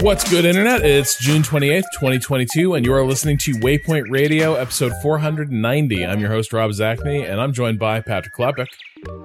What's 0.00 0.28
good, 0.28 0.44
Internet? 0.44 0.84
It's 0.84 1.18
June 1.18 1.40
28th, 1.42 1.84
2022, 1.94 2.74
and 2.74 2.84
you 2.84 2.92
are 2.92 3.06
listening 3.06 3.38
to 3.38 3.52
Waypoint 3.52 4.10
Radio, 4.10 4.54
episode 4.54 4.92
490. 5.00 6.04
I'm 6.04 6.20
your 6.20 6.30
host, 6.30 6.52
Rob 6.52 6.72
Zacny, 6.72 7.26
and 7.26 7.40
I'm 7.40 7.54
joined 7.54 7.78
by 7.78 8.02
Patrick 8.02 8.34
Klepek. 8.34 8.66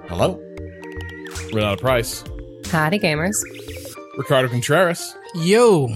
Hello. 0.07 0.41
Renata 1.51 1.75
Price. 1.75 2.23
Howdy, 2.71 2.99
gamers. 2.99 3.35
Ricardo 4.17 4.47
Contreras. 4.49 5.15
Yo, 5.35 5.89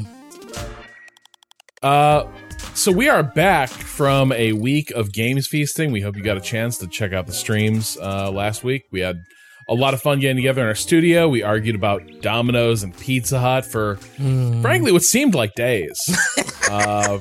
Uh, 1.81 2.25
so 2.73 2.91
we 2.91 3.09
are 3.09 3.21
back 3.23 3.69
from 3.69 4.31
a 4.31 4.53
week 4.53 4.89
of 4.91 5.11
games 5.11 5.47
feasting. 5.47 5.91
We 5.91 5.99
hope 6.01 6.15
you 6.15 6.23
got 6.23 6.37
a 6.37 6.41
chance 6.41 6.77
to 6.79 6.87
check 6.87 7.11
out 7.13 7.27
the 7.27 7.33
streams 7.33 7.97
uh, 8.01 8.31
last 8.31 8.63
week. 8.63 8.83
We 8.91 9.01
had 9.01 9.17
a 9.67 9.73
lot 9.73 9.93
of 9.93 10.01
fun 10.01 10.19
getting 10.21 10.37
together 10.37 10.61
in 10.61 10.67
our 10.67 10.75
studio. 10.75 11.27
We 11.27 11.43
argued 11.43 11.75
about 11.75 12.01
Domino's 12.21 12.81
and 12.83 12.97
Pizza 12.97 13.39
Hut 13.39 13.65
for, 13.65 13.97
frankly, 14.61 14.91
what 14.93 15.03
seemed 15.03 15.35
like 15.35 15.53
days. 15.55 15.99
uh, 16.71 17.19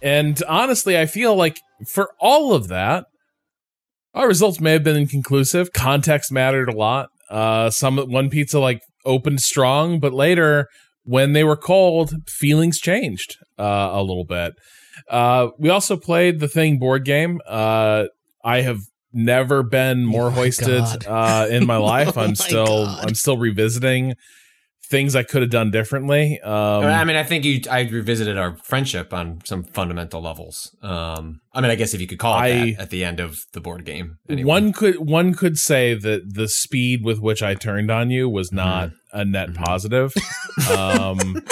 and 0.00 0.40
honestly, 0.48 0.96
I 0.98 1.06
feel 1.06 1.34
like 1.34 1.58
for 1.86 2.10
all 2.20 2.54
of 2.54 2.68
that, 2.68 3.06
our 4.14 4.28
results 4.28 4.60
may 4.60 4.72
have 4.72 4.84
been 4.84 4.96
inconclusive. 4.96 5.72
Context 5.72 6.30
mattered 6.32 6.68
a 6.68 6.76
lot. 6.76 7.08
Uh, 7.28 7.70
some 7.70 7.98
one 7.98 8.30
pizza 8.30 8.60
like 8.60 8.80
opened 9.06 9.40
strong, 9.40 10.00
but 10.00 10.12
later 10.12 10.68
when 11.04 11.32
they 11.32 11.44
were 11.44 11.56
cold, 11.56 12.14
feelings 12.28 12.78
changed 12.78 13.38
uh, 13.58 13.90
a 13.92 14.02
little 14.02 14.24
bit. 14.24 14.54
Uh, 15.08 15.48
we 15.58 15.70
also 15.70 15.96
played 15.96 16.40
the 16.40 16.48
thing 16.48 16.78
board 16.78 17.04
game. 17.04 17.40
Uh, 17.46 18.06
I 18.44 18.62
have 18.62 18.80
never 19.12 19.62
been 19.62 20.04
more 20.04 20.26
Oh 20.26 20.30
hoisted 20.30 21.06
uh, 21.06 21.46
in 21.48 21.66
my 21.66 21.76
life. 21.94 22.18
Oh 22.18 22.22
I'm 22.22 22.34
still 22.34 22.84
God. 22.86 23.06
I'm 23.06 23.14
still 23.14 23.38
revisiting 23.38 24.14
things 24.88 25.16
I 25.16 25.22
could 25.24 25.42
have 25.42 25.50
done 25.50 25.70
differently. 25.70 26.40
Um, 26.40 26.84
I 26.84 27.04
mean, 27.04 27.16
I 27.16 27.24
think 27.24 27.44
you. 27.44 27.60
I 27.70 27.80
revisited 27.82 28.38
our 28.38 28.56
friendship 28.58 29.12
on 29.12 29.40
some 29.44 29.64
fundamental 29.64 30.20
levels. 30.22 30.74
Um, 30.82 31.40
I 31.52 31.60
mean, 31.60 31.70
I 31.70 31.74
guess 31.74 31.92
if 31.94 32.00
you 32.00 32.06
could 32.06 32.18
call 32.18 32.34
it 32.38 32.42
I- 32.42 32.48
that 32.72 32.82
at 32.82 32.90
the 32.90 33.04
end 33.04 33.18
of 33.20 33.36
the 33.52 33.60
board 33.60 33.84
game. 33.84 34.18
Anyway. 34.28 34.46
One 34.46 34.72
could 34.72 34.96
one 34.96 35.34
could 35.34 35.58
say 35.58 35.94
that 35.94 36.34
the 36.34 36.48
speed 36.48 37.04
with 37.04 37.18
which 37.20 37.42
I 37.42 37.54
turned 37.54 37.90
on 37.90 38.10
you 38.10 38.28
was 38.28 38.52
not 38.52 38.90
a 39.12 39.24
net 39.24 39.50
Mhm. 39.50 39.56
positive. 39.64 40.12
Um, 40.70 41.42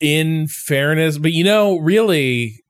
in 0.00 0.46
fairness, 0.48 1.18
but 1.18 1.32
you 1.32 1.44
know, 1.44 1.78
really, 1.78 2.62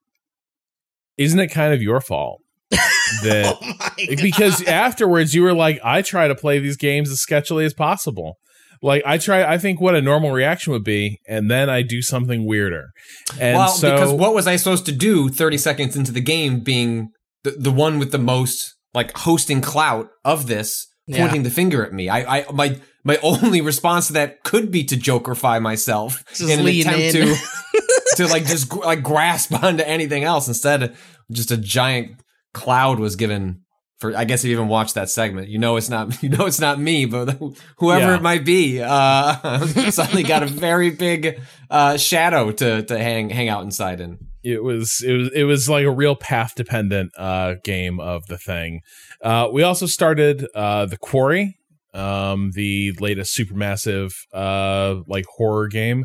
isn't 1.16 1.38
it 1.38 1.48
kind 1.48 1.72
of 1.74 1.82
your 1.82 2.00
fault 2.00 2.40
that 2.70 3.56
oh 3.60 4.16
because 4.22 4.62
afterwards 4.64 5.34
you 5.34 5.42
were 5.42 5.52
like, 5.54 5.78
I 5.84 6.02
try 6.02 6.28
to 6.28 6.34
play 6.34 6.58
these 6.58 6.76
games 6.76 7.10
as 7.10 7.24
sketchily 7.26 7.64
as 7.64 7.74
possible. 7.74 8.38
Like 8.82 9.02
I 9.06 9.16
try, 9.18 9.44
I 9.44 9.58
think 9.58 9.80
what 9.80 9.94
a 9.94 10.02
normal 10.02 10.32
reaction 10.32 10.72
would 10.72 10.82
be, 10.84 11.20
and 11.28 11.50
then 11.50 11.70
I 11.70 11.82
do 11.82 12.02
something 12.02 12.44
weirder. 12.46 12.90
And 13.38 13.56
well, 13.56 13.68
so, 13.68 13.92
because 13.92 14.12
what 14.12 14.34
was 14.34 14.46
I 14.48 14.56
supposed 14.56 14.86
to 14.86 14.92
do 14.92 15.28
30 15.28 15.56
seconds 15.58 15.96
into 15.96 16.10
the 16.12 16.20
game 16.20 16.60
being 16.60 17.10
the, 17.44 17.52
the 17.52 17.70
one 17.70 17.98
with 18.00 18.10
the 18.12 18.18
most 18.18 18.74
like 18.92 19.16
hosting 19.18 19.60
clout 19.60 20.08
of 20.24 20.48
this 20.48 20.86
Yeah. 21.06 21.18
pointing 21.24 21.44
the 21.44 21.50
finger 21.50 21.86
at 21.86 21.92
me? 21.92 22.08
I, 22.08 22.38
I 22.40 22.52
my 22.52 22.80
my 23.04 23.16
only 23.22 23.60
response 23.60 24.08
to 24.08 24.12
that 24.14 24.42
could 24.42 24.70
be 24.72 24.82
to 24.84 24.96
jokerify 24.96 25.62
myself 25.62 26.24
Just 26.34 26.50
in 26.50 26.58
an 26.60 26.66
attempt 26.66 26.98
in. 26.98 27.12
to 27.12 27.36
to 28.16 28.26
like 28.26 28.46
just 28.46 28.68
gr- 28.68 28.84
like 28.84 29.02
grasp 29.02 29.52
onto 29.62 29.84
anything 29.84 30.24
else 30.24 30.48
instead 30.48 30.94
just 31.30 31.50
a 31.50 31.56
giant 31.56 32.20
cloud 32.52 32.98
was 32.98 33.16
given 33.16 33.61
for 34.02 34.14
I 34.14 34.24
guess 34.24 34.44
if 34.44 34.48
you 34.50 34.56
even 34.56 34.68
watched 34.68 34.96
that 34.96 35.08
segment, 35.08 35.48
you 35.48 35.58
know 35.58 35.76
it's 35.76 35.88
not 35.88 36.22
you 36.22 36.28
know 36.28 36.44
it's 36.44 36.60
not 36.60 36.78
me, 36.78 37.06
but 37.06 37.38
whoever 37.78 38.08
Yeah. 38.10 38.16
it 38.16 38.22
might 38.22 38.44
be, 38.44 38.82
uh 38.82 39.64
suddenly 39.90 40.24
got 40.24 40.42
a 40.42 40.46
very 40.46 40.90
big 40.90 41.40
uh 41.70 41.96
shadow 41.96 42.52
to 42.52 42.82
to 42.82 42.98
hang 42.98 43.30
hang 43.30 43.48
out 43.48 43.62
inside 43.64 44.00
in. 44.00 44.18
it 44.44 44.62
was 44.62 45.02
it 45.06 45.12
was 45.16 45.30
it 45.34 45.44
was 45.44 45.68
like 45.70 45.86
a 45.86 45.90
real 45.90 46.16
path 46.16 46.54
dependent 46.54 47.12
uh 47.16 47.54
game 47.64 47.98
of 48.00 48.26
the 48.26 48.36
thing 48.36 48.80
uh 49.22 49.48
we 49.50 49.62
also 49.62 49.86
started 49.86 50.46
uh 50.54 50.84
the 50.84 50.98
quarry 50.98 51.56
um 51.94 52.50
the 52.54 52.92
latest 53.00 53.38
supermassive 53.38 54.12
uh 54.34 55.00
like 55.06 55.24
horror 55.36 55.68
game 55.68 56.04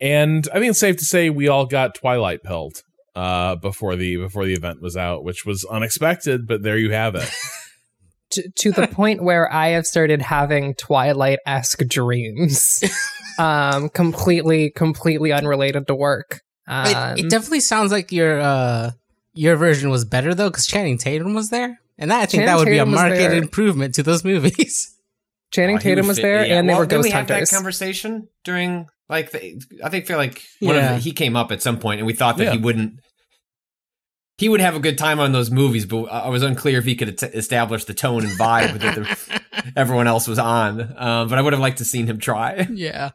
and 0.00 0.48
i 0.54 0.58
think 0.58 0.70
it's 0.70 0.78
safe 0.78 0.96
to 0.96 1.04
say 1.04 1.28
we 1.30 1.48
all 1.48 1.66
got 1.66 1.94
twilight 1.94 2.42
pilled 2.42 2.82
uh 3.14 3.56
before 3.56 3.96
the 3.96 4.16
before 4.16 4.44
the 4.46 4.54
event 4.54 4.80
was 4.80 4.96
out 4.96 5.22
which 5.24 5.44
was 5.44 5.64
unexpected 5.66 6.46
but 6.46 6.62
there 6.62 6.78
you 6.78 6.90
have 6.90 7.14
it 7.14 7.30
To, 8.32 8.50
to 8.60 8.72
the 8.72 8.86
point 8.86 9.22
where 9.22 9.52
I 9.52 9.68
have 9.68 9.84
started 9.84 10.22
having 10.22 10.74
Twilight 10.76 11.40
esque 11.44 11.86
dreams. 11.86 12.82
um, 13.38 13.90
completely, 13.90 14.70
completely 14.70 15.32
unrelated 15.32 15.86
to 15.88 15.94
work. 15.94 16.40
Um, 16.66 16.86
it, 17.18 17.26
it 17.26 17.30
definitely 17.30 17.60
sounds 17.60 17.92
like 17.92 18.10
your 18.10 18.40
uh 18.40 18.92
your 19.34 19.56
version 19.56 19.90
was 19.90 20.04
better 20.04 20.34
though, 20.34 20.48
because 20.48 20.66
Channing 20.66 20.96
Tatum 20.96 21.34
was 21.34 21.50
there, 21.50 21.80
and 21.98 22.10
that, 22.10 22.16
I 22.16 22.20
think 22.20 22.30
Channing 22.30 22.46
that 22.46 22.58
would 22.58 22.70
be 22.70 22.78
a 22.78 22.86
market 22.86 23.32
improvement 23.32 23.94
to 23.96 24.02
those 24.02 24.24
movies. 24.24 24.96
Channing 25.50 25.76
Oh, 25.76 25.80
Tatum 25.80 26.06
would 26.06 26.12
was 26.12 26.16
there, 26.16 26.46
yeah. 26.46 26.58
and 26.58 26.68
they 26.68 26.74
were 26.74 26.86
didn't 26.86 27.02
ghost 27.02 27.04
we 27.04 27.10
have 27.10 27.26
that 27.26 27.50
conversation 27.50 28.28
during 28.44 28.86
like 29.08 29.30
the, 29.32 29.60
I 29.84 29.88
think 29.88 30.06
feel 30.06 30.16
like 30.18 30.42
one 30.60 30.76
Yeah. 30.76 30.90
of 30.90 30.96
the, 30.96 31.02
he 31.02 31.12
came 31.12 31.36
up 31.36 31.52
at 31.52 31.62
some 31.62 31.78
point 31.78 32.00
and 32.00 32.06
we 32.06 32.12
thought 32.12 32.36
that 32.38 32.44
Yeah. 32.44 32.52
he 32.52 32.58
wouldn't 32.58 33.00
he 34.38 34.48
would 34.48 34.60
have 34.60 34.74
a 34.74 34.80
good 34.80 34.98
time 34.98 35.20
on 35.20 35.30
those 35.32 35.50
movies, 35.50 35.86
but 35.86 36.04
I 36.04 36.28
was 36.28 36.42
unclear 36.42 36.78
if 36.78 36.84
he 36.84 36.96
could 36.96 37.22
at- 37.22 37.34
establish 37.34 37.84
the 37.84 37.94
tone 37.94 38.24
and 38.24 38.32
vibe 38.36 38.80
that 38.80 38.94
the, 38.96 39.72
everyone 39.76 40.08
else 40.08 40.26
was 40.26 40.38
on. 40.38 40.80
Um, 40.96 41.28
but 41.28 41.38
I 41.38 41.42
would 41.42 41.52
have 41.52 41.60
liked 41.60 41.78
to 41.78 41.84
seen 41.84 42.06
him 42.06 42.18
try. 42.18 42.66
yeah, 42.72 43.10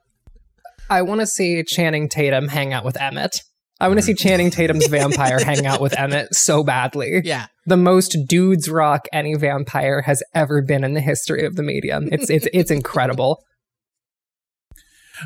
I 0.90 1.02
want 1.02 1.20
to 1.22 1.28
see 1.28 1.64
Channing 1.64 2.08
Tatum 2.08 2.48
hang 2.48 2.72
out 2.72 2.86
with 2.86 2.96
Emmett. 3.02 3.42
I 3.80 3.88
want 3.90 4.00
to 4.00 4.04
see 4.04 4.14
Channing 4.14 4.52
Tatum's 4.52 4.88
vampire 4.90 5.40
hang 5.44 5.66
out 5.66 5.82
with 5.82 5.98
Emmett 6.00 6.34
so 6.34 6.64
badly. 6.64 7.22
yeah. 7.26 7.48
The 7.66 7.78
most 7.78 8.16
dudes 8.30 8.70
rock 8.70 9.08
any 9.12 9.36
vampire 9.36 10.02
has 10.04 10.24
ever 10.34 10.62
been 10.62 10.86
in 10.86 10.94
the 10.94 11.02
history 11.02 11.46
of 11.46 11.56
the 11.58 11.64
medium. 11.64 12.08
It's 12.14 12.30
it's 12.30 12.48
it's 12.54 12.72
incredible. 12.72 13.44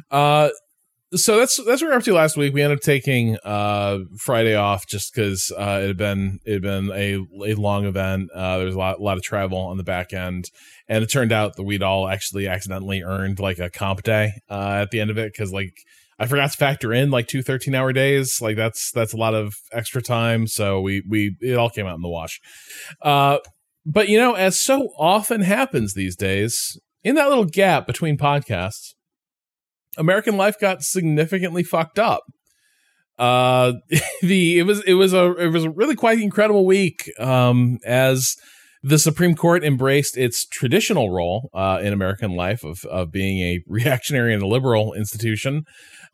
Uh, 0.09 0.49
so 1.13 1.37
that's 1.37 1.57
that's 1.57 1.81
what 1.81 1.87
we 1.87 1.87
were 1.87 1.93
up 1.93 2.03
to 2.03 2.13
last 2.13 2.37
week. 2.37 2.53
We 2.53 2.61
ended 2.61 2.77
up 2.77 2.83
taking 2.83 3.37
uh 3.43 3.99
Friday 4.17 4.55
off 4.55 4.87
just 4.87 5.13
because 5.13 5.51
uh, 5.57 5.79
it 5.83 5.87
had 5.87 5.97
been 5.97 6.39
it 6.45 6.53
had 6.53 6.61
been 6.61 6.89
a 6.91 7.51
a 7.51 7.55
long 7.55 7.85
event. 7.85 8.29
Uh, 8.33 8.57
there 8.57 8.65
was 8.65 8.75
a 8.75 8.79
lot 8.79 8.99
a 8.99 9.03
lot 9.03 9.17
of 9.17 9.23
travel 9.23 9.57
on 9.57 9.77
the 9.77 9.83
back 9.83 10.13
end, 10.13 10.45
and 10.87 11.03
it 11.03 11.07
turned 11.07 11.33
out 11.33 11.57
that 11.57 11.63
we'd 11.63 11.83
all 11.83 12.07
actually 12.07 12.47
accidentally 12.47 13.01
earned 13.01 13.39
like 13.39 13.59
a 13.59 13.69
comp 13.69 14.03
day 14.03 14.31
uh, 14.49 14.79
at 14.81 14.91
the 14.91 15.01
end 15.01 15.09
of 15.09 15.17
it 15.17 15.33
because 15.33 15.51
like 15.51 15.73
I 16.17 16.27
forgot 16.27 16.51
to 16.51 16.57
factor 16.57 16.93
in 16.93 17.09
like 17.09 17.27
two 17.27 17.41
13 17.41 17.75
hour 17.75 17.91
days. 17.91 18.39
Like 18.41 18.55
that's 18.55 18.91
that's 18.91 19.11
a 19.11 19.17
lot 19.17 19.33
of 19.33 19.55
extra 19.73 20.01
time. 20.01 20.47
So 20.47 20.79
we 20.79 21.03
we 21.09 21.35
it 21.41 21.57
all 21.57 21.69
came 21.69 21.87
out 21.87 21.95
in 21.95 22.01
the 22.01 22.09
wash. 22.09 22.39
Uh, 23.01 23.39
but 23.85 24.07
you 24.07 24.17
know, 24.17 24.35
as 24.35 24.59
so 24.59 24.89
often 24.97 25.41
happens 25.41 25.93
these 25.93 26.15
days, 26.15 26.79
in 27.03 27.15
that 27.15 27.27
little 27.27 27.45
gap 27.45 27.87
between 27.87 28.17
podcasts. 28.17 28.93
American 29.97 30.37
life 30.37 30.59
got 30.59 30.81
significantly 30.83 31.63
fucked 31.63 31.99
up. 31.99 32.23
Uh, 33.17 33.73
the 34.21 34.59
it 34.59 34.63
was 34.63 34.83
it 34.85 34.95
was 34.95 35.13
a 35.13 35.35
it 35.35 35.49
was 35.49 35.63
a 35.63 35.69
really 35.69 35.95
quite 35.95 36.19
incredible 36.19 36.65
week. 36.65 37.11
Um, 37.19 37.77
as 37.85 38.35
the 38.83 38.97
Supreme 38.97 39.35
Court 39.35 39.63
embraced 39.63 40.17
its 40.17 40.45
traditional 40.45 41.11
role 41.11 41.49
uh, 41.53 41.79
in 41.83 41.93
American 41.93 42.35
life 42.35 42.63
of 42.63 42.83
of 42.85 43.11
being 43.11 43.39
a 43.39 43.59
reactionary 43.67 44.33
and 44.33 44.43
a 44.43 44.47
liberal 44.47 44.93
institution. 44.93 45.63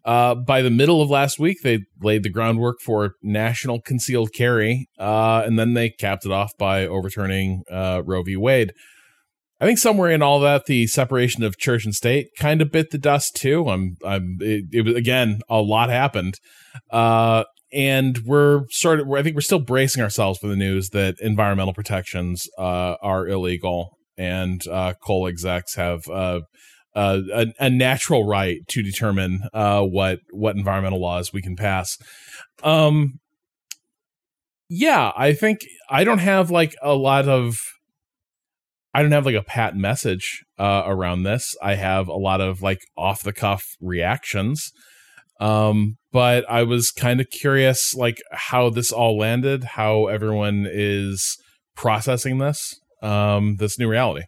Uh, 0.05 0.35
by 0.35 0.61
the 0.61 0.69
middle 0.69 1.01
of 1.01 1.09
last 1.09 1.37
week, 1.37 1.57
they 1.63 1.79
laid 2.01 2.23
the 2.23 2.29
groundwork 2.29 2.77
for 2.81 3.15
national 3.21 3.81
concealed 3.81 4.31
carry, 4.33 4.87
uh, 4.97 5.43
and 5.45 5.59
then 5.59 5.73
they 5.73 5.89
capped 5.89 6.25
it 6.25 6.31
off 6.31 6.51
by 6.57 6.87
overturning 6.87 7.63
uh, 7.69 8.01
Roe 8.05 8.23
v. 8.23 8.37
Wade. 8.37 8.71
I 9.59 9.65
think 9.65 9.79
somewhere 9.79 10.11
in 10.11 10.21
all 10.21 10.39
that, 10.41 10.65
the 10.65 10.85
separation 10.87 11.43
of 11.43 11.57
church 11.57 11.83
and 11.83 11.95
state 11.95 12.29
kind 12.37 12.61
of 12.61 12.71
bit 12.71 12.91
the 12.91 12.97
dust 12.97 13.35
too. 13.35 13.67
I'm, 13.69 13.97
I'm, 14.05 14.37
it, 14.39 14.65
it 14.71 14.81
was 14.85 14.95
again 14.95 15.41
a 15.49 15.61
lot 15.61 15.89
happened, 15.89 16.35
uh, 16.91 17.43
and 17.73 18.19
we're 18.25 18.65
sort 18.69 18.99
of, 18.99 19.11
I 19.11 19.23
think 19.23 19.35
we're 19.35 19.41
still 19.41 19.59
bracing 19.59 20.03
ourselves 20.03 20.39
for 20.39 20.47
the 20.47 20.55
news 20.55 20.89
that 20.89 21.15
environmental 21.19 21.73
protections 21.73 22.47
uh, 22.57 22.95
are 23.01 23.27
illegal 23.27 23.97
and 24.17 24.65
uh, 24.67 24.93
coal 25.03 25.27
execs 25.27 25.75
have 25.75 26.07
uh, 26.07 26.41
uh, 26.95 27.21
a, 27.33 27.47
a 27.59 27.69
natural 27.69 28.25
right 28.25 28.59
to 28.69 28.81
determine 28.81 29.41
uh, 29.53 29.81
what 29.81 30.19
what 30.31 30.55
environmental 30.55 30.99
laws 30.99 31.31
we 31.31 31.41
can 31.41 31.55
pass. 31.55 31.97
Um, 32.63 33.19
yeah, 34.69 35.11
I 35.15 35.33
think 35.33 35.59
I 35.89 36.03
don't 36.03 36.19
have 36.19 36.49
like 36.49 36.75
a 36.81 36.95
lot 36.95 37.27
of 37.27 37.57
I 38.93 39.01
don't 39.01 39.11
have 39.11 39.25
like 39.25 39.35
a 39.35 39.43
pat 39.43 39.75
message 39.75 40.43
uh, 40.57 40.83
around 40.85 41.23
this. 41.23 41.55
I 41.61 41.75
have 41.75 42.07
a 42.07 42.13
lot 42.13 42.41
of 42.41 42.61
like 42.61 42.79
off 42.97 43.21
the 43.23 43.33
cuff 43.33 43.63
reactions. 43.79 44.71
Um, 45.39 45.97
but 46.11 46.49
I 46.49 46.63
was 46.63 46.89
kind 46.89 47.21
of 47.21 47.29
curious, 47.29 47.93
like 47.93 48.17
how 48.31 48.69
this 48.71 48.91
all 48.91 49.17
landed, 49.17 49.63
how 49.63 50.07
everyone 50.07 50.67
is 50.67 51.37
processing 51.75 52.39
this, 52.39 52.73
um, 53.03 53.57
this 53.57 53.77
new 53.77 53.87
reality. 53.87 54.25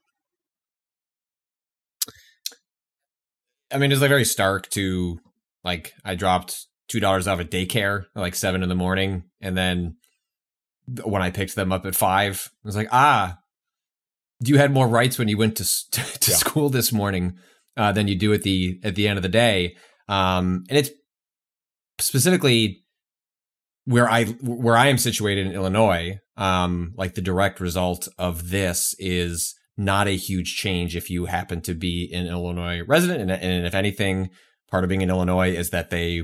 I 3.72 3.80
mean, 3.80 3.92
it's 3.92 4.02
like 4.02 4.10
very 4.10 4.26
stark 4.26 4.70
to 4.72 5.20
like 5.64 5.94
I 6.06 6.16
dropped 6.16 6.68
two 6.88 7.00
dollars 7.00 7.28
off 7.28 7.40
at 7.40 7.52
daycare 7.52 8.06
at 8.16 8.20
like 8.20 8.36
seven 8.36 8.62
in 8.62 8.70
the 8.70 8.76
morning, 8.76 9.24
and 9.42 9.58
then 9.58 9.96
when 11.04 11.22
I 11.22 11.32
picked 11.32 11.56
them 11.56 11.72
up 11.72 11.86
at 11.86 11.96
five, 11.96 12.50
I 12.64 12.68
was 12.68 12.76
like, 12.76 12.90
ah, 12.92 13.38
you 14.42 14.58
had 14.58 14.72
more 14.72 14.88
rights 14.88 15.18
when 15.20 15.28
you 15.28 15.38
went 15.38 15.58
to 15.58 15.64
s- 15.64 15.86
to 15.92 16.32
Yeah. 16.32 16.38
school 16.38 16.70
this 16.70 16.92
morning 16.92 17.38
uh, 17.78 17.92
than 17.92 18.08
you 18.08 18.16
do 18.16 18.34
at 18.34 18.44
the 18.44 18.80
at 18.84 18.96
the 18.96 19.08
end 19.08 19.18
of 19.18 19.24
the 19.24 19.30
day. 19.30 19.76
Um, 20.08 20.64
and 20.70 20.78
it's 20.78 20.90
specifically 22.00 22.84
where 23.86 24.10
I 24.10 24.26
where 24.26 24.78
I 24.78 24.88
am 24.88 24.98
situated 24.98 25.48
in 25.48 25.54
Illinois. 25.54 26.20
Um, 26.38 26.94
like 26.96 27.16
the 27.16 27.22
direct 27.22 27.60
result 27.60 28.08
of 28.18 28.50
this 28.50 28.96
is 28.98 29.56
not 29.78 30.08
a 30.08 30.16
huge 30.16 30.56
change 30.56 30.96
if 30.96 31.10
you 31.10 31.26
happen 31.26 31.62
to 31.62 31.74
be 31.74 32.10
an 32.14 32.28
Illinois 32.28 32.82
resident, 32.88 33.22
and, 33.22 33.32
and 33.32 33.66
if 33.66 33.74
anything, 33.76 34.30
part 34.70 34.84
of 34.84 34.90
being 34.90 35.02
in 35.02 35.10
Illinois 35.10 35.52
is 35.54 35.70
that 35.72 35.90
they 35.90 36.24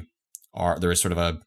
are 0.53 0.79
there 0.79 0.91
is 0.91 1.01
sort 1.01 1.11
of 1.11 1.17
a 1.17 1.39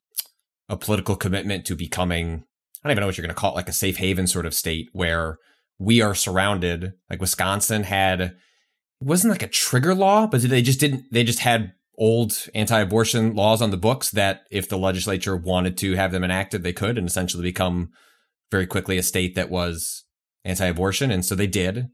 a 0.68 0.76
political 0.76 1.16
commitment 1.16 1.64
to 1.66 1.74
becoming 1.74 2.44
I 2.84 2.88
don't 2.88 2.92
even 2.92 3.00
know 3.02 3.06
what 3.06 3.16
you're 3.16 3.26
going 3.26 3.34
to 3.34 3.40
call 3.40 3.52
it, 3.52 3.56
like 3.56 3.68
a 3.68 3.72
safe 3.72 3.96
haven 3.96 4.26
sort 4.26 4.46
of 4.46 4.54
state 4.54 4.88
where 4.92 5.38
we 5.78 6.00
are 6.02 6.14
surrounded. 6.14 6.92
Like 7.08 7.20
Wisconsin 7.20 7.84
had, 7.84 8.20
it 8.20 8.34
wasn't 9.00 9.32
like 9.32 9.42
a 9.42 9.48
trigger 9.48 9.94
law, 9.94 10.26
but 10.26 10.42
they 10.42 10.62
just 10.62 10.80
didn't. 10.80 11.04
They 11.12 11.24
just 11.24 11.40
had 11.40 11.72
old 11.96 12.46
anti-abortion 12.54 13.34
laws 13.34 13.60
on 13.60 13.70
the 13.70 13.76
books 13.76 14.10
that 14.10 14.42
if 14.50 14.68
the 14.68 14.78
legislature 14.78 15.36
wanted 15.36 15.76
to 15.78 15.94
have 15.96 16.12
them 16.12 16.22
enacted, 16.24 16.62
they 16.62 16.72
could, 16.72 16.96
and 16.96 17.08
essentially 17.08 17.42
become 17.42 17.90
very 18.50 18.66
quickly 18.66 18.98
a 18.98 19.02
state 19.02 19.34
that 19.34 19.50
was 19.50 20.04
anti-abortion, 20.44 21.10
and 21.10 21.24
so 21.24 21.34
they 21.34 21.46
did. 21.46 21.88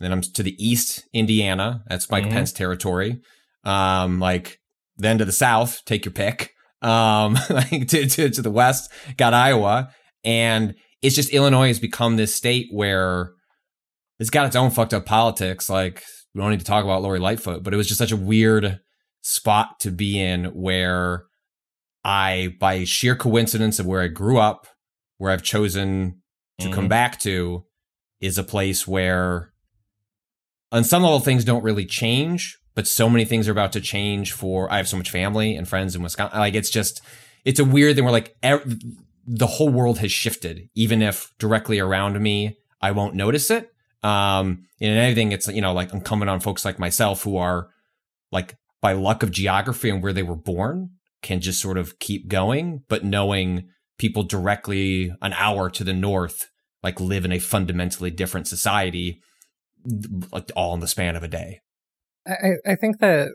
Then 0.00 0.12
I'm 0.12 0.20
to 0.22 0.42
the 0.44 0.54
east, 0.64 1.04
Indiana. 1.12 1.82
That's 1.88 2.08
Mike 2.10 2.24
Mhm. 2.26 2.30
Pence 2.30 2.52
territory. 2.52 3.20
Um, 3.64 4.20
like 4.20 4.60
then 4.96 5.18
to 5.18 5.24
the 5.24 5.32
south, 5.32 5.82
take 5.84 6.04
your 6.04 6.12
pick. 6.12 6.54
Um, 6.82 7.34
like 7.50 7.88
to, 7.88 8.06
to 8.06 8.30
to 8.30 8.42
the 8.42 8.50
west, 8.50 8.90
got 9.16 9.34
Iowa, 9.34 9.90
and 10.24 10.74
it's 11.02 11.14
just 11.14 11.30
Illinois 11.30 11.68
has 11.68 11.78
become 11.78 12.16
this 12.16 12.34
state 12.34 12.68
where 12.72 13.32
it's 14.18 14.30
got 14.30 14.46
its 14.46 14.56
own 14.56 14.70
fucked 14.70 14.94
up 14.94 15.06
politics. 15.06 15.68
Like 15.70 16.02
we 16.34 16.40
don't 16.40 16.50
need 16.50 16.60
to 16.60 16.66
talk 16.66 16.84
about 16.84 17.02
Lori 17.02 17.18
Lightfoot, 17.20 17.62
but 17.62 17.72
it 17.72 17.76
was 17.76 17.86
just 17.88 17.98
such 17.98 18.12
a 18.12 18.16
weird 18.16 18.80
spot 19.22 19.80
to 19.80 19.90
be 19.90 20.20
in 20.20 20.46
where 20.46 21.24
I, 22.04 22.54
by 22.60 22.84
sheer 22.84 23.14
coincidence 23.16 23.78
of 23.78 23.86
where 23.86 24.00
I 24.00 24.08
grew 24.08 24.38
up, 24.38 24.66
where 25.18 25.30
I've 25.32 25.42
chosen 25.42 26.22
to 26.60 26.70
come 26.70 26.86
Mhm. 26.86 26.90
back 26.90 27.20
to, 27.20 27.64
is 28.20 28.38
a 28.38 28.42
place 28.44 28.86
where 28.86 29.52
on 30.72 30.84
some 30.84 31.02
level 31.02 31.20
things 31.20 31.44
don't 31.44 31.62
really 31.62 31.86
change, 31.86 32.58
but 32.74 32.86
so 32.86 33.08
many 33.08 33.24
things 33.24 33.48
are 33.48 33.52
about 33.52 33.72
to 33.72 33.80
change 33.80 34.32
for 34.32 34.70
I 34.72 34.76
have 34.78 34.88
so 34.88 34.96
much 34.96 35.10
family 35.10 35.54
and 35.56 35.68
friends 35.68 35.94
in 35.94 36.02
Wisconsin. 36.02 36.38
Like 36.38 36.54
it's 36.54 36.70
just 36.70 37.00
it's 37.44 37.60
a 37.60 37.64
weird 37.64 37.94
thing 37.94 38.04
where 38.04 38.12
like 38.12 38.36
ev- 38.42 38.78
the 39.30 39.46
whole 39.46 39.68
world 39.68 39.98
has 39.98 40.10
shifted, 40.10 40.68
even 40.74 41.02
if 41.02 41.30
directly 41.38 41.78
around 41.78 42.18
me 42.20 42.56
I 42.80 42.92
won't 42.92 43.14
notice 43.14 43.50
it. 43.50 43.70
Um, 44.02 44.64
and 44.80 44.96
anything, 44.98 45.32
it's 45.32 45.48
you 45.48 45.60
know 45.60 45.72
like 45.74 45.92
incumbent 45.92 46.30
on 46.30 46.40
folks 46.40 46.64
like 46.64 46.78
myself 46.78 47.22
who 47.24 47.36
are 47.36 47.68
like 48.32 48.56
by 48.80 48.92
luck 48.92 49.22
of 49.22 49.30
geography 49.30 49.90
and 49.90 50.02
where 50.02 50.12
they 50.12 50.22
were 50.22 50.36
born 50.36 50.90
can 51.22 51.40
just 51.40 51.60
sort 51.60 51.76
of 51.76 51.98
keep 51.98 52.28
going, 52.28 52.84
but 52.88 53.04
knowing 53.04 53.68
people 53.98 54.22
directly 54.22 55.12
an 55.20 55.32
hour 55.34 55.68
to 55.68 55.82
the 55.84 55.92
north 55.92 56.48
like 56.82 57.00
live 57.00 57.24
in 57.24 57.32
a 57.32 57.40
fundamentally 57.40 58.10
different 58.10 58.46
society, 58.46 59.20
like 60.32 60.50
all 60.56 60.74
in 60.74 60.80
the 60.80 60.86
span 60.88 61.16
of 61.16 61.22
a 61.24 61.28
day. 61.28 61.60
I, 62.26 62.32
I- 62.32 62.72
I 62.72 62.74
think 62.76 63.00
that 63.00 63.28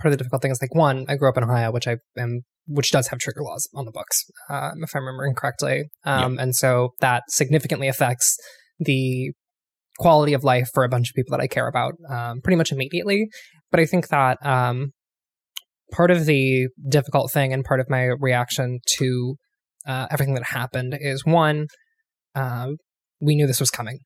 part 0.00 0.12
of 0.12 0.12
the 0.12 0.16
difficult 0.18 0.42
thing 0.42 0.50
is 0.50 0.62
like 0.62 0.74
one, 0.74 1.04
I 1.08 1.16
grew 1.16 1.28
up 1.28 1.36
in 1.36 1.44
Ohio, 1.44 1.72
which 1.72 1.88
I 1.88 1.96
am, 2.18 2.42
which 2.66 2.90
does 2.90 3.08
have 3.08 3.18
trigger 3.18 3.42
laws 3.42 3.68
on 3.74 3.84
the 3.84 3.90
books, 3.90 4.24
um, 4.48 4.82
if 4.82 4.94
I'm 4.94 5.04
remembering 5.04 5.34
correctly, 5.34 5.84
um, 6.04 6.38
and 6.38 6.54
so 6.54 6.90
that 7.00 7.24
significantly 7.28 7.88
affects 7.88 8.36
the 8.78 9.32
quality 9.98 10.32
of 10.32 10.44
life 10.44 10.68
for 10.72 10.84
a 10.84 10.88
bunch 10.88 11.10
of 11.10 11.14
people 11.14 11.36
that 11.36 11.42
I 11.42 11.48
care 11.48 11.66
about, 11.66 11.94
um, 12.08 12.40
pretty 12.42 12.56
much 12.56 12.70
immediately. 12.70 13.28
But 13.70 13.80
I 13.80 13.86
think 13.86 14.08
that 14.08 14.38
um, 14.46 14.92
part 15.92 16.10
of 16.10 16.26
the 16.26 16.68
difficult 16.88 17.32
thing 17.32 17.52
and 17.52 17.64
part 17.64 17.80
of 17.80 17.90
my 17.90 18.04
reaction 18.04 18.78
to 18.98 19.36
uh, 19.86 20.06
everything 20.10 20.34
that 20.34 20.44
happened 20.44 20.96
is 21.00 21.24
one, 21.24 21.66
uh, 22.34 22.68
we 23.20 23.34
knew 23.34 23.46
this 23.46 23.60
was 23.60 23.70
coming 23.70 23.98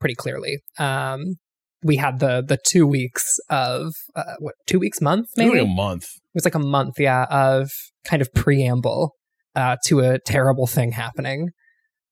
pretty 0.00 0.14
clearly. 0.14 0.58
Um, 0.78 1.36
we 1.82 1.96
had 1.96 2.18
the 2.18 2.42
the 2.46 2.58
two 2.66 2.86
weeks 2.86 3.24
of 3.50 3.94
uh, 4.16 4.34
what 4.38 4.54
two 4.66 4.78
weeks 4.78 5.00
month 5.00 5.26
maybe 5.36 5.58
a 5.58 5.66
month. 5.66 6.04
it 6.04 6.34
was 6.34 6.44
like 6.44 6.54
a 6.54 6.60
month 6.60 6.94
yeah 6.98 7.26
of 7.30 7.70
kind 8.04 8.22
of 8.22 8.32
preamble 8.34 9.14
uh, 9.54 9.76
to 9.84 10.00
a 10.00 10.18
terrible 10.18 10.66
thing 10.66 10.92
happening 10.92 11.50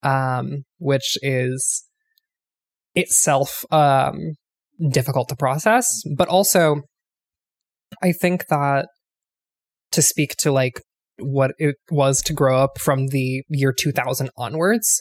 um, 0.03 0.63
which 0.79 1.17
is 1.23 1.85
itself 2.95 3.65
um, 3.71 4.35
difficult 4.91 5.29
to 5.29 5.37
process 5.37 6.03
but 6.17 6.29
also 6.29 6.83
i 8.03 8.13
think 8.13 8.47
that 8.49 8.87
to 9.91 10.03
speak 10.03 10.35
to 10.39 10.53
like 10.53 10.81
what 11.19 11.53
it 11.59 11.77
was 11.91 12.21
to 12.21 12.33
grow 12.33 12.59
up 12.59 12.79
from 12.79 13.09
the 13.09 13.43
year 13.49 13.73
2000 13.73 14.31
onwards 14.37 15.01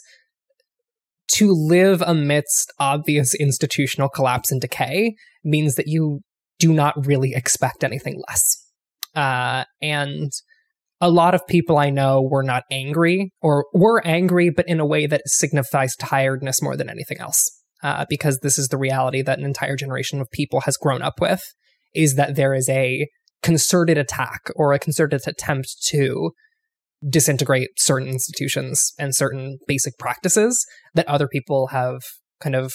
to 1.33 1.51
live 1.51 2.01
amidst 2.05 2.71
obvious 2.79 3.33
institutional 3.33 4.09
collapse 4.09 4.51
and 4.51 4.61
decay 4.61 5.15
means 5.43 5.75
that 5.75 5.87
you 5.87 6.21
do 6.59 6.71
not 6.71 7.05
really 7.05 7.33
expect 7.33 7.83
anything 7.83 8.21
less. 8.27 8.57
Uh, 9.15 9.65
and 9.81 10.31
a 11.01 11.09
lot 11.09 11.35
of 11.35 11.45
people 11.47 11.77
I 11.77 11.89
know 11.89 12.21
were 12.21 12.43
not 12.43 12.63
angry 12.71 13.31
or 13.41 13.65
were 13.73 14.05
angry, 14.05 14.49
but 14.49 14.67
in 14.67 14.79
a 14.79 14.85
way 14.85 15.07
that 15.07 15.21
signifies 15.25 15.95
tiredness 15.95 16.61
more 16.61 16.77
than 16.77 16.89
anything 16.89 17.19
else. 17.19 17.43
Uh, 17.83 18.05
because 18.09 18.39
this 18.39 18.57
is 18.57 18.69
the 18.69 18.77
reality 18.77 19.21
that 19.21 19.37
an 19.37 19.45
entire 19.45 19.75
generation 19.75 20.19
of 20.19 20.31
people 20.31 20.61
has 20.61 20.77
grown 20.77 21.01
up 21.01 21.21
with 21.21 21.41
is 21.93 22.15
that 22.15 22.35
there 22.35 22.53
is 22.53 22.67
a 22.69 23.07
concerted 23.43 23.97
attack 23.97 24.49
or 24.55 24.73
a 24.73 24.79
concerted 24.79 25.21
attempt 25.27 25.75
to 25.83 26.31
disintegrate 27.07 27.69
certain 27.77 28.07
institutions 28.07 28.93
and 28.97 29.15
certain 29.15 29.59
basic 29.67 29.97
practices 29.97 30.65
that 30.93 31.07
other 31.07 31.27
people 31.27 31.67
have 31.67 32.01
kind 32.41 32.55
of 32.55 32.73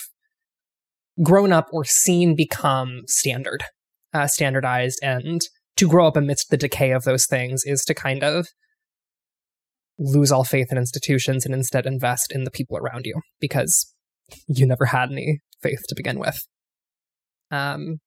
grown 1.23 1.53
up 1.53 1.67
or 1.73 1.85
seen 1.85 2.35
become 2.35 3.03
standard, 3.07 3.65
uh, 4.15 4.27
standardized. 4.27 4.99
And 5.03 5.41
to 5.77 5.89
grow 5.89 6.07
up 6.07 6.17
amidst 6.17 6.51
the 6.51 6.57
decay 6.57 6.93
of 6.93 7.05
those 7.05 7.27
things 7.27 7.63
is 7.65 7.85
to 7.85 7.95
kind 7.95 8.23
of 8.23 8.47
lose 9.99 10.33
all 10.33 10.45
faith 10.45 10.69
in 10.71 10.79
institutions 10.79 11.45
and 11.45 11.55
instead 11.55 11.87
invest 11.87 12.33
in 12.33 12.45
the 12.45 12.51
people 12.51 12.77
around 12.77 13.05
you 13.05 13.21
because 13.39 13.93
you 14.47 14.67
never 14.67 14.87
had 14.87 15.11
any 15.11 15.41
faith 15.63 15.81
to 15.89 15.95
begin 15.95 16.19
with. 16.19 16.47
Um, 17.51 17.99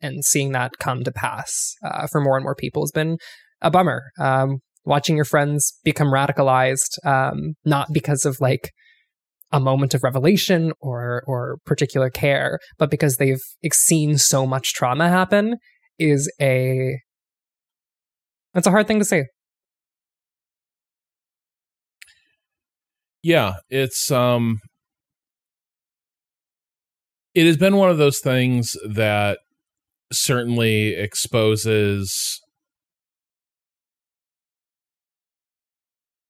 and 0.00 0.24
seeing 0.24 0.52
that 0.52 0.72
come 0.78 1.04
to 1.04 1.12
pass 1.12 1.74
uh, 1.84 2.06
for 2.10 2.20
more 2.20 2.36
and 2.36 2.44
more 2.44 2.54
people 2.54 2.82
has 2.82 2.90
been 2.90 3.18
a 3.60 3.70
bummer. 3.70 4.10
Um, 4.18 4.58
watching 4.84 5.16
your 5.16 5.24
friends 5.24 5.78
become 5.84 6.08
radicalized, 6.08 6.98
um, 7.04 7.54
not 7.64 7.88
because 7.92 8.24
of 8.24 8.40
like 8.40 8.70
a 9.52 9.60
moment 9.60 9.94
of 9.94 10.02
revelation 10.02 10.72
or 10.80 11.22
or 11.26 11.58
particular 11.66 12.10
care, 12.10 12.58
but 12.78 12.90
because 12.90 13.16
they've 13.16 13.42
seen 13.72 14.18
so 14.18 14.46
much 14.46 14.72
trauma 14.72 15.08
happen, 15.08 15.56
is 15.98 16.32
a 16.40 16.98
that's 18.54 18.66
a 18.66 18.70
hard 18.70 18.86
thing 18.86 18.98
to 18.98 19.04
say. 19.04 19.26
Yeah, 23.22 23.54
it's 23.70 24.10
um 24.10 24.58
it 27.34 27.46
has 27.46 27.56
been 27.56 27.76
one 27.76 27.90
of 27.90 27.98
those 27.98 28.18
things 28.18 28.76
that 28.88 29.38
certainly 30.12 30.94
exposes 30.94 32.40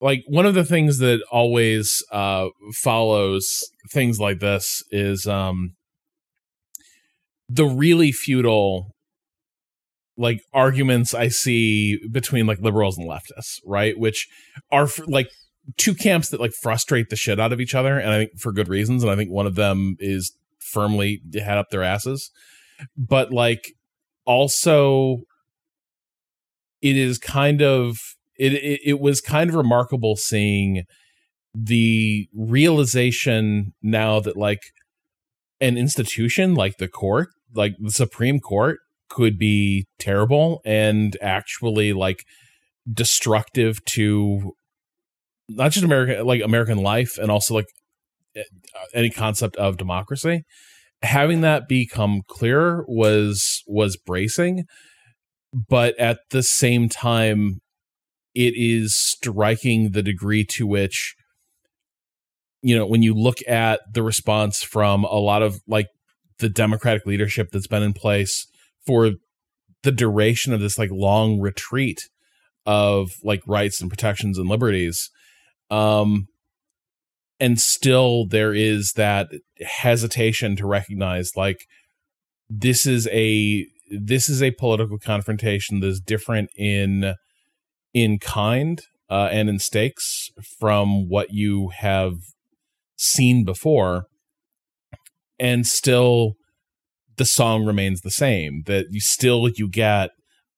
like 0.02 0.24
one 0.26 0.44
of 0.44 0.54
the 0.54 0.64
things 0.64 0.98
that 0.98 1.24
always 1.30 2.04
uh 2.12 2.48
follows 2.74 3.62
things 3.90 4.18
like 4.18 4.40
this 4.40 4.82
is 4.90 5.26
um 5.26 5.74
the 7.48 7.64
really 7.64 8.12
futile 8.12 8.94
like 10.16 10.40
arguments 10.52 11.14
I 11.14 11.28
see 11.28 11.98
between 12.10 12.46
like 12.46 12.60
liberals 12.60 12.98
and 12.98 13.08
leftists, 13.08 13.58
right? 13.64 13.98
Which 13.98 14.28
are 14.70 14.88
like 15.06 15.28
two 15.78 15.94
camps 15.94 16.28
that 16.28 16.40
like 16.40 16.52
frustrate 16.60 17.08
the 17.08 17.16
shit 17.16 17.40
out 17.40 17.52
of 17.52 17.60
each 17.60 17.74
other, 17.74 17.98
and 17.98 18.10
I 18.10 18.18
think 18.18 18.38
for 18.38 18.52
good 18.52 18.68
reasons. 18.68 19.02
And 19.02 19.10
I 19.10 19.16
think 19.16 19.30
one 19.30 19.46
of 19.46 19.54
them 19.54 19.96
is 19.98 20.36
firmly 20.58 21.22
head 21.34 21.58
up 21.58 21.70
their 21.70 21.82
asses. 21.82 22.30
But 22.96 23.32
like 23.32 23.72
also 24.24 25.18
it 26.80 26.96
is 26.96 27.18
kind 27.18 27.62
of 27.62 27.96
it, 28.42 28.54
it 28.54 28.80
it 28.84 29.00
was 29.00 29.20
kind 29.20 29.48
of 29.50 29.56
remarkable 29.56 30.16
seeing 30.16 30.82
the 31.54 32.28
realization 32.34 33.72
now 33.82 34.18
that 34.18 34.36
like 34.36 34.62
an 35.60 35.78
institution 35.78 36.54
like 36.54 36.78
the 36.78 36.88
court, 36.88 37.28
like 37.54 37.74
the 37.78 37.92
Supreme 37.92 38.40
Court, 38.40 38.80
could 39.08 39.38
be 39.38 39.86
terrible 39.98 40.60
and 40.64 41.16
actually 41.22 41.92
like 41.92 42.24
destructive 42.92 43.84
to 43.84 44.54
not 45.48 45.70
just 45.70 45.84
American 45.84 46.26
like 46.26 46.42
American 46.42 46.78
life 46.78 47.18
and 47.18 47.30
also 47.30 47.54
like 47.54 47.66
any 48.92 49.10
concept 49.10 49.54
of 49.56 49.76
democracy. 49.76 50.42
Having 51.02 51.42
that 51.42 51.68
become 51.68 52.22
clear 52.26 52.84
was 52.88 53.62
was 53.68 53.96
bracing, 53.96 54.64
but 55.52 55.96
at 56.00 56.18
the 56.30 56.42
same 56.42 56.88
time, 56.88 57.60
it 58.34 58.54
is 58.56 58.98
striking 58.98 59.90
the 59.92 60.02
degree 60.02 60.44
to 60.44 60.66
which 60.66 61.14
you 62.62 62.76
know 62.76 62.86
when 62.86 63.02
you 63.02 63.14
look 63.14 63.38
at 63.46 63.80
the 63.92 64.02
response 64.02 64.62
from 64.62 65.04
a 65.04 65.18
lot 65.18 65.42
of 65.42 65.60
like 65.66 65.88
the 66.38 66.48
democratic 66.48 67.06
leadership 67.06 67.48
that's 67.52 67.66
been 67.66 67.82
in 67.82 67.92
place 67.92 68.46
for 68.86 69.12
the 69.82 69.92
duration 69.92 70.52
of 70.52 70.60
this 70.60 70.78
like 70.78 70.90
long 70.90 71.40
retreat 71.40 72.08
of 72.64 73.10
like 73.22 73.42
rights 73.46 73.80
and 73.80 73.90
protections 73.90 74.38
and 74.38 74.48
liberties 74.48 75.10
um 75.70 76.26
and 77.40 77.60
still 77.60 78.26
there 78.26 78.54
is 78.54 78.92
that 78.92 79.28
hesitation 79.60 80.54
to 80.54 80.66
recognize 80.66 81.32
like 81.36 81.66
this 82.48 82.86
is 82.86 83.08
a 83.08 83.66
this 83.90 84.28
is 84.28 84.42
a 84.42 84.52
political 84.52 84.98
confrontation 84.98 85.80
that's 85.80 86.00
different 86.00 86.50
in 86.56 87.14
in 87.94 88.18
kind 88.18 88.80
uh, 89.10 89.28
and 89.30 89.48
in 89.48 89.58
stakes 89.58 90.30
from 90.58 91.08
what 91.08 91.28
you 91.30 91.70
have 91.76 92.14
seen 92.96 93.44
before 93.44 94.04
and 95.38 95.66
still 95.66 96.34
the 97.16 97.24
song 97.24 97.64
remains 97.66 98.00
the 98.02 98.10
same 98.10 98.62
that 98.66 98.86
you 98.90 99.00
still 99.00 99.48
you 99.56 99.68
get 99.68 100.10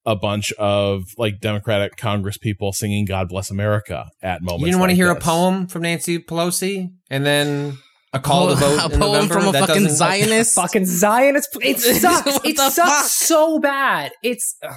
a 0.07 0.15
bunch 0.15 0.53
of 0.53 1.05
like 1.17 1.41
democratic 1.41 1.97
congress 1.97 2.37
people 2.37 2.73
singing 2.73 3.05
god 3.07 3.29
bless 3.29 3.51
america 3.51 4.07
at 4.23 4.43
moments 4.43 4.61
You 4.61 4.67
didn't 4.67 4.81
want 4.81 4.91
to 4.91 4.93
like 4.95 4.97
hear 4.97 5.11
a 5.11 5.19
poem 5.21 5.67
from 5.67 5.83
Nancy 5.83 6.19
Pelosi 6.19 6.91
and 7.11 7.25
then 7.25 7.79
a 8.13 8.21
call 8.21 8.49
to 8.49 8.55
vote 8.55 8.79
a 8.79 8.85
in 8.95 9.01
poem 9.01 9.13
November? 9.29 9.35
from 9.35 9.49
a 9.49 9.53
That 9.53 9.67
fucking 9.69 9.89
Zionist. 9.89 10.55
fucking 10.63 10.85
Zionist. 10.87 11.49
It 11.61 11.81
sucks. 12.01 12.39
It 12.45 12.57
sucks 12.59 12.77
fuck? 12.77 13.05
so 13.07 13.59
bad. 13.59 14.13
It's 14.23 14.55
ugh. 14.63 14.77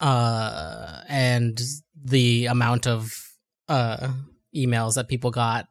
Uh, 0.00 1.02
and 1.08 1.60
the 2.02 2.46
amount 2.46 2.86
of 2.86 3.12
uh 3.68 4.08
emails 4.56 4.94
that 4.94 5.08
people 5.08 5.30
got 5.30 5.66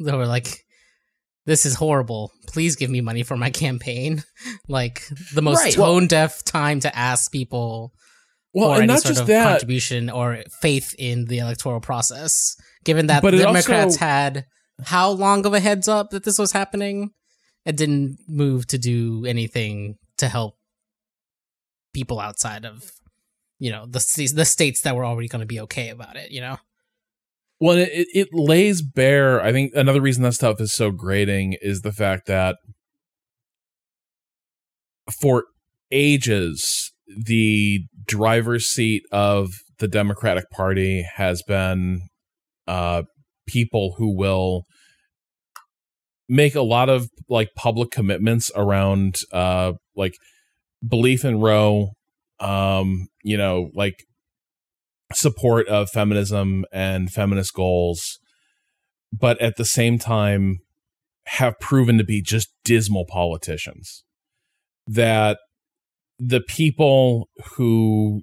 that 0.00 0.16
were 0.16 0.26
like, 0.26 0.64
"This 1.46 1.64
is 1.66 1.74
horrible. 1.74 2.30
Please 2.46 2.76
give 2.76 2.90
me 2.90 3.00
money 3.00 3.22
for 3.22 3.36
my 3.36 3.50
campaign." 3.50 4.22
like 4.68 5.02
the 5.34 5.42
most 5.42 5.62
Right. 5.64 5.74
tone 5.74 6.06
deaf 6.06 6.44
time 6.44 6.80
to 6.80 6.96
ask 6.96 7.32
people 7.32 7.92
well 8.52 8.68
for 8.70 8.74
and 8.74 8.82
any 8.84 8.86
not 8.92 9.02
sort 9.02 9.10
just 9.12 9.20
of 9.22 9.26
that 9.28 9.44
contribution 9.52 10.10
or 10.10 10.42
faith 10.60 10.94
in 10.98 11.26
the 11.26 11.38
electoral 11.38 11.80
process. 11.80 12.56
Given 12.84 13.06
that 13.08 13.22
the 13.22 13.30
Democrats 13.32 13.94
also- 13.94 13.98
had 13.98 14.46
how 14.84 15.10
long 15.10 15.44
of 15.44 15.52
a 15.54 15.60
heads 15.60 15.88
up 15.88 16.10
that 16.10 16.24
this 16.24 16.38
was 16.38 16.52
happening, 16.52 17.10
it 17.66 17.76
didn't 17.76 18.18
move 18.28 18.66
to 18.68 18.78
do 18.78 19.24
anything 19.26 19.96
to 20.18 20.28
help 20.28 20.56
people 21.92 22.20
outside 22.20 22.64
of 22.64 22.90
you 23.60 23.70
know 23.70 23.86
the 23.86 24.32
the 24.34 24.44
states 24.44 24.80
that 24.80 24.96
were 24.96 25.04
already 25.04 25.28
going 25.28 25.40
to 25.40 25.46
be 25.46 25.60
okay 25.60 25.90
about 25.90 26.16
it. 26.16 26.32
You 26.32 26.40
know, 26.40 26.56
Well, 27.60 27.76
it, 27.76 27.90
it 27.92 28.28
lays 28.32 28.82
bare. 28.82 29.40
I 29.40 29.52
think 29.52 29.72
another 29.76 30.00
reason 30.00 30.24
that 30.24 30.32
stuff 30.32 30.60
is 30.60 30.74
so 30.74 30.90
grating 30.90 31.54
is 31.60 31.82
the 31.82 31.92
fact 31.92 32.26
that 32.26 32.56
for 35.20 35.44
ages, 35.92 36.92
the 37.24 37.80
driver's 38.06 38.66
seat 38.66 39.02
of 39.12 39.50
the 39.78 39.88
Democratic 39.88 40.50
Party 40.50 41.06
has 41.16 41.42
been 41.42 42.00
uh, 42.66 43.02
people 43.46 43.94
who 43.98 44.16
will 44.16 44.64
make 46.28 46.54
a 46.54 46.62
lot 46.62 46.88
of 46.88 47.08
like 47.28 47.48
public 47.56 47.90
commitments 47.90 48.50
around 48.54 49.16
uh, 49.32 49.72
like 49.96 50.14
belief 50.86 51.24
in 51.24 51.40
Roe, 51.40 51.90
um, 52.40 53.08
you 53.22 53.36
know, 53.36 53.70
like 53.74 54.04
support 55.12 55.68
of 55.68 55.90
feminism 55.90 56.64
and 56.72 57.10
feminist 57.10 57.54
goals, 57.54 58.18
but 59.12 59.40
at 59.40 59.56
the 59.56 59.64
same 59.64 59.98
time 59.98 60.60
have 61.26 61.58
proven 61.60 61.98
to 61.98 62.04
be 62.04 62.22
just 62.22 62.48
dismal 62.64 63.04
politicians. 63.06 64.04
That 64.86 65.38
the 66.18 66.40
people 66.40 67.28
who 67.56 68.22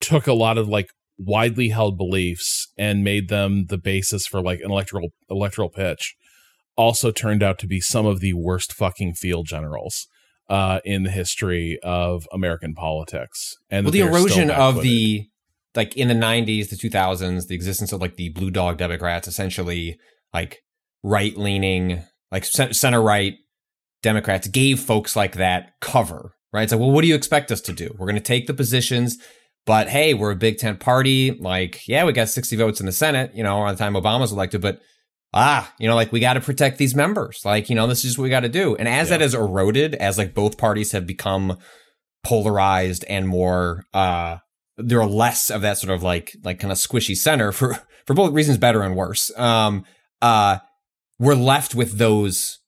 took 0.00 0.26
a 0.26 0.32
lot 0.32 0.58
of 0.58 0.68
like 0.68 0.88
widely 1.18 1.68
held 1.68 1.96
beliefs 1.96 2.68
and 2.76 3.04
made 3.04 3.28
them 3.28 3.66
the 3.66 3.78
basis 3.78 4.26
for 4.26 4.42
like 4.42 4.60
an 4.60 4.70
electoral 4.70 5.10
electoral 5.30 5.68
pitch 5.68 6.16
also 6.76 7.12
turned 7.12 7.42
out 7.42 7.58
to 7.60 7.66
be 7.66 7.80
some 7.80 8.04
of 8.04 8.20
the 8.20 8.32
worst 8.32 8.72
fucking 8.72 9.14
field 9.14 9.46
generals 9.46 10.08
uh, 10.48 10.80
in 10.84 11.02
the 11.02 11.10
history 11.10 11.78
of 11.82 12.28
American 12.32 12.74
politics. 12.74 13.56
And 13.70 13.86
well, 13.86 13.92
the 13.92 14.00
erosion 14.00 14.50
of 14.50 14.82
the 14.82 15.28
like 15.74 15.96
in 15.96 16.08
the 16.08 16.14
90s, 16.14 16.70
the 16.70 16.76
2000s, 16.76 17.48
the 17.48 17.54
existence 17.54 17.92
of 17.92 18.00
like 18.00 18.16
the 18.16 18.28
blue 18.30 18.50
dog 18.50 18.78
Democrats, 18.78 19.26
essentially 19.26 19.98
like 20.32 20.62
right 21.02 21.36
leaning, 21.36 22.02
like 22.30 22.44
center 22.44 23.02
right 23.02 23.34
Democrats, 24.02 24.46
gave 24.48 24.80
folks 24.80 25.16
like 25.16 25.36
that 25.36 25.72
cover, 25.80 26.34
right? 26.52 26.62
It's 26.62 26.72
like, 26.72 26.80
well, 26.80 26.90
what 26.90 27.02
do 27.02 27.08
you 27.08 27.14
expect 27.14 27.50
us 27.50 27.60
to 27.62 27.72
do? 27.72 27.94
We're 27.98 28.06
going 28.06 28.14
to 28.16 28.20
take 28.20 28.46
the 28.46 28.54
positions, 28.54 29.18
but 29.66 29.88
hey, 29.88 30.14
we're 30.14 30.30
a 30.30 30.36
Big 30.36 30.58
Tent 30.58 30.78
party. 30.78 31.32
Like, 31.32 31.88
yeah, 31.88 32.04
we 32.04 32.12
got 32.12 32.28
60 32.28 32.54
votes 32.56 32.80
in 32.80 32.86
the 32.86 32.92
Senate, 32.92 33.32
you 33.34 33.42
know, 33.42 33.58
on 33.58 33.74
the 33.74 33.78
time 33.78 33.94
Obama 33.94 34.20
was 34.20 34.32
elected, 34.32 34.60
but 34.60 34.80
ah, 35.34 35.70
you 35.78 35.86
know, 35.88 35.94
like 35.96 36.12
we 36.12 36.20
got 36.20 36.34
to 36.34 36.40
protect 36.40 36.78
these 36.78 36.94
members. 36.94 37.40
Like, 37.44 37.68
you 37.68 37.74
know, 37.76 37.86
this 37.86 38.04
is 38.04 38.16
what 38.16 38.22
we 38.24 38.30
got 38.30 38.40
to 38.40 38.48
do. 38.48 38.76
And 38.76 38.88
as 38.88 39.08
Yeah. 39.10 39.18
that 39.18 39.22
has 39.22 39.34
eroded, 39.34 39.94
as 39.96 40.16
like 40.16 40.32
both 40.34 40.56
parties 40.56 40.92
have 40.92 41.06
become 41.06 41.58
polarized 42.22 43.04
and 43.08 43.28
more, 43.28 43.84
uh, 43.92 44.38
there 44.76 45.00
are 45.00 45.06
less 45.08 45.50
of 45.50 45.60
that 45.62 45.78
sort 45.78 45.92
of 45.92 46.02
like, 46.02 46.34
like 46.42 46.58
kind 46.60 46.72
of 46.72 46.78
squishy 46.78 47.16
center 47.16 47.52
for, 47.52 47.74
for 48.06 48.14
both 48.14 48.32
reasons, 48.32 48.58
better 48.58 48.82
and 48.82 48.96
worse. 48.96 49.36
Um, 49.38 49.84
uh, 50.22 50.58
we're 51.18 51.34
left 51.34 51.74
with 51.74 51.98
those 51.98 52.58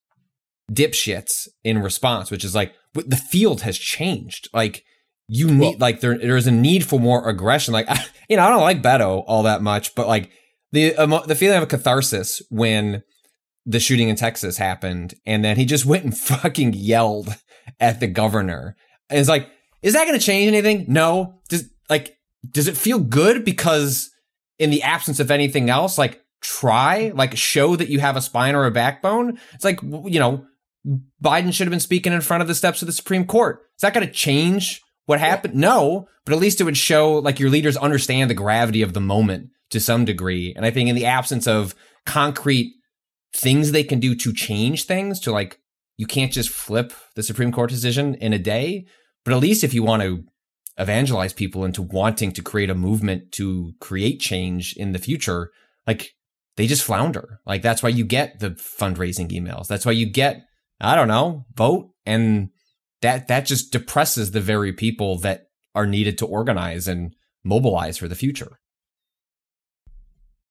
dipshits 0.71 1.49
in 1.65 1.79
response, 1.83 2.31
which 2.31 2.45
is 2.45 2.55
like, 2.55 2.75
the 2.95 3.17
field 3.17 3.61
has 3.63 3.77
changed. 3.79 4.49
Like, 4.53 4.83
you 5.29 5.49
need, 5.51 5.61
Well- 5.61 5.75
like, 5.79 6.01
there, 6.01 6.17
there's 6.19 6.47
a 6.47 6.53
need 6.53 6.85
for 6.85 6.99
more 7.01 7.29
aggression. 7.29 7.73
Like, 7.73 7.89
I, 7.89 8.05
you 8.29 8.37
know, 8.37 8.45
I 8.45 8.51
don't 8.51 8.63
like 8.63 8.83
Beto 8.83 9.23
all 9.27 9.43
that 9.45 9.63
much, 9.63 9.95
but 9.95 10.09
like, 10.09 10.31
the 10.73 11.01
emo- 11.01 11.25
the 11.25 11.35
feeling 11.35 11.57
of 11.57 11.63
a 11.63 11.67
catharsis 11.67 12.43
when 12.51 13.03
the 13.65 13.81
shooting 13.81 14.09
in 14.09 14.17
Texas 14.17 14.57
happened, 14.57 15.15
and 15.27 15.45
then 15.45 15.57
he 15.57 15.65
just 15.65 15.85
went 15.85 16.05
and 16.05 16.17
fucking 16.19 16.73
yelled 16.73 17.35
at 17.81 18.01
the 18.01 18.07
governor. 18.07 18.77
And 19.11 19.19
it's 19.19 19.29
like, 19.29 19.49
is 19.83 19.95
that 19.95 20.07
going 20.07 20.19
to 20.19 20.25
change 20.25 20.49
anything? 20.49 20.87
No. 20.89 21.41
Does 21.49 21.69
like 21.91 22.17
does 22.49 22.69
it 22.69 22.77
feel 22.77 23.01
good 23.01 23.45
because 23.45 24.11
in 24.59 24.71
the 24.71 24.83
absence 24.83 25.21
of 25.21 25.31
anything 25.31 25.69
else, 25.69 25.99
like 25.99 26.23
try 26.41 27.13
like 27.15 27.37
show 27.37 27.77
that 27.77 27.89
you 27.89 28.01
have 28.01 28.17
a 28.17 28.23
spine 28.23 28.55
or 28.55 28.67
a 28.67 28.71
backbone? 28.71 29.39
It's 29.55 29.65
like 29.65 29.83
you 29.83 30.21
know, 30.21 30.47
Biden 31.23 31.53
should 31.53 31.67
have 31.67 31.73
been 31.73 31.81
speaking 31.81 32.13
in 32.13 32.21
front 32.21 32.43
of 32.43 32.49
the 32.49 32.55
steps 32.55 32.83
of 32.83 32.87
the 32.87 32.93
Supreme 32.93 33.27
Court. 33.27 33.61
Is 33.77 33.83
that 33.83 33.95
going 33.95 34.07
to 34.07 34.13
change 34.13 34.81
what 35.07 35.21
happened? 35.21 35.55
No, 35.55 36.09
but 36.25 36.35
at 36.35 36.41
least 36.41 36.61
it 36.61 36.65
would 36.65 36.77
show 36.77 37.15
like 37.15 37.39
your 37.39 37.51
leaders 37.51 37.77
understand 37.77 38.31
the 38.31 38.35
gravity 38.35 38.83
of 38.83 38.93
the 38.93 39.01
moment 39.01 39.51
to 39.71 39.81
some 39.81 40.05
degree. 40.05 40.53
And 40.55 40.65
I 40.65 40.71
think 40.71 40.89
in 40.89 40.95
the 40.95 41.07
absence 41.07 41.47
of 41.47 41.75
concrete 42.05 42.73
things 43.35 43.73
they 43.73 43.85
can 43.85 44.01
do 44.01 44.15
to 44.15 44.33
change 44.33 44.85
things, 44.85 45.21
to 45.21 45.33
like, 45.33 45.59
you 45.97 46.07
can't 46.07 46.33
just 46.33 46.51
flip 46.51 46.93
the 47.15 47.23
Supreme 47.23 47.53
Court 47.53 47.71
decision 47.71 48.15
in 48.15 48.33
a 48.33 48.39
day. 48.39 48.87
But 49.25 49.35
at 49.35 49.41
least 49.41 49.65
if 49.65 49.75
you 49.75 49.83
want 49.83 50.03
to 50.03 50.25
evangelize 50.79 51.33
people 51.33 51.65
into 51.65 51.83
wanting 51.83 52.33
to 52.33 52.43
create 52.43 52.71
a 52.71 52.75
movement 52.75 53.33
to 53.33 53.73
create 53.81 54.21
change 54.21 54.75
in 54.77 54.93
the 54.93 54.99
future, 54.99 55.51
like 55.87 56.13
they 56.57 56.67
just 56.67 56.85
flounder. 56.85 57.41
Like 57.47 57.63
that's 57.63 57.83
why 57.83 57.89
you 57.89 58.05
get 58.05 58.41
the 58.41 58.51
fundraising 58.51 59.31
emails. 59.31 59.67
That's 59.67 59.87
why 59.87 59.93
you 59.93 60.07
get, 60.07 60.43
I 60.81 60.95
don't 60.95 61.09
know, 61.09 61.47
vote. 61.55 61.91
And 62.05 62.51
that, 63.01 63.29
that 63.29 63.47
just 63.47 63.73
depresses 63.73 64.31
the 64.31 64.41
very 64.41 64.73
people 64.73 65.19
that 65.19 65.45
are 65.75 65.87
needed 65.87 66.19
to 66.19 66.27
organize 66.27 66.89
and 66.89 67.15
mobilize 67.45 67.99
for 67.99 68.09
the 68.09 68.15
future. 68.15 68.59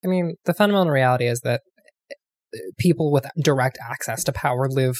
I 0.05 0.07
mean, 0.07 0.35
the 0.45 0.53
fundamental 0.53 0.91
reality 0.91 1.25
is 1.25 1.41
that 1.41 1.61
uh, 2.53 2.59
people 2.77 3.11
with 3.11 3.25
direct 3.41 3.77
access 3.89 4.23
to 4.25 4.31
power 4.31 4.67
live 4.69 4.97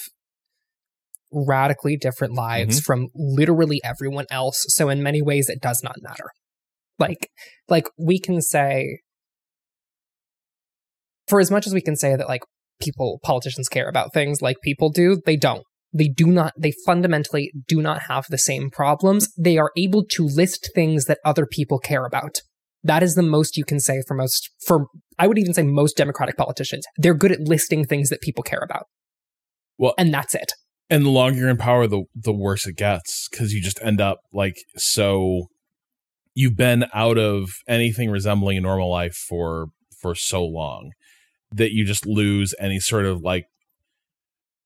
radically 1.32 1.98
different 1.98 2.34
lives 2.34 2.78
mm-hmm. 2.78 2.86
from 2.86 3.08
literally 3.14 3.82
everyone 3.84 4.26
else. 4.32 4.66
So 4.70 4.90
in 4.90 5.04
many 5.04 5.22
ways, 5.22 5.50
it 5.50 5.62
does 5.62 5.82
not 5.84 5.96
matter. 6.02 6.30
Like, 6.98 7.30
like 7.68 7.88
we 7.98 8.20
can 8.20 8.42
say, 8.42 9.00
for 11.28 11.40
as 11.40 11.52
much 11.52 11.68
as 11.68 11.74
we 11.74 11.82
can 11.82 11.96
say 11.96 12.16
that 12.16 12.28
like 12.28 12.42
people, 12.82 13.20
politicians 13.24 13.68
care 13.68 13.90
about 13.90 14.14
things 14.14 14.42
like 14.42 14.58
people 14.64 14.90
do, 14.90 15.22
they 15.26 15.36
don't. 15.36 15.64
They 15.94 16.08
do 16.08 16.28
not, 16.28 16.54
they 16.58 16.74
fundamentally 16.86 17.52
do 17.68 17.82
not 17.82 18.04
have 18.04 18.26
the 18.30 18.38
same 18.38 18.70
problems. 18.70 19.30
They 19.38 19.58
are 19.58 19.72
able 19.78 20.06
to 20.12 20.26
list 20.26 20.70
things 20.76 21.06
that 21.06 21.20
other 21.26 21.46
people 21.46 21.80
care 21.80 22.06
about. 22.06 22.42
That 22.86 23.04
is 23.04 23.16
the 23.16 23.22
most 23.24 23.58
you 23.58 23.66
can 23.66 23.80
say 23.80 24.02
for 24.08 24.14
most, 24.14 24.50
for, 24.66 24.88
I 25.20 25.28
would 25.28 25.38
even 25.38 25.54
say 25.54 25.64
most 25.64 25.98
Democratic 25.98 26.38
politicians. 26.38 26.86
They're 26.98 27.14
good 27.14 27.32
at 27.32 27.42
listing 27.42 27.84
things 27.86 28.10
that 28.10 28.22
people 28.22 28.44
care 28.44 28.62
about. 28.64 28.86
Well- 29.78 29.96
and 29.98 30.14
that's 30.14 30.34
it. 30.36 30.52
and 30.90 31.04
the 31.06 31.10
longer 31.10 31.40
you're 31.40 31.50
in 31.50 31.58
power 31.58 31.88
the 31.88 32.04
the 32.14 32.32
worse 32.32 32.68
it 32.68 32.78
gets 32.78 33.28
because 33.30 33.54
you 33.54 33.60
just 33.62 33.80
end 33.82 34.00
up 34.00 34.20
like 34.32 34.56
so 34.78 35.48
you've 36.36 36.56
been 36.56 36.86
out 36.94 37.18
of 37.18 37.50
anything 37.68 38.12
resembling 38.12 38.58
a 38.58 38.62
normal 38.62 38.90
life 38.92 39.16
for 39.16 39.68
for 40.00 40.14
so 40.14 40.46
long 40.46 40.92
that 41.52 41.72
you 41.72 41.84
just 41.86 42.06
lose 42.06 42.54
any 42.60 42.80
sort 42.80 43.06
of 43.06 43.22
like 43.22 43.46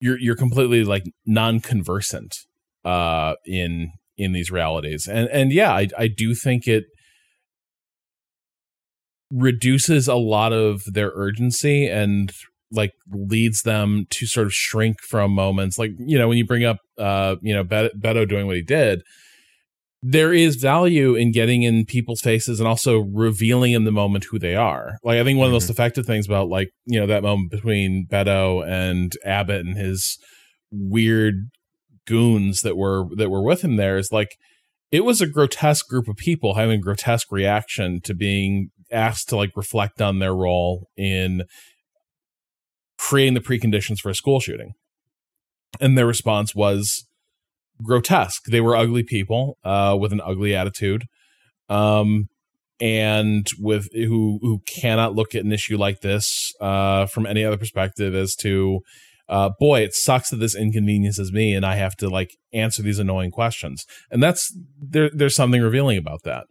you're 0.02 0.20
you're 0.20 0.36
completely 0.36 0.84
like 0.84 1.04
non-conversant 1.26 2.36
uh 2.84 3.34
in 3.46 3.92
in 4.18 4.34
these 4.34 4.52
realities 4.52 5.08
and 5.08 5.30
and 5.30 5.52
yeah 5.54 5.72
i 5.74 5.88
i 5.98 6.08
do 6.08 6.36
think 6.36 6.68
it 6.68 6.84
reduces 9.32 10.08
a 10.08 10.16
lot 10.16 10.54
of 10.54 10.84
their 10.86 11.12
urgency 11.16 11.88
and 11.88 12.32
like 12.72 12.94
leads 13.12 13.64
them 13.64 14.06
to 14.10 14.26
sort 14.26 14.48
of 14.48 14.54
shrink 14.54 15.02
from 15.02 15.32
moments. 15.32 15.78
Like 15.78 15.92
you 16.00 16.18
know 16.18 16.28
when 16.28 16.38
you 16.38 16.46
bring 16.46 16.66
up 16.66 16.78
uh 16.98 17.36
you 17.42 17.54
know 17.54 17.64
Bet- 17.64 18.00
Beto 18.00 18.28
doing 18.28 18.48
what 18.48 18.56
he 18.56 18.64
did 18.64 19.02
there 20.02 20.34
is 20.34 20.56
value 20.56 21.16
in 21.16 21.32
getting 21.32 21.64
in 21.64 21.86
people's 21.86 22.22
faces 22.22 22.60
and 22.60 22.68
also 22.68 23.00
revealing 23.00 23.74
in 23.74 23.84
the 23.84 23.92
moment 23.92 24.26
who 24.26 24.40
they 24.40 24.56
are. 24.56 24.98
Like 25.04 25.20
i 25.20 25.24
think 25.24 25.38
one 25.38 25.48
of 25.48 25.52
the 25.52 25.56
most 25.56 25.70
effective 25.70 26.06
things 26.06 26.26
about 26.26 26.48
like 26.48 26.70
you 26.86 27.00
know 27.00 27.08
that 27.08 27.24
moment 27.24 27.52
between 27.52 28.08
Beto 28.10 28.66
and 28.66 29.14
Abbott 29.26 29.66
and 29.66 29.78
his 29.78 30.18
weird 30.72 31.50
goons 32.08 32.62
that 32.62 32.78
were 32.78 33.06
that 33.18 33.30
were 33.30 33.44
with 33.44 33.62
him 33.62 33.76
there 33.76 33.98
is 33.98 34.12
like 34.12 34.38
it 34.92 35.04
was 35.04 35.22
a 35.22 35.28
grotesque 35.28 35.88
group 35.88 36.08
of 36.08 36.16
people 36.16 36.56
having 36.56 36.80
a 36.80 36.84
grotesque 36.84 37.32
reaction 37.32 38.02
to 38.02 38.14
being 38.14 38.72
asked 38.92 39.30
to 39.30 39.36
like 39.36 39.52
reflect 39.56 40.02
on 40.02 40.20
their 40.20 40.36
role 40.36 40.88
in 40.98 41.44
creating 42.98 43.34
the 43.34 43.40
preconditions 43.40 44.00
for 44.00 44.10
a 44.10 44.16
school 44.16 44.40
shooting. 44.40 44.74
And 45.80 45.98
their 45.98 46.08
response 46.08 46.54
was 46.54 47.06
grotesque. 47.82 48.46
They 48.46 48.62
were 48.62 48.76
ugly 48.76 49.04
people 49.04 49.58
uh, 49.64 49.98
with 50.00 50.12
an 50.12 50.22
ugly 50.22 50.56
attitude, 50.56 51.06
um, 51.70 52.28
and 52.82 53.48
with 53.60 53.88
who 53.94 54.40
who 54.42 54.62
cannot 54.68 55.16
look 55.16 55.36
at 55.36 55.44
an 55.44 55.52
issue 55.52 55.78
like 55.78 56.02
this 56.02 56.54
uh, 56.60 57.06
from 57.06 57.26
any 57.26 57.44
other 57.44 57.58
perspective 57.58 58.16
as 58.16 58.36
to, 58.36 58.80
uh, 59.28 59.52
boy, 59.60 59.82
it 59.82 59.94
sucks 59.94 60.30
that 60.30 60.38
this 60.38 60.56
inconveniences 60.56 61.32
me, 61.32 61.54
and 61.54 61.66
I 61.66 61.76
have 61.76 61.96
to 61.98 62.10
like 62.10 62.32
answer 62.54 62.82
these 62.82 63.00
annoying 63.00 63.32
questions. 63.32 63.86
And 64.12 64.24
that's 64.24 64.56
there. 64.82 65.10
There's 65.14 65.36
something 65.36 65.62
revealing 65.62 65.98
about 65.98 66.24
that. 66.24 66.46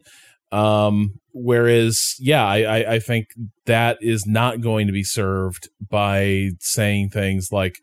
Um, 0.51 1.19
whereas, 1.31 2.15
yeah, 2.19 2.45
I, 2.45 2.61
I, 2.61 2.93
I 2.93 2.99
think 2.99 3.27
that 3.65 3.97
is 4.01 4.25
not 4.25 4.61
going 4.61 4.87
to 4.87 4.93
be 4.93 5.03
served 5.03 5.69
by 5.79 6.49
saying 6.59 7.09
things 7.09 7.49
like 7.51 7.75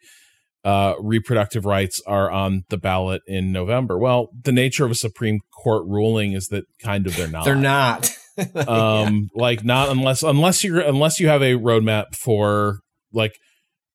uh, 0.64 0.94
reproductive 1.00 1.64
rights 1.64 2.02
are 2.08 2.28
on 2.28 2.64
the 2.70 2.76
ballot 2.76 3.22
in 3.26 3.52
November. 3.52 3.96
Well, 3.98 4.30
the 4.42 4.50
nature 4.50 4.84
of 4.84 4.90
a 4.90 4.96
Supreme 4.96 5.40
Court 5.62 5.84
ruling 5.86 6.32
is 6.32 6.48
that 6.48 6.64
kind 6.80 7.06
of 7.06 7.16
they're 7.16 7.28
not. 7.28 7.44
They're 7.44 7.54
not. 7.54 8.10
Um, 8.68 9.30
like 9.34 9.64
not 9.64 9.88
unless 9.88 10.22
unless 10.22 10.62
you're 10.62 10.80
unless 10.80 11.18
you 11.18 11.26
have 11.28 11.40
a 11.40 11.54
roadmap 11.54 12.14
for 12.14 12.80
like 13.10 13.32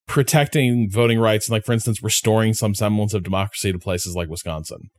protecting 0.08 0.90
voting 0.90 1.20
rights 1.20 1.48
and 1.48 1.52
like 1.52 1.64
for 1.64 1.74
instance 1.74 2.02
restoring 2.02 2.56
some 2.56 2.74
semblance 2.74 3.14
of 3.14 3.22
democracy 3.22 3.72
to 3.72 3.78
places 3.78 4.16
like 4.16 4.30
Wisconsin 4.30 4.90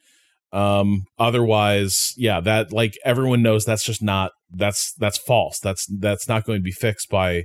um 0.53 1.05
otherwise 1.19 2.12
yeah 2.19 2.41
that 2.41 2.73
like 2.73 2.93
everyone 3.05 3.43
knows 3.43 3.65
that's 3.65 3.85
just 3.85 4.03
not 4.03 4.33
that's 4.53 4.93
that's 4.95 5.19
false. 5.19 5.59
That's 5.59 5.87
that's 5.87 6.29
not 6.29 6.45
going 6.45 6.59
to 6.59 6.62
be 6.62 6.73
fixed 6.73 7.09
by 7.09 7.45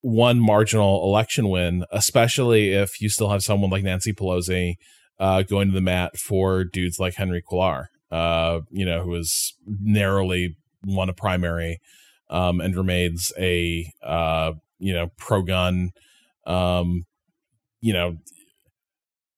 one 0.00 0.40
marginal 0.40 1.04
election 1.04 1.48
win 1.48 1.84
especially 1.92 2.72
if 2.72 3.00
you 3.00 3.08
still 3.08 3.30
have 3.30 3.42
someone 3.42 3.70
like 3.70 3.84
Nancy 3.84 4.12
Pelosi 4.12 4.74
uh 5.20 5.42
going 5.42 5.68
to 5.68 5.74
the 5.74 5.80
mat 5.80 6.16
for 6.16 6.64
dudes 6.64 6.98
like 6.98 7.14
Henry 7.14 7.42
Cuellar 7.42 7.86
uh 8.10 8.60
you 8.70 8.84
know 8.84 9.04
who 9.04 9.14
has 9.14 9.52
narrowly 9.68 10.56
won 10.84 11.08
a 11.08 11.12
primary 11.12 11.78
um 12.30 12.60
and 12.60 12.74
remains 12.74 13.30
a 13.38 13.86
uh 14.02 14.52
you 14.80 14.92
know 14.92 15.10
pro 15.18 15.42
gun 15.42 15.90
um 16.46 17.04
you 17.80 17.92
know 17.92 18.16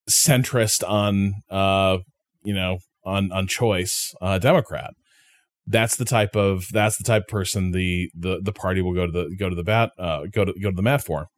centrist 0.09 0.89
on 0.89 1.35
uh 1.51 1.99
you 2.45 2.55
know 2.55 2.79
on 3.05 3.33
on 3.33 3.47
choice 3.47 4.15
uh 4.21 4.39
democrat. 4.39 4.95
That's 5.67 5.97
the 5.97 6.05
type 6.05 6.37
of 6.37 6.67
that's 6.73 6.99
the 6.99 7.05
type 7.05 7.23
of 7.23 7.29
person 7.29 7.73
the 7.73 8.11
the 8.15 8.41
the 8.43 8.53
party 8.53 8.83
will 8.83 8.95
go 8.95 9.07
to 9.07 9.13
the 9.13 9.37
go 9.39 9.49
to 9.49 9.57
the 9.57 9.65
bat 9.65 9.93
uh 9.99 10.23
go 10.33 10.45
to 10.45 10.53
go 10.63 10.71
to 10.71 10.77
the 10.77 10.83
mat 10.83 11.03
for. 11.03 11.29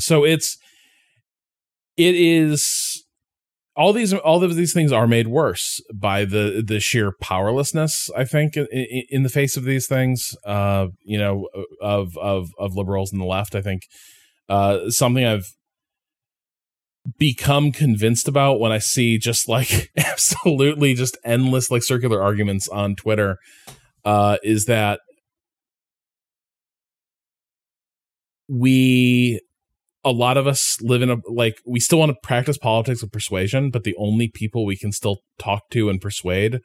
So 0.00 0.24
it's 0.24 0.56
it 1.96 2.14
is 2.14 3.04
all 3.76 3.92
these 3.92 4.12
all 4.12 4.42
of 4.42 4.56
these 4.56 4.72
things 4.72 4.92
are 4.92 5.06
made 5.06 5.28
worse 5.28 5.80
by 5.94 6.24
the 6.24 6.62
the 6.66 6.80
sheer 6.80 7.12
powerlessness 7.20 8.10
i 8.16 8.24
think 8.24 8.56
in, 8.56 8.66
in 9.08 9.22
the 9.22 9.28
face 9.28 9.56
of 9.56 9.64
these 9.64 9.86
things 9.86 10.36
uh 10.44 10.88
you 11.04 11.18
know 11.18 11.48
of 11.80 12.16
of 12.18 12.50
of 12.58 12.74
liberals 12.74 13.12
and 13.12 13.20
the 13.20 13.26
left 13.26 13.54
i 13.54 13.62
think. 13.62 13.82
Uh 14.48 14.90
something 14.90 15.24
i've 15.24 15.54
become 17.18 17.72
convinced 17.72 18.28
about 18.28 18.60
when 18.60 18.70
I 18.72 18.78
see 18.78 19.18
just 19.18 19.48
like 19.48 19.90
absolutely 19.96 20.94
just 20.94 21.16
endless 21.24 21.70
like 21.70 21.82
circular 21.82 22.22
arguments 22.22 22.68
on 22.68 22.94
Twitter 22.94 23.38
uh 24.04 24.36
is 24.42 24.66
that 24.66 25.00
we 28.48 29.40
a 30.04 30.10
lot 30.10 30.36
of 30.36 30.46
us 30.46 30.76
live 30.80 31.02
in 31.02 31.10
a 31.10 31.16
like 31.28 31.56
we 31.66 31.80
still 31.80 31.98
want 31.98 32.10
to 32.10 32.16
practice 32.22 32.58
politics 32.58 33.02
of 33.02 33.10
persuasion 33.12 33.70
but 33.70 33.84
the 33.84 33.94
only 33.96 34.28
people 34.28 34.66
we 34.66 34.76
can 34.76 34.92
still 34.92 35.18
talk 35.38 35.62
to 35.70 35.88
and 35.88 36.00
persuade 36.00 36.60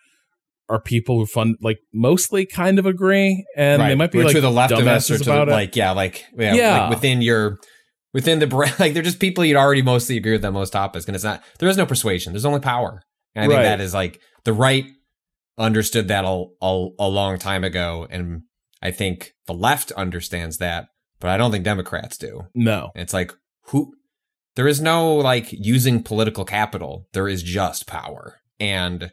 are 0.69 0.81
people 0.81 1.17
who 1.19 1.25
fund 1.25 1.55
like 1.61 1.77
mostly 1.93 2.45
kind 2.45 2.77
of 2.79 2.85
agree 2.85 3.45
and 3.55 3.81
they 3.81 3.95
might 3.95 4.11
be 4.11 4.21
like 4.23 4.33
to 4.33 4.41
the 4.41 4.51
left 4.51 4.73
of 4.73 4.85
us 4.85 5.09
or 5.09 5.17
to 5.17 5.23
the, 5.23 5.45
like 5.45 5.75
yeah 5.75 5.91
like 5.91 6.25
yeah, 6.37 6.53
Yeah. 6.53 6.81
like 6.81 6.89
within 6.89 7.21
your 7.21 7.59
within 8.13 8.39
the 8.39 8.47
bra- 8.47 8.71
like 8.79 8.93
they're 8.93 9.03
just 9.03 9.19
people 9.19 9.45
you'd 9.45 9.57
already 9.57 9.81
mostly 9.81 10.17
agree 10.17 10.33
with 10.33 10.45
on 10.45 10.53
most 10.53 10.71
topics 10.71 11.05
and 11.05 11.15
it's 11.15 11.23
not 11.23 11.43
there 11.59 11.69
is 11.69 11.77
no 11.77 11.85
persuasion 11.85 12.33
there's 12.33 12.45
only 12.45 12.59
power 12.59 13.01
and 13.35 13.45
I 13.45 13.47
think 13.47 13.63
that 13.63 13.81
is 13.81 13.93
like 13.93 14.19
the 14.43 14.53
right 14.53 14.85
understood 15.57 16.07
that 16.07 16.25
a, 16.25 16.45
a, 16.61 16.87
a 16.99 17.07
long 17.07 17.39
time 17.39 17.63
ago 17.63 18.07
and 18.09 18.43
I 18.81 18.91
think 18.91 19.33
the 19.45 19.53
left 19.53 19.91
understands 19.93 20.57
that 20.57 20.87
but 21.19 21.29
I 21.29 21.37
don't 21.37 21.51
think 21.51 21.65
Democrats 21.65 22.17
do 22.17 22.47
no 22.53 22.91
it's 22.95 23.13
like 23.13 23.33
who 23.67 23.93
there 24.57 24.67
is 24.67 24.81
no 24.81 25.15
like 25.15 25.53
using 25.53 26.01
political 26.01 26.43
capital. 26.43 27.07
There 27.13 27.27
is 27.27 27.43
just 27.43 27.85
power. 27.85 28.41
And 28.59 29.11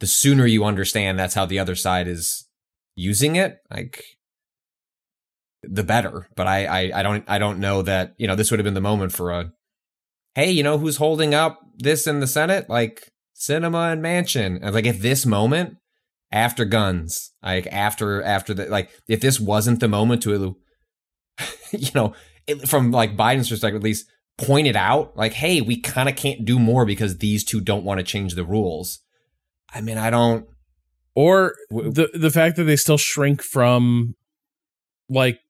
the 0.00 0.06
sooner 0.06 0.46
you 0.46 0.64
understand 0.64 1.18
that's 1.18 1.34
how 1.34 1.44
the 1.44 1.58
other 1.58 1.74
side 1.74 2.08
is 2.08 2.48
using 2.94 3.36
it, 3.36 3.58
like 3.70 4.02
the 5.62 5.84
better. 5.84 6.28
But 6.36 6.46
I 6.46 6.66
I, 6.66 7.00
I 7.00 7.02
don't 7.02 7.24
I 7.28 7.38
don't 7.38 7.58
know 7.58 7.82
that, 7.82 8.14
you 8.18 8.26
know, 8.26 8.34
this 8.34 8.50
would 8.50 8.60
have 8.60 8.64
been 8.64 8.74
the 8.74 8.80
moment 8.80 9.12
for 9.12 9.30
a 9.30 9.52
hey, 10.34 10.50
you 10.50 10.62
know 10.62 10.78
who's 10.78 10.98
holding 10.98 11.34
up 11.34 11.60
this 11.76 12.06
in 12.06 12.20
the 12.20 12.26
Senate? 12.26 12.68
Like 12.68 13.10
Sinema 13.36 13.92
and 13.92 14.02
Manchin. 14.02 14.58
And 14.62 14.74
like 14.74 14.86
at 14.86 15.00
this 15.00 15.24
moment, 15.26 15.76
after 16.30 16.64
guns, 16.64 17.32
like 17.42 17.66
after 17.68 18.22
after 18.22 18.54
the 18.54 18.66
like 18.66 18.90
if 19.08 19.20
this 19.20 19.40
wasn't 19.40 19.80
the 19.80 19.88
moment 19.88 20.22
to 20.22 20.56
you 21.70 21.90
know, 21.94 22.14
it, 22.46 22.68
from 22.68 22.90
like 22.90 23.16
Biden's 23.16 23.48
perspective, 23.48 23.80
at 23.80 23.84
least, 23.84 24.06
point 24.36 24.66
it 24.66 24.76
out 24.76 25.16
like, 25.16 25.32
hey, 25.32 25.60
we 25.60 25.80
kind 25.80 26.08
of 26.08 26.16
can't 26.16 26.44
do 26.44 26.58
more 26.58 26.84
because 26.84 27.18
these 27.18 27.44
two 27.44 27.60
don't 27.60 27.84
want 27.84 27.98
to 27.98 28.04
change 28.04 28.34
the 28.34 28.44
rules. 28.44 29.00
I 29.74 29.80
mean, 29.80 29.98
I 29.98 30.10
don't. 30.10 30.46
or 31.14 31.54
the 31.70 32.08
the 32.14 32.30
fact 32.30 32.56
that 32.56 32.64
they 32.64 32.76
still 32.76 32.98
shrink 32.98 33.42
from 33.42 34.14
like 35.08 35.40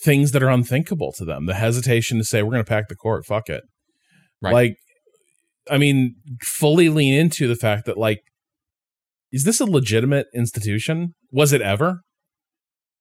things 0.00 0.32
that 0.32 0.42
are 0.42 0.50
unthinkable 0.50 1.12
to 1.12 1.24
them 1.24 1.46
the 1.46 1.54
hesitation 1.54 2.18
to 2.18 2.24
say 2.24 2.42
we're 2.42 2.52
going 2.52 2.64
to 2.64 2.68
pack 2.68 2.88
the 2.88 2.96
court 2.96 3.24
fuck 3.24 3.48
it 3.48 3.62
Right. 4.42 4.52
like 4.52 4.76
i 5.70 5.78
mean 5.78 6.16
fully 6.42 6.88
lean 6.88 7.14
into 7.14 7.48
the 7.48 7.56
fact 7.56 7.86
that 7.86 7.96
like 7.96 8.20
is 9.32 9.44
this 9.44 9.60
a 9.60 9.64
legitimate 9.64 10.26
institution 10.34 11.14
was 11.32 11.52
it 11.52 11.62
ever 11.62 12.00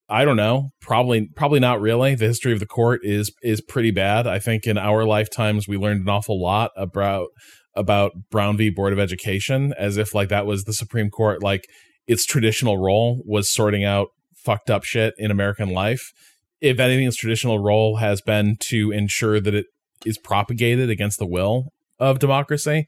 I 0.08 0.24
don't 0.24 0.38
know. 0.38 0.70
Probably 0.82 1.30
probably 1.36 1.60
not 1.60 1.82
really. 1.82 2.14
The 2.14 2.28
history 2.28 2.54
of 2.54 2.60
the 2.60 2.68
court 2.68 3.02
is 3.04 3.32
is 3.42 3.62
pretty 3.62 3.92
bad. 3.92 4.28
I 4.28 4.38
think 4.38 4.66
in 4.68 4.78
our 4.78 5.04
lifetimes 5.04 5.68
we 5.68 5.78
learned 5.78 6.02
an 6.02 6.10
awful 6.10 6.40
lot 6.40 6.72
about 6.78 7.30
about 7.76 8.12
Brown 8.30 8.56
v 8.56 8.70
Board 8.70 8.94
of 8.94 9.00
Education 9.00 9.74
as 9.78 9.98
if 9.98 10.14
like 10.14 10.30
that 10.30 10.46
was 10.46 10.66
the 10.66 10.74
Supreme 10.74 11.10
Court 11.10 11.42
like 11.42 11.66
its 12.08 12.26
traditional 12.26 12.78
role 12.78 13.24
was 13.26 13.52
sorting 13.52 13.84
out 13.84 14.10
fucked 14.36 14.70
up 14.70 14.84
shit 14.84 15.16
in 15.18 15.32
American 15.32 15.70
life. 15.70 16.12
If 16.62 16.80
anything, 16.80 17.08
its 17.08 17.18
traditional 17.18 17.60
role 17.60 17.98
has 17.98 18.22
been 18.22 18.58
to 18.62 18.92
ensure 18.92 19.40
that 19.40 19.54
it 19.54 19.68
is 20.06 20.18
propagated 20.18 20.90
against 20.90 21.20
the 21.20 21.26
will 21.26 21.74
of 22.00 22.20
democracy. 22.20 22.88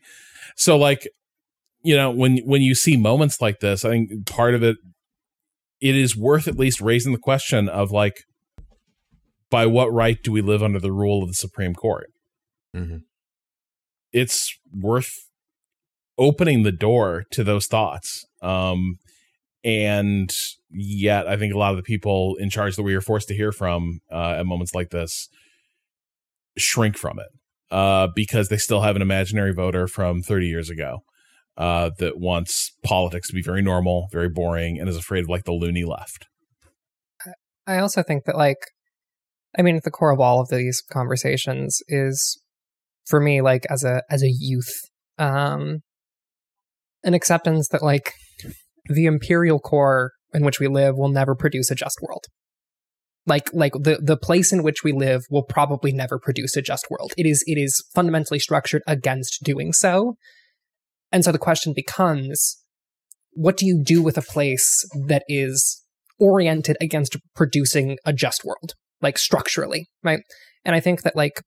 So 0.55 0.77
like 0.77 1.07
you 1.83 1.95
know 1.95 2.11
when 2.11 2.37
when 2.39 2.61
you 2.61 2.75
see 2.75 2.97
moments 2.97 3.41
like 3.41 3.59
this, 3.59 3.85
I 3.85 3.89
think 3.89 4.25
part 4.25 4.55
of 4.55 4.63
it 4.63 4.77
it 5.79 5.95
is 5.95 6.15
worth 6.17 6.47
at 6.47 6.57
least 6.57 6.81
raising 6.81 7.11
the 7.11 7.19
question 7.19 7.69
of 7.69 7.91
like 7.91 8.23
by 9.49 9.65
what 9.65 9.91
right 9.93 10.17
do 10.23 10.31
we 10.31 10.41
live 10.41 10.63
under 10.63 10.79
the 10.79 10.91
rule 10.91 11.23
of 11.23 11.29
the 11.29 11.35
Supreme 11.35 11.73
Court? 11.73 12.09
Mhm. 12.75 13.03
It's 14.11 14.57
worth 14.73 15.11
opening 16.17 16.63
the 16.63 16.71
door 16.71 17.25
to 17.31 17.43
those 17.43 17.67
thoughts. 17.67 18.25
Um, 18.41 18.97
and 19.67 20.33
yet, 20.71 21.27
I 21.27 21.35
think 21.35 21.53
a 21.53 21.57
lot 21.57 21.71
of 21.71 21.77
the 21.77 21.83
people 21.83 22.37
in 22.39 22.49
charge 22.49 22.77
that 22.77 22.83
we 22.83 22.95
are 22.95 23.01
forced 23.01 23.27
to 23.27 23.33
hear 23.33 23.51
from 23.51 23.99
uh, 24.09 24.35
at 24.39 24.45
moments 24.45 24.73
like 24.73 24.91
this 24.91 25.27
shrink 26.57 26.97
from 26.97 27.19
it 27.19 27.27
uh, 27.69 28.07
because 28.15 28.47
they 28.47 28.55
still 28.55 28.79
have 28.79 28.95
an 28.95 29.01
imaginary 29.01 29.53
voter 29.53 29.85
from 29.85 30.21
30 30.21 30.47
years 30.47 30.69
ago 30.69 30.99
uh, 31.57 31.89
that 31.99 32.17
wants 32.17 32.71
politics 32.81 33.27
to 33.27 33.33
be 33.33 33.41
very 33.41 33.61
normal, 33.61 34.07
very 34.09 34.29
boring, 34.29 34.79
and 34.79 34.87
is 34.87 34.95
afraid 34.95 35.25
of 35.25 35.29
like 35.29 35.43
the 35.43 35.51
loony 35.51 35.83
left. 35.83 36.27
I 37.67 37.79
also 37.79 38.03
think 38.03 38.23
that 38.23 38.37
like 38.37 38.59
I 39.59 39.63
mean 39.63 39.75
at 39.75 39.83
the 39.83 39.91
core 39.91 40.13
of 40.13 40.21
all 40.21 40.39
of 40.39 40.47
these 40.47 40.81
conversations 40.89 41.81
is 41.89 42.41
for 43.05 43.19
me 43.19 43.41
like 43.41 43.65
as 43.69 43.83
a 43.83 44.01
as 44.09 44.23
a 44.23 44.29
youth 44.29 44.71
um 45.17 45.81
an 47.03 47.13
acceptance 47.13 47.67
that 47.69 47.83
like 47.83 48.13
the 48.89 49.05
imperial 49.05 49.59
core 49.59 50.13
in 50.33 50.43
which 50.43 50.59
we 50.59 50.67
live 50.67 50.95
will 50.97 51.09
never 51.09 51.35
produce 51.35 51.71
a 51.71 51.75
just 51.75 51.99
world. 52.01 52.25
Like 53.25 53.49
like 53.53 53.73
the 53.73 53.99
the 54.01 54.17
place 54.17 54.53
in 54.53 54.63
which 54.63 54.83
we 54.83 54.93
live 54.93 55.23
will 55.29 55.43
probably 55.43 55.91
never 55.91 56.17
produce 56.17 56.55
a 56.55 56.61
just 56.61 56.87
world. 56.89 57.13
It 57.17 57.25
is 57.25 57.43
it 57.45 57.57
is 57.57 57.83
fundamentally 57.93 58.39
structured 58.39 58.83
against 58.87 59.43
doing 59.43 59.73
so. 59.73 60.15
And 61.11 61.23
so 61.23 61.31
the 61.31 61.37
question 61.37 61.73
becomes 61.73 62.61
what 63.31 63.57
do 63.57 63.65
you 63.65 63.81
do 63.83 64.01
with 64.01 64.17
a 64.17 64.21
place 64.21 64.83
that 65.07 65.23
is 65.27 65.83
oriented 66.19 66.77
against 66.81 67.17
producing 67.35 67.97
a 68.05 68.13
just 68.13 68.43
world, 68.43 68.73
like 69.01 69.17
structurally, 69.17 69.87
right? 70.03 70.21
And 70.65 70.75
I 70.75 70.79
think 70.79 71.03
that 71.03 71.15
like 71.15 71.41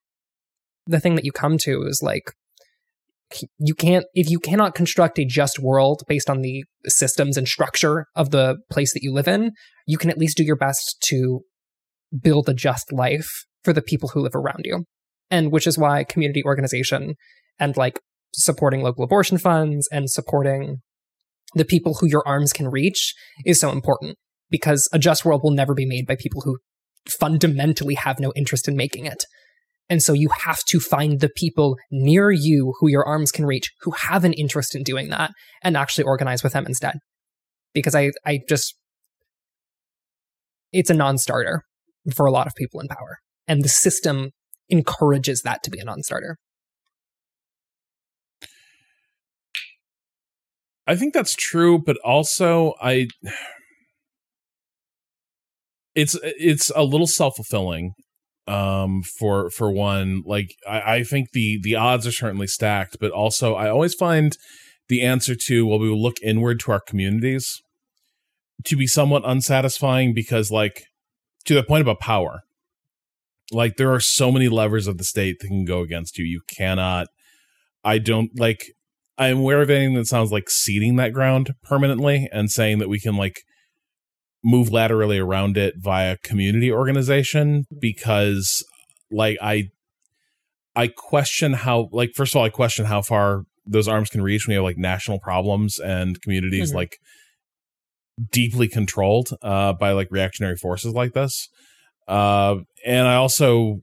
the 0.87 1.01
thing 1.01 1.15
that 1.15 1.25
you 1.25 1.33
come 1.33 1.59
to 1.59 1.83
is 1.83 2.01
like 2.03 2.33
you 3.59 3.75
can't 3.75 4.05
if 4.15 4.29
you 4.29 4.39
cannot 4.39 4.75
construct 4.75 5.19
a 5.19 5.25
just 5.25 5.59
world 5.59 6.03
based 6.09 6.29
on 6.29 6.41
the 6.41 6.65
systems 6.87 7.37
and 7.37 7.47
structure 7.47 8.07
of 8.17 8.31
the 8.31 8.57
place 8.71 8.93
that 8.93 9.03
you 9.03 9.13
live 9.13 9.29
in, 9.29 9.53
you 9.87 9.99
can 9.99 10.11
at 10.11 10.19
least 10.19 10.37
do 10.37 10.45
your 10.45 10.57
best 10.57 10.97
to 11.09 11.41
build 12.19 12.49
a 12.49 12.55
just 12.55 12.93
life 12.93 13.29
for 13.63 13.73
the 13.73 13.83
people 13.83 14.11
who 14.11 14.21
live 14.21 14.35
around 14.35 14.63
you. 14.65 14.85
And 15.31 15.53
which 15.53 15.67
is 15.67 15.79
why 15.79 16.05
community 16.05 16.43
organization 16.45 17.15
and 17.59 17.77
like 17.77 18.01
supporting 18.35 18.83
local 18.83 19.05
abortion 19.05 19.39
funds 19.39 19.89
and 19.93 20.11
supporting 20.11 20.79
the 21.55 21.65
people 21.65 21.95
who 21.95 22.07
your 22.07 22.27
arms 22.27 22.53
can 22.53 22.69
reach 22.69 23.15
is 23.45 23.61
so 23.61 23.71
important 23.71 24.17
because 24.51 24.89
a 24.93 24.99
just 24.99 25.25
world 25.25 25.43
will 25.43 25.51
never 25.51 25.75
be 25.75 25.87
made 25.87 26.07
by 26.07 26.17
people 26.17 26.43
who 26.43 26.59
fundamentally 27.09 27.95
have 27.95 28.21
no 28.21 28.33
interest 28.37 28.69
in 28.69 28.77
making 28.77 29.07
it. 29.07 29.25
And 29.91 30.01
so 30.01 30.13
you 30.13 30.31
have 30.45 30.61
to 30.69 30.79
find 30.79 31.19
the 31.19 31.29
people 31.29 31.77
near 31.91 32.31
you 32.31 32.75
who 32.79 32.89
your 32.89 33.05
arms 33.05 33.33
can 33.33 33.45
reach 33.45 33.73
who 33.81 33.91
have 33.91 34.25
an 34.25 34.33
interest 34.33 34.77
in 34.77 34.85
doing 34.85 35.11
that 35.11 35.33
and 35.65 35.77
actually 35.77 36.05
organize 36.05 36.45
with 36.45 36.53
them 36.53 36.65
instead. 36.65 36.95
Because 37.75 37.97
I, 37.97 38.13
I 38.25 38.39
just, 38.49 38.77
it's 40.73 40.91
a 40.91 40.95
non 40.95 41.19
starter 41.19 41.65
for 42.15 42.25
a 42.25 42.31
lot 42.31 42.47
of 42.47 42.55
people 42.55 42.81
in 42.81 42.87
power. 42.87 43.19
And 43.49 43.65
the 43.65 43.69
system 43.69 44.31
encourages 44.69 45.43
that 45.43 45.65
to 45.65 45.71
be 45.71 45.81
a 45.81 45.85
non 45.85 46.05
starter. 46.05 46.37
I 50.87 50.95
think 50.95 51.15
that's 51.15 51.35
true, 51.35 51.81
but 51.85 51.97
also 52.05 52.75
I 52.81 53.09
it's 55.97 56.17
it's 56.23 56.71
a 56.77 56.85
little 56.85 57.09
self 57.09 57.35
fulfilling 57.37 57.95
um 58.51 59.03
for 59.03 59.51
for 59.51 59.71
one 59.71 60.23
like 60.27 60.55
I, 60.69 60.97
I 60.97 61.05
think 61.05 61.31
the 61.33 61.59
the 61.63 61.77
odds 61.77 62.07
are 62.07 62.13
certainly 62.13 62.47
stacked 62.47 62.97
but 63.01 63.11
also 63.11 63.55
i 63.55 63.69
always 63.69 63.95
find 63.95 64.37
the 64.89 65.03
answer 65.03 65.35
to 65.47 65.67
well 65.67 65.79
we 65.79 65.89
will 65.89 66.03
look 66.03 66.17
inward 66.23 66.61
to 66.61 66.73
our 66.73 66.81
communities 66.81 67.63
to 68.65 68.77
be 68.77 68.87
somewhat 68.87 69.23
unsatisfying 69.25 70.13
because 70.15 70.51
like 70.51 70.85
to 71.47 71.55
the 71.55 71.63
point 71.63 71.83
about 71.83 72.01
power. 72.01 72.43
Like 73.53 73.77
there 73.77 73.93
are 73.93 74.01
so 74.01 74.31
many 74.31 74.49
levers 74.49 74.87
of 74.87 74.99
the 74.99 75.05
state 75.05 75.39
that 75.41 75.49
can 75.49 75.65
go 75.65 75.81
against 75.81 76.19
you. 76.19 76.25
You 76.25 76.43
cannot 76.55 77.09
i 77.85 77.99
don't 77.99 78.39
like 78.39 78.73
i'm 79.19 79.39
aware 79.39 79.63
of 79.63 79.71
anything 79.71 79.95
that 79.95 80.07
sounds 80.07 80.31
like 80.31 80.51
ceding 80.51 80.97
that 80.97 81.13
ground 81.13 81.55
permanently 81.63 82.29
and 82.33 82.51
saying 82.51 82.79
that 82.79 82.89
we 82.89 83.01
can 83.01 83.17
like 83.17 83.43
move 84.43 84.71
laterally 84.73 85.19
around 85.19 85.57
it 85.57 85.75
via 85.79 86.17
community 86.19 86.73
organization 86.73 87.65
because 87.81 88.65
like 89.11 89.37
i 89.43 89.65
i 90.75 90.87
question 90.87 91.53
how 91.53 91.89
like 91.93 92.11
first 92.15 92.35
of 92.35 92.39
all 92.39 92.45
i 92.45 92.49
question 92.49 92.87
how 92.87 93.03
far 93.03 93.43
those 93.67 93.87
arms 93.87 94.09
can 94.09 94.23
reach 94.23 94.47
when 94.47 94.55
you 94.55 94.59
have 94.59 94.65
like 94.65 94.79
national 94.79 95.19
problems 95.21 95.79
and 95.79 96.21
communities 96.23 96.73
Mhm. 96.73 96.77
like 96.77 96.97
deeply 98.33 98.69
controlled 98.69 99.31
uh 99.43 99.73
by 99.75 99.93
like 99.93 100.09
reactionary 100.11 100.57
forces 100.57 100.95
like 100.95 101.13
this 101.13 101.49
uh 102.09 102.57
and 102.87 103.07
i 103.09 103.15
also 103.17 103.81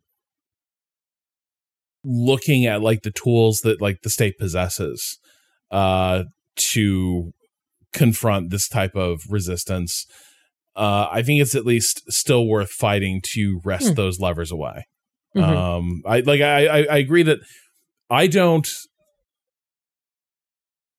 looking 2.03 2.65
at 2.65 2.81
like 2.81 3.01
the 3.03 3.11
tools 3.11 3.61
that 3.61 3.81
like 3.81 4.01
the 4.01 4.09
state 4.09 4.37
possesses 4.37 5.19
uh 5.71 6.23
to 6.55 7.31
confront 7.93 8.49
this 8.49 8.67
type 8.67 8.95
of 8.95 9.21
resistance 9.29 10.05
uh, 10.77 11.07
I 11.11 11.23
think 11.23 11.41
it's 11.41 11.55
at 11.55 11.65
least 11.65 12.03
still 12.11 12.47
worth 12.47 12.69
fighting 12.69 13.21
to 13.33 13.59
wrest 13.65 13.89
Hmm. 13.89 13.93
those 13.95 14.19
levers 14.19 14.51
away. 14.51 14.85
Mhm. 15.35 15.43
Um, 15.43 16.01
I 16.05 16.19
like 16.21 16.41
I, 16.41 16.67
I 16.67 16.77
I 16.85 16.97
agree 16.97 17.23
that 17.23 17.39
I 18.09 18.27
don't 18.27 18.67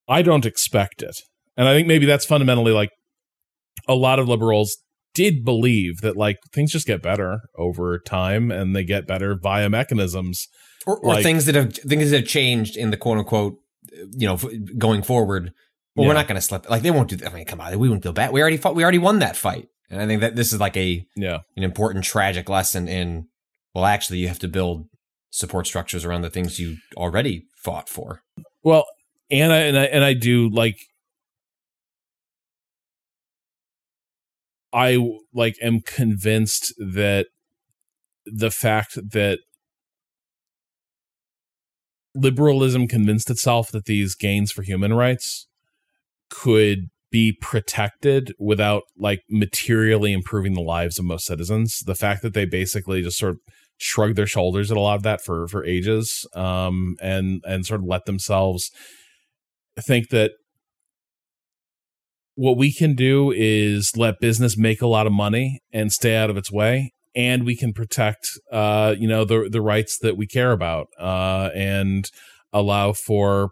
I 0.09 0.23
don't 0.23 0.47
expect 0.47 1.03
it, 1.03 1.17
and 1.57 1.69
I 1.69 1.75
think 1.75 1.87
maybe 1.87 2.07
that's 2.07 2.25
fundamentally 2.25 2.73
like 2.73 2.91
a 3.87 3.95
lot 3.95 4.19
of 4.19 4.29
liberals 4.29 4.77
did 5.15 5.45
believe 5.45 6.01
that 6.03 6.17
like 6.17 6.37
things 6.53 6.73
just 6.73 6.87
get 6.87 7.03
better 7.03 7.41
over 7.57 7.99
time 7.99 8.51
and 8.51 8.75
they 8.75 8.85
get 8.85 9.07
better 9.07 9.37
via 9.41 9.69
mechanisms. 9.69 10.47
or, 10.87 10.99
or 11.01 11.15
Like- 11.15 11.23
things 11.23 11.45
that 11.47 11.55
have 11.55 11.75
things 11.75 12.11
that 12.11 12.21
have 12.21 12.29
changed 12.29 12.77
in 12.77 12.91
the 12.91 12.97
quote 12.97 13.19
unquote, 13.19 13.55
you 14.17 14.27
know, 14.27 14.35
f- 14.35 14.47
going 14.79 15.03
forward. 15.03 15.53
Well, 15.99 16.09
we're 16.09 16.15
not 16.15 16.29
going 16.29 16.37
to 16.37 16.43
slip. 16.43 16.69
Like 16.71 16.83
they 16.83 16.91
won't 16.91 17.11
do. 17.11 17.17
that. 17.17 17.31
I 17.31 17.35
mean, 17.35 17.45
come 17.45 17.61
on, 17.61 17.79
we 17.79 17.89
wouldn't 17.89 18.03
feel 18.03 18.13
bad. 18.13 18.33
We 18.33 18.41
already 18.41 18.57
fought. 18.57 18.75
We 18.75 18.83
already 18.83 18.99
won 18.99 19.19
that 19.19 19.37
fight, 19.37 19.69
and 19.91 20.01
I 20.01 20.07
think 20.07 20.21
that 20.21 20.37
this 20.37 20.53
is 20.53 20.61
like 20.61 20.77
a 20.77 21.05
Yeah, 21.17 21.39
an 21.57 21.65
important 21.65 22.05
tragic 22.05 22.49
lesson 22.49 22.89
in. 22.89 23.27
Well, 23.75 23.85
actually, 23.85 24.19
you 24.19 24.29
have 24.29 24.39
to 24.41 24.49
build 24.49 24.87
support 25.31 25.67
structures 25.67 26.05
around 26.05 26.23
the 26.23 26.31
things 26.31 26.59
you 26.59 26.77
already 26.97 27.45
fought 27.57 27.89
for. 27.89 28.23
Well, 28.63 28.87
and 29.31 29.53
I 29.53 29.59
and 29.59 29.79
I 29.79 29.85
and 29.85 30.05
I 30.05 30.15
do 30.15 30.49
like 30.49 30.77
I 34.73 34.99
like 35.33 35.57
am 35.63 35.81
convinced 35.81 36.73
that 36.79 37.27
the 38.27 38.51
fact 38.51 38.95
that 39.11 39.41
liberalism 42.15 42.87
convinced 42.87 43.31
itself 43.31 43.71
that 43.71 43.85
these 43.87 44.15
gains 44.15 44.53
for 44.53 44.63
human 44.63 44.93
rights 44.95 45.48
could 46.31 46.89
be 47.11 47.33
protected 47.41 48.33
without 48.39 48.83
like 48.97 49.21
materially 49.31 50.13
improving 50.13 50.55
the 50.55 50.61
lives 50.61 50.99
of 50.99 51.05
most 51.05 51.25
citizens. 51.25 51.81
The 51.87 51.95
fact 51.95 52.23
that 52.23 52.35
they 52.35 52.45
basically 52.45 53.03
just 53.03 53.19
sort 53.19 53.33
of 53.33 53.39
shrugged 53.79 54.17
their 54.17 54.27
shoulders 54.27 54.71
at 54.71 54.77
a 54.77 54.81
lot 54.81 54.97
of 54.97 55.03
that 55.05 55.21
for 55.21 55.47
for 55.47 55.65
ages 55.65 56.27
um 56.35 56.97
and 57.01 57.43
and 57.47 57.65
sort 57.65 57.81
of 57.81 57.87
let 57.87 58.05
themselves 58.05 58.71
think 59.81 60.09
that 60.11 60.33
what 62.35 62.57
we 62.57 62.73
can 62.73 62.95
do 62.95 63.33
is 63.35 63.93
let 63.97 64.21
business 64.21 64.57
make 64.57 64.83
a 64.83 64.87
lot 64.87 65.07
of 65.07 65.13
money 65.13 65.61
and 65.73 65.93
stay 65.93 66.17
out 66.17 66.29
of 66.29 66.37
its 66.37 66.51
way 66.51 66.93
and 67.15 67.47
we 67.47 67.57
can 67.57 67.73
protect 67.73 68.27
uh 68.51 68.95
you 68.99 69.07
know 69.07 69.25
the 69.25 69.49
the 69.51 69.63
rights 69.63 69.99
that 69.99 70.17
we 70.17 70.27
care 70.27 70.51
about 70.51 70.89
uh 70.99 71.51
and 71.55 72.11
allow 72.53 72.93
for 72.93 73.51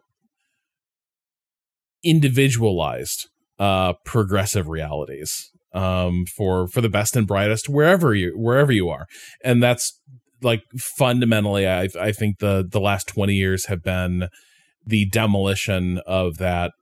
individualized 2.08 3.28
uh 3.58 3.94
progressive 4.04 4.68
realities 4.68 5.50
um, 5.72 6.24
for 6.24 6.66
for 6.68 6.80
the 6.80 6.88
best 6.88 7.16
and 7.16 7.26
brightest 7.26 7.68
wherever 7.68 8.14
you 8.14 8.32
wherever 8.36 8.72
you 8.72 8.88
are, 8.88 9.06
and 9.44 9.62
that's 9.62 10.00
like 10.42 10.62
fundamentally, 10.78 11.68
I 11.68 11.88
I 12.00 12.12
think 12.12 12.38
the 12.38 12.66
the 12.68 12.80
last 12.80 13.06
twenty 13.06 13.34
years 13.34 13.66
have 13.66 13.82
been 13.82 14.28
the 14.86 15.06
demolition 15.06 16.00
of 16.06 16.38
that 16.38 16.72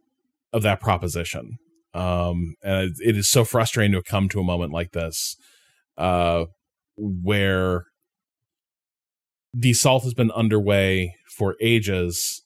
of 0.52 0.62
that 0.62 0.80
proposition. 0.80 1.58
Um, 1.92 2.54
and 2.62 2.92
it, 2.98 3.16
is 3.16 3.30
so 3.30 3.44
frustrating 3.44 3.92
to 3.92 4.02
come 4.02 4.28
to 4.30 4.40
a 4.40 4.44
moment 4.44 4.72
like 4.72 4.90
this, 4.90 5.36
uh, 5.96 6.46
where 6.96 7.84
the 9.52 9.70
assault 9.70 10.02
has 10.02 10.12
been 10.12 10.32
underway 10.32 11.14
for 11.36 11.54
ages, 11.60 12.42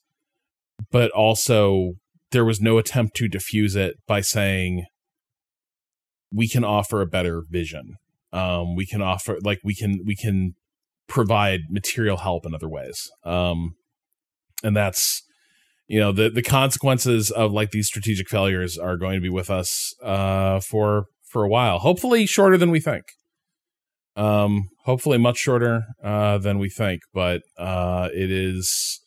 but 0.91 1.09
also 1.11 1.93
there 2.31 2.45
was 2.45 2.61
no 2.61 2.77
attempt 2.77 3.15
to 3.17 3.27
diffuse 3.27 3.75
it 3.75 3.95
by 4.07 4.21
saying 4.21 4.85
we 6.31 6.47
can 6.47 6.63
offer 6.63 7.01
a 7.01 7.07
better 7.07 7.43
vision. 7.49 7.95
Um, 8.31 8.75
we 8.75 8.85
can 8.85 9.01
offer 9.01 9.37
like 9.43 9.59
we 9.63 9.73
can 9.75 9.99
we 10.05 10.15
can 10.15 10.53
provide 11.07 11.61
material 11.69 12.17
help 12.17 12.45
in 12.45 12.53
other 12.53 12.69
ways. 12.69 13.09
Um, 13.23 13.73
and 14.63 14.75
that's 14.75 15.23
you 15.87 15.99
know 15.99 16.11
the 16.11 16.29
the 16.29 16.43
consequences 16.43 17.31
of 17.31 17.51
like 17.51 17.71
these 17.71 17.87
strategic 17.87 18.29
failures 18.29 18.77
are 18.77 18.97
going 18.97 19.15
to 19.15 19.21
be 19.21 19.29
with 19.29 19.49
us 19.49 19.93
uh, 20.03 20.59
for 20.59 21.05
for 21.27 21.43
a 21.43 21.49
while. 21.49 21.79
Hopefully 21.79 22.25
shorter 22.25 22.57
than 22.57 22.71
we 22.71 22.79
think. 22.79 23.03
Um, 24.15 24.69
hopefully 24.83 25.17
much 25.17 25.37
shorter 25.37 25.83
uh, 26.03 26.37
than 26.39 26.59
we 26.59 26.69
think, 26.69 27.01
but 27.13 27.41
uh, 27.57 28.09
it 28.13 28.29
is 28.29 28.99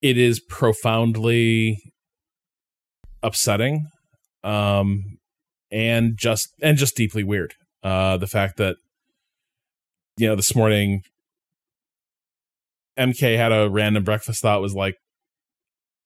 it 0.00 0.16
is 0.16 0.40
profoundly 0.40 1.92
upsetting 3.22 3.86
um 4.44 5.18
and 5.70 6.16
just 6.16 6.48
and 6.60 6.76
just 6.76 6.96
deeply 6.96 7.22
weird. 7.24 7.54
Uh 7.82 8.16
the 8.16 8.26
fact 8.26 8.56
that 8.58 8.76
you 10.16 10.26
know 10.26 10.36
this 10.36 10.54
morning 10.54 11.02
mk 12.98 13.36
had 13.36 13.52
a 13.52 13.70
random 13.70 14.04
breakfast 14.04 14.42
thought 14.42 14.60
was 14.60 14.74
like 14.74 14.96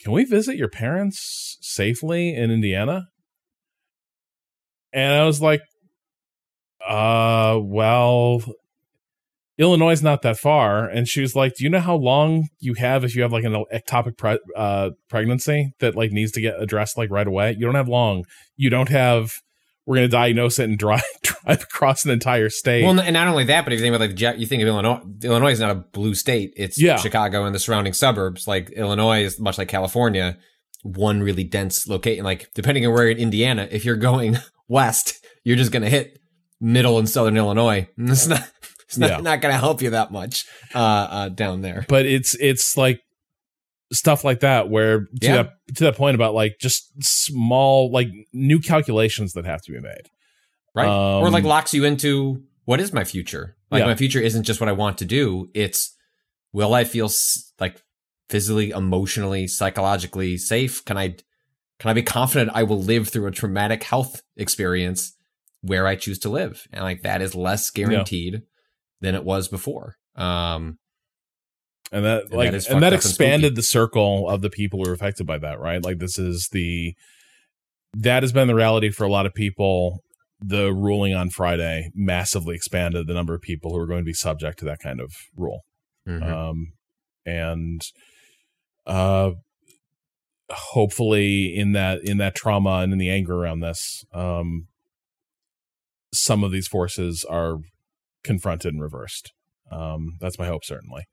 can 0.01 0.13
we 0.13 0.25
visit 0.25 0.57
your 0.57 0.69
parents 0.69 1.57
safely 1.61 2.35
in 2.35 2.51
indiana? 2.51 3.07
And 4.93 5.13
i 5.15 5.25
was 5.25 5.43
like 5.43 5.63
uh 6.87 7.59
well 7.61 8.43
Illinois 9.59 9.93
is 9.93 10.03
not 10.03 10.23
that 10.23 10.39
far. 10.39 10.87
And 10.87 11.09
she 11.09 11.21
was 11.21 11.35
like, 11.35 11.55
Do 11.57 11.65
you 11.65 11.71
know 11.71 11.81
how 11.81 11.97
long 11.97 12.49
you 12.59 12.75
have 12.75 13.05
if 13.05 13.15
you 13.17 13.23
have 13.23 13.33
like 13.33 13.45
an 13.45 13.65
ectopic 13.73 14.17
pre- 14.19 14.39
uh, 14.55 14.91
pregnancy 15.09 15.73
that 15.81 15.97
like 15.97 16.13
needs 16.13 16.33
to 16.33 16.41
get 16.41 16.61
addressed 16.61 16.99
like 16.99 17.11
right 17.11 17.27
away? 17.27 17.53
You 17.59 17.65
don't 17.65 17.75
have 17.75 17.89
long. 17.89 18.25
You 18.57 18.69
don't 18.71 18.89
have, 18.91 19.33
we're 19.87 19.97
going 19.97 20.09
to 20.09 20.13
diagnose 20.13 20.59
it 20.59 20.65
and 20.69 20.79
drive, 20.79 21.03
drive 21.23 21.63
across 21.63 22.05
an 22.05 22.11
entire 22.11 22.51
state. 22.51 22.85
Well, 22.85 23.01
and 23.01 23.15
not 23.15 23.29
only 23.29 23.45
that, 23.45 23.65
but 23.65 23.73
if 23.73 23.79
you 23.81 23.85
think 23.85 23.95
about 23.97 24.11
like, 24.11 24.39
you 24.39 24.47
think 24.47 24.61
of 24.63 24.69
Illinois, 24.69 25.01
Illinois 25.23 25.53
is 25.53 25.61
not 25.61 25.71
a 25.71 25.77
blue 25.77 26.15
state. 26.15 26.53
It's 26.57 26.81
Yeah. 26.81 26.97
Chicago 26.97 27.45
and 27.45 27.55
the 27.55 27.59
surrounding 27.59 27.95
suburbs. 27.95 28.47
Like 28.47 28.71
Illinois 28.71 29.23
is 29.25 29.41
much 29.41 29.57
like 29.57 29.69
California, 29.69 30.37
one 30.83 31.23
really 31.23 31.45
dense 31.45 31.89
location. 31.89 32.25
Like 32.25 32.51
depending 32.55 32.85
on 32.87 32.93
where 32.93 33.05
you're 33.05 33.13
in 33.13 33.19
Indiana, 33.19 33.69
if 33.71 33.85
you're 33.87 33.97
going 33.97 34.37
west, 34.69 35.25
you're 35.45 35.57
just 35.57 35.73
going 35.73 35.83
to 35.83 35.89
hit 35.89 36.19
middle 36.61 36.99
and 36.99 37.09
southern 37.09 37.37
Illinois. 37.37 37.89
It's 37.99 38.27
not, 38.27 38.43
it's 38.89 38.99
not, 38.99 39.11
Yeah. 39.11 39.17
not 39.19 39.41
going 39.41 39.53
to 39.55 39.59
help 39.59 39.83
you 39.83 39.91
that 39.91 40.11
much 40.13 40.45
uh, 40.75 40.79
uh, 40.79 41.29
down 41.29 41.61
there. 41.63 41.85
but 41.89 42.07
it's, 42.07 42.35
it's 42.37 42.77
like 42.77 43.01
stuff 43.93 44.25
like 44.25 44.41
that 44.41 44.69
where 44.69 45.01
to 45.01 45.07
Yeah. 45.21 45.37
that, 45.43 45.51
to 45.77 45.85
that 45.85 45.97
point 45.97 46.15
about 46.15 46.35
like 46.35 46.57
just 46.61 46.91
small, 47.03 47.91
like 47.91 48.09
new 48.33 48.59
calculations 48.61 49.33
that 49.35 49.45
have 49.47 49.63
to 49.63 49.73
be 49.73 49.81
made. 49.81 50.09
right? 50.75 50.87
or 50.89 51.31
like 51.31 51.45
Um, 51.45 51.49
locks 51.49 51.73
you 51.73 51.85
into 51.85 52.43
what 52.67 52.81
is 52.81 52.93
my 52.93 53.05
future? 53.05 53.57
Like 53.71 53.81
Yeah. 53.81 53.87
my 53.87 53.95
future 53.95 54.21
isn't 54.21 54.43
just 54.45 54.61
what 54.61 54.69
I 54.69 54.73
want 54.73 54.99
to 54.99 55.05
do. 55.05 55.49
It's 55.55 55.95
will 56.53 56.75
I 56.75 56.85
feel 56.85 57.07
s- 57.07 57.53
like 57.59 57.81
physically, 58.29 58.71
emotionally, 58.71 59.47
psychologically 59.49 60.37
safe? 60.37 60.85
Can 60.85 60.99
I 60.99 61.17
can 61.79 61.91
I 61.91 61.93
be 61.93 62.03
confident 62.03 62.51
I 62.55 62.63
will 62.63 62.81
live 62.83 63.09
through 63.09 63.27
a 63.27 63.31
traumatic 63.31 63.83
health 63.85 64.23
experience 64.37 65.15
where 65.63 65.87
I 65.87 65.95
choose 65.97 66.19
to 66.21 66.29
live? 66.29 66.67
And 66.73 66.83
like 66.85 67.03
that 67.03 67.23
is 67.23 67.35
less 67.35 67.71
guaranteed 67.71 68.43
than 69.01 69.15
it 69.15 69.25
was 69.25 69.49
before. 69.49 69.97
Um, 70.17 70.79
and 71.93 72.05
that 72.05 72.25
And 72.25 72.33
like 72.33 72.51
that 72.53 72.69
and 72.69 72.83
that 72.83 72.93
expanded 72.93 73.55
the 73.55 73.63
circle 73.63 74.29
of 74.29 74.43
the 74.43 74.51
people 74.51 74.83
who 74.83 74.89
were 74.89 74.95
affected 74.95 75.27
by 75.27 75.39
that 75.39 75.61
right 75.61 75.83
like 75.83 75.99
this 75.99 76.19
is 76.19 76.49
the 76.53 76.95
that 77.95 78.23
has 78.23 78.33
been 78.33 78.49
the 78.49 78.55
reality 78.55 78.91
for 78.91 79.05
a 79.05 79.11
lot 79.11 79.27
of 79.27 79.35
people 79.35 80.01
the 80.41 80.73
ruling 80.73 81.15
on 81.15 81.31
friday 81.31 81.91
massively 81.95 82.55
expanded 82.55 83.07
the 83.07 83.15
number 83.15 83.35
of 83.35 83.41
people 83.41 83.73
who 83.73 83.79
are 83.79 83.87
going 83.87 84.01
to 84.01 84.05
be 84.05 84.13
subject 84.13 84.59
to 84.59 84.65
that 84.65 84.81
kind 84.81 85.01
of 85.01 85.13
rule 85.37 85.61
mhm. 86.09 86.23
um 86.23 86.73
and 87.25 87.83
uh 88.87 89.31
hopefully 90.51 91.55
in 91.57 91.73
that 91.73 92.03
in 92.03 92.19
that 92.19 92.35
trauma 92.35 92.79
and 92.79 92.93
in 92.93 92.99
the 92.99 93.11
anger 93.11 93.35
around 93.35 93.61
this 93.61 94.05
um 94.13 94.67
some 96.13 96.45
of 96.45 96.53
these 96.53 96.69
forces 96.69 97.25
are 97.29 97.59
confronted 98.27 98.73
and 98.75 98.83
reversed 98.83 99.33
um 99.73 100.17
that's 100.21 100.39
my 100.39 100.47
hope 100.47 100.65
certainly 100.65 101.05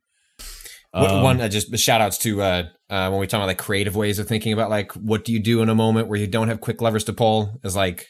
Um, 0.93 1.23
one 1.23 1.41
uh, 1.41 1.47
just 1.49 1.75
shout 1.79 2.01
outs 2.01 2.17
to 2.19 2.41
uh, 2.41 2.63
uh, 2.89 3.09
when 3.09 3.19
we 3.19 3.25
talk 3.27 3.39
about 3.39 3.47
like 3.47 3.57
creative 3.57 3.95
ways 3.95 4.19
of 4.19 4.27
thinking 4.27 4.53
about 4.53 4.69
like 4.69 4.91
what 4.93 5.25
do 5.25 5.31
you 5.33 5.39
do 5.39 5.61
in 5.63 5.69
a 5.69 5.75
moment 5.75 6.07
where 6.07 6.19
you 6.19 6.27
don't 6.27 6.49
have 6.49 6.61
quick 6.61 6.81
levers 6.81 7.03
to 7.05 7.13
pull 7.13 7.59
is 7.63 7.75
like 7.75 8.07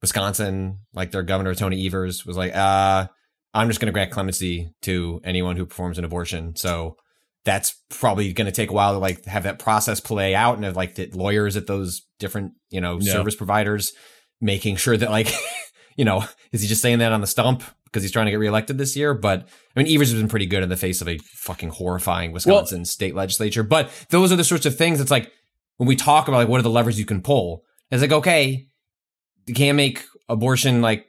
Wisconsin, 0.00 0.78
like 0.92 1.12
their 1.12 1.22
governor 1.22 1.54
Tony 1.54 1.86
Evers 1.86 2.26
was 2.26 2.36
like, 2.36 2.54
uh, 2.54 3.06
I'm 3.54 3.68
just 3.68 3.80
going 3.80 3.86
to 3.86 3.92
grant 3.92 4.10
clemency 4.10 4.70
to 4.82 5.20
anyone 5.24 5.56
who 5.56 5.64
performs 5.64 5.96
an 5.96 6.04
abortion. 6.04 6.56
So 6.56 6.96
that's 7.44 7.80
probably 7.88 8.32
going 8.32 8.46
to 8.46 8.52
take 8.52 8.70
a 8.70 8.74
while 8.74 8.92
to 8.94 8.98
like 8.98 9.24
have 9.26 9.44
that 9.44 9.58
process 9.60 10.00
play 10.00 10.34
out 10.34 10.56
and 10.56 10.64
have 10.64 10.76
like 10.76 10.96
the 10.96 11.08
lawyers 11.14 11.56
at 11.56 11.66
those 11.66 12.02
different 12.18 12.52
you 12.70 12.80
know 12.80 12.98
Yeah. 13.00 13.12
service 13.12 13.36
providers 13.36 13.92
making 14.40 14.76
sure 14.76 14.96
that 14.96 15.10
like 15.10 15.32
you 15.96 16.04
know 16.04 16.24
is 16.52 16.62
he 16.62 16.68
just 16.68 16.82
saying 16.82 16.98
that 16.98 17.12
on 17.12 17.20
the 17.20 17.26
stump 17.26 17.62
because 17.94 18.02
he's 18.02 18.10
trying 18.10 18.26
to 18.26 18.32
get 18.32 18.40
reelected 18.40 18.76
this 18.76 18.96
year? 18.96 19.14
But 19.14 19.46
I 19.76 19.82
mean, 19.82 19.94
Evers 19.94 20.10
has 20.10 20.20
been 20.20 20.28
pretty 20.28 20.46
good 20.46 20.64
in 20.64 20.68
the 20.68 20.76
face 20.76 21.00
of 21.00 21.08
a 21.08 21.18
fucking 21.18 21.68
horrifying 21.68 22.32
Wisconsin 22.32 22.84
state 22.84 23.14
legislature. 23.14 23.62
But 23.62 23.90
those 24.10 24.32
are 24.32 24.36
the 24.36 24.42
sorts 24.42 24.66
of 24.66 24.76
things. 24.76 25.00
It's 25.00 25.12
like 25.12 25.30
when 25.76 25.86
we 25.86 25.94
talk 25.94 26.26
about 26.26 26.38
like 26.38 26.48
what 26.48 26.58
are 26.58 26.64
the 26.64 26.70
levers 26.70 26.98
you 26.98 27.06
can 27.06 27.22
pull. 27.22 27.62
It's 27.90 28.02
like 28.02 28.12
okay, 28.12 28.66
you 29.46 29.54
can't 29.54 29.76
make 29.76 30.04
abortion 30.28 30.82
like 30.82 31.06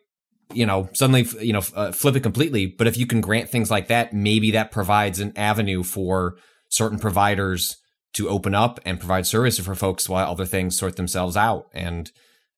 you 0.53 0.67
know 0.67 0.89
suddenly 0.93 1.25
you 1.41 1.53
know 1.53 1.63
uh, 1.75 1.91
flip 1.91 2.15
it 2.15 2.21
completely. 2.21 2.67
But 2.67 2.87
if 2.87 2.97
you 2.97 3.07
can 3.07 3.19
grant 3.19 3.49
things 3.49 3.71
like 3.71 3.87
that, 3.87 4.13
maybe 4.13 4.51
that 4.51 4.71
provides 4.71 5.19
an 5.19 5.33
avenue 5.35 5.81
for 5.81 6.37
certain 6.69 6.99
providers 6.99 7.77
to 8.13 8.29
open 8.29 8.53
up 8.53 8.79
and 8.85 8.99
provide 8.99 9.25
services 9.25 9.65
for 9.65 9.75
folks 9.75 10.07
while 10.07 10.31
other 10.31 10.45
things 10.45 10.77
sort 10.77 10.95
themselves 10.95 11.35
out. 11.35 11.65
And 11.73 12.11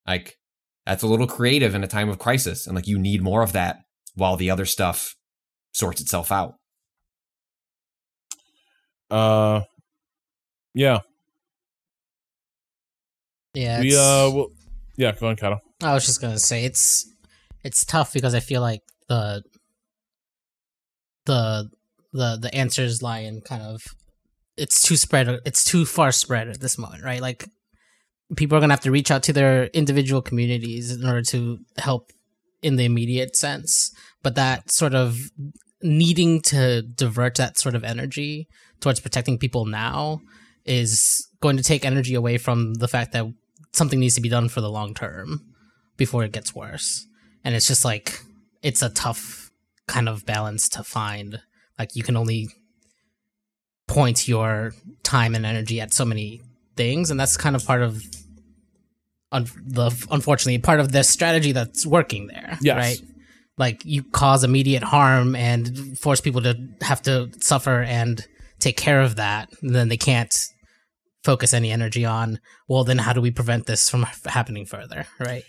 like 0.06 0.38
that's 0.86 1.04
a 1.04 1.08
little 1.08 1.28
creative 1.28 1.74
in 1.74 1.84
a 1.84 1.88
time 1.88 2.10
of 2.10 2.20
crisis, 2.20 2.68
and 2.68 2.76
like 2.76 2.88
you 2.88 3.00
need 3.00 3.22
more 3.22 3.42
of 3.42 3.54
that 3.54 3.84
while 4.17 4.36
the 4.36 4.49
other 4.51 4.65
stuff 4.65 5.15
sorts 5.73 6.01
itself 6.01 6.32
out. 6.32 6.56
uh 9.10 9.62
yeah 10.73 10.99
Yeah, 13.53 13.80
we 13.80 13.88
it's- 13.88 13.97
uh 13.99 14.32
well, 14.34 14.47
yeah 14.97 15.12
go 15.13 15.27
on 15.27 15.36
Kato. 15.36 15.60
I 15.82 15.93
was 15.93 16.06
just 16.06 16.19
gonna 16.21 16.39
say 16.39 16.65
it's 16.65 17.08
it's 17.63 17.86
tough 17.86 18.12
because 18.13 18.34
I 18.36 18.39
feel 18.39 18.62
like 18.62 18.82
the 19.08 19.43
the 21.25 21.69
the 22.13 22.38
the 22.41 22.53
answers 22.56 23.01
lie 23.01 23.19
in 23.19 23.41
kind 23.41 23.62
of 23.62 23.82
it's 24.58 24.82
too 24.82 24.97
spread 24.97 25.27
it's 25.45 25.63
too 25.63 25.86
far 25.86 26.12
spread 26.12 26.47
at 26.49 26.60
this 26.60 26.77
moment, 26.77 27.03
right? 27.03 27.21
Like 27.21 27.47
people 28.36 28.58
are 28.58 28.62
gonna 28.62 28.73
have 28.73 28.82
to 28.82 28.91
reach 28.91 29.12
out 29.12 29.23
to 29.23 29.34
their 29.34 29.65
individual 29.67 30.21
communities 30.21 30.91
in 30.91 31.06
order 31.08 31.21
to 31.23 31.60
help 31.77 32.12
in 32.62 32.75
the 32.75 32.86
immediate 32.86 33.36
sense. 33.36 33.91
But 34.28 34.36
that 34.36 34.70
sort 34.70 34.94
of 34.94 35.32
needing 35.82 36.42
to 36.42 36.82
divert 36.82 37.36
that 37.36 37.58
sort 37.58 37.76
of 37.76 37.86
energy 37.86 38.50
towards 38.82 39.00
protecting 39.00 39.38
people 39.38 39.63
now 39.63 40.20
is 40.66 41.30
going 41.40 41.56
to 41.56 41.63
take 41.63 41.86
energy 41.86 42.13
away 42.13 42.38
from 42.38 42.74
the 42.74 42.90
fact 42.90 43.13
that 43.13 43.26
something 43.72 44.02
needs 44.02 44.16
to 44.16 44.22
be 44.22 44.28
done 44.28 44.50
for 44.50 44.60
the 44.60 44.70
long 44.70 44.94
term 44.94 45.46
before 45.96 46.26
it 46.26 46.34
gets 46.34 46.54
worse. 46.54 47.08
And 47.46 47.56
it's 47.56 47.68
just 47.68 47.86
like 47.86 48.20
it's 48.62 48.82
a 48.82 48.90
tough 48.90 49.50
kind 49.88 50.10
of 50.10 50.26
balance 50.26 50.68
to 50.68 50.84
find. 50.84 51.40
Like 51.80 51.96
you 51.96 52.04
can 52.04 52.18
only 52.18 52.50
point 53.88 54.28
your 54.28 54.74
time 55.04 55.36
and 55.36 55.46
energy 55.46 55.80
at 55.80 55.94
so 55.94 56.04
many 56.04 56.42
things, 56.76 57.12
and 57.12 57.18
that's 57.18 57.38
kind 57.38 57.56
of 57.56 57.66
part 57.66 57.82
of 57.82 58.04
un- 59.32 59.48
the 59.66 59.90
unfortunately 60.12 60.58
part 60.58 60.82
of 60.82 60.92
the 60.92 61.06
strategy 61.06 61.54
that's 61.54 61.86
working 61.86 62.28
there. 62.28 62.58
Yes. 62.60 62.76
Right. 62.76 63.02
Like 63.58 63.82
you 63.86 64.04
cause 64.04 64.43
immediate 64.43 64.84
harm 64.84 65.36
and 65.36 65.98
force 65.98 66.22
people 66.22 66.41
to 66.41 66.56
have 66.82 67.02
to 67.04 67.32
suffer 67.39 67.82
and 67.82 68.26
take 68.60 68.78
care 68.78 69.02
of 69.02 69.15
that, 69.15 69.50
then 69.62 69.89
they 69.89 69.98
can't 69.98 70.36
focus 71.24 71.54
any 71.54 71.72
energy 71.72 72.06
on 72.06 72.39
well 72.70 72.86
then 72.86 73.00
how 73.00 73.12
do 73.12 73.20
we 73.20 73.32
prevent 73.32 73.65
this 73.65 73.89
from 73.89 74.06
happening 74.28 74.65
further 74.65 75.06
right 75.20 75.43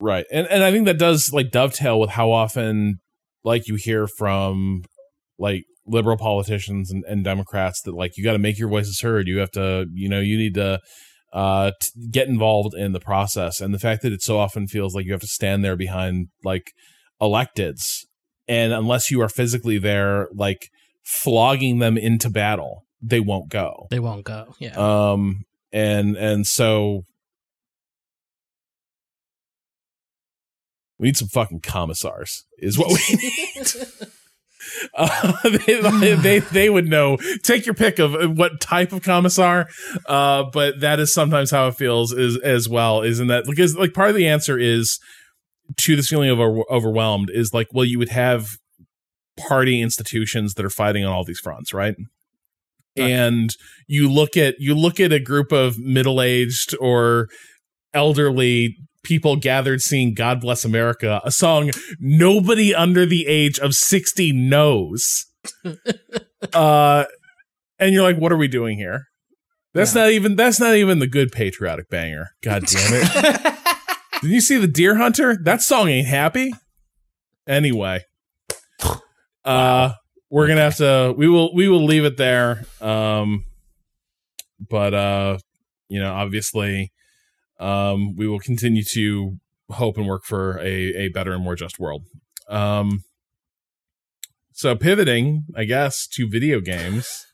Right. 0.00 0.24
And 0.32 0.46
and 0.48 0.64
I 0.64 0.72
think 0.72 0.86
that 0.86 0.98
does 0.98 1.30
like 1.32 1.50
dovetail 1.50 2.00
with 2.00 2.10
how 2.10 2.32
often 2.32 3.00
like 3.44 3.68
you 3.68 3.74
hear 3.74 4.06
from 4.06 4.82
like 5.38 5.64
liberal 5.86 6.16
politicians 6.16 6.90
and, 6.90 7.04
and 7.04 7.22
Democrats 7.22 7.82
that 7.82 7.94
like 7.94 8.16
you 8.16 8.24
got 8.24 8.32
to 8.32 8.38
make 8.38 8.58
your 8.58 8.68
voices 8.68 9.00
heard. 9.02 9.28
You 9.28 9.38
have 9.38 9.50
to, 9.52 9.86
you 9.92 10.08
know, 10.08 10.20
you 10.20 10.38
need 10.38 10.54
to 10.54 10.80
uh 11.32 11.72
t- 11.80 12.08
get 12.10 12.28
involved 12.28 12.74
in 12.74 12.92
the 12.92 13.00
process. 13.00 13.60
And 13.60 13.74
the 13.74 13.78
fact 13.78 14.02
that 14.02 14.12
it 14.12 14.22
so 14.22 14.38
often 14.38 14.66
feels 14.66 14.94
like 14.94 15.04
you 15.04 15.12
have 15.12 15.20
to 15.20 15.26
stand 15.26 15.62
there 15.62 15.76
behind 15.76 16.28
like 16.42 16.72
electeds 17.20 18.04
and 18.48 18.72
unless 18.72 19.10
you 19.10 19.20
are 19.20 19.28
physically 19.28 19.78
there 19.78 20.28
like 20.34 20.70
flogging 21.04 21.78
them 21.78 21.96
into 21.96 22.28
battle, 22.28 22.84
they 23.00 23.20
won't 23.20 23.48
go. 23.48 23.86
They 23.90 24.00
won't 24.00 24.24
go. 24.24 24.54
Yeah. 24.58 24.74
Um 24.76 25.44
and 25.72 26.16
and 26.16 26.46
so 26.46 27.04
we 30.98 31.08
need 31.08 31.16
some 31.16 31.28
fucking 31.28 31.60
commissars 31.60 32.44
is 32.58 32.78
what 32.78 32.88
we 32.88 33.16
need. 33.16 33.66
Uh, 34.94 35.32
they, 35.66 36.14
they 36.14 36.38
they 36.38 36.70
would 36.70 36.86
know. 36.86 37.16
Take 37.42 37.66
your 37.66 37.74
pick 37.74 37.98
of 37.98 38.36
what 38.36 38.60
type 38.60 38.92
of 38.92 39.02
commissar, 39.02 39.68
uh, 40.06 40.44
but 40.52 40.80
that 40.80 41.00
is 41.00 41.12
sometimes 41.12 41.50
how 41.50 41.68
it 41.68 41.74
feels 41.76 42.12
is 42.12 42.36
as 42.38 42.68
well. 42.68 43.02
Isn't 43.02 43.28
that 43.28 43.46
because 43.46 43.74
like 43.74 43.94
part 43.94 44.10
of 44.10 44.16
the 44.16 44.28
answer 44.28 44.58
is 44.58 45.00
to 45.76 45.96
this 45.96 46.08
feeling 46.08 46.30
of 46.30 46.40
over- 46.40 46.64
overwhelmed 46.70 47.30
is 47.32 47.52
like 47.52 47.68
well 47.72 47.84
you 47.84 47.98
would 47.98 48.10
have 48.10 48.58
party 49.40 49.80
institutions 49.80 50.54
that 50.54 50.64
are 50.64 50.70
fighting 50.70 51.04
on 51.04 51.12
all 51.12 51.24
these 51.24 51.40
fronts, 51.40 51.72
right? 51.72 51.94
And 52.96 53.54
you 53.86 54.10
look 54.10 54.36
at 54.36 54.56
you 54.58 54.74
look 54.74 55.00
at 55.00 55.12
a 55.12 55.20
group 55.20 55.52
of 55.52 55.78
middle 55.78 56.20
aged 56.20 56.74
or 56.80 57.28
elderly 57.94 58.76
people 59.02 59.36
gathered 59.36 59.80
singing 59.80 60.14
God 60.14 60.40
Bless 60.40 60.64
America, 60.64 61.20
a 61.24 61.30
song 61.30 61.70
nobody 61.98 62.74
under 62.74 63.06
the 63.06 63.26
age 63.26 63.58
of 63.58 63.74
60 63.74 64.32
knows. 64.32 65.26
uh 66.52 67.04
and 67.78 67.94
you're 67.94 68.02
like, 68.02 68.18
what 68.18 68.32
are 68.32 68.36
we 68.36 68.48
doing 68.48 68.76
here? 68.76 69.06
That's 69.72 69.94
not 69.94 70.10
even 70.10 70.36
that's 70.36 70.60
not 70.60 70.74
even 70.74 70.98
the 70.98 71.06
good 71.06 71.30
patriotic 71.32 71.88
banger. 71.88 72.30
God 72.42 72.64
damn 72.66 72.92
it. 72.92 73.54
Did 74.22 74.30
you 74.30 74.40
see 74.40 74.58
the 74.58 74.66
Deer 74.68 74.96
Hunter? 74.96 75.36
That 75.42 75.62
song 75.62 75.88
ain't 75.88 76.06
happy. 76.08 76.52
Anyway. 77.48 78.04
Uh 79.44 79.92
we're 80.30 80.46
gonna 80.46 80.60
have 80.60 80.76
to 80.76 81.14
we 81.16 81.28
will 81.28 81.54
we 81.54 81.68
will 81.68 81.84
leave 81.84 82.04
it 82.04 82.16
there. 82.16 82.64
Um 82.80 83.44
but 84.60 84.94
uh 84.94 85.38
you 85.88 86.00
know, 86.00 86.12
obviously 86.12 86.92
um, 87.60 88.16
we 88.16 88.26
will 88.26 88.40
continue 88.40 88.82
to 88.82 89.38
hope 89.70 89.98
and 89.98 90.06
work 90.06 90.24
for 90.24 90.58
a, 90.60 90.94
a 90.94 91.08
better 91.08 91.32
and 91.32 91.44
more 91.44 91.54
just 91.54 91.78
world. 91.78 92.04
Um, 92.48 93.04
so 94.52 94.74
pivoting, 94.74 95.44
I 95.54 95.64
guess, 95.64 96.06
to 96.14 96.28
video 96.28 96.60
games. 96.60 97.26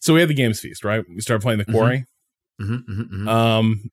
So 0.00 0.14
we 0.14 0.20
had 0.20 0.28
the 0.28 0.34
games 0.34 0.60
feast, 0.60 0.84
right? 0.84 1.04
We 1.08 1.20
started 1.20 1.42
playing 1.42 1.58
the 1.58 1.64
quarry. 1.66 2.06
Mhm, 2.60 2.84
mhm, 2.88 3.08
mhm. 3.10 3.28
Um, 3.28 3.90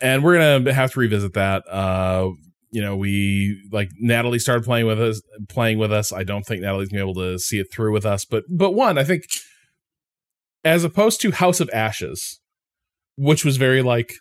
and 0.00 0.24
we're 0.24 0.38
gonna 0.38 0.72
have 0.72 0.92
to 0.92 1.00
revisit 1.00 1.34
that. 1.34 1.62
Uh, 1.68 2.30
you 2.72 2.80
know, 2.82 2.96
we 2.96 3.60
like 3.72 3.90
Natalie 3.98 4.38
started 4.38 4.64
playing 4.64 4.86
with 4.86 5.00
us, 5.00 5.20
playing 5.48 5.78
with 5.78 5.92
us. 5.92 6.12
I 6.12 6.22
don't 6.24 6.44
think 6.44 6.62
Natalie's 6.62 6.88
gonna 6.88 7.04
be 7.04 7.10
able 7.10 7.20
to 7.22 7.38
see 7.38 7.58
it 7.58 7.66
through 7.72 7.92
with 7.92 8.06
us, 8.06 8.24
but 8.24 8.44
but 8.48 8.72
one, 8.72 8.98
I 8.98 9.04
think, 9.04 9.24
as 10.64 10.84
opposed 10.84 11.20
to 11.22 11.30
House 11.32 11.60
of 11.60 11.70
Ashes, 11.72 12.40
which 13.16 13.44
was 13.44 13.56
very 13.56 13.82
like 13.82 14.14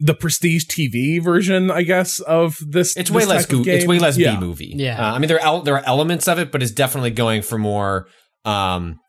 the 0.00 0.14
prestige 0.14 0.64
TV 0.66 1.22
version, 1.22 1.70
I 1.70 1.82
guess, 1.82 2.20
of 2.20 2.56
this. 2.60 2.96
It's 2.96 3.10
this 3.10 3.16
way 3.16 3.24
less 3.24 3.46
type 3.46 3.52
of 3.58 3.64
goo- 3.64 3.70
it's 3.70 3.86
way 3.86 3.98
less 3.98 4.16
Yeah. 4.16 4.38
B 4.38 4.40
movie. 4.46 4.72
Yeah. 4.76 5.00
Uh, 5.10 5.14
I 5.14 5.18
mean 5.18 5.28
there 5.28 5.44
are 5.44 5.62
there 5.62 5.74
are 5.76 5.84
elements 5.86 6.28
of 6.28 6.38
it, 6.38 6.52
but 6.52 6.62
it's 6.62 6.72
definitely 6.72 7.10
going 7.10 7.42
for 7.42 7.58
more 7.58 8.06
um 8.44 9.00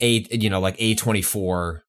a 0.00 0.26
you 0.30 0.50
know 0.50 0.60
like 0.60 0.76
A 0.78 0.94
twenty 0.94 1.22
four 1.22 1.83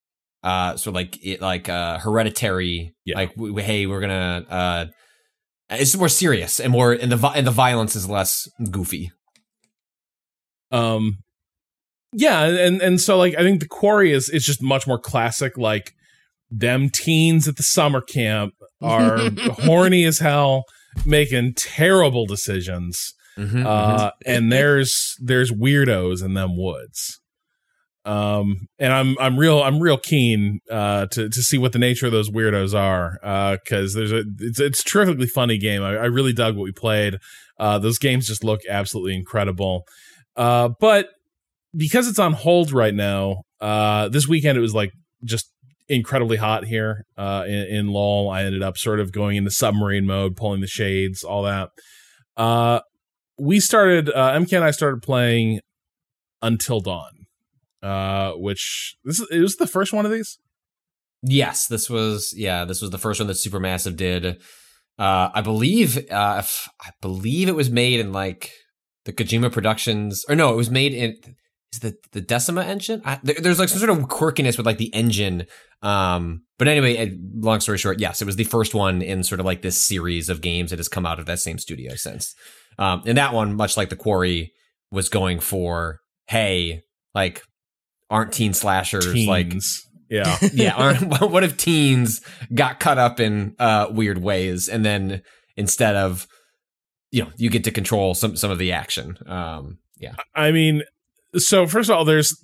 uh 0.45 0.77
sort 0.77 0.91
of 0.91 0.93
like 0.95 1.17
it 1.25 1.41
like 1.41 1.67
uh 1.67 1.97
hereditary 1.99 2.93
Yeah. 3.03 3.15
like 3.17 3.34
we, 3.36 3.51
we- 3.51 3.63
hey 3.63 3.86
we're 3.88 3.99
gonna 4.01 4.45
uh 4.49 4.86
it's 5.69 5.97
more 5.97 6.08
serious 6.10 6.60
and 6.60 6.71
more 6.71 6.93
and 6.93 7.12
the 7.12 7.27
and 7.29 7.45
the 7.47 7.51
violence 7.51 7.95
is 7.95 8.08
less 8.08 8.47
goofy. 8.71 9.12
um 10.71 11.17
yeah 12.13 12.43
and 12.45 12.81
and 12.81 13.01
so 13.01 13.17
like 13.17 13.36
i 13.36 13.41
think 13.41 13.60
the 13.60 13.67
quarry 13.67 14.12
is 14.12 14.29
is 14.29 14.45
just 14.45 14.62
much 14.62 14.88
more 14.88 14.99
classic 14.99 15.58
like 15.58 15.93
them 16.51 16.89
teens 16.89 17.47
at 17.47 17.55
the 17.58 17.63
summer 17.63 18.01
camp 18.01 18.53
are 18.81 19.17
horny 19.65 20.05
as 20.05 20.19
hell 20.19 20.63
making 21.05 21.53
terrible 21.55 22.25
decisions 22.25 23.13
Mhm, 23.38 23.65
uh 23.65 24.12
and 24.25 24.49
there's 24.49 25.15
there's 25.19 25.51
weirdos 25.51 26.23
in 26.23 26.36
them 26.36 26.55
woods 26.55 27.19
um 28.05 28.67
and 28.77 28.93
i'm 28.93 29.17
i'm 29.19 29.35
real 29.37 29.63
i'm 29.63 29.79
real 29.79 29.97
keen 29.97 30.59
uh 30.69 31.07
to 31.07 31.27
to 31.27 31.41
see 31.41 31.57
what 31.57 31.73
the 31.73 31.79
nature 31.79 32.05
of 32.05 32.11
those 32.11 32.29
weirdos 32.29 32.77
are 32.77 33.17
uh 33.23 33.57
because 33.63 33.95
there's 33.95 34.11
a 34.11 34.23
it's 34.39 34.59
it's 34.59 34.81
a 34.81 34.83
terrifically 34.83 35.25
funny 35.25 35.57
game. 35.57 35.81
I, 35.81 35.95
I 35.95 36.05
really 36.05 36.33
dug 36.33 36.55
what 36.55 36.63
we 36.63 36.71
played. 36.71 37.17
Uh 37.59 37.79
those 37.79 37.97
games 37.97 38.27
just 38.27 38.43
look 38.43 38.61
absolutely 38.69 39.15
incredible. 39.15 39.85
Uh 40.35 40.69
but 40.79 41.09
because 41.75 42.07
it's 42.07 42.19
on 42.19 42.33
hold 42.33 42.71
right 42.71 42.93
now 42.93 43.37
uh 43.59 44.07
this 44.09 44.27
weekend 44.27 44.57
it 44.57 44.61
was 44.61 44.75
like 44.75 44.91
just 45.23 45.51
incredibly 45.87 46.37
hot 46.37 46.65
here 46.65 47.05
uh 47.17 47.43
in, 47.47 47.53
in 47.53 47.87
lol 47.87 48.29
i 48.29 48.43
ended 48.43 48.63
up 48.63 48.77
sort 48.77 48.99
of 48.99 49.11
going 49.11 49.35
into 49.35 49.51
submarine 49.51 50.05
mode 50.05 50.35
pulling 50.35 50.61
the 50.61 50.67
shades 50.67 51.23
all 51.23 51.43
that. 51.43 51.69
Uh 52.37 52.81
we 53.39 53.59
started 53.59 54.09
uh 54.09 54.31
mk 54.39 54.53
and 54.53 54.63
i 54.63 54.71
started 54.71 55.01
playing 55.01 55.59
until 56.41 56.79
dawn 56.79 57.14
uh 57.86 58.32
which 58.34 58.98
this 59.04 59.19
is 59.30 59.58
the 59.58 59.67
first 59.67 59.93
one 59.93 60.06
of 60.06 60.12
these 60.12 60.39
Yes, 61.28 61.67
this 61.67 61.89
was 61.89 62.34
yeah, 62.38 62.65
this 62.65 62.82
was 62.82 62.91
the 62.91 62.98
first 62.98 63.19
one 63.19 63.28
that 63.28 63.34
Supermassive 63.34 63.95
did. 63.95 64.26
Uh 64.98 65.30
I 65.34 65.41
believe 65.41 65.98
uh 66.12 66.38
if, 66.39 66.69
I 66.82 66.91
believe 67.02 67.50
it 67.50 67.56
was 67.56 67.69
made 67.69 68.00
in 68.00 68.12
like 68.13 68.52
the 69.06 69.13
Kojima 69.13 69.52
Productions 69.52 70.24
or 70.30 70.36
no, 70.36 70.54
it 70.54 70.56
was 70.56 70.69
made 70.69 70.93
in 70.93 71.17
is 71.74 71.80
the 71.80 71.95
the 72.12 72.21
Decima 72.21 72.63
engine? 72.63 73.02
I, 73.04 73.19
there, 73.24 73.36
there's 73.39 73.60
like 73.60 73.69
some 73.69 73.80
sort 73.80 73.89
of 73.89 73.98
quirkiness 74.08 74.58
with 74.58 74.65
like 74.65 74.78
the 74.78 74.93
engine. 74.93 75.48
Um 75.82 76.43
but 76.58 76.67
anyway, 76.67 77.17
long 77.36 77.60
story 77.60 77.78
short, 77.78 78.00
yes, 78.00 78.21
it 78.21 78.26
was 78.26 78.38
the 78.38 78.43
first 78.45 78.74
one 78.76 79.02
in 79.02 79.24
sort 79.24 79.39
of 79.39 79.45
like 79.45 79.62
this 79.62 79.82
series 79.82 80.30
of 80.30 80.41
games 80.41 80.69
that 80.69 80.80
has 80.80 80.88
come 80.88 81.06
out 81.06 81.19
of 81.19 81.26
that 81.26 81.39
same 81.39 81.58
studio 81.58 81.95
since. 81.95 82.36
Um 82.78 83.02
and 83.06 83.17
that 83.17 83.34
one 83.34 83.56
much 83.56 83.78
like 83.78 83.89
the 83.89 83.95
Quarry 83.95 84.54
was 84.91 85.10
going 85.10 85.39
for 85.39 86.00
hey, 86.28 86.84
like 87.15 87.41
aren't 88.09 88.33
teen 88.33 88.53
slashers 88.53 89.25
like 89.25 89.53
yeah. 90.09 90.37
yeah 90.53 90.73
aren't, 90.75 91.21
what 91.31 91.43
if 91.43 91.57
teens 91.57 92.21
got 92.53 92.79
cut 92.79 92.97
up 92.97 93.19
in 93.19 93.55
uh 93.59 93.87
weird 93.89 94.19
ways 94.21 94.69
and 94.69 94.85
then 94.85 95.21
instead 95.57 95.95
of 95.95 96.27
you 97.11 97.23
know 97.23 97.31
you 97.37 97.49
get 97.49 97.63
to 97.63 97.71
control 97.71 98.13
some 98.13 98.35
some 98.35 98.51
of 98.51 98.59
the 98.59 98.71
action 98.71 99.17
um 99.27 99.79
yeah. 99.97 100.15
I 100.33 100.51
mean, 100.51 100.83
so 101.35 101.67
first 101.67 101.89
of 101.89 101.97
all, 101.97 102.05
there's, 102.05 102.35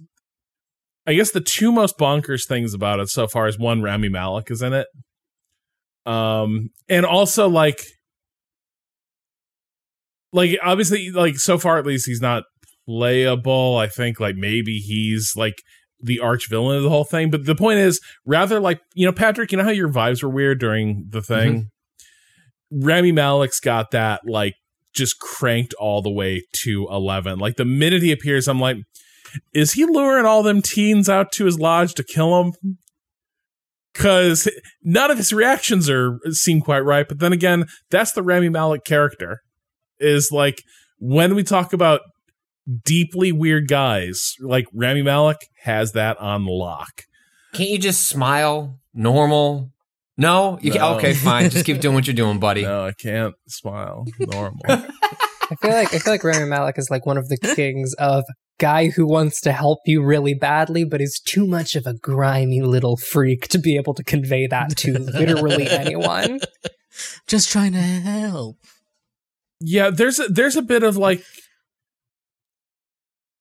I 1.06 1.14
guess 1.14 1.32
the 1.32 1.42
two 1.42 1.72
most 1.72 1.98
bonkers 1.98 2.48
things 2.48 2.74
about 2.74 3.00
it 3.00 3.10
so 3.10 3.28
far 3.28 3.48
is 3.48 3.58
one, 3.58 3.82
Rami 3.82 4.10
Malek 4.10 4.52
is 4.52 4.62
in 4.62 4.74
it, 4.74 4.88
um, 6.06 6.70
and 6.90 7.06
also 7.06 7.50
like, 7.50 7.84
like 10.34 10.58
obviously, 10.64 11.12
like 11.12 11.38
so 11.38 11.58
far 11.58 11.78
at 11.78 11.86
least 11.86 12.06
he's 12.06 12.22
not 12.22 12.44
playable. 12.88 13.78
I 13.78 13.88
think 13.88 14.20
like 14.20 14.36
maybe 14.36 14.78
he's 14.78 15.34
like 15.36 15.62
the 16.00 16.20
arch 16.20 16.50
villain 16.50 16.78
of 16.78 16.84
the 16.84 16.90
whole 16.90 17.04
thing. 17.04 17.30
But 17.30 17.46
the 17.46 17.56
point 17.56 17.80
is, 17.80 18.00
rather 18.26 18.60
like 18.60 18.82
you 18.94 19.06
know, 19.06 19.14
Patrick, 19.14 19.52
you 19.52 19.58
know 19.58 19.64
how 19.64 19.70
your 19.72 19.90
vibes 19.90 20.24
were 20.24 20.30
weird 20.30 20.60
during 20.60 21.08
the 21.10 21.20
mm-hmm. 21.20 21.34
thing. 21.34 21.70
Rami 22.72 23.12
Malek's 23.12 23.60
got 23.60 23.92
that 23.92 24.22
like 24.26 24.54
just 24.94 25.20
cranked 25.20 25.74
all 25.76 26.02
the 26.02 26.12
way 26.12 26.44
to 26.64 26.88
11. 26.90 27.40
Like 27.40 27.56
the 27.56 27.66
minute 27.66 28.02
he 28.02 28.12
appears, 28.12 28.48
I'm 28.48 28.60
like, 28.60 28.78
is 29.54 29.74
he 29.74 29.86
luring 29.86 30.26
all 30.26 30.44
them 30.44 30.62
teens 30.62 31.10
out 31.10 31.32
to 31.34 31.46
his 31.46 31.60
lodge 31.60 31.94
to 31.96 32.04
kill 32.04 32.42
him? 32.42 32.78
Because 33.94 34.50
none 34.84 35.12
of 35.12 35.18
his 35.18 35.34
reactions 35.34 35.90
are 35.90 36.18
seem 36.32 36.62
quite 36.62 36.80
right. 36.80 37.08
But 37.08 37.20
then 37.20 37.34
again, 37.34 37.66
that's 37.90 38.14
the 38.14 38.24
Rami 38.24 38.50
Malek 38.50 38.86
character. 38.86 39.42
Is 40.00 40.30
like 40.32 40.64
when 40.98 41.36
we 41.36 41.44
talk 41.44 41.74
about 41.74 42.02
deeply 42.86 43.32
weird 43.32 43.68
guys, 43.68 44.36
like 44.40 44.66
Rami 44.74 45.02
Malek 45.02 45.38
has 45.64 45.92
that 45.94 46.18
on 46.20 46.46
lock. 46.46 47.04
can't 47.54 47.70
you 47.70 47.80
just 47.80 48.06
smile 48.06 48.80
normal 48.94 49.72
no 50.18 50.60
you 50.62 50.70
No. 50.72 50.76
can 50.78 50.96
okay 50.98 51.14
fine 51.14 51.50
just 51.50 51.66
keep 51.66 51.80
doing 51.80 51.96
what 51.96 52.06
you're 52.06 52.14
doing 52.14 52.40
buddy 52.40 52.64
No, 52.64 52.86
I 52.86 52.92
can't 52.92 53.34
smile 53.48 54.06
normal. 54.20 54.60
I 54.68 55.56
feel 55.62 55.72
like 55.72 55.94
I 55.94 56.00
feel 56.00 56.14
like 56.14 56.24
Rami 56.24 56.46
Malek 56.46 56.78
is 56.78 56.90
like 56.90 57.06
one 57.06 57.18
of 57.18 57.28
the 57.30 57.38
kings 57.38 57.94
of 57.96 58.24
guy 58.60 58.88
who 58.90 59.06
wants 59.08 59.42
to 59.42 59.52
help 59.52 59.80
you 59.86 60.04
really 60.04 60.34
badly, 60.34 60.84
but 60.86 61.02
is 61.02 61.20
too 61.26 61.46
much 61.48 61.76
of 61.76 61.86
a 61.88 61.94
grimy 61.94 62.62
little 62.62 62.96
freak 62.96 63.48
to 63.50 63.58
be 63.58 63.76
able 63.76 63.94
to 63.96 64.04
convey 64.04 64.46
that 64.48 64.78
to 64.78 64.98
literally 65.00 65.68
anyone. 65.68 66.40
Just 67.28 67.50
trying 67.52 67.74
to 67.74 67.80
help. 67.80 68.58
Yeah, 69.60 69.90
there's 69.90 70.20
a, 70.20 70.28
there's 70.28 70.56
a 70.56 70.62
bit 70.62 70.84
of 70.84 70.96
like 70.96 71.24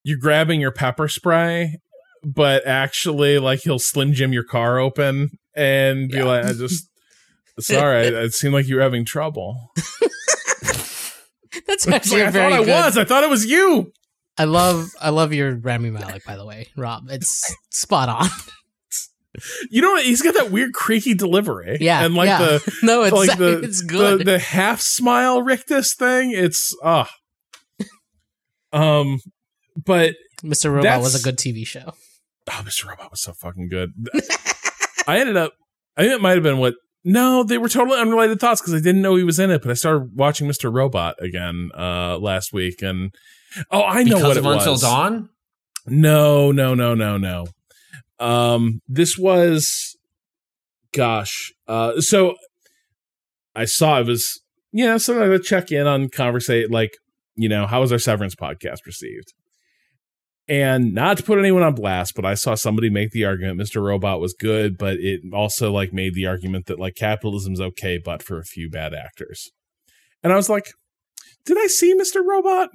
you're 0.03 0.19
grabbing 0.19 0.61
your 0.61 0.73
pepper 0.73 1.09
spray, 1.09 1.79
but 2.25 2.67
actually, 2.67 3.39
like 3.39 3.61
he'll 3.61 3.79
slim 3.79 4.13
jim 4.13 4.33
your 4.33 4.45
car 4.45 4.79
open 4.79 5.31
and 5.55 6.09
be 6.09 6.19
Yeah. 6.19 6.25
like, 6.25 6.45
"I 6.45 6.53
just 6.53 6.89
sorry, 7.59 8.07
it 8.07 8.35
seemed 8.35 8.55
like 8.55 8.67
you 8.67 8.77
were 8.77 8.83
having 8.83 9.05
trouble." 9.05 9.73
That's 11.67 11.87
actually 11.89 12.21
like, 12.21 12.29
I 12.29 12.31
very 12.31 12.51
thought 12.51 12.61
I 12.61 12.65
good. 12.65 12.85
was. 12.85 12.99
I 12.99 13.05
thought 13.05 13.25
it 13.25 13.31
was 13.31 13.47
you. 13.47 13.93
I 14.39 14.45
love 14.45 14.89
I 15.01 15.11
love 15.11 15.33
your 15.33 15.57
Rami 15.57 15.91
Malek, 15.91 16.25
by 16.25 16.37
the 16.37 16.47
way, 16.47 16.69
Rob. 16.77 17.11
It's 17.11 17.55
spot 17.71 18.09
on. 18.09 18.29
You 19.71 19.81
know, 19.81 19.93
what? 19.93 20.05
he's 20.05 20.23
got 20.23 20.35
that 20.35 20.51
weird 20.51 20.73
creaky 20.75 21.15
delivery. 21.15 21.79
Yeah, 21.81 22.05
and 22.05 22.17
like 22.17 22.27
yeah. 22.27 22.39
the 22.39 22.73
no, 22.83 23.05
it's 23.05 23.13
like 23.13 23.39
the 23.39 23.61
it's 23.61 23.81
good. 23.81 24.21
The, 24.21 24.25
the 24.25 24.39
half 24.41 24.81
smile 24.81 25.41
rictus 25.41 25.95
thing. 25.95 26.33
It's 26.33 26.77
ah. 26.83 27.09
um, 28.73 29.21
but 29.77 30.15
Mr. 30.43 30.73
Robot 30.73 31.01
was 31.01 31.21
a 31.21 31.23
good 31.23 31.37
TV 31.37 31.67
show. 31.67 31.93
oh, 32.51 32.63
Mr. 32.65 32.89
Robot 32.89 33.11
was 33.11 33.21
so 33.21 33.33
fucking 33.33 33.69
good. 33.69 33.93
I 35.07 35.19
ended 35.19 35.37
up. 35.37 35.53
I 35.97 36.03
think 36.03 36.15
it 36.15 36.23
might 36.23 36.35
have 36.35 36.43
been 36.43 36.59
what. 36.59 36.75
No, 37.03 37.45
they 37.45 37.57
were 37.57 37.71
totally 37.71 37.99
unrelated 37.99 38.41
thoughts 38.41 38.61
because 38.61 38.75
I 38.75 38.79
didn't 38.79 39.01
know 39.01 39.17
he 39.17 39.25
was 39.25 39.39
in 39.39 39.51
it. 39.51 39.63
But 39.63 39.71
I 39.71 39.75
started 39.75 40.11
watching 40.15 40.47
Mr. 40.47 40.73
Robot 40.73 41.17
again 41.23 41.71
uh 41.77 42.19
last 42.19 42.53
week, 42.53 42.83
and 42.83 43.15
oh, 43.71 43.83
I 43.83 44.03
know 44.03 44.17
because 44.17 44.23
what 44.23 44.37
of 44.37 44.45
it 44.45 44.51
Until 44.51 44.73
was. 44.73 44.83
Dawn. 44.83 45.31
No, 45.87 46.53
no, 46.53 46.75
no, 46.75 46.95
no, 46.95 47.17
no. 47.17 47.47
Um, 48.19 48.83
this 48.87 49.17
was, 49.17 49.97
gosh. 50.93 51.53
Uh, 51.67 52.01
so 52.01 52.35
I 53.55 53.65
saw 53.65 54.01
it 54.01 54.07
was, 54.07 54.43
you 54.73 54.85
know, 54.85 54.99
so 54.99 55.35
I 55.35 55.39
check 55.39 55.73
in 55.73 55.87
on 55.87 56.09
conversate, 56.09 56.71
like, 56.71 56.93
you 57.35 57.49
know, 57.49 57.67
how 57.67 57.81
was 57.81 57.93
our 57.93 57.99
Severance 57.99 58.35
podcast 58.35 58.85
received? 58.87 59.33
And 60.51 60.93
not 60.95 61.17
to 61.17 61.23
put 61.23 61.39
anyone 61.39 61.63
on 61.63 61.77
blast, 61.77 62.17
but 62.17 62.25
I 62.27 62.35
saw 62.35 62.57
somebody 62.57 62.91
make 62.91 63.13
the 63.13 63.25
argument 63.25 63.61
Mr. 63.61 63.81
Robot 63.81 64.21
was 64.21 64.35
good, 64.35 64.77
but 64.77 64.95
it 64.99 65.21
also 65.33 65.71
like 65.71 65.93
made 65.93 66.13
the 66.15 66.27
argument 66.27 66.67
that 66.67 66.81
like 66.81 66.97
capitalism's 66.97 67.61
okay, 67.61 67.99
but 68.05 68.21
for 68.21 68.37
a 68.37 68.45
few 68.45 68.69
bad 68.69 68.93
actors. 68.93 69.53
And 70.25 70.33
I 70.33 70.37
was 70.37 70.49
like, 70.49 70.73
did 71.47 71.57
I 71.57 71.69
see 71.69 71.95
Mr. 71.95 72.27
Robot? 72.27 72.71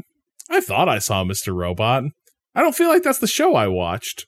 I 0.49 0.61
thought 0.61 0.87
I 0.87 0.99
saw 0.99 1.25
Mr. 1.25 1.53
Robot. 1.53 2.03
I 2.55 2.61
don't 2.61 2.75
feel 2.75 2.87
like 2.87 3.03
that's 3.03 3.19
the 3.19 3.27
show 3.27 3.55
I 3.55 3.67
watched. 3.67 4.25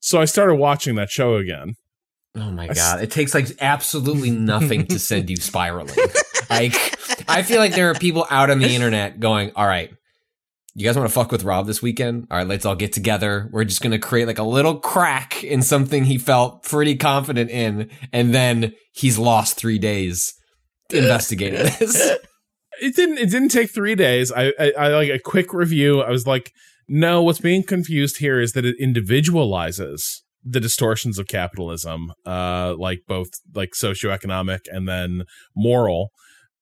So 0.00 0.18
I 0.18 0.24
started 0.24 0.54
watching 0.54 0.94
that 0.94 1.10
show 1.10 1.34
again. 1.34 1.74
Oh 2.34 2.50
my 2.50 2.64
I 2.64 2.68
s- 2.68 2.78
god! 2.78 3.02
It 3.02 3.10
takes 3.10 3.34
like 3.34 3.48
absolutely 3.60 4.30
nothing 4.30 4.86
to 4.86 4.98
send 4.98 5.28
you 5.28 5.36
spiraling. 5.36 5.96
like 6.50 6.74
I 7.28 7.42
feel 7.42 7.58
like 7.58 7.74
there 7.74 7.90
are 7.90 7.94
people 7.94 8.26
out 8.30 8.50
on 8.50 8.58
the 8.58 8.74
internet 8.74 9.20
going, 9.20 9.52
"All 9.56 9.66
right, 9.66 9.90
you 10.78 10.84
guys 10.84 10.94
want 10.94 11.08
to 11.08 11.14
fuck 11.14 11.32
with 11.32 11.42
Rob 11.42 11.66
this 11.66 11.80
weekend? 11.80 12.26
All 12.30 12.36
right, 12.36 12.46
let's 12.46 12.66
all 12.66 12.76
get 12.76 12.92
together. 12.92 13.48
We're 13.50 13.64
just 13.64 13.80
gonna 13.80 13.98
create 13.98 14.26
like 14.26 14.38
a 14.38 14.42
little 14.42 14.78
crack 14.78 15.42
in 15.42 15.62
something 15.62 16.04
he 16.04 16.18
felt 16.18 16.64
pretty 16.64 16.96
confident 16.96 17.50
in, 17.50 17.90
and 18.12 18.34
then 18.34 18.74
he's 18.92 19.18
lost 19.18 19.56
three 19.56 19.78
days 19.78 20.34
investigating 20.90 21.60
this." 21.78 22.18
It 22.78 22.94
didn't. 22.94 23.16
It 23.16 23.30
didn't 23.30 23.48
take 23.48 23.70
three 23.70 23.94
days. 23.94 24.30
I, 24.30 24.52
I, 24.58 24.72
I 24.78 24.88
like 24.88 25.08
a 25.08 25.18
quick 25.18 25.54
review. 25.54 26.02
I 26.02 26.10
was 26.10 26.26
like, 26.26 26.52
no. 26.88 27.22
What's 27.22 27.40
being 27.40 27.62
confused 27.62 28.18
here 28.18 28.38
is 28.38 28.52
that 28.52 28.66
it 28.66 28.76
individualizes 28.78 30.20
the 30.44 30.60
distortions 30.60 31.18
of 31.18 31.26
capitalism, 31.26 32.12
uh, 32.26 32.74
like 32.78 33.00
both 33.08 33.28
like 33.54 33.70
socioeconomic 33.74 34.60
and 34.70 34.86
then 34.86 35.22
moral. 35.56 36.10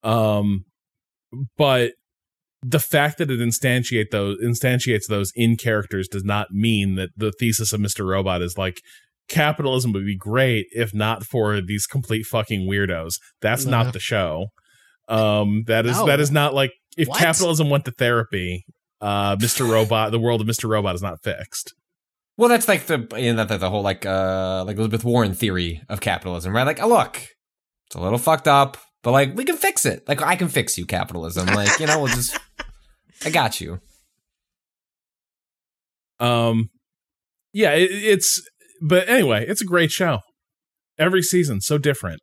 Um, 0.05 0.67
but 1.57 1.95
the 2.67 2.79
fact 2.81 3.19
that 3.19 3.31
it 3.31 3.41
instantiate 3.41 4.11
those 4.11 4.39
instantiates 4.43 5.07
those 5.09 5.31
in 5.37 5.57
characters 5.57 6.09
does 6.09 6.25
not 6.25 6.51
mean 6.51 6.95
that 6.95 7.11
the 7.17 7.31
thesis 7.39 7.73
of 7.75 7.81
Mr. 7.81 8.07
Robot 8.09 8.41
is 8.41 8.57
like 8.57 8.81
capitalism 9.29 9.93
would 9.93 10.07
be 10.07 10.17
great 10.17 10.67
if 10.71 10.95
not 10.95 11.25
for 11.25 11.61
these 11.61 11.87
complete 11.87 12.25
fucking 12.25 12.69
weirdos. 12.69 13.15
That's 13.43 13.65
No. 13.65 13.83
not 13.83 13.93
the 13.93 13.99
show. 14.01 14.47
Um, 15.09 15.65
that 15.67 15.85
is 15.87 15.97
No. 15.99 16.07
that 16.07 16.21
is 16.21 16.31
not 16.31 16.55
like 16.55 16.73
if 16.97 17.09
What? 17.09 17.19
capitalism 17.19 17.69
went 17.69 17.85
to 17.85 17.91
therapy, 17.91 18.65
uh, 19.01 19.37
Mr. 19.37 19.69
Robot, 19.69 20.11
the 20.13 20.19
world 20.19 20.41
of 20.41 20.47
Mr. 20.47 20.69
Robot 20.69 20.95
is 20.95 21.03
not 21.03 21.23
fixed. 21.23 21.75
Well, 22.37 22.49
that's 22.49 22.67
like 22.69 22.87
the 22.87 23.07
you 23.19 23.35
know, 23.35 23.45
the, 23.45 23.59
the 23.59 23.71
whole 23.71 23.83
like 23.83 24.07
uh 24.07 24.65
like 24.67 24.77
Elizabeth 24.77 25.05
Warren 25.05 25.35
theory 25.35 25.83
of 25.89 26.01
capitalism, 26.01 26.55
right? 26.55 26.65
Like, 26.67 26.83
oh, 26.83 26.89
look, 26.89 27.17
it's 27.87 27.95
a 27.95 28.01
little 28.01 28.19
fucked 28.19 28.49
up, 28.49 28.77
but 29.03 29.13
like 29.13 29.37
we 29.37 29.45
can 29.45 29.57
fix 29.57 29.85
it. 29.87 30.03
Like 30.09 30.23
I 30.23 30.35
can 30.37 30.49
fix 30.49 30.77
you, 30.79 30.87
capitalism. 30.87 31.47
Like 31.47 31.79
you 31.79 31.87
know, 31.87 31.99
we'll 31.99 32.09
just 32.15 32.39
I 33.25 33.31
got 33.31 33.61
you. 33.61 33.81
Um, 36.21 36.71
yeah, 37.53 37.73
it, 37.73 37.91
it's 37.91 38.43
but 38.81 39.09
anyway, 39.09 39.45
it's 39.47 39.61
a 39.61 39.65
great 39.65 39.91
show. 39.91 40.21
Every 40.99 41.23
season 41.23 41.61
so 41.61 41.79
different, 41.79 42.21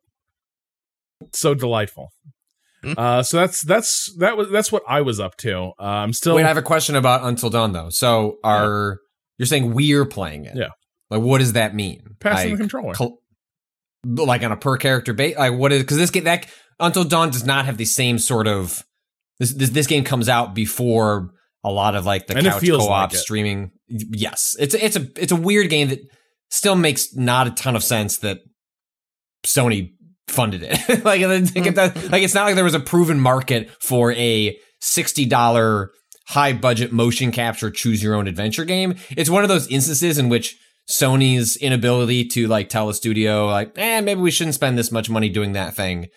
so 1.32 1.54
delightful. 1.54 2.08
Hmm. 2.82 2.94
Uh, 2.96 3.22
so 3.22 3.38
that's 3.38 3.64
that's 3.64 4.12
that 4.18 4.36
was 4.36 4.50
that's 4.50 4.72
what 4.72 4.82
I 4.88 5.02
was 5.02 5.20
up 5.20 5.36
to. 5.38 5.72
Uh, 5.78 5.84
I'm 5.84 6.12
still 6.12 6.34
Wait, 6.34 6.44
I 6.44 6.48
have 6.48 6.56
a 6.56 6.62
question 6.62 6.96
about 6.96 7.24
Until 7.24 7.50
Dawn 7.50 7.72
though. 7.72 7.90
So 7.90 8.38
are 8.42 8.98
you're 9.38 9.46
saying 9.46 9.74
we're 9.74 10.04
playing 10.04 10.46
it? 10.46 10.56
Yeah. 10.56 10.70
Like, 11.10 11.20
what 11.20 11.38
does 11.38 11.52
that 11.52 11.74
mean? 11.74 12.16
passing 12.20 12.50
like, 12.50 12.58
the 12.58 12.62
controller. 12.62 12.94
col- 12.94 13.18
like 14.04 14.42
on 14.42 14.50
a 14.50 14.56
per 14.56 14.76
character 14.78 15.12
base? 15.12 15.36
Like, 15.36 15.52
what 15.52 15.72
is 15.72 15.82
because 15.82 15.98
this 15.98 16.10
game 16.10 16.24
that 16.24 16.46
Until 16.80 17.04
Dawn 17.04 17.30
does 17.30 17.44
not 17.44 17.66
have 17.66 17.76
the 17.76 17.84
same 17.84 18.18
sort 18.18 18.46
of 18.48 18.82
this 19.42 19.52
this, 19.54 19.70
this 19.70 19.86
game 19.86 20.04
comes 20.04 20.28
out 20.28 20.54
before 20.54 21.30
a 21.64 21.70
lot 21.70 21.94
of 21.94 22.06
like 22.06 22.26
the 22.26 22.36
And 22.36 22.46
couch 22.46 22.66
co-op 22.66 22.88
like 22.88 23.14
streaming. 23.14 23.72
Yes, 23.88 24.56
it's 24.58 24.74
a, 24.74 24.84
it's 24.84 24.96
a 24.96 25.08
it's 25.16 25.32
a 25.32 25.36
weird 25.36 25.68
game 25.68 25.88
that 25.88 26.00
still 26.50 26.76
makes 26.76 27.14
not 27.14 27.46
a 27.46 27.50
ton 27.50 27.76
of 27.76 27.82
sense 27.82 28.18
that 28.18 28.38
Sony 29.46 29.94
funded 30.28 30.62
it. 30.62 31.04
like, 31.04 31.20
does- 31.20 32.10
like 32.10 32.22
it's 32.22 32.34
not 32.34 32.44
like 32.44 32.54
there 32.54 32.64
was 32.64 32.74
a 32.74 32.80
proven 32.80 33.20
market 33.20 33.70
for 33.80 34.12
a 34.12 34.56
sixty 34.80 35.24
dollar 35.26 35.90
high 36.28 36.52
budget 36.52 36.92
motion 36.92 37.32
capture 37.32 37.70
choose 37.70 38.02
your 38.02 38.14
own 38.14 38.28
adventure 38.28 38.64
game. 38.64 38.94
It's 39.10 39.28
one 39.28 39.42
of 39.42 39.48
those 39.48 39.66
instances 39.68 40.18
in 40.18 40.28
which 40.28 40.56
Sony's 40.90 41.56
inability 41.56 42.26
to 42.28 42.48
like 42.48 42.68
tell 42.68 42.88
a 42.88 42.94
studio 42.94 43.46
like, 43.46 43.72
eh, 43.76 44.00
maybe 44.00 44.20
we 44.20 44.30
shouldn't 44.30 44.54
spend 44.54 44.78
this 44.78 44.92
much 44.92 45.10
money 45.10 45.28
doing 45.28 45.52
that 45.52 45.74
thing. 45.74 46.08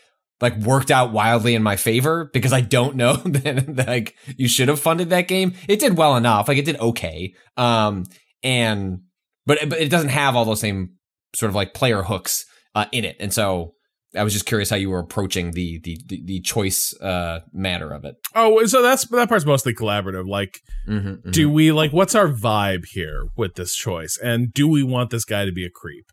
Like 0.41 0.57
worked 0.57 0.91
out 0.91 1.13
wildly 1.13 1.55
in 1.55 1.63
my 1.63 1.77
favor 1.77 2.29
because 2.33 2.51
I 2.51 2.61
don't 2.61 2.95
know 2.95 3.13
that, 3.25 3.75
that 3.75 3.87
like 3.87 4.15
you 4.37 4.47
should 4.47 4.67
have 4.67 4.79
funded 4.79 5.09
that 5.11 5.27
game. 5.29 5.53
It 5.69 5.79
did 5.79 5.97
well 5.97 6.15
enough, 6.17 6.47
like 6.47 6.57
it 6.57 6.65
did 6.65 6.79
okay, 6.79 7.33
um, 7.55 8.03
and 8.43 8.99
but 9.45 9.59
but 9.69 9.79
it 9.79 9.89
doesn't 9.89 10.09
have 10.09 10.35
all 10.35 10.43
those 10.45 10.59
same 10.59 10.95
sort 11.35 11.49
of 11.49 11.55
like 11.55 11.73
player 11.73 12.03
hooks 12.03 12.45
uh, 12.75 12.85
in 12.91 13.05
it, 13.05 13.15
and 13.19 13.33
so 13.33 13.75
I 14.13 14.23
was 14.23 14.33
just 14.33 14.45
curious 14.45 14.69
how 14.69 14.75
you 14.75 14.89
were 14.89 14.99
approaching 14.99 15.51
the 15.51 15.79
the 15.83 15.97
the, 16.05 16.21
the 16.25 16.39
choice 16.41 16.93
uh, 17.01 17.39
matter 17.53 17.91
of 17.93 18.03
it. 18.03 18.15
oh, 18.35 18.65
so 18.65 18.81
that's 18.81 19.07
that 19.07 19.29
part's 19.29 19.45
mostly 19.45 19.73
collaborative. 19.73 20.27
Like, 20.27 20.59
Mm-hmm, 20.87 21.31
do 21.31 21.49
we 21.49 21.71
like 21.71 21.91
what's 21.93 22.13
our 22.15 22.27
vibe 22.27 22.85
here 22.91 23.27
with 23.37 23.55
this 23.55 23.73
choice, 23.73 24.17
and 24.21 24.51
do 24.53 24.67
we 24.67 24.83
want 24.83 25.11
this 25.11 25.23
guy 25.25 25.45
to 25.45 25.51
be 25.53 25.65
a 25.65 25.69
creep? 25.69 26.11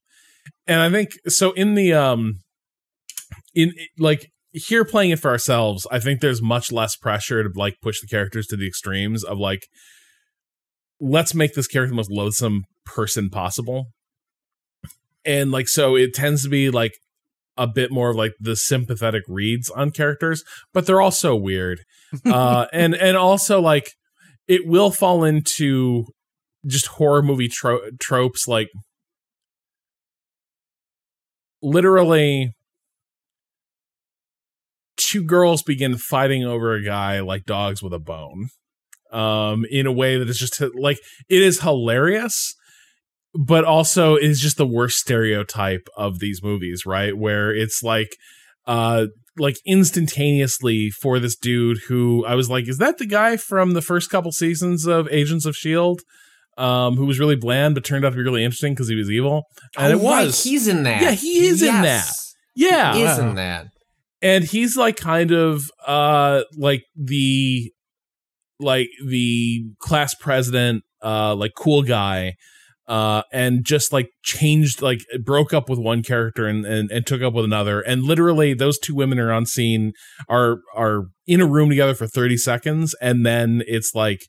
And 0.66 0.80
I 0.80 0.90
think 0.90 1.10
so. 1.26 1.50
In 1.52 1.74
the 1.74 1.92
um, 1.92 2.40
in 3.54 3.72
like 3.98 4.30
here 4.52 4.84
playing 4.84 5.10
it 5.10 5.18
for 5.18 5.30
ourselves, 5.30 5.86
I 5.90 5.98
think 5.98 6.20
there's 6.20 6.42
much 6.42 6.70
less 6.70 6.96
pressure 6.96 7.42
to 7.42 7.50
like 7.54 7.74
push 7.82 8.00
the 8.00 8.06
characters 8.06 8.46
to 8.48 8.56
the 8.56 8.66
extremes 8.66 9.24
of 9.24 9.38
like, 9.38 9.66
let's 11.00 11.34
make 11.34 11.54
this 11.54 11.66
character 11.66 11.90
the 11.90 11.96
most 11.96 12.10
loathsome 12.10 12.64
person 12.84 13.30
possible. 13.30 13.86
And 15.24 15.50
like, 15.50 15.68
so 15.68 15.96
it 15.96 16.14
tends 16.14 16.42
to 16.42 16.48
be 16.48 16.70
like 16.70 16.92
a 17.56 17.66
bit 17.66 17.90
more 17.90 18.10
of 18.10 18.16
like 18.16 18.32
the 18.40 18.56
sympathetic 18.56 19.22
reads 19.28 19.70
on 19.70 19.90
characters, 19.90 20.42
but 20.72 20.86
they're 20.86 21.00
also 21.00 21.34
weird. 21.34 21.80
Uh, 22.26 22.66
and, 22.74 22.94
and 22.94 23.16
also 23.16 23.58
like 23.58 23.92
it 24.46 24.66
will 24.66 24.90
fall 24.90 25.24
into 25.24 26.04
just 26.66 26.86
horror 26.88 27.22
movie 27.22 27.48
tro- 27.48 27.88
tropes 27.98 28.46
like 28.46 28.68
literally 31.62 32.52
two 34.96 35.24
girls 35.24 35.62
begin 35.62 35.96
fighting 35.96 36.44
over 36.44 36.74
a 36.74 36.84
guy 36.84 37.20
like 37.20 37.44
dogs 37.44 37.82
with 37.82 37.92
a 37.92 37.98
bone 37.98 38.48
um 39.10 39.64
in 39.70 39.86
a 39.86 39.92
way 39.92 40.18
that 40.18 40.28
is 40.28 40.38
just 40.38 40.60
like 40.74 40.98
it 41.28 41.42
is 41.42 41.60
hilarious 41.60 42.54
but 43.34 43.64
also 43.64 44.16
is 44.16 44.40
just 44.40 44.56
the 44.58 44.66
worst 44.66 44.96
stereotype 44.96 45.86
of 45.96 46.18
these 46.18 46.42
movies 46.42 46.84
right 46.86 47.16
where 47.16 47.54
it's 47.54 47.82
like 47.82 48.16
uh 48.66 49.06
like 49.38 49.56
instantaneously 49.66 50.90
for 50.90 51.18
this 51.18 51.36
dude 51.36 51.78
who 51.88 52.24
I 52.26 52.34
was 52.34 52.50
like 52.50 52.68
is 52.68 52.78
that 52.78 52.98
the 52.98 53.06
guy 53.06 53.36
from 53.38 53.72
the 53.72 53.80
first 53.82 54.10
couple 54.10 54.30
seasons 54.32 54.86
of 54.86 55.08
Agents 55.10 55.46
of 55.46 55.56
Shield 55.56 56.02
um, 56.58 56.96
who 56.96 57.06
was 57.06 57.18
really 57.18 57.36
bland 57.36 57.74
but 57.74 57.82
turned 57.82 58.04
out 58.04 58.10
to 58.10 58.16
be 58.16 58.22
really 58.22 58.44
interesting 58.44 58.74
because 58.74 58.88
he 58.88 58.94
was 58.94 59.10
evil. 59.10 59.44
And 59.78 59.94
Oh, 59.94 59.96
it 59.98 60.02
right, 60.02 60.24
was 60.26 60.44
he's 60.44 60.68
in 60.68 60.82
that. 60.82 61.00
Yeah, 61.00 61.10
he 61.12 61.46
is 61.46 61.62
in 61.62 61.80
that. 61.80 62.10
yeah, 62.54 62.94
He 62.94 63.02
is 63.04 63.18
in 63.18 63.36
that. 63.36 63.68
And 64.22 64.44
he's 64.44 64.76
like 64.76 64.96
kind 64.96 65.32
of 65.32 65.70
uh 65.86 66.42
like 66.56 66.84
the 66.96 67.72
like 68.60 68.88
the 69.06 69.64
class 69.80 70.14
president 70.14 70.84
uh 71.02 71.34
like 71.34 71.52
cool 71.56 71.82
guy 71.82 72.34
uh 72.86 73.22
and 73.32 73.64
just 73.64 73.92
like 73.92 74.10
changed 74.22 74.80
like 74.82 75.00
broke 75.24 75.52
up 75.52 75.68
with 75.68 75.78
one 75.78 76.02
character 76.02 76.46
and, 76.46 76.64
and 76.64 76.90
and 76.90 77.06
took 77.06 77.22
up 77.22 77.32
with 77.32 77.44
another. 77.44 77.80
And 77.80 78.04
literally 78.04 78.54
those 78.54 78.78
two 78.78 78.94
women 78.94 79.18
are 79.18 79.32
on 79.32 79.46
scene 79.46 79.92
are 80.28 80.58
are 80.74 81.04
in 81.26 81.40
a 81.40 81.46
room 81.46 81.68
together 81.68 81.94
for 81.94 82.06
30 82.06 82.36
seconds 82.36 82.94
and 83.00 83.24
then 83.26 83.62
it's 83.66 83.94
like 83.94 84.22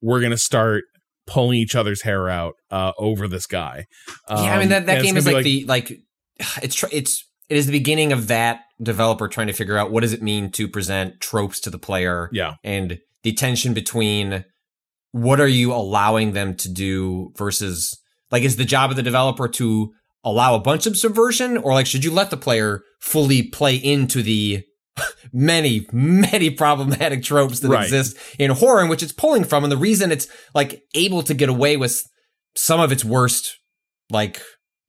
we're 0.00 0.20
gonna 0.20 0.38
start 0.38 0.84
pulling 1.26 1.58
each 1.58 1.74
other's 1.74 2.02
hair 2.02 2.28
out 2.28 2.54
uh 2.70 2.92
over 2.98 3.28
this 3.28 3.46
guy. 3.46 3.84
Yeah, 4.30 4.36
I 4.36 4.58
mean 4.58 4.70
that, 4.70 4.80
Um, 4.80 4.86
that 4.86 5.02
game 5.02 5.16
is 5.16 5.26
be 5.26 5.32
like, 5.32 5.44
the 5.44 5.64
like 5.66 5.92
it's 6.62 6.74
tr- 6.74 6.86
it's 6.90 7.24
it 7.48 7.56
is 7.56 7.66
the 7.66 7.72
beginning 7.72 8.12
of 8.12 8.28
that 8.28 8.60
developer 8.82 9.26
trying 9.28 9.46
to 9.48 9.52
figure 9.52 9.76
out 9.78 9.90
what 9.90 10.00
does 10.02 10.12
it 10.12 10.22
mean 10.22 10.50
to 10.52 10.68
present 10.68 11.20
tropes 11.20 11.58
to 11.60 11.70
the 11.70 11.78
player 11.78 12.28
yeah 12.32 12.54
and 12.62 12.98
the 13.22 13.32
tension 13.32 13.74
between 13.74 14.44
what 15.12 15.40
are 15.40 15.48
you 15.48 15.72
allowing 15.72 16.32
them 16.32 16.54
to 16.54 16.68
do 16.70 17.32
versus 17.36 17.98
like 18.30 18.42
is 18.42 18.56
the 18.56 18.64
job 18.64 18.90
of 18.90 18.96
the 18.96 19.02
developer 19.02 19.48
to 19.48 19.92
allow 20.24 20.54
a 20.54 20.60
bunch 20.60 20.86
of 20.86 20.96
subversion 20.96 21.56
or 21.56 21.72
like 21.72 21.86
should 21.86 22.04
you 22.04 22.10
let 22.12 22.30
the 22.30 22.36
player 22.36 22.82
fully 23.00 23.42
play 23.42 23.74
into 23.76 24.22
the 24.22 24.62
many 25.32 25.86
many 25.92 26.50
problematic 26.50 27.22
tropes 27.22 27.60
that 27.60 27.68
Right. 27.68 27.84
exist 27.84 28.16
in 28.38 28.50
horror 28.50 28.82
in 28.82 28.88
which 28.88 29.02
it's 29.02 29.12
pulling 29.12 29.44
from 29.44 29.64
and 29.64 29.72
the 29.72 29.76
reason 29.76 30.10
it's 30.12 30.26
like 30.54 30.82
able 30.94 31.22
to 31.22 31.34
get 31.34 31.48
away 31.48 31.76
with 31.76 32.02
some 32.56 32.80
of 32.80 32.90
its 32.92 33.04
worst 33.04 33.56
like 34.10 34.40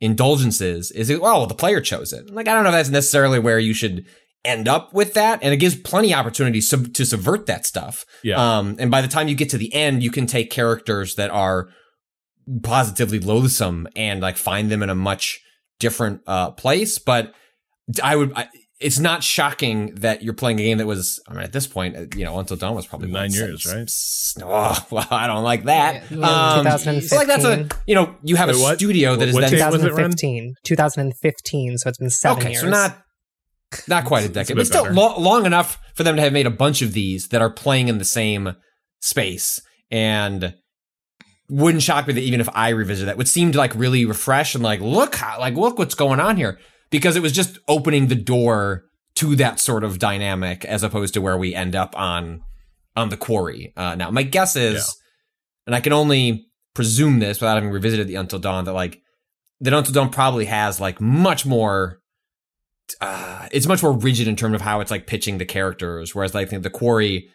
indulgences 0.02 0.92
is 0.92 1.10
it 1.10 1.22
well 1.22 1.46
the 1.46 1.54
player 1.54 1.82
chose 1.82 2.14
it 2.14 2.30
like 2.32 2.48
i 2.48 2.54
don't 2.54 2.64
know 2.64 2.70
if 2.70 2.76
that's 2.76 2.90
necessarily 2.90 3.40
where 3.40 3.60
you 3.60 3.74
should 3.74 4.06
end 4.46 4.70
up 4.70 4.94
with 4.94 5.14
that 5.16 5.40
and 5.44 5.54
it 5.54 5.58
gives 5.58 5.76
plenty 5.76 6.14
of 6.14 6.20
opportunities 6.20 6.70
sub- 6.70 6.94
to 6.94 7.06
subvert 7.06 7.46
that 7.46 7.66
stuff 7.66 8.06
yeah 8.24 8.58
um, 8.58 8.78
and 8.80 8.90
by 8.90 9.02
the 9.02 9.08
time 9.10 9.28
you 9.28 9.36
get 9.36 9.50
to 9.50 9.58
the 9.58 9.74
end, 9.74 10.02
you 10.02 10.12
can 10.12 10.26
take 10.26 10.50
characters 10.50 11.16
that 11.16 11.30
are 11.30 11.68
positively 12.64 13.20
loathsome 13.20 13.88
and 13.96 14.22
like 14.22 14.38
find 14.38 14.72
them 14.72 14.82
in 14.82 14.90
a 14.90 14.96
much 14.96 15.40
different 15.80 16.22
uh, 16.28 16.52
place. 16.52 16.98
But 16.98 17.34
I 18.02 18.16
would, 18.16 18.34
I, 18.36 18.48
it's 18.80 18.98
not 19.00 19.24
shocking 19.24 19.94
that 19.96 20.24
you're 20.24 20.34
playing 20.34 20.60
a 20.60 20.64
game 20.64 20.78
that 20.78 20.88
was, 20.88 21.22
I 21.28 21.34
mean, 21.34 21.44
at 21.44 21.52
this 21.52 21.68
point, 21.68 21.98
uh, 21.98 22.06
you 22.16 22.24
know, 22.24 22.40
Until 22.40 22.56
Dawn 22.56 22.76
was 22.76 22.86
probably 22.88 23.12
Nine 23.12 23.30
what, 23.30 23.34
years, 23.38 23.64
six- 23.64 23.74
right? 23.76 23.82
s- 23.84 24.38
Oh, 24.42 24.86
well, 24.90 25.08
I 25.12 25.28
don't 25.28 25.44
like 25.44 25.64
that. 25.66 26.10
Yeah, 26.10 26.18
Um, 26.58 26.64
2015. 26.66 27.02
so 27.10 27.16
like 27.18 27.28
that's 27.28 27.44
a, 27.44 27.68
you 27.86 27.96
know, 27.96 28.16
you 28.24 28.36
have 28.38 28.48
Wait, 28.48 28.56
a 28.56 28.60
what? 28.60 28.78
studio 28.78 29.16
that 29.18 29.28
is 29.28 29.34
What 29.34 29.42
then 29.42 29.52
date 29.52 29.66
was 29.72 29.84
it, 29.84 29.88
Ren? 29.94 30.12
2015. 30.12 30.54
2015. 30.64 31.78
So 31.78 31.90
it's 31.90 31.98
been 31.98 32.10
seven 32.10 32.38
okay, 32.42 32.52
years. 32.52 32.62
so 32.62 32.70
not 32.70 33.02
not 33.88 34.06
quite 34.06 34.22
a 34.22 34.26
It's 34.26 34.32
a 34.32 34.34
decade, 34.34 34.56
but 34.58 34.66
still 34.66 34.92
lo- 34.92 35.20
long 35.20 35.46
enough 35.46 35.78
for 35.94 36.04
them 36.04 36.16
to 36.16 36.22
have 36.22 36.34
made 36.34 36.48
a 36.48 36.52
bunch 36.52 36.82
of 36.82 36.94
these 36.94 37.28
that 37.30 37.42
are 37.42 37.50
playing 37.52 37.88
in 37.88 37.98
the 38.00 38.06
same 38.06 38.56
space. 39.02 39.62
And 39.92 40.56
wouldn't 41.50 41.84
shock 41.84 42.08
me 42.08 42.14
that 42.14 42.22
even 42.22 42.40
if 42.42 42.50
I 42.54 42.70
revisit 42.70 43.08
that, 43.08 43.18
would 43.18 43.28
seem 43.28 43.52
to 43.52 43.58
like 43.58 43.74
really 43.76 44.06
refresh 44.06 44.56
and 44.56 44.64
like 44.64 44.80
look 44.82 45.16
how 45.16 45.40
like 45.40 45.56
look 45.56 45.78
what's 45.78 45.96
going 45.96 46.20
on 46.20 46.38
here 46.38 46.60
because 46.90 47.16
it 47.16 47.22
was 47.22 47.32
just 47.32 47.58
opening 47.68 48.08
the 48.08 48.16
door 48.16 48.84
to 49.16 49.36
that 49.36 49.60
sort 49.60 49.84
of 49.84 50.00
dynamic 50.00 50.64
as 50.66 50.84
opposed 50.84 51.14
to 51.14 51.22
where 51.22 51.38
we 51.38 51.54
end 51.56 51.76
up 51.76 51.98
on 51.98 52.42
on 52.96 53.10
the 53.10 53.18
quarry. 53.18 53.72
Uh, 53.78 53.96
now, 53.96 54.10
my 54.12 54.24
guess 54.24 54.56
is, 54.56 54.76
Yeah. 54.76 55.68
and 55.68 55.76
I 55.76 55.80
can 55.82 55.94
only 55.94 56.48
presume 56.74 57.20
this 57.20 57.40
without 57.40 57.56
having 57.56 57.70
revisited 57.70 58.08
the 58.08 58.16
Until 58.16 58.40
Dawn, 58.40 58.66
that 58.66 58.74
like 58.74 59.02
the 59.60 59.76
Until 59.78 59.94
Dawn 59.94 60.10
probably 60.10 60.46
has 60.46 60.80
like 60.80 61.00
much 61.02 61.46
more. 61.46 62.00
Uh, 63.02 63.48
it's 63.52 63.68
much 63.68 63.84
more 63.84 63.94
rigid 63.94 64.28
in 64.28 64.36
terms 64.36 64.56
of 64.56 64.62
how 64.62 64.80
it's 64.80 64.90
like 64.92 65.06
pitching 65.06 65.38
the 65.38 65.46
characters, 65.46 66.16
whereas 66.16 66.34
like 66.34 66.50
the 66.50 66.70
quarry. 66.70 67.30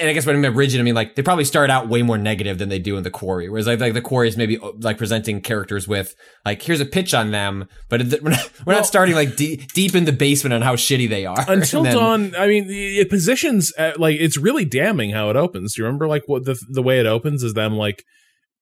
And 0.00 0.08
I 0.08 0.12
guess 0.12 0.24
when 0.26 0.36
I 0.36 0.38
mean 0.38 0.54
rigid, 0.54 0.80
I 0.80 0.82
mean 0.84 0.94
like 0.94 1.14
they 1.14 1.22
probably 1.22 1.44
start 1.44 1.70
out 1.70 1.88
way 1.88 2.02
more 2.02 2.18
negative 2.18 2.58
than 2.58 2.68
they 2.68 2.78
do 2.78 2.96
in 2.96 3.02
the 3.02 3.10
quarry. 3.10 3.48
Whereas 3.48 3.66
like, 3.66 3.80
like 3.80 3.94
the 3.94 4.00
quarry 4.00 4.28
is 4.28 4.36
maybe 4.36 4.58
like 4.80 4.98
presenting 4.98 5.40
characters 5.40 5.86
with 5.88 6.14
like 6.44 6.62
here's 6.62 6.80
a 6.80 6.84
pitch 6.86 7.14
on 7.14 7.30
them, 7.30 7.66
but 7.88 8.00
we're, 8.22 8.30
not, 8.30 8.50
we're 8.58 8.64
Well- 8.72 8.76
not 8.78 8.86
starting 8.86 9.14
like 9.14 9.36
deep 9.36 9.72
deep 9.72 9.94
in 9.94 10.04
the 10.04 10.12
basement 10.12 10.54
on 10.54 10.62
how 10.62 10.76
shitty 10.76 11.08
they 11.08 11.26
are. 11.26 11.44
Until 11.48 11.82
then- 11.82 11.94
Dawn, 11.94 12.34
I 12.36 12.46
mean, 12.46 12.66
it 12.68 13.10
positions 13.10 13.72
uh, 13.78 13.92
like 13.98 14.16
it's 14.20 14.36
really 14.38 14.64
damning 14.64 15.10
how 15.10 15.30
it 15.30 15.36
opens. 15.36 15.74
Do 15.74 15.82
you 15.82 15.86
remember 15.86 16.06
like 16.08 16.22
what 16.26 16.44
the 16.44 16.58
the 16.70 16.82
way 16.82 17.00
it 17.00 17.06
opens 17.06 17.42
is 17.42 17.54
them 17.54 17.74
like 17.74 18.02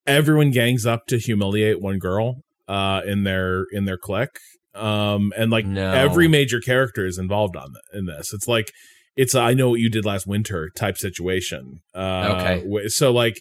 everyone 0.06 0.50
gangs 0.50 0.86
up 0.86 1.06
to 1.08 1.18
humiliate 1.18 1.80
one 1.80 1.98
girl 1.98 2.42
uh 2.68 3.00
in 3.06 3.24
their 3.24 3.64
in 3.72 3.84
their 3.84 3.98
clique, 3.98 4.38
um 4.74 5.32
and 5.36 5.50
like 5.50 5.66
No. 5.66 5.92
every 5.92 6.28
major 6.28 6.60
character 6.60 7.04
is 7.06 7.18
involved 7.18 7.56
on 7.56 7.72
th- 7.72 7.98
in 8.00 8.06
this. 8.06 8.32
It's 8.32 8.46
like 8.48 8.70
it's 9.22 9.34
a, 9.34 9.40
I 9.40 9.52
know 9.54 9.70
what 9.70 9.80
you 9.80 9.90
did 9.90 10.04
last 10.04 10.26
winter 10.26 10.70
type 10.82 10.96
situation. 10.96 11.80
Uh, 11.94 12.34
Okay. 12.36 12.88
so 12.88 13.06
like 13.12 13.36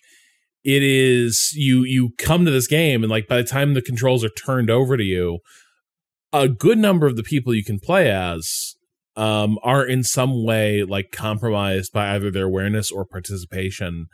it 0.63 0.83
is 0.83 1.51
you 1.55 1.83
you 1.83 2.11
come 2.17 2.43
to 2.45 2.51
this 2.51 2.67
game 2.67 3.03
and 3.03 3.09
like 3.09 3.27
by 3.27 3.37
the 3.37 3.47
time 3.47 3.73
the 3.73 3.81
controls 3.81 4.23
are 4.25 4.29
turned 4.47 4.69
over 4.69 4.97
to 4.97 5.03
you 5.03 5.39
a 6.33 6.47
good 6.49 6.77
number 6.77 7.07
of 7.07 7.15
the 7.15 7.23
people 7.23 7.55
you 7.55 7.63
can 7.63 7.79
play 7.79 8.11
as 8.11 8.75
um, 9.15 9.57
are 9.63 9.85
in 9.85 10.03
some 10.03 10.45
way 10.45 10.83
like 10.83 11.11
compromised 11.11 11.91
by 11.93 12.13
either 12.13 12.29
their 12.29 12.45
awareness 12.45 12.91
or 12.91 13.05
participation 13.05 14.07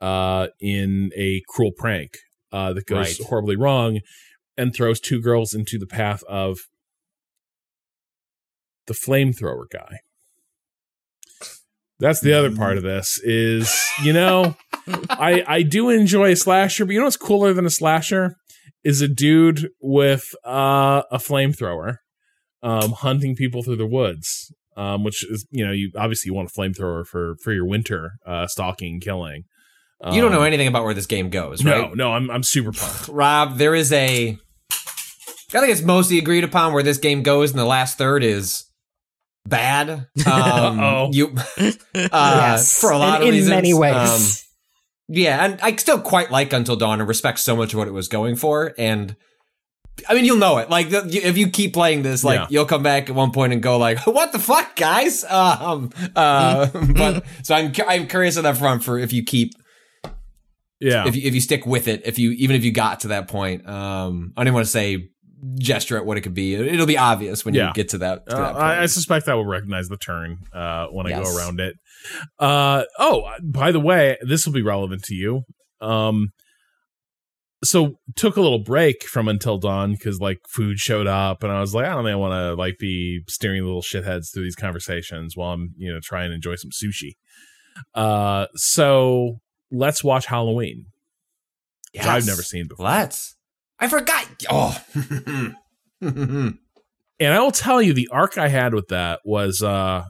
uh, 0.00 0.48
in 0.58 1.10
a 1.14 1.42
cruel 1.48 1.72
prank 1.76 2.10
uh, 2.50 2.72
that 2.72 2.86
goes 2.86 3.20
Right. 3.20 3.28
horribly 3.28 3.56
wrong 3.56 4.00
and 4.56 4.74
throws 4.74 5.00
two 5.00 5.20
girls 5.20 5.52
into 5.54 5.78
the 5.78 5.86
path 5.86 6.22
of 6.28 6.58
the 8.86 8.94
flamethrower 8.94 9.68
guy. 9.70 10.00
That's 12.00 12.20
the 12.20 12.32
other 12.32 12.50
part 12.54 12.76
of 12.78 12.82
this 12.82 13.18
is, 13.22 13.72
you 14.02 14.12
know, 14.12 14.56
I 15.10 15.44
I 15.46 15.62
do 15.62 15.90
enjoy 15.90 16.32
a 16.32 16.36
slasher, 16.36 16.84
but 16.86 16.92
you 16.92 16.98
know 16.98 17.04
what's 17.06 17.16
cooler 17.16 17.52
than 17.52 17.66
a 17.66 17.70
slasher 17.70 18.34
is 18.82 19.00
a 19.02 19.08
dude 19.08 19.68
with 19.80 20.24
uh, 20.44 21.02
a 21.10 21.18
flamethrower 21.18 21.96
um, 22.62 22.92
hunting 22.92 23.36
people 23.36 23.62
through 23.62 23.76
the 23.76 23.86
woods. 23.86 24.52
Um, 24.76 25.04
which 25.04 25.28
is, 25.28 25.46
you 25.50 25.66
know, 25.66 25.72
you 25.72 25.90
obviously 25.96 26.30
you 26.30 26.34
want 26.34 26.48
a 26.48 26.58
flamethrower 26.58 27.04
for 27.06 27.34
for 27.42 27.52
your 27.52 27.66
winter 27.66 28.12
uh, 28.24 28.46
stalking 28.46 28.94
and 28.94 29.02
killing. 29.02 29.42
you 30.10 30.22
don't 30.22 30.30
know 30.32 30.40
Um, 30.40 30.46
anything 30.46 30.68
about 30.68 30.84
where 30.84 30.94
this 30.94 31.06
game 31.06 31.28
goes, 31.28 31.62
right? 31.64 31.88
No, 31.88 31.94
no, 31.94 32.12
I'm 32.12 32.30
I'm 32.30 32.42
super 32.42 32.72
pumped. 32.72 33.08
Rob, 33.12 33.58
there 33.58 33.74
is 33.74 33.92
a. 33.92 34.38
I 35.52 35.58
think 35.60 35.72
it's 35.72 35.82
mostly 35.82 36.16
agreed 36.16 36.44
upon 36.44 36.72
where 36.72 36.84
this 36.84 36.96
game 36.98 37.22
goes 37.22 37.50
in 37.50 37.56
the 37.58 37.64
last 37.66 37.98
third 37.98 38.22
is 38.22 38.64
bad. 39.46 40.06
Um, 40.26 40.80
Uh-oh. 40.80 41.10
You, 41.12 41.34
uh, 41.58 41.72
yes. 41.94 42.78
for 42.80 42.90
a 42.90 42.98
lot 42.98 43.22
in, 43.22 43.22
of 43.22 43.28
in 43.28 43.34
reasons. 43.34 43.50
many 43.50 43.74
ways. 43.74 43.94
Um, 43.96 44.46
yeah, 45.16 45.44
and 45.44 45.60
I 45.60 45.74
still 45.76 46.00
quite 46.00 46.30
like 46.30 46.52
Until 46.52 46.76
Dawn 46.76 47.00
and 47.00 47.08
respect 47.08 47.38
so 47.40 47.56
much 47.56 47.72
of 47.72 47.78
what 47.78 47.88
it 47.88 47.92
was 47.92 48.06
going 48.08 48.36
for. 48.36 48.72
And 48.78 49.16
I 50.08 50.14
mean, 50.14 50.24
you'll 50.24 50.36
know 50.36 50.58
it. 50.58 50.70
Like 50.70 50.86
if 50.90 51.36
you 51.36 51.48
keep 51.50 51.72
playing 51.74 52.02
this, 52.02 52.22
like 52.22 52.38
Yeah. 52.38 52.46
you'll 52.48 52.64
come 52.64 52.82
back 52.84 53.08
at 53.10 53.14
one 53.16 53.32
point 53.32 53.52
and 53.52 53.60
go 53.62 53.76
like, 53.76 53.98
"What 54.06 54.30
the 54.32 54.38
fuck, 54.38 54.76
guys?" 54.76 55.24
Um, 55.24 55.90
uh, 56.14 56.66
but 56.96 57.24
so 57.42 57.54
I'm 57.56 57.72
I'm 57.88 58.06
curious 58.06 58.36
on 58.36 58.44
that 58.44 58.56
front 58.56 58.84
for 58.84 58.98
if 58.98 59.12
you 59.12 59.24
keep 59.24 59.52
Yeah, 60.78 61.06
if 61.08 61.16
you, 61.16 61.22
if 61.26 61.34
you 61.34 61.40
stick 61.40 61.66
with 61.66 61.88
it, 61.88 62.02
if 62.06 62.18
you 62.18 62.30
even 62.32 62.54
if 62.56 62.64
you 62.64 62.72
got 62.72 63.00
to 63.00 63.08
that 63.08 63.26
point, 63.28 63.68
um, 63.68 64.32
I 64.36 64.44
didn't 64.44 64.54
want 64.54 64.66
to 64.66 64.70
say 64.72 65.08
gesture 65.58 65.96
at 65.96 66.04
what 66.04 66.16
it 66.18 66.20
could 66.22 66.34
be. 66.34 66.54
It'll 66.54 66.86
be 66.86 66.98
obvious 66.98 67.44
when 67.44 67.54
Yeah. 67.54 67.68
you 67.68 67.72
get 67.74 67.88
to 67.90 67.98
that. 67.98 68.26
To 68.28 68.36
Uh, 68.36 68.40
that 68.40 68.52
point. 68.52 68.62
I, 68.64 68.82
I 68.82 68.86
suspect 68.86 69.28
I 69.28 69.34
will 69.34 69.46
recognize 69.46 69.88
the 69.88 69.96
turn 69.96 70.38
uh, 70.52 70.86
when 70.88 71.06
I 71.06 71.10
Yes. 71.10 71.30
go 71.30 71.36
around 71.38 71.60
it. 71.60 71.76
Uh, 72.38 72.84
oh, 72.98 73.30
by 73.42 73.72
the 73.72 73.80
way, 73.80 74.16
this 74.22 74.44
will 74.46 74.52
be 74.52 74.62
relevant 74.62 75.02
to 75.04 75.14
you. 75.14 75.42
Um, 75.80 76.28
so 77.62 77.96
took 78.16 78.36
a 78.36 78.40
little 78.40 78.62
break 78.62 79.04
from 79.04 79.28
Until 79.28 79.58
Dawn 79.58 79.92
because 79.92 80.18
like 80.20 80.38
food 80.48 80.78
showed 80.78 81.06
up, 81.06 81.42
and 81.42 81.52
I 81.52 81.60
was 81.60 81.74
like, 81.74 81.84
I 81.86 81.90
don't 81.94 82.04
think 82.04 82.12
I 82.12 82.16
want 82.16 82.32
to 82.32 82.54
like 82.54 82.78
be 82.78 83.20
steering 83.28 83.62
little 83.64 83.82
shitheads 83.82 84.32
through 84.32 84.44
these 84.44 84.56
conversations 84.56 85.36
while 85.36 85.52
I'm 85.52 85.74
you 85.76 85.92
know 85.92 86.00
trying 86.02 86.30
to 86.30 86.34
enjoy 86.36 86.54
some 86.56 86.70
sushi. 86.70 87.12
Uh, 87.94 88.46
so 88.54 89.40
let's 89.70 90.02
watch 90.02 90.26
Halloween. 90.26 90.86
which 91.92 92.04
I've 92.06 92.26
never 92.26 92.42
seen 92.42 92.66
before. 92.68 92.86
Let's. 92.86 93.36
I 93.80 93.88
forgot. 93.88 94.26
Oh. 94.50 94.78
And 97.22 97.34
I 97.34 97.40
will 97.40 97.50
tell 97.50 97.82
you, 97.82 97.92
the 97.92 98.08
arc 98.10 98.38
I 98.38 98.48
had 98.48 98.72
with 98.72 98.88
that 98.88 99.20
was, 99.26 99.62
uh, 99.62 100.04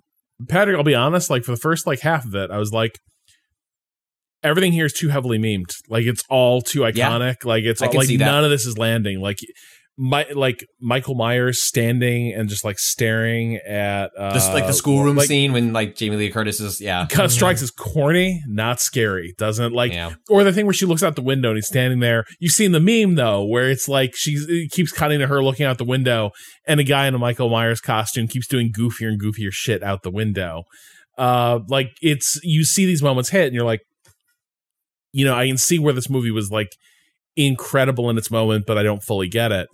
Patrick, 0.48 0.76
I'll 0.76 0.84
be 0.84 0.94
honest, 0.94 1.28
like 1.28 1.42
for 1.42 1.50
the 1.50 1.56
first 1.56 1.84
like 1.84 1.98
half 1.98 2.24
of 2.24 2.36
it, 2.36 2.52
I 2.52 2.58
was 2.58 2.70
like, 2.72 3.00
everything 4.44 4.70
here 4.72 4.84
is 4.86 4.92
too 4.92 5.08
heavily 5.08 5.36
memed. 5.36 5.74
Like 5.88 6.04
it's 6.04 6.22
all 6.30 6.62
too 6.62 6.82
Yeah. 6.82 7.10
iconic. 7.10 7.44
Like 7.44 7.64
it's 7.64 7.82
all, 7.82 7.92
like 7.92 8.08
none 8.10 8.44
of 8.44 8.50
this 8.50 8.64
is 8.64 8.78
landing. 8.78 9.20
Like 9.20 9.38
my 10.02 10.26
like 10.34 10.66
Michael 10.80 11.14
Myers 11.14 11.62
standing 11.62 12.32
and 12.32 12.48
just 12.48 12.64
like 12.64 12.78
staring 12.78 13.56
at 13.56 14.10
uh, 14.16 14.32
Just 14.32 14.50
like 14.54 14.66
the 14.66 14.72
schoolroom 14.72 15.16
like, 15.16 15.28
scene 15.28 15.52
when 15.52 15.74
like 15.74 15.94
Jamie 15.94 16.16
Lee 16.16 16.30
Curtis 16.30 16.58
is 16.58 16.80
yeah. 16.80 17.06
Kind 17.06 17.26
of 17.26 17.30
strikes 17.30 17.60
as 17.60 17.70
corny, 17.70 18.42
not 18.46 18.80
scary. 18.80 19.34
Doesn't 19.36 19.74
like 19.74 19.92
yeah. 19.92 20.14
or 20.30 20.42
the 20.42 20.54
thing 20.54 20.64
where 20.64 20.72
she 20.72 20.86
looks 20.86 21.02
out 21.02 21.16
the 21.16 21.22
window 21.22 21.50
and 21.50 21.58
he's 21.58 21.66
standing 21.66 22.00
there. 22.00 22.24
You've 22.38 22.54
seen 22.54 22.72
the 22.72 22.80
meme 22.80 23.16
though, 23.16 23.44
where 23.44 23.68
it's 23.68 23.88
like 23.88 24.14
she's 24.16 24.46
it 24.48 24.70
keeps 24.70 24.90
cutting 24.90 25.18
to 25.18 25.26
her 25.26 25.44
looking 25.44 25.66
out 25.66 25.76
the 25.76 25.84
window, 25.84 26.30
and 26.66 26.80
a 26.80 26.84
guy 26.84 27.06
in 27.06 27.14
a 27.14 27.18
Michael 27.18 27.50
Myers 27.50 27.82
costume 27.82 28.26
keeps 28.26 28.46
doing 28.46 28.72
goofier 28.72 29.08
and 29.08 29.20
goofier 29.20 29.52
shit 29.52 29.82
out 29.82 30.02
the 30.02 30.10
window. 30.10 30.62
Uh, 31.18 31.58
like 31.68 31.90
it's 32.00 32.40
you 32.42 32.64
see 32.64 32.86
these 32.86 33.02
moments 33.02 33.28
hit, 33.28 33.48
and 33.48 33.54
you're 33.54 33.66
like, 33.66 33.82
you 35.12 35.26
know, 35.26 35.34
I 35.34 35.46
can 35.46 35.58
see 35.58 35.78
where 35.78 35.92
this 35.92 36.08
movie 36.08 36.30
was 36.30 36.50
like 36.50 36.70
incredible 37.36 38.08
in 38.08 38.16
its 38.16 38.30
moment, 38.30 38.64
but 38.66 38.78
I 38.78 38.82
don't 38.82 39.02
fully 39.02 39.28
get 39.28 39.52
it. 39.52 39.68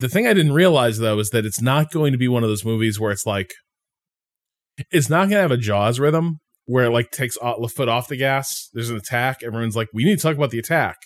The 0.00 0.08
thing 0.08 0.26
I 0.26 0.34
didn't 0.34 0.52
realize 0.52 0.98
though 0.98 1.18
is 1.18 1.30
that 1.30 1.46
it's 1.46 1.60
not 1.60 1.90
going 1.92 2.12
to 2.12 2.18
be 2.18 2.28
one 2.28 2.42
of 2.42 2.48
those 2.48 2.64
movies 2.64 2.98
where 2.98 3.12
it's 3.12 3.26
like 3.26 3.52
it's 4.90 5.08
not 5.08 5.28
going 5.28 5.36
to 5.36 5.42
have 5.42 5.50
a 5.50 5.56
Jaws 5.56 6.00
rhythm 6.00 6.40
where 6.66 6.86
it 6.86 6.90
like 6.90 7.10
takes 7.10 7.36
a 7.40 7.68
foot 7.68 7.88
off 7.88 8.08
the 8.08 8.16
gas. 8.16 8.68
There's 8.72 8.90
an 8.90 8.96
attack. 8.96 9.42
Everyone's 9.42 9.76
like, 9.76 9.88
we 9.92 10.04
need 10.04 10.16
to 10.16 10.22
talk 10.22 10.36
about 10.36 10.50
the 10.50 10.58
attack, 10.58 10.96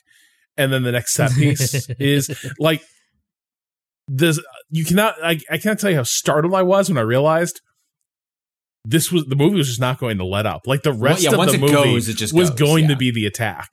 and 0.56 0.72
then 0.72 0.82
the 0.82 0.92
next 0.92 1.14
set 1.14 1.32
piece 1.32 1.88
is 1.98 2.30
like 2.58 2.82
this. 4.06 4.40
You 4.70 4.84
cannot. 4.84 5.14
I, 5.22 5.38
I 5.50 5.58
can't 5.58 5.78
tell 5.78 5.90
you 5.90 5.96
how 5.96 6.02
startled 6.04 6.54
I 6.54 6.62
was 6.62 6.88
when 6.88 6.98
I 6.98 7.02
realized 7.02 7.60
this 8.84 9.12
was 9.12 9.24
the 9.26 9.36
movie 9.36 9.56
was 9.56 9.68
just 9.68 9.80
not 9.80 9.98
going 9.98 10.18
to 10.18 10.24
let 10.24 10.46
up. 10.46 10.66
Like 10.66 10.82
the 10.82 10.92
rest 10.92 11.22
yeah, 11.22 11.32
of 11.32 11.38
once 11.38 11.52
the 11.52 11.58
it 11.58 11.60
movie 11.60 11.72
goes, 11.72 12.08
it 12.08 12.16
just 12.16 12.32
was 12.32 12.50
goes, 12.50 12.58
going 12.58 12.84
yeah. 12.84 12.90
to 12.90 12.96
be 12.96 13.10
the 13.10 13.26
attack. 13.26 13.68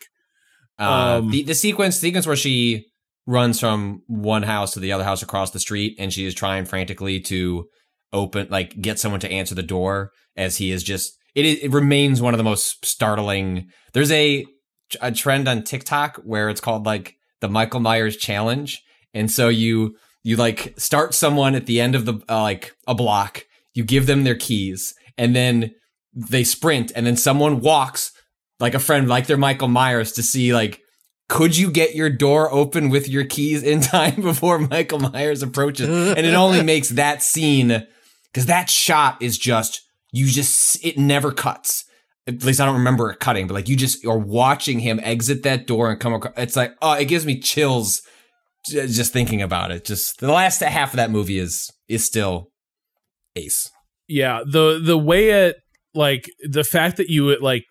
Uh, 0.78 1.20
Um, 1.20 1.32
the 1.32 1.44
the 1.44 1.56
sequence 1.56 1.98
sequence 1.98 2.28
where 2.28 2.36
she 2.36 2.88
runs 3.28 3.60
from 3.60 4.02
one 4.08 4.44
house 4.44 4.74
to 4.74 4.80
the 4.80 4.92
other 4.92 5.04
house 5.04 5.22
across 5.22 5.52
the 5.52 5.60
street, 5.60 5.96
and 6.00 6.14
she 6.14 6.26
is 6.26 6.34
trying 6.34 6.66
frantically 6.66 7.20
to 7.22 7.68
open 8.14 8.48
like 8.50 8.80
get 8.80 9.00
someone 9.00 9.20
to 9.20 9.32
answer 9.32 9.56
the 9.56 9.64
door 9.64 10.12
as 10.38 10.58
he 10.58 10.72
is 10.72 10.84
just 10.84 11.18
it 11.34 11.46
it 11.46 11.72
remains 11.72 12.22
one 12.22 12.34
of 12.34 12.38
the 12.38 12.44
most 12.44 12.86
startling. 12.86 13.68
There's 13.94 14.12
a 14.12 14.46
a 15.02 15.12
trend 15.12 15.48
on 15.48 15.64
TikTok 15.64 16.18
where 16.24 16.50
it's 16.50 16.62
called 16.62 16.86
like 16.86 17.16
the 17.42 17.50
Michael 17.50 17.80
Myers 17.80 18.18
challenge, 18.18 18.82
and 19.14 19.30
so 19.30 19.50
you 19.50 19.96
you 20.24 20.36
like 20.38 20.74
start 20.78 21.14
someone 21.14 21.56
at 21.56 21.66
the 21.66 21.82
end 21.82 21.96
of 21.96 22.06
the 22.06 22.22
uh, 22.30 22.42
like 22.42 22.76
a 22.88 22.96
block, 22.96 23.46
you 23.74 23.84
give 23.84 24.08
them 24.08 24.24
their 24.24 24.36
keys, 24.36 24.94
and 25.18 25.36
then 25.36 25.72
they 26.14 26.44
sprint, 26.44 26.92
and 26.96 27.06
then 27.06 27.18
someone 27.18 27.60
walks 27.60 28.12
like 28.60 28.74
a 28.74 28.80
friend, 28.80 29.10
like 29.10 29.28
they're 29.28 29.38
Michael 29.38 29.68
Myers, 29.68 30.14
to 30.14 30.24
see 30.24 30.54
like 30.54 30.80
could 31.28 31.58
you 31.58 31.72
get 31.72 31.96
your 31.96 32.10
door 32.10 32.52
open 32.52 32.90
with 32.90 33.10
your 33.10 33.26
keys 33.26 33.64
in 33.64 33.82
time 33.82 34.16
before 34.22 34.60
Michael 34.60 35.00
Myers 35.00 35.42
approaches? 35.42 35.88
And 35.90 36.26
it 36.26 36.34
only 36.34 36.62
makes 36.62 36.90
that 36.90 37.24
scene 37.24 37.86
because 38.32 38.46
that 38.46 38.70
shot 38.70 39.22
is 39.22 39.38
just 39.38 39.82
you 40.12 40.28
just 40.28 40.84
it 40.86 40.98
never 40.98 41.32
cuts. 41.32 41.84
At 42.28 42.44
least 42.44 42.60
I 42.60 42.66
don't 42.66 42.76
remember 42.76 43.12
it 43.12 43.20
cutting, 43.20 43.48
but 43.48 43.54
like 43.54 43.70
you 43.70 43.76
just 43.76 44.06
are 44.06 44.18
watching 44.18 44.80
him 44.80 45.00
exit 45.04 45.44
that 45.44 45.68
door 45.68 45.92
and 45.92 46.00
come 46.00 46.14
across. 46.14 46.34
It's 46.38 46.56
like 46.56 46.76
oh, 46.82 46.94
it 46.94 47.06
gives 47.06 47.26
me 47.26 47.40
chills 47.40 48.02
just 48.68 49.14
thinking 49.14 49.42
about 49.42 49.72
it. 49.72 49.86
Just 49.86 50.20
the 50.20 50.32
last 50.32 50.60
half 50.62 50.92
of 50.94 50.98
that 50.98 51.12
movie 51.12 51.38
is 51.38 51.72
is 51.88 52.04
still 52.04 52.50
ace. 53.36 53.70
yeah 54.08 54.42
the 54.46 54.80
the 54.84 54.98
way 54.98 55.30
it 55.30 55.58
like 55.94 56.26
the 56.42 56.64
fact 56.64 56.98
that 56.98 57.10
you 57.10 57.38
like 57.40 57.64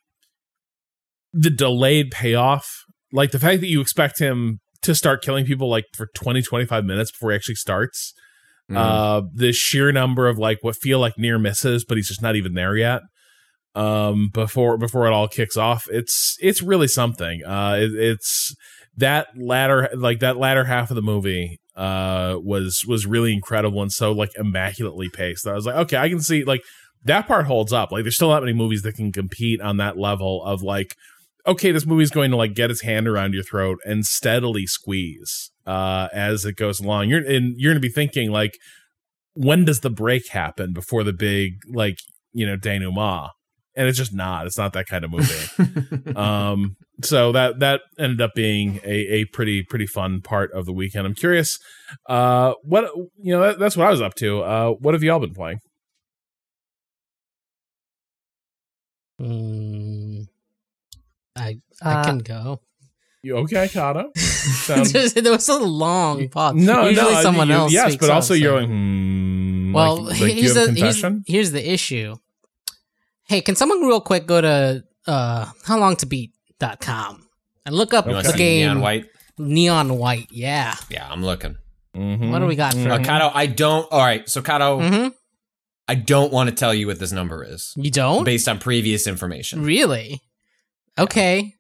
the 1.33 1.51
delayed 1.51 2.11
payoff 2.11 2.84
like 3.15 3.31
the 3.31 3.39
fact 3.39 3.61
that 3.63 3.69
you 3.69 3.81
expect 3.81 4.19
him 4.19 4.61
to 4.83 4.95
start 4.95 5.23
killing 5.23 5.47
people 5.47 5.71
like 5.71 5.87
for 5.95 6.09
20 6.15 6.43
25 6.43 6.85
minutes 6.85 7.11
before 7.11 7.31
he 7.31 7.37
actually 7.37 7.55
starts 7.55 8.13
Mm. 8.71 8.77
uh 8.79 9.23
the 9.35 9.53
sheer 9.53 9.93
number 9.93 10.27
of 10.27 10.39
like 10.39 10.59
what 10.63 10.75
feel 10.75 10.99
like 10.99 11.19
near 11.19 11.39
misses 11.39 11.85
but 11.85 11.99
he's 11.99 12.09
just 12.09 12.23
not 12.23 12.35
even 12.35 12.55
there 12.55 12.75
yet 12.75 13.03
um 13.75 14.31
before 14.33 14.79
before 14.79 15.07
it 15.07 15.13
all 15.13 15.29
kicks 15.29 15.59
off 15.59 15.87
it's 15.91 16.39
it's 16.41 16.63
really 16.63 16.89
something 16.89 17.45
uh 17.45 17.77
it, 17.79 17.91
it's 17.93 18.55
that 18.97 19.27
latter 19.37 19.91
like 19.95 20.21
that 20.21 20.39
latter 20.39 20.65
half 20.65 20.91
of 20.91 20.95
the 20.97 21.03
movie 21.03 21.59
uh 21.77 22.39
was 22.43 22.85
was 22.89 23.05
really 23.05 23.35
incredible 23.35 23.83
and 23.83 23.93
so 23.93 24.13
like 24.13 24.31
immaculately 24.39 25.11
paced 25.11 25.47
i 25.47 25.53
was 25.53 25.67
like 25.67 25.77
okay 25.77 25.99
i 25.99 26.09
can 26.09 26.21
see 26.21 26.43
like 26.45 26.63
that 27.05 27.27
part 27.27 27.45
holds 27.47 27.71
up 27.73 27.93
like 27.93 28.03
there's 28.05 28.17
still 28.17 28.31
not 28.31 28.43
many 28.43 28.55
movies 28.55 28.81
that 28.81 28.95
can 28.95 29.13
compete 29.13 29.61
on 29.61 29.77
that 29.77 29.99
level 29.99 30.43
of 30.45 30.63
like 30.63 30.95
okay 31.47 31.73
this 31.73 31.87
movie's 31.87 32.11
going 32.11 32.31
to 32.31 32.37
like 32.37 32.55
get 32.55 32.71
its 32.71 32.83
hand 32.83 33.07
around 33.09 33.35
your 33.35 33.43
throat 33.43 33.79
and 33.85 34.07
steadily 34.07 34.67
squeeze 34.67 35.51
uh 35.67 36.09
as 36.13 36.45
it 36.45 36.57
goes 36.57 36.81
along. 36.81 37.09
You're 37.09 37.25
and 37.27 37.55
you're 37.59 37.73
gonna 37.73 37.81
be 37.81 37.89
thinking 37.89 38.31
like 38.31 38.59
when 39.35 39.65
does 39.65 39.81
the 39.81 39.91
break 39.91 40.29
happen 40.29 40.73
before 40.73 41.03
the 41.05 41.13
big 41.13 41.55
like 41.73 41.99
you 42.33 42.47
know 42.47 42.57
denouement? 42.57 43.31
And 43.77 43.89
it's 43.89 43.99
just 43.99 44.15
not. 44.15 44.47
It's 44.47 44.57
not 44.57 44.73
that 44.75 44.87
kind 44.87 45.05
of 45.05 45.11
movie. 45.11 46.13
Um 46.17 46.77
so 47.03 47.33
that 47.33 47.59
that 47.59 47.81
ended 47.99 48.21
up 48.21 48.31
being 48.35 48.79
a, 48.85 48.95
a 49.21 49.25
pretty 49.27 49.65
pretty 49.65 49.87
fun 49.87 50.21
part 50.21 50.53
of 50.53 50.65
the 50.65 50.73
weekend. 50.73 51.07
I'm 51.07 51.15
curious 51.15 51.59
uh 52.09 52.55
what 52.63 52.85
you 53.19 53.33
know 53.35 53.41
that, 53.41 53.59
that's 53.59 53.77
what 53.77 53.87
i 53.87 53.91
was 53.91 54.01
up 54.01 54.15
to. 54.17 54.43
Uh 54.43 54.71
what 54.73 54.95
have 54.95 55.03
y'all 55.03 55.19
been 55.21 55.35
playing? 55.35 55.59
Mm, 59.21 60.24
I 61.37 61.59
I 61.83 61.93
Uh, 62.01 62.05
can 62.05 62.19
go. 62.19 62.61
you 63.23 63.37
okay 63.39 63.69
kato 63.69 64.11
Sound- 64.17 64.87
there 64.87 65.33
was 65.33 65.49
a 65.49 65.59
long 65.59 66.29
pause. 66.29 66.55
no 66.55 66.89
Usually 66.89 67.15
no 67.15 67.23
someone 67.23 67.49
you- 67.49 67.55
else. 67.55 67.73
yes 67.73 67.89
speaks 67.93 68.01
but 68.07 68.11
also 68.11 68.35
so- 68.35 68.39
you're 68.39 68.61
like 68.61 68.69
hmm 68.69 69.73
Well, 69.73 69.97
like, 70.05 70.21
like, 70.21 70.21
do 70.21 70.27
you 70.37 70.43
here's, 70.43 70.57
have 70.57 70.69
a 70.69 70.73
the, 70.73 70.81
here's, 70.81 71.03
here's 71.27 71.51
the 71.53 71.73
issue. 71.73 72.15
Hey, 73.27 73.41
can 73.41 73.57
someone 73.57 73.81
real 73.81 74.01
quick 74.01 74.27
go 74.27 74.41
to 74.41 74.85
uh 75.07 75.47
howlongtobeat.com 75.67 77.27
and 77.67 77.75
look 77.75 77.93
up 77.95 78.07
You 78.07 78.13
want 78.13 78.27
the 78.27 78.33
game 78.35 78.61
Neon 78.67 78.81
White? 78.81 79.07
Neon 79.39 79.99
White? 79.99 80.29
Yeah. 80.31 80.75
Yeah, 80.91 81.09
I'm 81.11 81.25
looking. 81.25 81.57
Mhm. 81.97 82.31
What 82.31 82.39
do 82.41 82.47
we 82.47 82.55
got 82.57 82.75
for 82.75 82.91
Uh. 82.91 82.99
Kato, 83.03 83.31
I 83.35 83.47
don't. 83.47 83.91
All 83.91 84.01
right, 84.01 84.29
so 84.29 84.43
Kato, 84.43 84.79
hmm 84.81 85.09
I 85.87 85.95
don't 85.97 86.33
want 86.33 86.49
to 86.49 86.55
tell 86.55 86.73
you 86.73 86.87
what 86.87 86.99
this 86.99 87.13
number 87.13 87.45
is 87.45 87.73
You 87.77 87.91
don't 87.91 88.25
based 88.25 88.49
on 88.49 88.59
previous 88.59 89.07
information. 89.07 89.63
really? 89.63 90.23
Okay. 90.99 91.55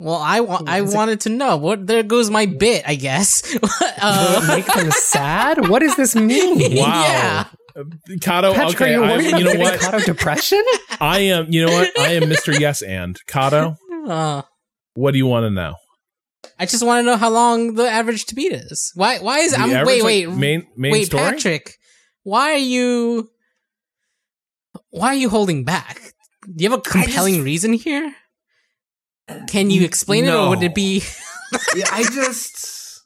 Well, 0.00 0.16
I 0.16 0.40
want. 0.40 0.68
I 0.68 0.80
Is 0.82 0.92
it- 0.92 0.96
wanted 0.96 1.20
to 1.22 1.28
know. 1.28 1.56
What? 1.56 1.86
There 1.86 2.02
goes 2.02 2.30
my 2.30 2.46
bit. 2.46 2.82
I 2.86 2.94
guess. 2.96 3.56
uh, 4.02 4.44
make 4.48 4.66
them 4.66 4.90
sad? 4.90 5.68
What 5.68 5.80
does 5.80 5.96
this 5.96 6.14
mean? 6.14 6.58
wow 6.76 7.02
Yeah. 7.02 7.44
Kato, 8.20 8.54
Patrick, 8.54 8.80
okay, 8.80 8.94
are 8.94 8.98
you 8.98 9.04
I, 9.04 9.10
worried 9.16 9.24
you 9.26 9.36
about 9.48 9.54
know 9.54 9.60
what? 9.60 9.80
Kato 9.80 9.98
depression? 10.00 10.62
I 11.00 11.18
am. 11.20 11.46
You 11.52 11.66
know 11.66 11.72
what? 11.72 11.98
I 11.98 12.12
am 12.12 12.22
Mr. 12.24 12.56
Yes 12.58 12.82
and 12.82 13.18
Kato. 13.26 13.76
uh, 14.06 14.42
What 14.94 15.10
do 15.10 15.18
you 15.18 15.26
want 15.26 15.44
to 15.44 15.50
know? 15.50 15.74
I 16.58 16.66
just 16.66 16.84
want 16.86 17.00
to 17.04 17.06
know 17.10 17.16
how 17.16 17.30
long 17.30 17.74
the 17.74 17.88
average 17.88 18.26
to 18.26 18.34
beat 18.36 18.52
is. 18.52 18.92
Why? 18.94 19.18
Why 19.18 19.40
is 19.40 19.52
The 19.52 19.58
I'm 19.58 19.70
average, 19.70 20.02
wait 20.02 20.26
like, 20.26 20.36
wait 20.36 20.38
main 20.38 20.66
main 20.76 20.92
wait 20.92 21.06
story. 21.06 21.22
Patrick? 21.22 21.76
Why 22.22 22.52
are 22.52 22.56
you? 22.58 23.28
Why 24.90 25.08
are 25.08 25.14
you 25.14 25.28
holding 25.28 25.64
back? 25.64 26.00
Do 26.54 26.62
you 26.62 26.70
have 26.70 26.78
a 26.78 26.82
compelling 26.82 27.42
reason 27.42 27.72
here? 27.72 28.14
Can 29.48 29.70
you 29.70 29.84
explain 29.84 30.24
it, 30.26 30.34
or 30.34 30.50
would 30.50 30.62
it 30.62 30.74
be 30.74 31.02
yeah, 31.74 31.86
I 31.90 32.02
just 32.04 33.02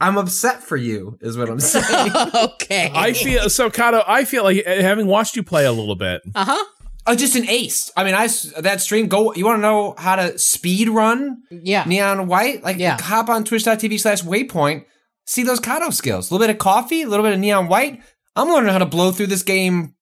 I'm 0.00 0.16
upset 0.16 0.62
for 0.62 0.76
you, 0.76 1.18
is 1.20 1.36
what 1.36 1.48
I'm 1.50 1.60
saying. 1.60 2.12
okay? 2.34 2.90
I 2.94 3.12
feel 3.12 3.50
so, 3.50 3.70
Kato. 3.70 4.02
I 4.06 4.24
feel 4.24 4.44
like 4.44 4.66
uh, 4.66 4.80
having 4.80 5.06
watched 5.06 5.36
you 5.36 5.42
play 5.42 5.66
a 5.66 5.72
little 5.72 5.94
bit. 5.96 6.22
uh 6.34 6.44
huh. 6.46 6.64
oh, 7.06 7.14
just 7.14 7.36
an 7.36 7.48
ace. 7.48 7.92
I 7.96 8.04
mean, 8.04 8.14
I 8.14 8.28
that 8.60 8.80
stream. 8.80 9.08
Go. 9.08 9.32
You 9.34 9.44
want 9.44 9.58
to 9.58 9.62
know 9.62 9.94
how 9.98 10.16
to 10.16 10.38
speed 10.38 10.88
run 10.88 11.42
Yeah. 11.50 11.84
Neon 11.86 12.26
White? 12.26 12.62
Like, 12.64 12.78
Yeah. 12.78 13.00
hop 13.00 13.28
on 13.28 13.44
Twitch.tv 13.44 14.00
slash 14.00 14.22
Waypoint. 14.22 14.86
See 15.26 15.42
those 15.42 15.60
Kato 15.60 15.90
skills. 15.90 16.30
A 16.30 16.34
little 16.34 16.46
bit 16.46 16.52
of 16.54 16.58
coffee, 16.58 17.02
a 17.02 17.08
little 17.08 17.24
bit 17.24 17.34
of 17.34 17.38
Neon 17.38 17.68
White. 17.68 18.02
I'm 18.34 18.48
learning 18.48 18.72
how 18.72 18.78
to 18.78 18.86
blow 18.86 19.12
through 19.12 19.26
this 19.28 19.42
game. 19.42 19.94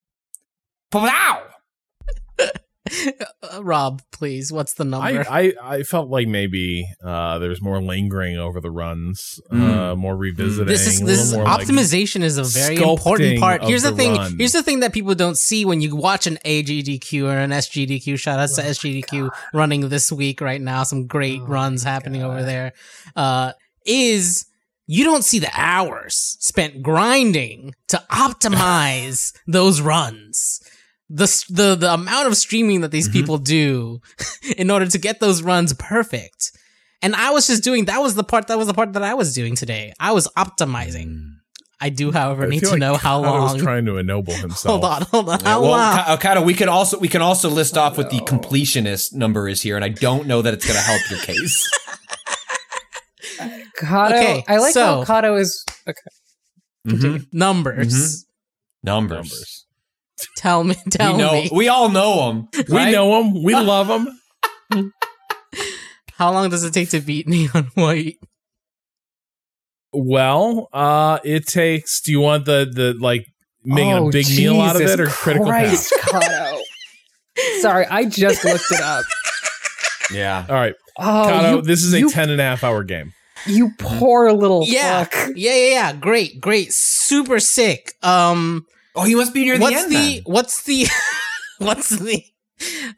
Wow. 0.93 1.43
Uh, 3.43 3.63
Rob, 3.63 4.03
please. 4.13 4.53
What's 4.53 4.75
the 4.75 4.85
number? 4.85 5.25
I, 5.29 5.53
I 5.63 5.77
I 5.77 5.83
felt 5.83 6.09
like 6.09 6.29
maybe 6.29 6.87
uh, 7.05 7.39
there 7.39 7.49
was 7.49 7.61
more 7.63 7.81
lingering 7.83 8.37
over 8.39 8.61
the 8.61 8.71
runs, 8.71 9.41
uh, 9.51 9.55
Mm. 9.55 9.99
more 9.99 10.17
revisiting. 10.17 10.67
this 10.67 10.87
is 10.87 11.01
this 11.01 11.21
is 11.21 11.33
more, 11.35 11.45
like- 11.45 11.61
optimization 11.67 12.23
is 12.23 12.37
a 12.39 12.45
very 12.45 12.77
important 12.77 13.41
part. 13.41 13.63
Here's 13.65 13.83
the, 13.83 13.91
the 13.91 13.97
thing. 13.97 14.15
run. 14.17 14.37
Here's 14.39 14.53
the 14.53 14.63
thing 14.63 14.81
that 14.81 14.93
people 14.93 15.15
don't 15.15 15.37
see 15.39 15.65
when 15.65 15.81
you 15.81 15.95
watch 15.97 16.27
an 16.27 16.39
AGDQ 16.45 17.25
or 17.25 17.39
an 17.39 17.51
SGDQ. 17.51 18.19
Shout 18.19 18.39
out 18.39 18.51
to 18.57 18.63
SGDQ 18.63 19.31
running 19.55 19.89
this 19.89 20.11
week 20.13 20.41
right 20.41 20.61
now. 20.61 20.83
Some 20.83 21.07
great 21.07 21.41
Oh 21.43 21.47
runs 21.47 21.83
happening 21.83 22.21
God. 22.23 22.31
over 22.31 22.43
there. 22.43 22.73
Uh, 23.17 23.53
is 23.87 24.45
you 24.87 25.05
don't 25.05 25.23
see 25.25 25.39
the 25.39 25.51
hours 25.55 26.37
spent 26.41 26.83
grinding 26.83 27.75
to 27.89 28.03
optimize 28.11 29.33
those 29.47 29.81
runs. 29.81 30.61
The, 31.11 31.27
the 31.49 31.75
the 31.75 31.95
amount 31.95 32.27
of 32.29 32.37
streaming 32.37 32.83
that 32.83 32.91
these 32.91 33.09
Mhm. 33.09 33.13
people 33.13 33.39
do 33.39 34.01
in 34.59 34.71
order 34.71 34.87
to 34.87 34.99
get 34.99 35.21
those 35.21 35.41
runs 35.43 35.73
perfect 35.73 36.53
And 37.01 37.15
I 37.17 37.31
was 37.31 37.47
just 37.47 37.63
doing 37.65 37.87
that 37.87 38.03
was 38.03 38.15
the 38.15 38.25
part 38.25 38.49
that 38.49 38.59
was 38.59 38.67
the 38.67 38.75
part 38.75 38.93
that 38.93 39.03
I 39.03 39.15
was 39.15 39.33
doing 39.33 39.55
today. 39.57 39.93
I 40.01 40.13
was 40.13 40.27
optimizing. 40.37 41.37
I 41.81 41.91
do, 41.91 42.11
however, 42.11 42.43
I 42.45 42.49
need 42.49 42.61
to 42.61 42.71
like 42.71 42.81
know 42.81 42.97
how 42.97 43.23
Kado 43.23 43.41
was 43.43 43.53
long. 43.53 43.63
trying 43.63 43.87
to 43.87 43.99
ennoble 43.99 44.35
himself. 44.47 44.83
Hold 44.83 44.85
on, 44.85 45.03
hold 45.03 45.29
on. 45.29 45.39
Yeah, 45.41 45.49
How 45.49 45.61
well, 45.63 45.71
long? 45.71 45.97
Ka- 45.97 46.15
Okada, 46.15 46.43
we 46.43 46.55
can 46.55 46.69
also 46.69 46.99
we 46.99 47.07
can 47.09 47.23
also 47.23 47.49
list 47.49 47.79
off 47.79 47.97
what 47.97 48.11
the 48.11 48.19
completionist 48.33 49.15
number 49.15 49.49
is 49.49 49.63
here, 49.63 49.77
and 49.77 49.85
I 49.85 49.91
don't 49.91 50.27
know 50.27 50.43
that 50.43 50.53
it's 50.55 50.67
going 50.67 50.77
to 50.77 50.83
help 50.85 51.01
your 51.09 51.21
case. 51.21 51.57
Kato. 53.79 54.15
Okay, 54.17 54.45
I 54.49 54.57
like 54.59 54.75
so- 54.75 54.85
how 54.85 55.05
Kato 55.05 55.37
is. 55.37 55.65
Okay. 55.89 56.01
Mhm. 56.89 57.27
Numbers. 57.33 58.27
Numbers. 58.83 59.17
Numbers. 59.31 59.67
Tell 60.37 60.65
me. 60.65 60.75
Tell 60.91 61.13
we 61.13 61.19
know. 61.19 61.33
me. 61.33 61.51
We 61.53 61.69
all 61.69 61.89
know 61.89 62.27
them. 62.29 62.49
We 62.69 62.91
know 62.91 63.21
him. 63.23 63.43
We 63.43 63.55
love 63.55 63.89
him. 63.89 64.93
How 66.15 66.33
long 66.33 66.51
does 66.51 66.65
it 66.65 66.73
take 66.75 66.91
to 66.91 67.01
beat 67.01 67.29
Neon 67.29 67.71
White? 67.75 68.17
Well, 69.93 70.69
uh, 70.73 71.19
it 71.25 71.47
takes. 71.47 72.01
Do 72.03 72.13
you 72.13 72.21
want 72.21 72.45
the 72.45 72.71
the 72.71 72.95
like 72.99 73.27
making 73.65 73.93
Oh, 73.93 74.09
a 74.09 74.13
big 74.13 74.29
meal 74.29 74.61
out 74.61 74.77
of 74.77 74.83
it 74.83 75.01
or 75.01 75.07
critical 75.07 75.47
Christ. 75.47 75.93
Kato. 76.11 76.59
Sorry, 77.61 77.87
I 77.87 78.05
just 78.05 78.45
looked 78.45 78.65
it 78.71 78.81
up. 78.81 79.05
Yeah. 80.13 80.45
All 80.49 80.55
right, 80.55 80.75
Oh, 80.99 81.27
Kato, 81.29 81.57
you, 81.57 81.63
this 81.63 81.85
is 81.85 81.93
a 81.95 81.99
you, 82.01 82.11
10 82.11 82.31
and 82.31 82.41
a 82.41 82.45
half 82.45 82.65
hour 82.65 82.83
game. 82.83 83.13
you 83.47 83.71
poor 83.79 84.33
little 84.33 84.65
Yeah. 84.67 85.05
fuck. 85.05 85.31
Yeah, 85.37 85.55
yeah, 85.55 85.71
yeah. 85.71 85.93
Great, 85.93 86.41
great. 86.41 86.73
Super 86.73 87.39
sick. 87.39 87.93
Um, 88.03 88.65
Oh, 88.99 89.05
he 89.05 89.15
must 89.15 89.33
be 89.35 89.45
near 89.45 89.57
the 89.59 89.63
what's 89.63 89.77
end. 89.77 89.93
the 89.93 90.15
then. 90.15 90.23
what's 90.25 90.63
the 90.65 90.87
what's 91.59 91.89
the 91.91 92.25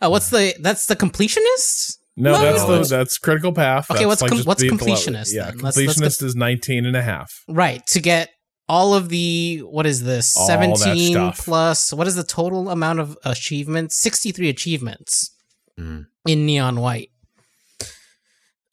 uh, 0.01 0.09
what's 0.09 0.31
the 0.31 0.55
that's 0.61 0.87
the 0.87 0.97
completionist? 0.97 1.99
No, 2.17 2.33
No, 2.33 2.43
that's 2.43 2.63
no, 2.63 2.67
the 2.69 2.73
it's- 2.75 2.91
that's 2.91 3.19
critical 3.19 3.53
path. 3.53 3.91
Okay, 3.91 4.05
That's 4.05 4.21
what's 4.23 4.33
com- 4.33 4.45
what's 4.45 4.61
being 4.63 4.77
the 4.77 4.85
level- 4.85 4.97
completionist 4.97 5.33
Yeah, 5.35 5.47
then? 5.47 5.59
Let's- 5.59 5.77
let's 5.77 5.99
completionist 6.01 6.23
is 6.23 6.35
19 6.37 6.85
and 6.87 6.97
a 6.97 7.03
half. 7.03 7.45
Right 7.49 7.87
to 7.89 8.01
get 8.01 8.31
all 8.69 8.95
of 8.95 9.09
the 9.09 9.59
what 9.65 9.87
is 9.87 10.03
this 10.05 10.37
All 10.37 10.47
that 10.47 10.77
seventeen 10.77 11.13
stuff. 11.13 11.45
plus 11.45 11.93
what 11.93 12.07
is 12.07 12.15
the 12.17 12.23
total 12.25 12.69
amount 12.71 13.01
of 13.01 13.17
achievements? 13.25 13.97
Sixty 13.97 14.33
three 14.33 14.49
achievements 14.49 15.31
Mm. 15.79 16.07
in 16.27 16.47
Neon 16.47 16.81
White. 16.81 17.11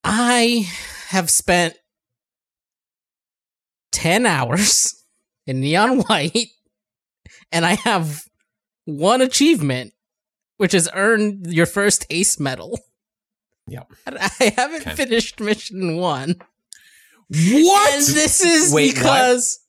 I 0.04 0.68
have 1.10 1.30
spent 1.30 1.76
ten 3.92 4.26
hours 4.26 4.94
in 5.48 5.62
Neon 5.62 6.00
White, 6.08 6.48
and 7.52 7.66
I 7.66 7.76
have 7.76 8.24
one 8.86 9.22
achievement, 9.22 9.94
which 10.58 10.74
is 10.74 10.90
earn 10.94 11.44
your 11.48 11.66
first 11.66 12.06
Ace 12.10 12.40
medal. 12.40 12.80
Yep. 13.68 13.92
I 14.08 14.54
haven't 14.56 14.82
Okay. 14.88 14.96
finished 14.96 15.40
mission 15.40 15.98
one. 15.98 16.36
What? 17.30 17.94
And 17.94 18.04
this 18.06 18.42
is 18.42 18.74
Wait, 18.74 18.94
what? 18.94 18.96
because 18.96 19.60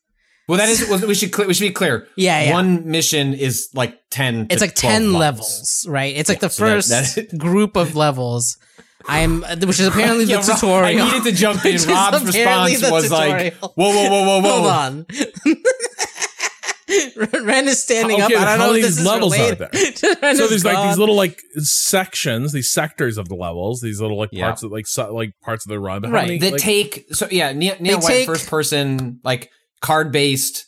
Well, 0.47 0.59
that 0.59 0.69
is. 0.69 0.89
We 1.05 1.15
should. 1.15 1.37
We 1.37 1.53
should 1.55 1.65
be 1.65 1.71
clear. 1.73 2.07
yeah, 2.17 2.45
yeah. 2.45 2.53
One 2.53 2.89
mission 2.89 3.35
is 3.35 3.69
like 3.75 3.99
ten. 4.11 4.47
it's 4.51 4.61
like 4.63 4.75
10 4.77 5.13
levels. 5.15 5.19
levels, 5.19 5.87
right? 5.89 6.15
It's 6.17 6.29
like 6.29 6.41
Yeah, 6.41 6.49
the 6.49 6.55
so 6.55 6.65
that- 6.65 6.75
first 6.75 7.17
that- 7.17 7.39
group 7.47 7.77
of 7.77 7.97
levels. 7.97 8.57
I 9.09 9.21
am, 9.21 9.43
which 9.43 9.81
is 9.81 9.87
apparently 9.93 10.25
the 10.27 10.33
Yeah, 10.33 10.41
tutorial. 10.43 10.85
I 11.03 11.05
needed 11.13 11.25
to 11.25 11.33
jump 11.33 11.65
in. 11.65 11.73
Rob's 11.89 12.25
response 12.27 12.81
the 12.81 12.91
was 12.93 13.11
like, 13.11 13.55
"Whoa, 13.57 13.71
whoa, 13.77 14.09
whoa, 14.09 14.23
whoa, 14.25 14.41
whoa!" 14.41 14.51
Hold 14.51 14.67
on. 14.67 15.07
Ren 17.17 17.69
is 17.69 17.83
standing 17.83 18.23
Okay, 18.23 18.35
up. 18.35 18.43
I 18.43 18.45
don't 18.57 18.59
know 18.59 18.65
if 18.67 18.71
many 18.73 18.83
this 18.83 18.99
is 18.99 19.07
levels 19.07 19.35
are 19.37 19.43
related. 19.43 19.61
Ren 20.23 20.37
so 20.37 20.45
is 20.45 20.51
there's 20.51 20.65
like 20.65 20.89
these 20.89 20.99
little 20.99 21.15
like 21.17 21.41
sections, 21.59 22.53
these 22.53 22.71
sectors 22.71 23.19
of 23.19 23.29
the 23.29 23.35
levels, 23.35 23.81
these 23.81 24.01
little 24.01 24.19
like 24.19 24.31
Yeah. 24.33 24.45
parts 24.47 24.63
of 24.63 24.71
like 24.73 24.87
so, 24.87 25.15
like 25.15 25.31
parts 25.43 25.65
of 25.67 25.71
the 25.71 25.79
run. 25.81 26.05
How 26.05 26.11
Right. 26.11 26.27
many, 26.27 26.39
that 26.39 26.53
like- 26.53 26.61
take 26.61 27.07
so 27.13 27.27
yeah 27.31 27.53
neon, 27.53 27.77
neon 27.81 28.01
white 28.01 28.09
take- 28.09 28.27
first 28.27 28.49
person 28.49 29.21
like 29.25 29.51
card 29.81 30.13
based 30.13 30.65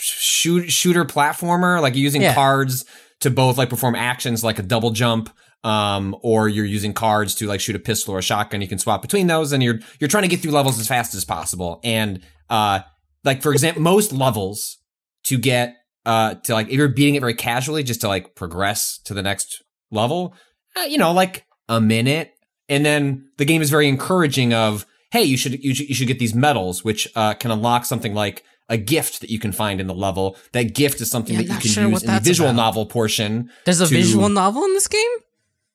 shoot 0.00 0.70
shooter 0.70 1.04
platformer 1.04 1.80
like 1.80 1.94
using 1.94 2.22
Yeah. 2.22 2.34
cards 2.34 2.84
to 3.20 3.30
both 3.30 3.58
like 3.58 3.68
perform 3.70 3.94
actions 3.94 4.44
like 4.44 4.58
a 4.58 4.62
double 4.62 4.90
jump 4.90 5.30
um 5.64 6.14
or 6.22 6.48
you're 6.48 6.64
using 6.64 6.92
cards 6.92 7.34
to 7.36 7.46
like 7.48 7.60
shoot 7.60 7.74
a 7.74 7.80
pistol 7.80 8.14
or 8.14 8.18
a 8.18 8.22
shotgun 8.22 8.60
you 8.60 8.68
can 8.68 8.78
swap 8.78 9.02
between 9.02 9.26
those 9.26 9.52
and 9.52 9.60
you're 9.62 9.80
you're 9.98 10.06
trying 10.08 10.22
to 10.22 10.28
get 10.28 10.40
through 10.40 10.52
levels 10.52 10.78
as 10.78 10.86
fast 10.86 11.14
as 11.14 11.24
possible 11.24 11.80
and 11.82 12.20
uh 12.48 12.78
like 13.24 13.42
for 13.42 13.52
example 13.52 13.82
most 13.82 14.12
levels 14.12 14.78
to 15.24 15.38
get 15.38 15.76
uh 16.06 16.34
to 16.34 16.52
like 16.52 16.68
if 16.68 16.74
you're 16.74 16.88
beating 16.88 17.14
it 17.16 17.20
very 17.20 17.34
casually 17.34 17.82
just 17.82 18.00
to 18.00 18.08
like 18.08 18.34
progress 18.34 18.98
to 19.04 19.14
the 19.14 19.22
next 19.22 19.62
level 19.90 20.34
uh, 20.76 20.82
you 20.82 20.98
know 20.98 21.12
like 21.12 21.44
a 21.68 21.80
minute 21.80 22.32
and 22.68 22.84
then 22.84 23.28
the 23.38 23.44
game 23.44 23.60
is 23.62 23.70
very 23.70 23.88
encouraging 23.88 24.52
of 24.54 24.86
hey 25.10 25.22
you 25.22 25.36
should 25.36 25.62
you 25.62 25.74
should, 25.74 25.88
you 25.88 25.94
should 25.94 26.06
get 26.08 26.18
these 26.18 26.34
medals 26.34 26.84
which 26.84 27.08
uh, 27.16 27.34
can 27.34 27.50
unlock 27.50 27.84
something 27.84 28.14
like 28.14 28.44
a 28.70 28.76
gift 28.76 29.20
that 29.20 29.30
you 29.30 29.38
can 29.38 29.50
find 29.50 29.80
in 29.80 29.86
the 29.86 29.94
level 29.94 30.36
that 30.52 30.74
gift 30.74 31.00
is 31.00 31.10
something 31.10 31.34
Yeah, 31.34 31.42
that 31.42 31.48
you 31.54 31.58
can 31.60 31.70
sure 31.70 31.88
use 31.88 32.02
in 32.04 32.12
the 32.14 32.20
visual 32.20 32.50
about. 32.50 32.56
novel 32.56 32.86
portion 32.86 33.50
There's 33.64 33.80
a 33.80 33.86
to- 33.86 33.94
visual 33.94 34.28
novel 34.28 34.62
in 34.64 34.74
this 34.74 34.88
game? 34.88 35.10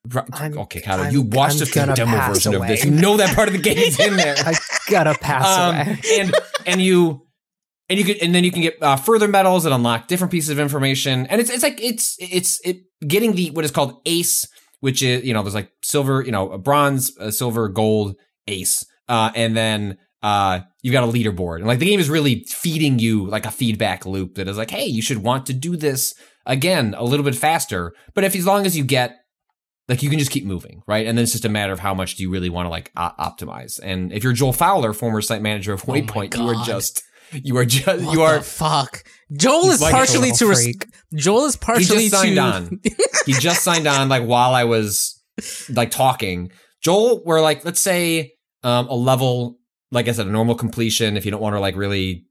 Right, 0.09 0.25
I'm- 0.33 0.57
okay 0.59 0.81
Kato, 0.81 1.09
you 1.09 1.21
watched 1.23 1.53
I'm 1.53 1.59
just 1.59 1.73
the 1.73 1.93
demo 1.93 2.17
pass 2.17 2.33
version 2.35 2.55
of 2.55 2.67
this 2.67 2.83
you 2.85 2.91
know 2.91 3.17
that 3.17 3.33
part 3.35 3.47
of 3.47 3.53
the 3.53 3.61
game 3.61 3.77
is 3.77 3.99
in 3.99 4.15
there 4.17 4.35
I 4.45 4.53
gotta 4.89 5.17
pass 5.17 5.45
um, 5.57 5.75
away. 5.75 5.99
and 6.19 6.35
and 6.67 6.81
you 6.81 7.25
and 7.89 7.99
you 7.99 8.05
can 8.05 8.15
and 8.21 8.33
then 8.33 8.43
you 8.43 8.51
can 8.51 8.61
get 8.61 8.81
uh, 8.81 8.95
further 8.95 9.27
medals 9.27 9.63
that 9.63 9.73
unlock 9.73 10.07
different 10.07 10.31
pieces 10.31 10.49
of 10.49 10.59
information 10.59 11.25
and 11.27 11.41
it's 11.41 11.49
it's 11.49 11.63
like 11.63 11.81
it's 11.81 12.15
it's 12.19 12.59
it 12.65 12.83
getting 13.07 13.33
the 13.33 13.51
what 13.51 13.65
is 13.65 13.71
called 13.71 13.99
ace 14.05 14.47
which 14.79 15.01
is 15.01 15.23
you 15.23 15.33
know 15.33 15.43
there's 15.43 15.55
like 15.55 15.71
silver 15.81 16.21
you 16.21 16.31
know 16.31 16.51
a 16.51 16.57
bronze 16.57 17.11
silver 17.35 17.67
gold 17.67 18.15
ace 18.47 18.85
uh 19.09 19.31
and 19.35 19.55
then 19.55 19.97
uh 20.21 20.59
you've 20.81 20.93
got 20.93 21.03
a 21.03 21.11
leaderboard 21.11 21.57
and 21.57 21.67
like 21.67 21.79
the 21.79 21.85
game 21.85 21.99
is 21.99 22.09
really 22.09 22.43
feeding 22.47 22.99
you 22.99 23.25
like 23.27 23.45
a 23.45 23.51
feedback 23.51 24.05
loop 24.05 24.35
that 24.35 24.47
is 24.47 24.57
like 24.57 24.71
hey 24.71 24.85
you 24.85 25.01
should 25.01 25.19
want 25.19 25.45
to 25.45 25.53
do 25.53 25.75
this 25.75 26.13
again 26.45 26.93
a 26.97 27.03
little 27.03 27.23
bit 27.23 27.35
faster 27.35 27.93
but 28.13 28.23
if 28.23 28.35
as 28.35 28.45
long 28.45 28.65
as 28.65 28.77
you 28.77 28.83
get 28.83 29.17
like 29.89 30.01
you 30.01 30.09
can 30.09 30.17
just 30.17 30.31
keep 30.31 30.45
moving, 30.45 30.81
right? 30.87 31.05
And 31.05 31.17
then 31.17 31.23
it's 31.23 31.33
just 31.33 31.43
a 31.43 31.49
matter 31.49 31.73
of 31.73 31.79
how 31.79 31.93
much 31.93 32.15
do 32.15 32.23
you 32.23 32.29
really 32.31 32.49
want 32.49 32.67
to 32.67 32.69
like 32.69 32.89
o- 32.95 33.11
optimize. 33.19 33.81
And 33.83 34.13
if 34.13 34.23
you're 34.23 34.31
Joel 34.31 34.53
Fowler, 34.53 34.93
former 34.93 35.21
site 35.21 35.41
manager 35.41 35.73
of 35.73 35.83
Oh 35.87 35.91
Waypoint, 35.91 36.37
you 36.37 36.47
are 36.47 36.63
just 36.63 37.03
you 37.33 37.57
are 37.57 37.65
just 37.65 38.03
What 38.03 38.13
you 38.13 38.21
are 38.21 38.37
the 38.37 38.43
fuck. 38.43 39.03
Joel 39.31 39.71
is 39.71 39.81
like 39.81 39.93
partially 39.93 40.31
to 40.33 40.47
res-. 40.47 40.77
Joel 41.15 41.45
is 41.45 41.55
he 41.55 41.59
partially 41.59 42.09
just 42.09 42.11
signed 42.11 42.35
to 42.35 42.41
on. 42.41 42.81
he 43.25 43.33
just 43.33 43.63
signed 43.63 43.87
on 43.87 44.09
like 44.09 44.23
while 44.23 44.53
I 44.53 44.63
was 44.65 45.21
like 45.69 45.91
talking. 45.91 46.51
Joel, 46.81 47.23
we're 47.23 47.41
like 47.41 47.65
let's 47.65 47.79
say 47.79 48.33
um, 48.63 48.87
a 48.87 48.95
level, 48.95 49.59
like 49.91 50.07
I 50.07 50.11
said, 50.11 50.27
a 50.27 50.31
normal 50.31 50.55
completion. 50.55 51.17
If 51.17 51.25
you 51.25 51.31
don't 51.31 51.41
want 51.41 51.55
to 51.55 51.59
like 51.59 51.75
really 51.75 52.25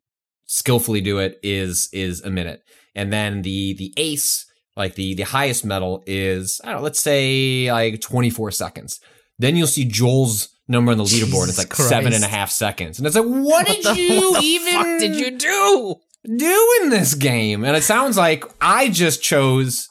skillfully 0.46 1.00
do 1.00 1.18
it, 1.18 1.38
is 1.42 1.88
is 1.92 2.20
a 2.22 2.30
minute, 2.30 2.62
and 2.94 3.12
then 3.12 3.42
the 3.42 3.74
the 3.74 3.92
ace, 3.96 4.46
like 4.76 4.94
the 4.94 5.14
the 5.14 5.22
highest 5.24 5.64
medal, 5.64 6.02
is 6.06 6.60
I 6.64 6.68
don't 6.68 6.76
know, 6.78 6.82
let's 6.84 7.00
say 7.00 7.70
like 7.72 8.00
twenty 8.00 8.30
four 8.30 8.50
seconds. 8.50 9.00
Then 9.38 9.56
you'll 9.56 9.66
see 9.66 9.84
Joel's 9.84 10.51
number 10.68 10.92
on 10.92 10.98
the 10.98 11.04
leaderboard. 11.04 11.46
Jesus 11.46 11.48
it's 11.50 11.58
like 11.58 11.74
seven 11.74 12.06
and 12.12 12.16
a 12.24 12.26
Christ. 12.26 12.34
half 12.34 12.50
seconds, 12.50 12.98
and 12.98 13.06
it's 13.06 13.16
like, 13.16 13.24
what, 13.26 13.66
did 13.66 13.84
the- 13.84 13.94
you 14.00 14.30
what 14.32 14.42
even 14.44 14.98
did 14.98 15.16
you 15.16 15.30
do? 15.38 15.96
do 16.36 16.78
in 16.82 16.90
this 16.90 17.14
game? 17.14 17.64
And 17.64 17.76
it 17.76 17.82
sounds 17.82 18.16
like 18.16 18.44
I 18.60 18.88
just 18.90 19.22
chose 19.22 19.88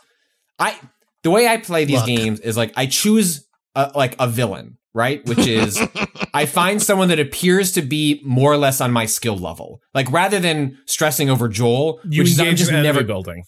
I 0.58 0.78
the 1.24 1.30
way 1.32 1.46
I 1.48 1.58
play 1.58 1.84
these 1.86 1.98
Look. 1.98 2.06
games 2.08 2.40
is 2.40 2.56
like 2.56 2.72
I 2.78 2.86
choose 2.86 3.46
a, 3.76 3.92
like 3.96 4.16
a 4.18 4.28
villain, 4.30 4.78
right? 4.94 5.26
Which 5.26 5.46
is 5.46 5.78
I 6.34 6.46
find 6.46 6.82
someone 6.82 7.10
that 7.10 7.20
appears 7.20 7.74
to 7.74 7.82
be 7.82 8.22
more 8.24 8.52
or 8.52 8.58
less 8.58 8.80
on 8.80 8.92
my 8.94 9.06
skill 9.08 9.38
level. 9.38 9.82
Like 9.94 10.10
rather 10.10 10.40
than 10.40 10.78
stressing 10.86 11.30
over 11.30 11.50
Joel, 11.50 12.00
you 12.06 12.22
which 12.22 12.32
is 12.32 12.40
I'm 12.40 12.56
just 12.56 12.72
never 12.72 13.04
building. 13.04 13.44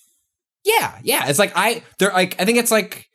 yeah, 0.66 0.98
yeah. 1.04 1.30
It's 1.30 1.40
like 1.40 1.54
I 1.56 1.84
they're 2.00 2.12
like 2.12 2.36
I 2.42 2.44
think 2.46 2.58
it's 2.58 2.72
like 2.72 3.08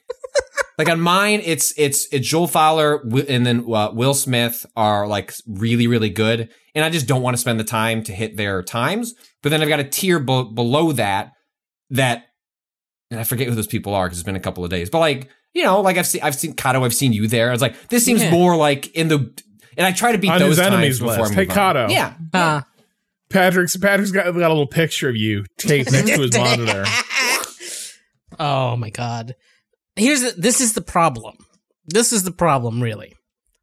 like 0.79 0.89
on 0.89 1.01
mine 1.01 1.41
it's 1.45 1.73
it's 1.77 2.07
it's 2.13 2.27
Joel 2.29 2.47
Fowler 2.47 3.03
and 3.29 3.45
then 3.47 3.65
uh, 3.73 3.91
Will 3.93 4.15
Smith 4.15 4.65
are 4.77 5.07
like 5.07 5.33
really 5.47 5.87
really 5.87 6.11
good, 6.11 6.49
and 6.75 6.85
I 6.85 6.91
just 6.91 7.07
don't 7.07 7.23
want 7.23 7.35
to 7.37 7.41
spend 7.41 7.59
the 7.59 7.65
time 7.65 8.03
to 8.05 8.13
hit 8.13 8.37
their 8.37 8.63
times. 8.63 9.15
But 9.43 9.51
then 9.51 9.63
I've 9.63 9.69
got 9.69 9.81
a 9.81 9.85
tier 9.85 10.19
be- 10.19 10.51
below 10.55 10.93
that 10.93 11.33
that 11.91 12.25
and 13.11 13.19
I 13.19 13.25
forget 13.25 13.49
who 13.49 13.55
those 13.55 13.67
people 13.67 13.95
are 13.95 14.07
because 14.07 14.19
it's 14.19 14.27
been 14.27 14.37
a 14.37 14.41
couple 14.41 14.63
of 14.65 14.71
days. 14.71 14.91
But 14.91 14.99
like 15.01 15.29
you 15.55 15.63
know, 15.65 15.81
like 15.81 15.97
I've 15.97 16.07
seen 16.07 16.23
I've 16.23 16.35
seen 16.35 16.53
Kato, 16.55 16.85
I've 16.85 16.95
seen 16.95 17.13
you 17.13 17.27
there. 17.27 17.49
I 17.49 17.53
was 17.53 17.63
like 17.63 17.89
this 17.89 18.05
seems 18.05 18.23
Yeah. 18.23 18.31
more 18.31 18.57
like 18.57 18.95
in 18.95 19.09
the 19.09 19.19
and 19.77 19.87
I 19.87 19.93
try 19.93 20.13
to 20.13 20.19
beat 20.19 20.31
On 20.31 20.39
those 20.39 20.59
his 20.59 20.61
enemies 20.61 20.99
times 20.99 21.11
before 21.11 21.25
list. 21.25 21.33
I 21.33 21.35
Hey, 21.35 21.41
move 21.47 21.51
on. 21.51 21.75
Kato. 21.75 21.89
Yeah, 21.93 22.15
Uh, 22.35 22.61
Patrick's 23.31 23.77
Patrick's 23.77 24.11
got, 24.11 24.25
got 24.25 24.35
a 24.37 24.49
little 24.49 24.67
picture 24.67 25.09
of 25.09 25.17
you 25.17 25.45
taped 25.59 25.91
next 25.93 26.11
to 26.11 26.21
his 26.23 26.37
monitor. 26.37 26.85
oh 28.39 28.77
my 28.77 28.91
god. 28.91 29.35
Here's 29.99 30.23
the, 30.23 30.35
this 30.41 30.61
is 30.61 30.73
the 30.75 30.81
problem. 30.81 31.37
This 31.87 32.13
is 32.13 32.23
the 32.23 32.31
problem, 32.33 32.83
really. 32.83 33.15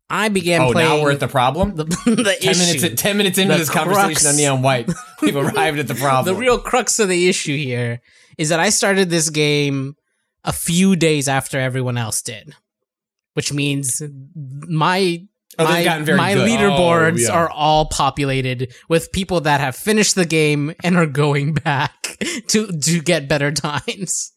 I 0.09 0.29
began 0.29 0.61
Oh, 0.61 0.71
playing 0.71 0.89
now 0.89 1.03
we're 1.03 1.11
at 1.13 1.19
the 1.19 1.27
problem. 1.27 1.75
the, 1.75 1.83
the 2.05 2.37
Ten 2.39 2.51
issue. 2.51 2.81
minutes. 2.83 3.01
Ten 3.01 3.17
minutes 3.17 3.37
into 3.39 3.53
The 3.53 3.59
this 3.59 3.69
conversation 3.69 4.27
on 4.27 4.35
Neon 4.35 4.61
White, 4.61 4.89
we've 5.21 5.35
arrived 5.35 5.79
at 5.79 5.87
the 5.87 5.95
problem. 5.95 6.33
the 6.35 6.39
real 6.39 6.59
crux 6.59 6.99
of 6.99 7.09
the 7.09 7.27
issue 7.27 7.57
here 7.57 8.01
is 8.37 8.49
that 8.49 8.59
I 8.59 8.69
started 8.69 9.09
this 9.09 9.29
game 9.31 9.95
a 10.43 10.53
few 10.53 10.95
days 10.95 11.27
after 11.27 11.59
everyone 11.59 11.97
else 11.97 12.21
did. 12.21 12.53
which 13.33 13.51
means 13.51 14.01
my 14.35 15.25
Oh, 15.57 15.63
my, 15.63 15.85
my 15.85 16.03
good. 16.03 16.09
Oh, 16.19 16.45
leaderboards 16.45 17.13
Oh, 17.13 17.17
yeah. 17.21 17.31
are 17.31 17.49
all 17.49 17.85
populated 17.85 18.73
with 18.89 19.13
people 19.13 19.39
that 19.41 19.61
have 19.61 19.73
finished 19.75 20.15
the 20.15 20.25
game 20.25 20.73
and 20.83 20.97
are 20.97 21.05
going 21.05 21.53
back 21.71 22.17
to 22.49 22.67
to 22.67 23.01
get 23.01 23.29
better 23.29 23.51
times. 23.53 24.33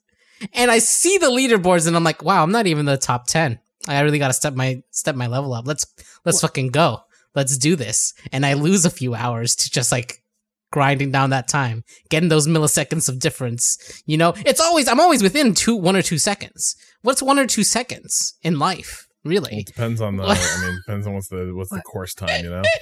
And 0.53 0.71
I 0.71 0.79
see 0.79 1.19
the 1.19 1.27
leaderboards 1.31 1.87
and 1.87 1.97
I'm 1.97 2.05
like, 2.05 2.23
wow, 2.23 2.43
I'm 2.43 2.53
not 2.53 2.67
even 2.67 2.87
the 2.87 2.97
top 2.97 3.27
10. 3.27 3.59
I 3.89 4.01
really 4.01 4.19
got 4.19 4.29
to 4.29 4.35
step 4.35 4.55
my 4.55 4.83
step 4.91 5.15
my 5.17 5.27
level 5.27 5.53
up. 5.55 5.67
Let's 5.67 5.87
let's 6.25 6.41
fucking 6.41 6.69
go. 6.69 7.01
Let's 7.35 7.57
do 7.59 7.77
this. 7.77 8.13
And 8.33 8.45
I 8.45 8.55
lose 8.55 8.85
a 8.85 8.91
few 8.91 9.15
hours 9.15 9.55
to 9.57 9.71
just 9.71 9.91
like 9.93 10.23
grinding 10.71 11.11
down 11.11 11.31
that 11.31 11.49
time, 11.49 11.85
getting 12.11 12.29
those 12.29 12.47
milliseconds 12.47 13.09
of 13.09 13.19
difference. 13.19 14.03
You 14.07 14.19
know, 14.19 14.35
it's 14.45 14.61
always 14.61 14.89
I'm 14.89 15.01
always 15.01 15.23
within 15.23 15.55
two 15.55 15.77
one 15.77 15.97
or 15.97 16.03
two 16.03 16.19
seconds. 16.19 16.77
What's 17.03 17.23
one 17.23 17.39
or 17.39 17.47
two 17.47 17.65
seconds 17.65 18.35
in 18.43 18.59
life? 18.59 19.07
Well, 19.25 19.31
Really? 19.33 19.59
it 19.59 19.67
depends 19.67 20.01
on 20.01 20.17
the. 20.17 20.25
I 20.25 20.35
mean, 20.67 20.81
depends 20.87 21.07
on 21.07 21.15
what's 21.15 21.29
the 21.29 21.53
what's 21.55 21.71
the 21.71 21.81
course 21.83 22.15
time. 22.15 22.45
You 22.45 22.51
know. 22.51 22.63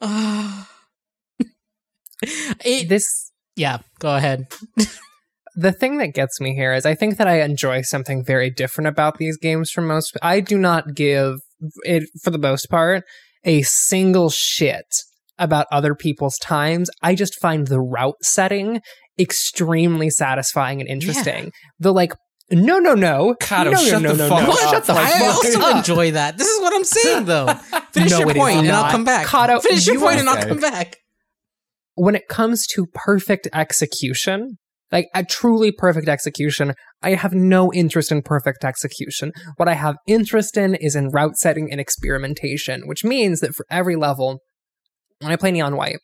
Ah. 0.00 0.70
it, 2.64 2.88
This 2.88 3.30
yeah, 3.56 3.78
go 3.98 4.16
ahead. 4.16 4.46
the 5.60 5.72
thing 5.72 5.98
that 5.98 6.14
gets 6.14 6.40
me 6.40 6.54
here 6.54 6.72
is 6.72 6.86
I 6.86 6.94
think 6.94 7.16
that 7.18 7.26
I 7.26 7.42
enjoy 7.42 7.82
something 7.82 8.24
very 8.24 8.48
different 8.48 8.86
about 8.88 9.18
these 9.18 9.36
games 9.36 9.70
from 9.70 9.86
most. 9.88 10.16
I 10.22 10.38
do 10.40 10.56
not 10.56 10.94
give 10.94 11.34
it 11.82 12.04
for 12.22 12.30
the 12.30 12.38
most 12.38 12.66
part 12.70 13.02
a 13.44 13.62
single 13.62 14.30
shit 14.30 14.86
about 15.38 15.66
other 15.72 15.94
people's 15.96 16.36
times. 16.38 16.90
I 17.02 17.14
just 17.14 17.40
find 17.40 17.66
the 17.66 17.80
route 17.80 18.14
setting 18.22 18.80
extremely 19.18 20.10
satisfying 20.10 20.80
and 20.80 20.88
interesting. 20.88 21.50
The 21.80 21.92
like 21.92 22.12
no 22.50 22.78
no 22.78 22.94
no 22.94 23.34
Kato, 23.40 23.72
no, 23.72 23.76
shut 23.78 24.02
no, 24.02 24.12
the 24.14 24.28
no, 24.28 24.28
fuck 24.28 24.42
no, 24.46 24.52
up. 24.52 24.58
shut 24.70 24.84
the 24.84 24.94
Like, 24.94 25.06
I 25.12 25.18
fuck 25.18 25.44
also 25.44 25.60
up. 25.60 25.76
enjoy 25.78 26.12
that. 26.12 26.38
This 26.38 26.46
is 26.48 26.60
what 26.60 26.72
I'm 26.74 26.84
saying 26.84 27.24
though. 27.24 27.46
Finish 27.92 28.10
No, 28.12 28.18
your 28.20 28.30
it 28.30 28.36
is 28.36 28.40
point 28.42 28.58
and 28.58 28.70
I'll 28.70 28.90
come 28.90 29.04
back. 29.04 29.26
Kato, 29.26 29.58
Finish 29.60 29.86
your 29.86 29.96
you 29.96 30.08
and 30.08 30.28
I'll 30.28 30.46
come 30.46 30.60
back. 30.60 30.96
when 31.94 32.14
it 32.14 32.28
comes 32.28 32.64
to 32.74 32.86
perfect 32.94 33.48
execution, 33.52 34.58
like 34.90 35.08
a 35.14 35.24
truly 35.24 35.72
perfect 35.72 36.08
execution, 36.08 36.74
I 37.02 37.14
have 37.14 37.32
no 37.32 37.72
interest 37.72 38.10
in 38.10 38.22
perfect 38.22 38.64
execution. 38.64 39.32
What 39.56 39.68
I 39.68 39.74
have 39.74 39.96
interest 40.06 40.56
in 40.56 40.74
is 40.74 40.96
in 40.96 41.08
route 41.08 41.36
setting 41.36 41.70
and 41.70 41.80
experimentation, 41.80 42.82
which 42.86 43.04
means 43.04 43.40
that 43.40 43.54
for 43.54 43.66
every 43.70 43.96
level, 43.96 44.40
when 45.20 45.32
I 45.32 45.36
play 45.36 45.50
Neon 45.50 45.76
White, 45.76 45.98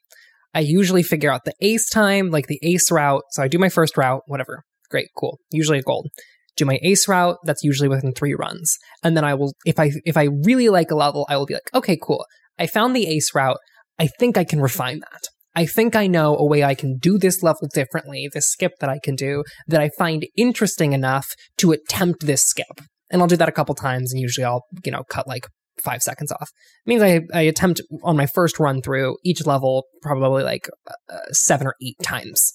I 0.54 0.60
usually 0.60 1.02
figure 1.02 1.32
out 1.32 1.44
the 1.44 1.54
ace 1.60 1.88
time, 1.90 2.30
like 2.30 2.46
the 2.46 2.60
ace 2.62 2.90
route. 2.90 3.22
So 3.30 3.42
I 3.42 3.48
do 3.48 3.58
my 3.58 3.68
first 3.68 3.96
route, 3.96 4.22
whatever. 4.26 4.62
Great, 4.90 5.08
cool. 5.18 5.38
Usually 5.50 5.78
a 5.78 5.82
gold. 5.82 6.08
Do 6.56 6.64
my 6.64 6.78
ace 6.82 7.08
route, 7.08 7.38
that's 7.44 7.64
usually 7.64 7.88
within 7.88 8.12
three 8.12 8.34
runs. 8.34 8.76
And 9.02 9.16
then 9.16 9.24
I 9.24 9.34
will 9.34 9.54
if 9.64 9.80
I 9.80 9.90
if 10.04 10.16
I 10.16 10.28
really 10.44 10.68
like 10.68 10.92
a 10.92 10.94
level, 10.94 11.26
I 11.28 11.36
will 11.36 11.46
be 11.46 11.54
like, 11.54 11.68
okay, 11.74 11.98
cool. 12.00 12.24
I 12.58 12.68
found 12.68 12.94
the 12.94 13.08
ace 13.08 13.34
route. 13.34 13.58
I 13.98 14.06
think 14.06 14.36
I 14.36 14.44
can 14.44 14.60
refine 14.60 15.00
that. 15.00 15.22
I 15.54 15.66
think 15.66 15.94
I 15.94 16.06
know 16.06 16.36
a 16.36 16.44
way 16.44 16.64
I 16.64 16.74
can 16.74 16.98
do 16.98 17.18
this 17.18 17.42
level 17.42 17.68
differently, 17.72 18.28
this 18.32 18.48
skip 18.48 18.72
that 18.80 18.90
I 18.90 18.98
can 19.02 19.14
do, 19.14 19.44
that 19.68 19.80
I 19.80 19.90
find 19.96 20.26
interesting 20.36 20.92
enough 20.92 21.34
to 21.58 21.72
attempt 21.72 22.26
this 22.26 22.42
skip. 22.42 22.80
And 23.10 23.22
I'll 23.22 23.28
do 23.28 23.36
that 23.36 23.48
a 23.48 23.52
couple 23.52 23.74
times, 23.74 24.12
and 24.12 24.20
usually 24.20 24.44
I'll, 24.44 24.64
you 24.84 24.90
know, 24.90 25.04
cut 25.08 25.28
like 25.28 25.46
five 25.82 26.02
seconds 26.02 26.32
off. 26.32 26.50
It 26.84 26.88
means 26.88 27.02
I, 27.02 27.20
I 27.32 27.42
attempt 27.42 27.80
on 28.02 28.16
my 28.16 28.26
first 28.26 28.58
run 28.58 28.82
through 28.82 29.16
each 29.24 29.46
level 29.46 29.84
probably 30.02 30.42
like 30.42 30.68
uh, 30.88 31.18
seven 31.32 31.66
or 31.66 31.74
eight 31.82 31.96
times. 32.02 32.52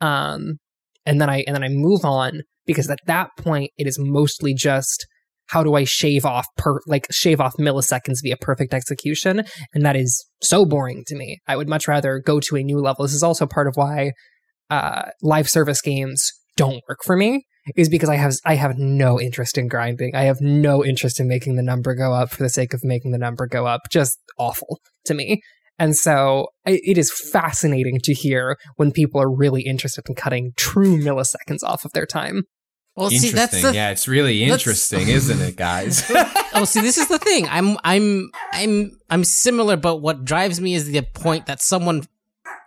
Um, 0.00 0.58
and 1.06 1.20
then 1.20 1.30
I 1.30 1.44
and 1.46 1.54
then 1.54 1.62
I 1.62 1.68
move 1.68 2.04
on 2.04 2.42
because 2.66 2.88
at 2.90 2.98
that 3.06 3.30
point 3.38 3.70
it 3.76 3.86
is 3.86 3.98
mostly 3.98 4.54
just 4.54 5.06
how 5.48 5.62
do 5.62 5.74
I 5.74 5.84
shave 5.84 6.24
off 6.24 6.46
per 6.56 6.80
like 6.86 7.06
shave 7.10 7.40
off 7.40 7.54
milliseconds 7.58 8.18
via 8.22 8.36
perfect 8.36 8.74
execution, 8.74 9.44
and 9.72 9.84
that 9.84 9.96
is 9.96 10.26
so 10.42 10.64
boring 10.64 11.04
to 11.06 11.16
me. 11.16 11.38
I 11.46 11.56
would 11.56 11.68
much 11.68 11.88
rather 11.88 12.18
go 12.18 12.40
to 12.40 12.56
a 12.56 12.62
new 12.62 12.80
level. 12.80 13.04
This 13.04 13.14
is 13.14 13.22
also 13.22 13.46
part 13.46 13.66
of 13.66 13.74
why 13.76 14.12
uh, 14.70 15.10
live 15.22 15.48
service 15.48 15.80
games 15.80 16.32
don't 16.56 16.82
work 16.88 17.00
for 17.04 17.16
me. 17.16 17.46
Is 17.76 17.88
because 17.88 18.10
I 18.10 18.16
have 18.16 18.34
I 18.44 18.56
have 18.56 18.76
no 18.76 19.18
interest 19.18 19.56
in 19.56 19.68
grinding. 19.68 20.14
I 20.14 20.24
have 20.24 20.40
no 20.40 20.84
interest 20.84 21.18
in 21.18 21.26
making 21.26 21.56
the 21.56 21.62
number 21.62 21.94
go 21.94 22.12
up 22.12 22.30
for 22.30 22.42
the 22.42 22.50
sake 22.50 22.74
of 22.74 22.84
making 22.84 23.12
the 23.12 23.18
number 23.18 23.46
go 23.46 23.66
up. 23.66 23.82
Just 23.90 24.18
awful 24.38 24.80
to 25.06 25.14
me. 25.14 25.40
And 25.78 25.96
so 25.96 26.48
it 26.66 26.98
is 26.98 27.10
fascinating 27.10 27.98
to 28.04 28.12
hear 28.12 28.56
when 28.76 28.92
people 28.92 29.20
are 29.20 29.34
really 29.34 29.62
interested 29.62 30.04
in 30.08 30.14
cutting 30.14 30.52
true 30.56 30.98
milliseconds 30.98 31.64
off 31.64 31.84
of 31.84 31.92
their 31.92 32.06
time. 32.06 32.44
Well, 32.96 33.10
see, 33.10 33.16
interesting. 33.16 33.36
that's 33.36 33.62
the 33.62 33.74
yeah, 33.74 33.90
it's 33.90 34.06
really 34.06 34.44
interesting, 34.44 35.08
isn't 35.08 35.40
it, 35.40 35.56
guys? 35.56 36.04
oh, 36.54 36.64
see, 36.64 36.80
this 36.80 36.96
is 36.96 37.08
the 37.08 37.18
thing. 37.18 37.48
I'm, 37.48 37.76
I'm, 37.82 38.30
I'm, 38.52 38.96
I'm 39.10 39.24
similar, 39.24 39.76
but 39.76 39.96
what 39.96 40.24
drives 40.24 40.60
me 40.60 40.74
is 40.74 40.86
the 40.86 41.02
point 41.02 41.46
that 41.46 41.60
someone 41.60 42.04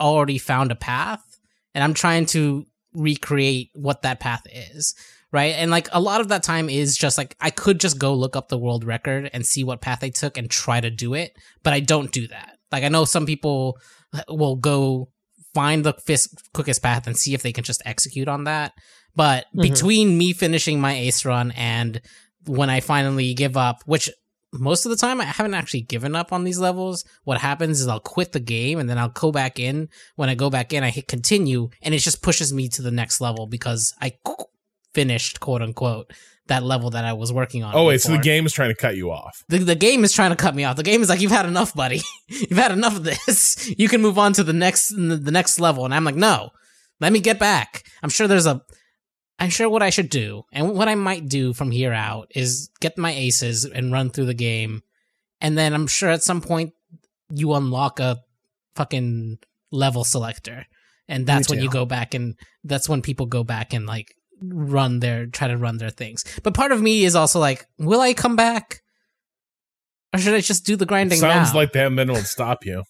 already 0.02 0.38
found 0.38 0.72
a 0.72 0.76
path, 0.76 1.24
and 1.74 1.82
I'm 1.84 1.94
trying 1.94 2.26
to 2.28 2.66
recreate 2.94 3.70
what 3.74 4.02
that 4.02 4.20
path 4.20 4.42
is, 4.52 4.96
right? 5.32 5.54
And 5.56 5.72
like 5.72 5.88
a 5.94 6.02
lot 6.02 6.20
of 6.20 6.28
that 6.30 6.44
time 6.44 6.70
is 6.70 6.98
just 6.98 7.18
like 7.18 7.36
I 7.40 7.50
could 7.50 7.80
just 7.80 7.98
go 7.98 8.14
look 8.14 8.36
up 8.36 8.50
the 8.50 8.58
world 8.58 8.84
record 8.84 9.30
and 9.34 9.46
see 9.46 9.64
what 9.64 9.82
path 9.82 10.00
they 10.02 10.10
took 10.10 10.38
and 10.38 10.50
try 10.50 10.82
to 10.82 10.90
do 10.90 11.14
it, 11.14 11.38
but 11.64 11.74
I 11.74 11.80
don't 11.80 12.12
do 12.12 12.28
that. 12.28 12.58
Like 12.72 12.84
I 12.84 12.90
know 12.90 13.06
some 13.06 13.26
people 13.26 13.78
will 14.28 14.56
go 14.56 15.10
find 15.54 15.84
the 15.84 15.94
fis- 15.94 16.34
quickest 16.54 16.84
path 16.84 17.08
and 17.08 17.18
see 17.18 17.34
if 17.34 17.42
they 17.42 17.52
can 17.52 17.64
just 17.64 17.82
execute 17.86 18.28
on 18.28 18.44
that. 18.44 18.74
But 19.18 19.48
Mhm. 19.56 19.62
between 19.64 20.18
me 20.18 20.32
finishing 20.32 20.80
my 20.80 20.94
ace 20.96 21.26
run 21.26 21.52
and 21.58 22.00
when 22.46 22.70
I 22.70 22.80
finally 22.80 23.34
give 23.34 23.58
up, 23.58 23.82
which 23.86 24.10
most 24.54 24.86
of 24.86 24.92
the 24.92 24.96
time 24.96 25.20
I 25.20 25.26
haven't 25.26 25.54
actually 25.56 25.82
given 25.82 26.16
up 26.16 26.32
on 26.32 26.46
these 26.46 26.60
levels, 26.60 27.04
what 27.26 27.40
happens 27.42 27.82
is 27.82 27.88
I'll 27.88 28.00
quit 28.00 28.32
the 28.32 28.40
game 28.40 28.80
and 28.80 28.88
then 28.90 28.98
I'll 28.98 29.10
go 29.10 29.32
back 29.32 29.60
in. 29.60 29.90
When 30.16 30.30
I 30.30 30.36
go 30.36 30.50
back 30.50 30.72
in, 30.72 30.84
I 30.84 30.90
hit 30.92 31.08
continue 31.10 31.70
and 31.82 31.94
it 31.94 32.00
just 32.00 32.22
pushes 32.22 32.54
me 32.54 32.70
to 32.70 32.82
the 32.82 32.92
next 33.02 33.20
level 33.20 33.48
because 33.48 33.94
I 34.02 34.14
finished, 34.94 35.40
quote 35.40 35.62
unquote, 35.62 36.12
that 36.48 36.64
level 36.64 36.90
that 36.92 37.04
I 37.04 37.12
was 37.14 37.34
working 37.34 37.64
on. 37.64 37.76
Oh 37.76 37.86
wait, 37.86 38.02
so 38.02 38.12
the 38.14 38.18
game 38.20 38.46
is 38.46 38.54
trying 38.54 38.70
to 38.70 38.76
cut 38.76 38.96
you 38.96 39.12
off. 39.12 39.44
The, 39.50 39.58
the 39.58 39.76
game 39.76 40.04
is 40.06 40.14
trying 40.14 40.30
to 40.30 40.36
cut 40.38 40.56
me 40.56 40.64
off. 40.64 40.78
The 40.78 40.84
game 40.84 41.02
is 41.02 41.10
like, 41.10 41.20
you've 41.20 41.32
had 41.32 41.46
enough, 41.46 41.74
buddy. 41.74 42.02
you've 42.30 42.58
had 42.58 42.72
enough 42.72 42.96
of 42.96 43.04
this. 43.04 43.70
You 43.78 43.90
can 43.90 44.02
move 44.02 44.18
on 44.18 44.32
to 44.34 44.44
the 44.44 44.54
next 44.54 44.90
the 44.96 45.32
next 45.32 45.60
level. 45.60 45.84
And 45.86 45.94
I'm 45.94 46.06
like, 46.06 46.16
no, 46.16 46.52
let 47.02 47.12
me 47.12 47.20
get 47.20 47.38
back. 47.38 47.84
I'm 48.02 48.10
sure 48.10 48.28
there's 48.28 48.46
a. 48.46 48.62
I'm 49.40 49.50
sure 49.50 49.70
what 49.70 49.84
I 49.84 49.92
should 49.92 50.10
do 50.10 50.44
and 50.52 50.74
what 50.74 50.88
I 50.88 50.96
might 50.96 51.28
do 51.28 51.54
from 51.54 51.72
here 51.72 51.94
out 51.94 52.32
is 52.36 52.70
get 52.80 52.98
my 52.98 53.12
aces 53.12 53.66
and 53.66 53.92
run 53.92 54.10
through 54.10 54.26
the 54.26 54.34
game, 54.34 54.82
and 55.40 55.58
then 55.58 55.74
I'm 55.74 55.88
sure 55.88 56.10
at 56.10 56.24
some 56.24 56.42
point 56.42 56.74
you 57.30 57.54
unlock 57.54 58.00
a 58.00 58.20
fucking 58.76 59.38
level 59.72 60.04
selector, 60.04 60.66
and 61.08 61.28
that's 61.28 61.50
when 61.50 61.62
you 61.62 61.70
go 61.70 61.86
back 61.86 62.14
and 62.14 62.36
that's 62.64 62.90
when 62.90 63.02
people 63.02 63.26
go 63.26 63.44
back 63.44 63.74
and 63.74 63.86
like 63.86 64.14
run 64.42 65.00
their 65.00 65.26
try 65.28 65.48
to 65.48 65.58
run 65.58 65.78
their 65.78 65.90
things. 65.90 66.24
But 66.44 66.54
part 66.54 66.72
of 66.72 66.82
me 66.82 67.04
is 67.04 67.16
also 67.16 67.40
like, 67.40 67.66
will 67.78 68.02
I 68.02 68.14
come 68.14 68.36
back? 68.36 68.82
Or 70.14 70.20
should 70.20 70.34
I 70.34 70.42
just 70.42 70.66
do 70.66 70.76
the 70.76 70.86
grinding 70.86 71.20
Sounds 71.20 71.54
now? 71.54 71.60
like 71.60 71.74
been 71.74 72.00
able 72.00 72.16
to 72.16 72.24
stop 72.24 72.66
you. 72.66 72.84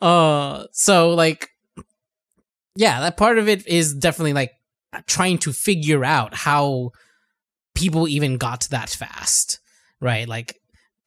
uh 0.00 0.64
so 0.72 1.10
like 1.10 1.48
yeah, 2.76 3.00
that 3.00 3.16
part 3.16 3.38
of 3.38 3.48
it 3.48 3.66
is 3.66 3.94
definitely 3.94 4.32
like 4.32 4.52
trying 5.06 5.38
to 5.38 5.52
figure 5.52 6.04
out 6.04 6.34
how 6.34 6.90
people 7.74 8.06
even 8.08 8.36
got 8.36 8.62
that 8.70 8.90
fast. 8.90 9.58
Right? 10.00 10.28
Like 10.28 10.60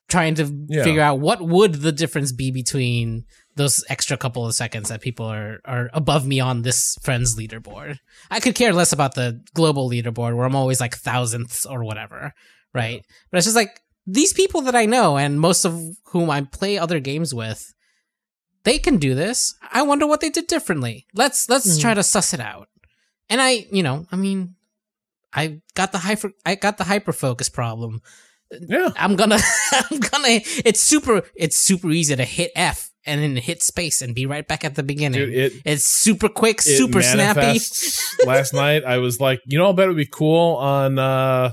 trying 0.09 0.36
to 0.36 0.65
Yeah. 0.70 0.84
figure 0.84 1.01
out 1.01 1.20
what 1.20 1.41
would 1.41 1.76
the 1.76 1.91
difference 1.91 2.32
be 2.32 2.51
between 2.51 3.26
those 3.55 3.84
extra 3.89 4.15
couple 4.18 4.45
of 4.45 4.53
seconds 4.55 4.89
that 4.89 5.01
people 5.01 5.26
are 5.26 5.59
are 5.65 5.89
above 5.93 6.26
me 6.28 6.39
on 6.39 6.61
this 6.61 6.95
friends 7.01 7.36
leaderboard. 7.36 7.99
I 8.30 8.39
could 8.39 8.55
care 8.55 8.72
less 8.74 8.93
about 8.93 9.15
the 9.15 9.41
global 9.53 9.89
leaderboard 9.89 10.36
where 10.36 10.45
I'm 10.45 10.55
always 10.55 10.80
like 10.80 10.95
thousandths 10.95 11.65
or 11.65 11.84
whatever, 11.84 12.34
right? 12.74 13.03
But 13.32 13.38
it's 13.38 13.47
just 13.47 13.55
like 13.55 13.82
these 14.05 14.32
people 14.32 14.61
that 14.61 14.76
I 14.76 14.86
know 14.86 15.18
and 15.18 15.39
most 15.41 15.65
of 15.65 15.82
whom 16.05 16.30
I 16.30 16.41
play 16.41 16.78
other 16.78 16.99
games 16.99 17.34
with, 17.34 17.74
they 18.68 18.78
can 18.80 18.97
do 18.97 19.15
this. 19.15 19.55
I 19.72 19.82
wonder 19.82 20.05
what 20.05 20.20
they 20.20 20.30
did 20.30 20.47
differently. 20.47 21.07
Let's 21.13 21.47
let's 21.49 21.78
Mhm. 21.78 21.82
try 21.82 21.93
to 21.93 22.03
suss 22.03 22.34
it 22.34 22.39
out. 22.41 22.68
And 23.30 23.41
I, 23.41 23.65
you 23.72 23.82
know, 23.84 24.05
I 24.11 24.15
mean, 24.18 24.55
I 25.34 25.61
got 25.74 25.91
the 25.91 25.97
hyper 25.99 26.32
I 26.45 26.55
got 26.55 26.78
the 26.78 26.84
hyper 26.84 27.13
focus 27.13 27.49
problem. 27.49 28.01
Yeah. 28.51 28.89
I'm 28.97 29.15
gonna 29.15 29.39
I'm 29.72 29.99
gonna 29.99 30.39
it's 30.65 30.80
super 30.80 31.24
it's 31.36 31.57
super 31.57 31.89
easy 31.91 32.15
to 32.15 32.24
hit 32.26 32.51
F 32.55 32.91
and 33.05 33.22
then 33.22 33.36
hit 33.38 33.63
space 33.63 34.01
and 34.01 34.13
be 34.15 34.26
right 34.26 34.47
back 34.47 34.63
at 34.65 34.76
the 34.76 34.84
beginning. 34.84 35.20
Dude, 35.20 35.34
it 35.34 35.53
it's 35.65 35.86
super 35.86 36.30
quick, 36.30 36.57
it 36.59 36.63
super 36.78 37.01
snappy. 37.01 37.59
Last 38.26 38.53
night 38.53 38.84
I 38.86 38.97
was 38.99 39.20
like, 39.20 39.39
you 39.45 39.57
know, 39.57 39.70
I 39.70 39.74
bet 39.74 39.86
it 39.86 39.89
would 39.89 39.97
be 39.97 40.05
cool 40.11 40.55
on 40.57 40.99
uh 40.99 41.51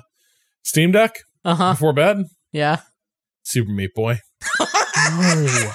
Steam 0.62 0.92
Deck 0.92 1.14
Uh 1.44 1.54
huh. 1.54 1.72
before 1.74 1.92
bed. 1.92 2.24
Yeah. 2.52 2.80
Super 3.44 3.70
Meat 3.72 3.94
Boy. 3.94 4.20
No. 5.10 5.70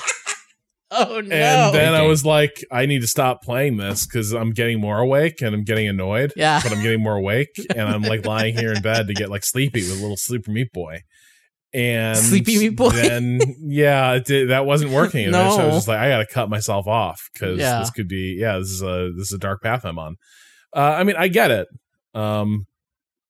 Oh 0.92 1.22
no! 1.22 1.36
And 1.36 1.76
then 1.76 1.94
I 1.94 2.02
was 2.04 2.26
like, 2.26 2.64
I 2.72 2.88
need 2.88 3.02
to 3.02 3.08
stop 3.08 3.44
playing 3.44 3.78
this 3.78 4.08
because 4.08 4.32
I'm 4.34 4.52
getting 4.52 4.80
more 4.82 4.98
awake 5.00 5.40
and 5.42 5.54
I'm 5.54 5.64
getting 5.64 5.88
annoyed. 5.88 6.34
Yeah. 6.36 6.60
But 6.64 6.72
I'm 6.72 6.82
getting 6.82 7.02
more 7.04 7.16
awake 7.16 7.50
and 7.76 7.88
I'm 7.88 8.02
like 8.02 8.26
lying 8.26 8.58
here 8.58 8.74
in 8.74 8.82
bed 8.82 9.08
to 9.08 9.14
get 9.14 9.30
like 9.30 9.46
sleepy 9.46 9.82
with 9.82 10.02
little 10.02 10.18
sleeper 10.18 10.50
meat 10.52 10.72
boy. 10.74 11.02
And 11.72 12.18
Sleepy 12.18 12.58
Meat 12.58 12.70
Boy? 12.76 12.90
Then 12.90 13.40
yeah, 13.62 14.14
it 14.14 14.26
did, 14.26 14.50
that 14.50 14.66
wasn't 14.66 14.92
working. 14.92 15.26
And 15.26 15.36
then 15.36 15.52
so 15.52 15.60
I 15.60 15.66
was 15.68 15.76
just 15.76 15.88
like, 15.88 16.00
I 16.00 16.10
got 16.10 16.18
to 16.18 16.26
cut 16.26 16.50
myself 16.50 16.88
off 16.88 17.30
because 17.32 17.60
Yeah. 17.60 17.78
this 17.80 17.92
could 17.92 18.08
be 18.08 18.36
yeah, 18.40 18.58
this 18.58 18.70
is 18.72 18.82
a 18.82 19.12
this 19.16 19.28
is 19.28 19.34
a 19.34 19.38
dark 19.38 19.62
path 19.62 19.86
I'm 19.86 20.00
on. 20.00 20.16
Uh, 20.76 20.80
I 20.80 21.04
mean, 21.04 21.16
I 21.16 21.28
get 21.28 21.52
it. 21.52 21.68
Um, 22.16 22.66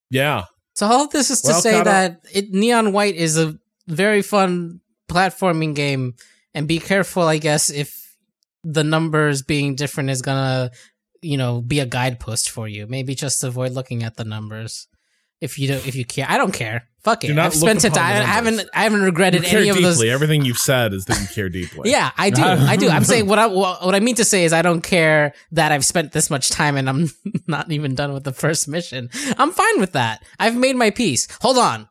yeah, 0.09 0.45
So 0.75 0.87
all 0.87 1.03
of 1.03 1.09
this 1.11 1.29
is 1.29 1.41
to 1.41 1.49
Well, 1.51 1.61
say 1.61 1.83
that 1.83 2.21
it, 2.33 2.51
Neon 2.51 2.93
White 2.93 3.15
is 3.15 3.37
a 3.37 3.55
very 3.87 4.21
fun 4.21 4.79
platforming 5.09 5.75
game, 5.75 6.13
and 6.53 6.67
be 6.67 6.79
careful, 6.79 7.23
I 7.23 7.37
guess, 7.37 7.69
if 7.69 8.15
the 8.63 8.83
numbers 8.83 9.41
being 9.41 9.75
different 9.75 10.09
is 10.09 10.21
gonna, 10.21 10.71
you 11.21 11.37
know, 11.37 11.61
be 11.61 11.79
a 11.79 11.85
guidepost 11.85 12.49
for 12.49 12.67
you. 12.67 12.87
Maybe 12.87 13.15
just 13.15 13.43
avoid 13.43 13.71
looking 13.71 14.03
at 14.03 14.15
the 14.15 14.23
numbers 14.23 14.87
if 15.41 15.57
you 15.57 15.67
don't, 15.69 15.87
if 15.87 15.95
you 15.95 16.05
care. 16.05 16.25
I 16.27 16.37
don't 16.37 16.53
care. 16.53 16.87
Fuck 17.03 17.23
it. 17.23 17.37
I've 17.37 17.53
spent 17.53 17.85
it. 17.85 17.97
I, 17.97 18.19
I 18.19 18.23
haven't. 18.23 18.61
I 18.73 18.83
haven't 18.83 19.03
regretted 19.03 19.45
any 19.45 19.69
of 19.69 19.77
deeply. 19.77 19.89
those. 19.89 20.03
Everything 20.03 20.43
you've 20.43 20.57
said 20.57 20.93
is 20.93 21.05
that 21.05 21.19
you 21.21 21.27
care 21.27 21.47
deeply. 21.49 21.89
Yeah, 21.89 22.11
I 22.17 22.29
do. 22.29 22.41
I 22.43 22.75
do. 22.75 22.89
I'm 22.89 23.05
saying 23.05 23.25
what 23.25 23.39
I 23.39 23.47
what 23.47 23.95
I 23.95 24.01
mean 24.01 24.15
to 24.15 24.25
say 24.25 24.43
is 24.43 24.51
I 24.51 24.61
don't 24.61 24.81
care 24.81 25.33
that 25.53 25.71
I've 25.71 25.85
spent 25.85 26.11
this 26.11 26.29
much 26.29 26.49
time 26.49 26.75
and 26.75 26.89
I'm 26.89 27.09
not 27.47 27.71
even 27.71 27.95
done 27.95 28.13
with 28.13 28.25
the 28.25 28.33
first 28.33 28.67
mission. 28.67 29.09
I'm 29.37 29.51
fine 29.51 29.79
with 29.79 29.93
that. 29.93 30.23
I've 30.39 30.57
made 30.57 30.75
my 30.75 30.89
peace. 30.89 31.27
Hold 31.41 31.57
on. 31.57 31.87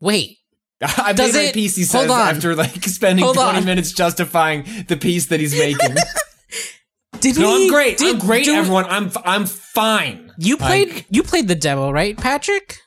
Wait. 0.00 0.38
I 0.98 1.12
Does 1.12 1.32
made 1.34 1.38
my 1.38 1.44
it- 1.48 1.54
piece. 1.54 1.76
He 1.76 1.84
says 1.84 2.10
after 2.10 2.54
like 2.54 2.82
spending 2.84 3.24
Hold 3.24 3.36
twenty 3.36 3.58
on. 3.58 3.64
minutes 3.64 3.92
justifying 3.92 4.64
the 4.88 4.96
piece 4.96 5.26
that 5.26 5.40
he's 5.40 5.52
making. 5.58 5.94
Did 7.20 7.38
no, 7.38 7.54
we 7.54 7.64
I'm 7.64 7.70
great. 7.70 7.98
Did, 7.98 8.14
I'm 8.14 8.18
great, 8.20 8.44
do- 8.46 8.54
everyone. 8.54 8.86
I'm 8.86 9.06
f- 9.06 9.16
I'm 9.24 9.44
fine. 9.46 10.32
You 10.38 10.56
played 10.56 10.88
Like- 10.88 11.06
you 11.10 11.22
played 11.22 11.48
the 11.48 11.54
demo, 11.54 11.90
right, 11.90 12.16
Patrick? 12.16 12.78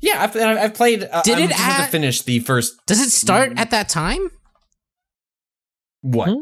Yeah, 0.00 0.22
I've, 0.22 0.34
I've 0.36 0.58
I've 0.58 0.74
played. 0.74 1.02
Uh, 1.04 1.20
Did 1.22 1.38
I 1.38 1.42
it 1.44 1.48
just 1.48 1.60
have 1.60 1.84
to 1.86 1.90
finish 1.92 2.22
the 2.22 2.38
first 2.40 2.74
Does 2.86 3.00
it 3.00 3.10
start 3.10 3.50
Mm. 3.52 3.58
at 3.58 3.70
that 3.70 3.88
time? 3.90 4.30
what? 6.02 6.28
Hmm? 6.28 6.40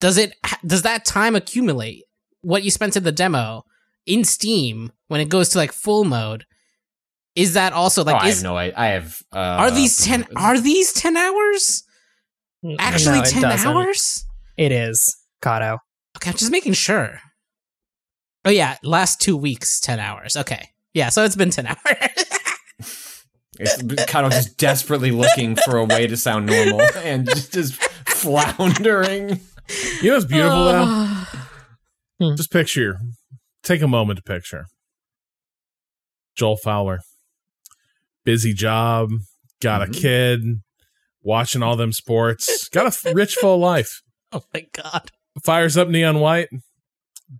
Does 0.00 0.18
it 0.18 0.34
does 0.66 0.82
that 0.82 1.04
time 1.04 1.36
accumulate 1.36 2.04
what 2.40 2.64
you 2.64 2.70
spent 2.70 2.96
in 2.96 3.04
the 3.04 3.12
demo 3.12 3.64
in 4.04 4.24
Steam 4.24 4.90
when 5.08 5.20
it 5.20 5.28
goes 5.28 5.48
to 5.50 5.58
like 5.58 5.72
full 5.72 6.04
mode? 6.04 6.44
Is 7.34 7.54
that 7.54 7.72
also 7.72 8.04
like 8.04 8.16
oh, 8.16 8.18
I 8.18 8.28
have 8.28 8.42
no. 8.42 8.56
I, 8.56 8.72
I 8.76 8.86
have. 8.88 9.22
Uh, 9.32 9.38
are 9.38 9.70
these 9.70 10.04
10 10.04 10.26
are 10.36 10.60
these 10.60 10.92
10 10.92 11.16
hours? 11.16 11.82
Actually 12.78 13.18
No, 13.18 13.24
10 13.24 13.42
doesn't. 13.42 13.68
hours? 13.68 14.24
It 14.56 14.70
is, 14.70 15.16
Kato. 15.42 15.78
Okay, 16.16 16.30
I'm 16.30 16.36
just 16.36 16.52
making 16.52 16.74
sure. 16.74 17.20
Oh 18.44 18.50
yeah, 18.50 18.76
last 18.82 19.20
2 19.22 19.36
weeks 19.36 19.80
10 19.80 19.98
hours. 19.98 20.36
Okay. 20.36 20.68
Yeah, 20.94 21.08
so 21.08 21.24
it's 21.24 21.36
been 21.36 21.50
10 21.50 21.66
hours. 21.68 21.78
It's 23.58 24.04
kind 24.10 24.26
of 24.26 24.32
just 24.32 24.56
desperately 24.58 25.10
looking 25.10 25.56
for 25.56 25.76
a 25.78 25.84
way 25.84 26.06
to 26.06 26.16
sound 26.16 26.46
normal 26.46 26.82
and 26.96 27.26
just, 27.26 27.52
just 27.52 27.74
floundering. 28.08 29.40
You 30.02 30.08
know 30.10 30.14
what's 30.14 30.26
beautiful 30.26 30.64
though? 30.64 31.08
Hmm. 32.20 32.36
Just 32.36 32.52
picture, 32.52 32.98
take 33.64 33.82
a 33.82 33.88
moment 33.88 34.18
to 34.18 34.22
picture. 34.22 34.66
Joel 36.36 36.56
Fowler, 36.56 37.00
busy 38.24 38.52
job, 38.54 39.10
got 39.60 39.80
Mhm. 39.86 39.88
a 39.88 40.00
kid, 40.00 40.40
watching 41.22 41.62
all 41.62 41.76
them 41.76 41.92
sports, 41.92 42.68
got 42.68 42.86
a 43.04 43.12
rich, 43.14 43.34
full 43.34 43.58
life. 43.58 44.02
oh 44.32 44.42
my 44.54 44.66
god. 44.72 45.10
Fires 45.44 45.76
up 45.76 45.88
Neon 45.88 46.20
White, 46.20 46.48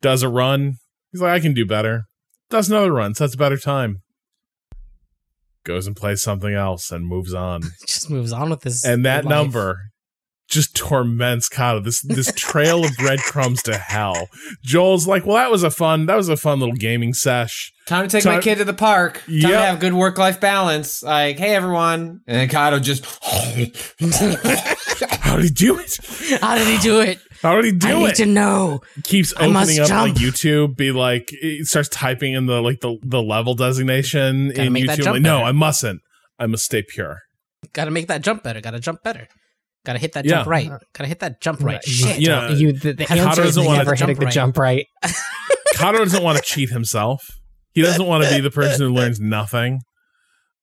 does 0.00 0.22
a 0.22 0.28
run. 0.28 0.76
He's 1.10 1.20
like, 1.20 1.32
I 1.32 1.40
can 1.40 1.52
do 1.54 1.66
better. 1.66 2.04
Does 2.50 2.68
another 2.70 2.92
run, 2.92 3.14
sets 3.14 3.34
a 3.34 3.36
better 3.36 3.58
time. 3.58 4.02
Goes 5.64 5.86
and 5.86 5.94
plays 5.96 6.22
something 6.22 6.52
else 6.54 6.90
and 6.90 7.06
moves 7.06 7.32
on. 7.34 7.62
Just 7.86 8.10
moves 8.10 8.32
on 8.32 8.50
with 8.50 8.62
his 8.64 8.82
and 8.84 9.04
that 9.04 9.24
life. 9.24 9.30
number 9.30 9.91
just 10.52 10.76
torments 10.76 11.48
Kato. 11.48 11.80
This 11.80 12.00
this 12.02 12.30
trail 12.36 12.84
of 12.84 12.92
breadcrumbs 12.98 13.62
to 13.64 13.76
hell. 13.76 14.28
Joel's 14.62 15.06
like, 15.06 15.26
well, 15.26 15.36
that 15.36 15.50
was 15.50 15.62
a 15.62 15.70
fun 15.70 16.06
that 16.06 16.16
was 16.16 16.28
a 16.28 16.36
fun 16.36 16.60
little 16.60 16.74
gaming 16.76 17.14
sesh. 17.14 17.72
Time 17.86 18.06
to 18.06 18.16
take 18.16 18.24
my 18.24 18.38
kid 18.40 18.58
to 18.58 18.64
the 18.64 18.72
park. 18.74 19.14
Time 19.24 19.24
Yep. 19.28 19.50
to 19.50 19.58
have 19.58 19.80
good 19.80 19.94
work 19.94 20.16
life 20.18 20.40
balance. 20.40 21.02
Like, 21.02 21.38
hey 21.38 21.54
everyone, 21.54 22.20
and 22.26 22.36
then 22.36 22.48
Kato 22.48 22.78
just. 22.78 23.04
How 25.20 25.36
did 25.36 25.44
he 25.44 25.50
do 25.50 25.78
it? 25.78 25.98
How 26.40 26.56
did 26.56 26.66
he 26.68 26.78
do 26.78 27.00
it? 27.00 27.18
How 27.42 27.56
did 27.56 27.64
he 27.64 27.72
do 27.72 27.88
I 27.88 27.90
do 27.92 27.98
need 28.00 28.08
it? 28.10 28.14
to 28.16 28.26
know. 28.26 28.80
Keeps 29.04 29.32
I 29.36 29.46
must 29.48 29.70
opening 29.70 29.82
up 29.90 29.90
like 30.02 30.14
jump. 30.14 30.18
YouTube, 30.34 30.76
be 30.76 30.92
like, 30.92 31.28
it 31.32 31.66
starts 31.66 31.88
typing 31.88 32.34
in 32.34 32.46
the 32.46 32.60
like 32.60 32.80
the 32.80 32.98
the 33.02 33.22
level 33.22 33.54
designation 33.54 34.48
Gotta 34.50 34.62
in 34.64 34.72
make 34.72 34.86
that 34.86 34.98
YouTube. 34.98 35.04
jump 35.04 35.14
Like, 35.14 35.22
no, 35.22 35.38
better. 35.38 35.46
I 35.48 35.52
mustn't. 35.52 36.02
I 36.38 36.46
must 36.46 36.64
stay 36.64 36.82
pure. 36.82 37.20
Got 37.72 37.84
to 37.86 37.90
make 37.90 38.08
that 38.08 38.22
jump 38.22 38.42
better. 38.42 38.60
Got 38.60 38.72
to 38.72 38.80
jump 38.80 39.02
better. 39.02 39.28
Got 39.84 39.94
to 39.94 39.98
hit 39.98 40.12
that 40.12 40.24
Yeah. 40.24 40.30
jump 40.36 40.48
right. 40.48 40.68
Got 40.68 40.80
to 40.98 41.06
hit 41.06 41.18
that 41.20 41.40
jump 41.40 41.60
right. 41.60 41.74
Right. 41.74 41.84
Shit. 41.84 42.20
You 42.20 42.32
you 42.56 42.72
the, 42.72 42.92
the 42.92 43.04
Kato 43.04 43.22
answer 43.22 43.42
is 43.42 43.48
doesn't 43.56 43.64
wanna 43.64 43.78
never 43.78 43.94
jump 43.96 44.08
hitting 44.08 44.20
the 44.20 44.26
right. 44.26 44.34
jump 44.34 44.56
right. 44.58 44.86
Kato 45.74 45.98
doesn't 45.98 46.22
want 46.22 46.38
to 46.38 46.44
cheat 46.44 46.70
himself. 46.70 47.20
He 47.72 47.82
doesn't 47.82 48.06
want 48.06 48.22
to 48.24 48.30
be 48.30 48.40
the 48.40 48.50
person 48.50 48.86
who 48.86 48.92
learns 48.94 49.18
nothing. 49.18 49.80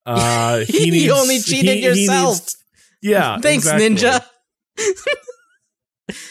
Uh, 0.06 0.58
he, 0.68 0.86
You 0.86 0.90
needs, 0.92 1.12
only 1.12 1.40
cheated 1.40 1.74
he- 1.74 1.80
he 1.80 1.86
yourself. 2.04 2.34
needs- 2.36 2.56
yeah. 3.02 3.38
Thanks, 3.42 3.66
exactly. 3.66 3.88
Ninja. 3.96 4.24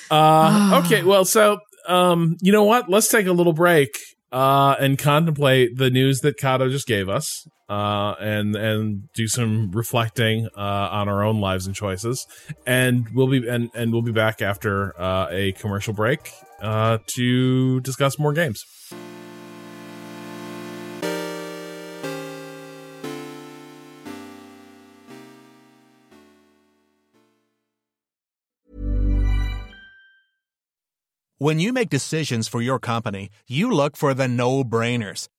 Uh, 0.10 0.82
okay, 0.86 1.04
well, 1.04 1.26
so 1.26 1.60
um, 1.88 2.38
you 2.42 2.52
know 2.52 2.64
what? 2.64 2.90
Let's 2.90 3.08
take 3.08 3.28
a 3.28 3.32
little 3.34 3.54
break 3.54 3.90
uh, 4.32 4.76
and 4.80 4.98
contemplate 4.98 5.78
the 5.78 5.90
news 5.90 6.20
that 6.22 6.38
Kato 6.38 6.70
just 6.70 6.88
gave 6.88 7.10
us, 7.10 7.46
uh, 7.70 8.16
and 8.20 8.56
and 8.56 9.12
do 9.14 9.28
some 9.28 9.72
reflecting 9.72 10.48
uh, 10.58 10.60
on 10.60 11.08
our 11.08 11.24
own 11.24 11.40
lives 11.40 11.68
and 11.68 11.76
choices. 11.76 12.26
And 12.66 13.08
we'll 13.14 13.28
be 13.28 13.48
and 13.48 13.70
and 13.76 13.94
we'll 13.94 14.02
be 14.02 14.12
back 14.12 14.42
after 14.42 15.00
uh, 15.00 15.28
a 15.30 15.52
commercial 15.54 15.94
break 15.94 16.32
uh, 16.62 16.98
to 17.16 17.80
discuss 17.82 18.18
more 18.18 18.34
games. 18.34 18.64
When 31.42 31.58
you 31.58 31.72
make 31.72 31.90
decisions 31.90 32.50
for 32.50 32.62
your 32.62 32.80
company, 32.80 33.30
you 33.48 33.72
look 33.72 33.96
for 33.96 34.14
the 34.14 34.28
no 34.28 34.66
brainers. 34.66 35.30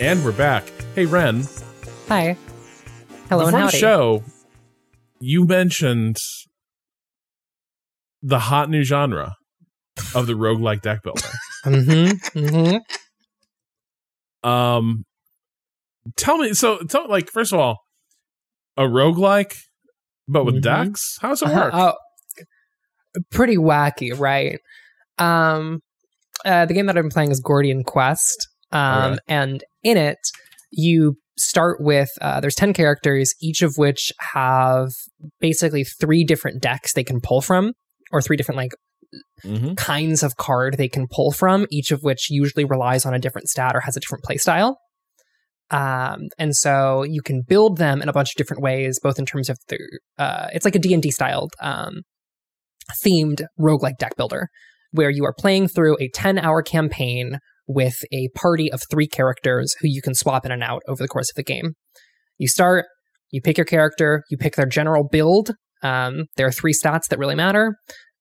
And 0.00 0.24
we're 0.24 0.32
back. 0.32 0.64
Hey, 0.94 1.06
Ren. 1.06 1.44
Hi. 2.08 2.36
Hello 3.28 3.44
before 3.46 3.60
and 3.60 3.68
the 3.68 3.72
show, 3.76 4.22
you 5.20 5.44
mentioned 5.44 6.16
the 8.22 8.38
hot 8.38 8.70
new 8.70 8.84
genre 8.84 9.34
of 10.14 10.26
the 10.26 10.34
roguelike 10.34 10.82
deck 10.82 11.02
builder. 11.02 11.22
Mm-hmm. 11.66 12.38
Mm-hmm. 12.38 14.48
Um, 14.48 15.04
tell 16.16 16.38
me. 16.38 16.54
So, 16.54 16.78
tell 16.88 17.08
like 17.08 17.32
first 17.32 17.52
of 17.52 17.58
all, 17.58 17.78
a 18.76 18.82
roguelike, 18.84 19.56
but 20.28 20.44
with 20.44 20.54
Mhm. 20.58 20.62
decks. 20.62 21.18
How 21.20 21.30
does 21.30 21.42
it 21.42 21.48
Uh-huh. 21.48 21.58
work? 21.58 21.74
Oh, 21.74 21.94
pretty 23.32 23.56
wacky, 23.56 24.16
right? 24.16 24.60
Um, 25.18 25.80
uh, 26.44 26.64
the 26.66 26.74
game 26.74 26.86
that 26.86 26.96
I've 26.96 27.02
been 27.02 27.10
playing 27.10 27.32
is 27.32 27.40
Gordian 27.40 27.82
Quest, 27.82 28.46
um, 28.70 29.14
Okay. 29.14 29.18
and 29.26 29.64
in 29.82 29.96
it, 29.96 30.18
you 30.70 31.16
start 31.36 31.78
with 31.80 32.08
uh, 32.20 32.40
there's 32.40 32.54
ten 32.54 32.72
characters, 32.72 33.34
each 33.40 33.62
of 33.62 33.74
which 33.76 34.12
have 34.32 34.88
basically 35.40 35.84
three 35.84 36.24
different 36.24 36.62
decks 36.62 36.92
they 36.92 37.04
can 37.04 37.20
pull 37.20 37.40
from, 37.40 37.72
or 38.12 38.20
three 38.20 38.36
different 38.36 38.56
like 38.56 38.72
mm-hmm. 39.44 39.74
kinds 39.74 40.22
of 40.22 40.36
card 40.36 40.76
they 40.76 40.88
can 40.88 41.06
pull 41.10 41.32
from, 41.32 41.66
each 41.70 41.90
of 41.90 42.02
which 42.02 42.30
usually 42.30 42.64
relies 42.64 43.06
on 43.06 43.14
a 43.14 43.18
different 43.18 43.48
stat 43.48 43.74
or 43.74 43.80
has 43.80 43.96
a 43.96 44.00
different 44.00 44.24
playstyle. 44.24 44.76
Um, 45.70 46.28
and 46.38 46.54
so 46.56 47.02
you 47.02 47.20
can 47.20 47.42
build 47.46 47.76
them 47.76 48.00
in 48.00 48.08
a 48.08 48.12
bunch 48.12 48.30
of 48.30 48.36
different 48.36 48.62
ways, 48.62 48.98
both 49.02 49.18
in 49.18 49.26
terms 49.26 49.50
of 49.50 49.58
the, 49.68 49.78
uh, 50.18 50.48
it's 50.52 50.64
like 50.64 50.74
a 50.74 50.78
D&D 50.78 51.10
styled, 51.10 51.52
um, 51.60 52.02
themed 53.04 53.44
roguelike 53.60 53.98
deck 53.98 54.16
builder, 54.16 54.48
where 54.92 55.10
you 55.10 55.24
are 55.24 55.34
playing 55.38 55.68
through 55.68 55.96
a 56.00 56.08
10 56.14 56.38
hour 56.38 56.62
campaign 56.62 57.38
with 57.68 58.02
a 58.12 58.28
party 58.34 58.72
of 58.72 58.82
three 58.90 59.06
characters 59.06 59.76
who 59.80 59.88
you 59.88 60.02
can 60.02 60.14
swap 60.14 60.44
in 60.46 60.50
and 60.50 60.62
out 60.62 60.82
over 60.88 61.02
the 61.02 61.08
course 61.08 61.30
of 61.30 61.36
the 61.36 61.42
game. 61.44 61.74
You 62.38 62.48
start, 62.48 62.86
you 63.30 63.40
pick 63.40 63.58
your 63.58 63.66
character, 63.66 64.24
you 64.30 64.38
pick 64.38 64.56
their 64.56 64.66
general 64.66 65.04
build. 65.04 65.52
Um, 65.82 66.24
there 66.36 66.46
are 66.46 66.52
three 66.52 66.72
stats 66.72 67.08
that 67.08 67.18
really 67.18 67.34
matter 67.34 67.76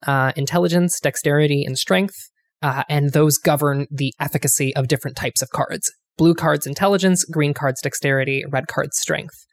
uh, 0.06 0.32
intelligence, 0.36 1.00
dexterity, 1.00 1.64
and 1.64 1.78
strength. 1.78 2.16
Uh, 2.62 2.84
and 2.90 3.14
those 3.14 3.38
govern 3.38 3.86
the 3.92 4.14
efficacy 4.20 4.76
of 4.76 4.88
different 4.88 5.16
types 5.16 5.42
of 5.42 5.50
cards. 5.50 5.92
Blue 6.18 6.34
cards, 6.34 6.66
intelligence, 6.66 7.24
green 7.26 7.54
cards, 7.54 7.80
dexterity, 7.82 8.44
red 8.50 8.68
cards, 8.68 8.98
strength. 8.98 9.46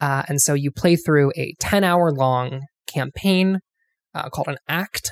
Uh, 0.00 0.22
and 0.28 0.40
so 0.40 0.54
you 0.54 0.70
play 0.70 0.94
through 0.94 1.32
a 1.36 1.54
10 1.60 1.82
hour 1.82 2.12
long 2.12 2.62
campaign 2.86 3.58
uh, 4.14 4.28
called 4.28 4.48
an 4.48 4.58
act, 4.68 5.10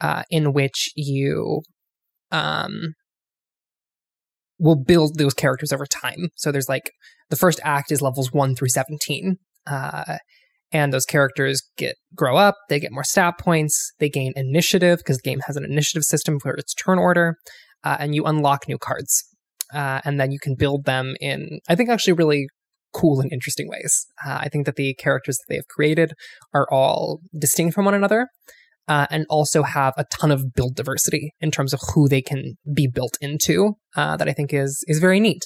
uh, 0.00 0.22
in 0.30 0.52
which 0.52 0.90
you 0.94 1.62
um, 2.30 2.94
will 4.62 4.76
build 4.76 5.18
those 5.18 5.34
characters 5.34 5.72
over 5.72 5.84
time. 5.84 6.28
So 6.36 6.52
there's 6.52 6.68
like 6.68 6.92
the 7.30 7.36
first 7.36 7.58
act 7.64 7.90
is 7.90 8.00
levels 8.00 8.32
1 8.32 8.54
through 8.54 8.68
17. 8.68 9.36
Uh, 9.66 10.18
and 10.70 10.92
those 10.92 11.04
characters 11.04 11.62
get 11.76 11.96
grow 12.14 12.36
up, 12.36 12.54
they 12.68 12.78
get 12.78 12.92
more 12.92 13.04
stat 13.04 13.34
points, 13.38 13.92
they 13.98 14.08
gain 14.08 14.32
initiative 14.36 14.98
because 14.98 15.18
the 15.18 15.28
game 15.28 15.40
has 15.46 15.56
an 15.56 15.64
initiative 15.64 16.04
system 16.04 16.38
for 16.38 16.54
its 16.54 16.72
turn 16.74 16.98
order, 16.98 17.36
uh, 17.84 17.96
and 17.98 18.14
you 18.14 18.24
unlock 18.24 18.68
new 18.68 18.78
cards. 18.78 19.24
Uh, 19.74 20.00
and 20.04 20.20
then 20.20 20.30
you 20.30 20.38
can 20.40 20.54
build 20.54 20.84
them 20.84 21.14
in, 21.20 21.58
I 21.68 21.74
think, 21.74 21.90
actually 21.90 22.12
really 22.14 22.46
cool 22.94 23.20
and 23.20 23.32
interesting 23.32 23.68
ways. 23.68 24.06
Uh, 24.24 24.38
I 24.42 24.48
think 24.48 24.66
that 24.66 24.76
the 24.76 24.94
characters 24.94 25.36
that 25.38 25.44
they 25.48 25.56
have 25.56 25.68
created 25.68 26.12
are 26.54 26.66
all 26.70 27.20
distinct 27.36 27.74
from 27.74 27.84
one 27.84 27.94
another. 27.94 28.28
Uh, 28.88 29.06
and 29.10 29.24
also 29.30 29.62
have 29.62 29.94
a 29.96 30.04
ton 30.12 30.30
of 30.32 30.52
build 30.54 30.74
diversity 30.74 31.32
in 31.40 31.50
terms 31.52 31.72
of 31.72 31.80
who 31.94 32.08
they 32.08 32.20
can 32.20 32.56
be 32.74 32.88
built 32.92 33.16
into. 33.20 33.74
Uh, 33.96 34.16
that 34.16 34.28
I 34.28 34.32
think 34.32 34.52
is 34.52 34.84
is 34.88 34.98
very 34.98 35.20
neat. 35.20 35.44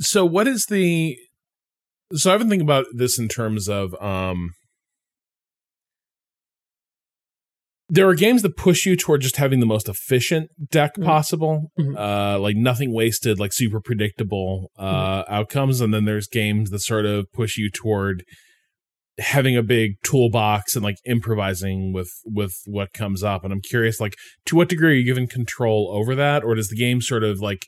So, 0.00 0.24
what 0.24 0.46
is 0.46 0.66
the 0.70 1.16
so 2.14 2.32
I've 2.32 2.38
been 2.40 2.48
thinking 2.48 2.66
about 2.66 2.86
this 2.92 3.18
in 3.18 3.28
terms 3.28 3.68
of 3.68 3.94
um 4.00 4.50
there 7.88 8.08
are 8.08 8.14
games 8.14 8.42
that 8.42 8.56
push 8.56 8.86
you 8.86 8.96
toward 8.96 9.20
just 9.20 9.36
having 9.36 9.58
the 9.60 9.66
most 9.66 9.88
efficient 9.88 10.48
deck 10.70 10.92
Mhm. 10.96 11.04
possible 11.04 11.72
Mhm. 11.78 11.96
uh 11.98 12.38
like 12.38 12.56
nothing 12.56 12.92
wasted 12.94 13.38
like 13.40 13.52
super 13.52 13.80
predictable 13.80 14.70
uh 14.78 15.24
outcomes 15.28 15.80
and 15.80 15.92
then 15.92 16.04
there's 16.04 16.28
games 16.28 16.70
that 16.70 16.80
sort 16.80 17.04
of 17.04 17.26
push 17.32 17.56
you 17.58 17.70
toward 17.70 18.24
having 19.20 19.56
a 19.56 19.62
big 19.62 19.92
toolbox 20.02 20.74
and 20.74 20.82
like 20.84 20.96
improvising 21.06 21.92
with 21.92 22.10
with 22.24 22.54
what 22.66 22.92
comes 22.92 23.22
up 23.22 23.44
and 23.44 23.52
i'm 23.52 23.60
curious 23.60 24.00
like 24.00 24.14
to 24.46 24.56
what 24.56 24.68
degree 24.68 24.92
are 24.92 24.96
you 24.96 25.04
given 25.04 25.26
control 25.26 25.90
over 25.92 26.14
that 26.14 26.42
or 26.42 26.54
does 26.54 26.68
the 26.68 26.76
game 26.76 27.00
sort 27.00 27.22
of 27.22 27.38
like 27.40 27.66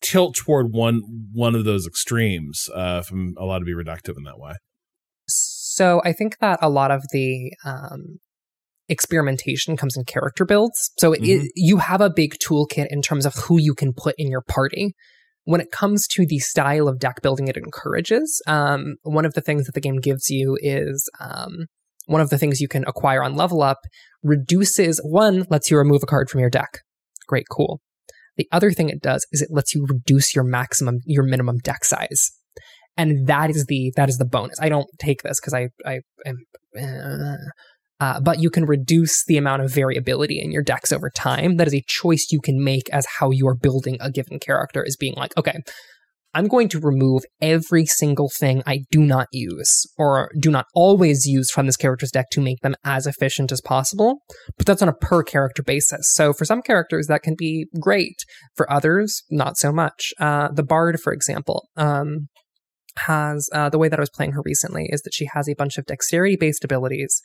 tilt 0.00 0.34
toward 0.36 0.72
one 0.72 1.02
one 1.32 1.54
of 1.54 1.64
those 1.64 1.86
extremes 1.86 2.68
uh 2.74 3.02
if 3.04 3.10
i'm 3.10 3.34
allowed 3.38 3.58
to 3.58 3.64
be 3.64 3.72
reductive 3.74 4.16
in 4.16 4.22
that 4.24 4.38
way 4.38 4.52
So 5.26 6.00
I 6.04 6.12
think 6.12 6.38
that 6.38 6.58
a 6.62 6.68
lot 6.68 6.90
of 6.92 7.02
the 7.10 7.52
um, 7.64 8.18
experimentation 8.88 9.76
comes 9.76 9.96
in 9.96 10.04
character 10.04 10.44
builds. 10.44 10.90
So 10.98 11.12
it, 11.14 11.22
Mhm. 11.22 11.46
you 11.56 11.78
have 11.78 12.00
a 12.00 12.10
big 12.10 12.34
toolkit 12.46 12.86
in 12.90 13.02
terms 13.02 13.26
of 13.26 13.34
who 13.34 13.58
you 13.58 13.74
can 13.74 13.92
put 13.92 14.14
in 14.18 14.30
your 14.30 14.42
party. 14.42 14.94
When 15.44 15.60
it 15.60 15.70
comes 15.70 16.06
to 16.08 16.26
the 16.26 16.38
style 16.38 16.88
of 16.88 16.98
deck 16.98 17.20
building 17.22 17.48
it 17.48 17.56
encourages, 17.56 18.40
um, 18.46 18.96
one 19.02 19.26
of 19.26 19.34
the 19.34 19.40
things 19.40 19.66
that 19.66 19.74
the 19.74 19.80
game 19.80 20.00
gives 20.00 20.28
you 20.28 20.56
is 20.60 21.08
um, 21.20 21.66
one 22.06 22.20
of 22.20 22.30
the 22.30 22.38
things 22.38 22.60
you 22.60 22.68
can 22.68 22.84
acquire 22.86 23.22
on 23.22 23.36
level 23.36 23.62
up 23.62 23.78
reduces 24.22 25.00
one 25.04 25.44
lets 25.50 25.70
you 25.70 25.76
remove 25.76 26.02
a 26.02 26.06
card 26.06 26.30
from 26.30 26.40
your 26.40 26.50
deck. 26.50 26.80
Great, 27.26 27.46
cool. 27.50 27.80
The 28.36 28.48
other 28.50 28.72
thing 28.72 28.88
it 28.88 29.02
does 29.02 29.26
is 29.32 29.42
it 29.42 29.50
lets 29.52 29.74
you 29.74 29.86
reduce 29.88 30.34
your 30.34 30.44
maximum, 30.44 31.00
your 31.04 31.24
minimum 31.24 31.58
deck 31.58 31.84
size 31.84 32.32
and 32.96 33.26
that 33.26 33.50
is 33.50 33.66
the 33.66 33.92
that 33.96 34.08
is 34.08 34.18
the 34.18 34.24
bonus. 34.24 34.58
I 34.60 34.68
don't 34.68 34.88
take 34.98 35.22
this 35.22 35.40
because 35.40 35.54
I 35.54 35.68
I 35.84 36.00
am, 36.26 36.38
uh, 36.78 37.36
uh, 38.00 38.20
but 38.20 38.40
you 38.40 38.50
can 38.50 38.64
reduce 38.64 39.24
the 39.26 39.36
amount 39.36 39.62
of 39.62 39.72
variability 39.72 40.40
in 40.40 40.50
your 40.50 40.62
decks 40.62 40.92
over 40.92 41.10
time. 41.10 41.56
That 41.56 41.66
is 41.66 41.74
a 41.74 41.84
choice 41.86 42.28
you 42.30 42.40
can 42.40 42.62
make 42.62 42.90
as 42.90 43.06
how 43.18 43.30
you 43.30 43.46
are 43.46 43.54
building 43.54 43.96
a 44.00 44.10
given 44.10 44.38
character. 44.38 44.82
Is 44.82 44.96
being 44.96 45.14
like, 45.16 45.36
okay, 45.36 45.60
I'm 46.34 46.48
going 46.48 46.68
to 46.70 46.80
remove 46.80 47.22
every 47.40 47.86
single 47.86 48.28
thing 48.28 48.62
I 48.66 48.80
do 48.90 49.00
not 49.00 49.28
use 49.30 49.86
or 49.96 50.30
do 50.40 50.50
not 50.50 50.66
always 50.74 51.26
use 51.26 51.50
from 51.50 51.66
this 51.66 51.76
character's 51.76 52.10
deck 52.10 52.26
to 52.32 52.40
make 52.40 52.60
them 52.60 52.74
as 52.84 53.06
efficient 53.06 53.52
as 53.52 53.60
possible. 53.60 54.18
But 54.58 54.66
that's 54.66 54.82
on 54.82 54.88
a 54.88 54.94
per 54.94 55.22
character 55.22 55.62
basis. 55.62 56.12
So 56.12 56.32
for 56.32 56.44
some 56.44 56.60
characters, 56.60 57.06
that 57.06 57.22
can 57.22 57.36
be 57.38 57.66
great. 57.80 58.24
For 58.56 58.70
others, 58.70 59.22
not 59.30 59.56
so 59.56 59.72
much. 59.72 60.12
Uh, 60.18 60.48
the 60.52 60.64
Bard, 60.64 61.00
for 61.00 61.12
example. 61.12 61.68
Um, 61.76 62.28
has 62.96 63.48
uh, 63.52 63.68
the 63.68 63.78
way 63.78 63.88
that 63.88 63.98
I 63.98 64.02
was 64.02 64.10
playing 64.10 64.32
her 64.32 64.42
recently 64.44 64.86
is 64.90 65.02
that 65.02 65.14
she 65.14 65.28
has 65.34 65.48
a 65.48 65.54
bunch 65.54 65.78
of 65.78 65.86
dexterity 65.86 66.36
based 66.36 66.64
abilities 66.64 67.20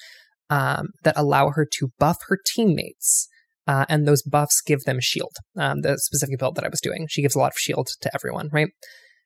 um, 0.50 0.90
that 1.04 1.18
allow 1.18 1.52
her 1.52 1.68
to 1.78 1.92
buff 2.00 2.18
her 2.28 2.40
teammates. 2.46 3.28
Uh, 3.68 3.86
and 3.88 4.08
those 4.08 4.24
buffs 4.24 4.62
give 4.62 4.84
them 4.86 5.00
shield. 5.00 5.34
Um, 5.56 5.82
the 5.82 5.98
specific 6.00 6.40
build 6.40 6.56
that 6.56 6.66
I 6.66 6.70
was 6.70 6.82
doing, 6.82 7.06
she 7.08 7.22
gives 7.22 7.36
a 7.36 7.40
lot 7.40 7.52
of 7.52 7.58
shield 7.58 7.90
to 8.02 8.10
everyone, 8.16 8.50
right? 8.52 8.70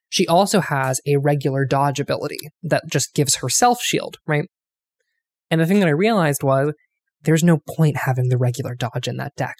She 0.10 0.28
also 0.28 0.60
has 0.60 1.00
a 1.08 1.18
regular 1.18 1.66
dodge 1.66 2.00
ability 2.00 2.40
that 2.62 2.84
just 2.92 3.14
gives 3.16 3.38
herself 3.38 3.82
shield, 3.82 4.18
right? 4.28 4.46
And 5.50 5.62
the 5.62 5.66
thing 5.66 5.80
that 5.80 5.88
I 5.88 5.92
realized 5.92 6.44
was 6.44 6.74
there's 7.22 7.44
no 7.44 7.60
point 7.76 7.98
having 7.98 8.30
the 8.30 8.38
regular 8.38 8.76
dodge 8.76 9.08
in 9.08 9.18
that 9.18 9.36
deck. 9.36 9.56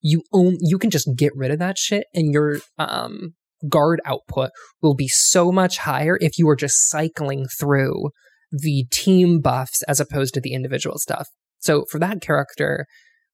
You 0.00 0.22
own, 0.32 0.56
you 0.60 0.78
can 0.78 0.90
just 0.90 1.08
get 1.16 1.32
rid 1.34 1.50
of 1.50 1.58
that 1.58 1.76
shit, 1.76 2.06
and 2.14 2.32
your 2.32 2.60
um, 2.78 3.34
guard 3.68 4.00
output 4.06 4.50
will 4.80 4.94
be 4.94 5.08
so 5.08 5.52
much 5.52 5.78
higher 5.78 6.16
if 6.20 6.38
you 6.38 6.48
are 6.48 6.56
just 6.56 6.88
cycling 6.88 7.46
through 7.58 8.10
the 8.50 8.84
team 8.90 9.40
buffs 9.40 9.82
as 9.84 10.00
opposed 10.00 10.34
to 10.34 10.40
the 10.40 10.54
individual 10.54 10.98
stuff. 10.98 11.28
So 11.58 11.84
for 11.90 11.98
that 11.98 12.20
character, 12.20 12.86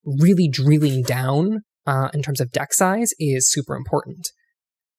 really 0.05 0.49
drilling 0.49 1.03
down 1.03 1.61
uh, 1.87 2.09
in 2.13 2.23
terms 2.23 2.41
of 2.41 2.51
deck 2.51 2.73
size 2.73 3.11
is 3.19 3.51
super 3.51 3.75
important. 3.75 4.29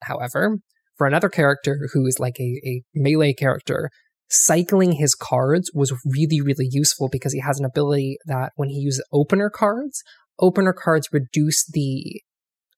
However, 0.03 0.57
for 0.97 1.07
another 1.07 1.30
character 1.30 1.89
who 1.93 2.05
is 2.05 2.20
like 2.20 2.39
a, 2.39 2.61
a 2.65 2.82
melee 2.93 3.34
character, 3.34 3.89
cycling 4.30 4.93
his 4.93 5.15
cards 5.15 5.72
was 5.74 5.93
really, 6.05 6.41
really 6.41 6.68
useful 6.70 7.09
because 7.09 7.34
he 7.34 7.39
has 7.39 7.59
an 7.59 7.65
ability 7.65 8.18
that 8.26 8.51
when 8.55 8.70
he 8.70 8.80
uses 8.80 9.05
opener 9.13 9.49
cards, 9.49 10.03
opener 10.39 10.74
cards 10.74 11.09
reduce 11.11 11.65
the 11.65 12.22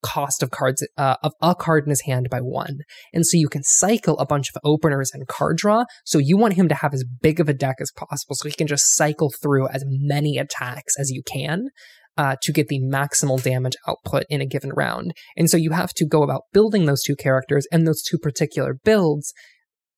cost 0.04 0.44
of 0.44 0.52
cards 0.52 0.86
uh, 0.98 1.16
of 1.24 1.34
a 1.42 1.56
card 1.56 1.86
in 1.86 1.90
his 1.90 2.02
hand 2.02 2.30
by 2.30 2.40
one. 2.40 2.80
And 3.14 3.26
so 3.26 3.38
you 3.38 3.50
can 3.50 3.64
cycle 3.64 4.18
a 4.20 4.26
bunch 4.26 4.50
of 4.50 4.62
openers 4.64 5.12
and 5.14 5.28
card 5.28 5.58
draw. 5.58 5.86
So 6.06 6.18
you 6.18 6.38
want 6.38 6.54
him 6.54 6.70
to 6.70 6.76
have 6.76 6.94
as 6.94 7.04
big 7.22 7.40
of 7.40 7.50
a 7.50 7.54
deck 7.54 7.78
as 7.80 7.92
possible 7.92 8.36
so 8.36 8.48
he 8.48 8.56
can 8.56 8.68
just 8.68 8.96
cycle 8.96 9.32
through 9.42 9.68
as 9.70 9.84
many 9.88 10.38
attacks 10.38 10.94
as 11.00 11.12
you 11.12 11.22
can 11.24 11.70
uh, 12.18 12.36
to 12.42 12.52
get 12.52 12.68
the 12.68 12.80
maximal 12.80 13.42
damage 13.42 13.76
output 13.88 14.24
in 14.30 14.42
a 14.42 14.46
given 14.46 14.72
round. 14.76 15.14
And 15.38 15.50
so 15.50 15.58
you 15.58 15.72
have 15.72 15.94
to 15.96 16.06
go 16.06 16.24
about 16.24 16.44
building 16.54 16.86
those 16.86 17.04
two 17.04 17.16
characters 17.16 17.68
and 17.72 17.88
those 17.88 18.02
two 18.02 18.18
particular 18.18 18.76
builds 18.84 19.34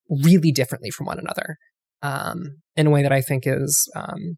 really 0.10 0.52
differently 0.52 0.90
from 0.90 1.06
one 1.06 1.20
another 1.20 1.58
um, 2.02 2.58
in 2.76 2.88
a 2.88 2.90
way 2.90 3.02
that 3.02 3.14
i 3.14 3.22
think 3.22 3.44
is 3.46 3.90
um, 3.96 4.38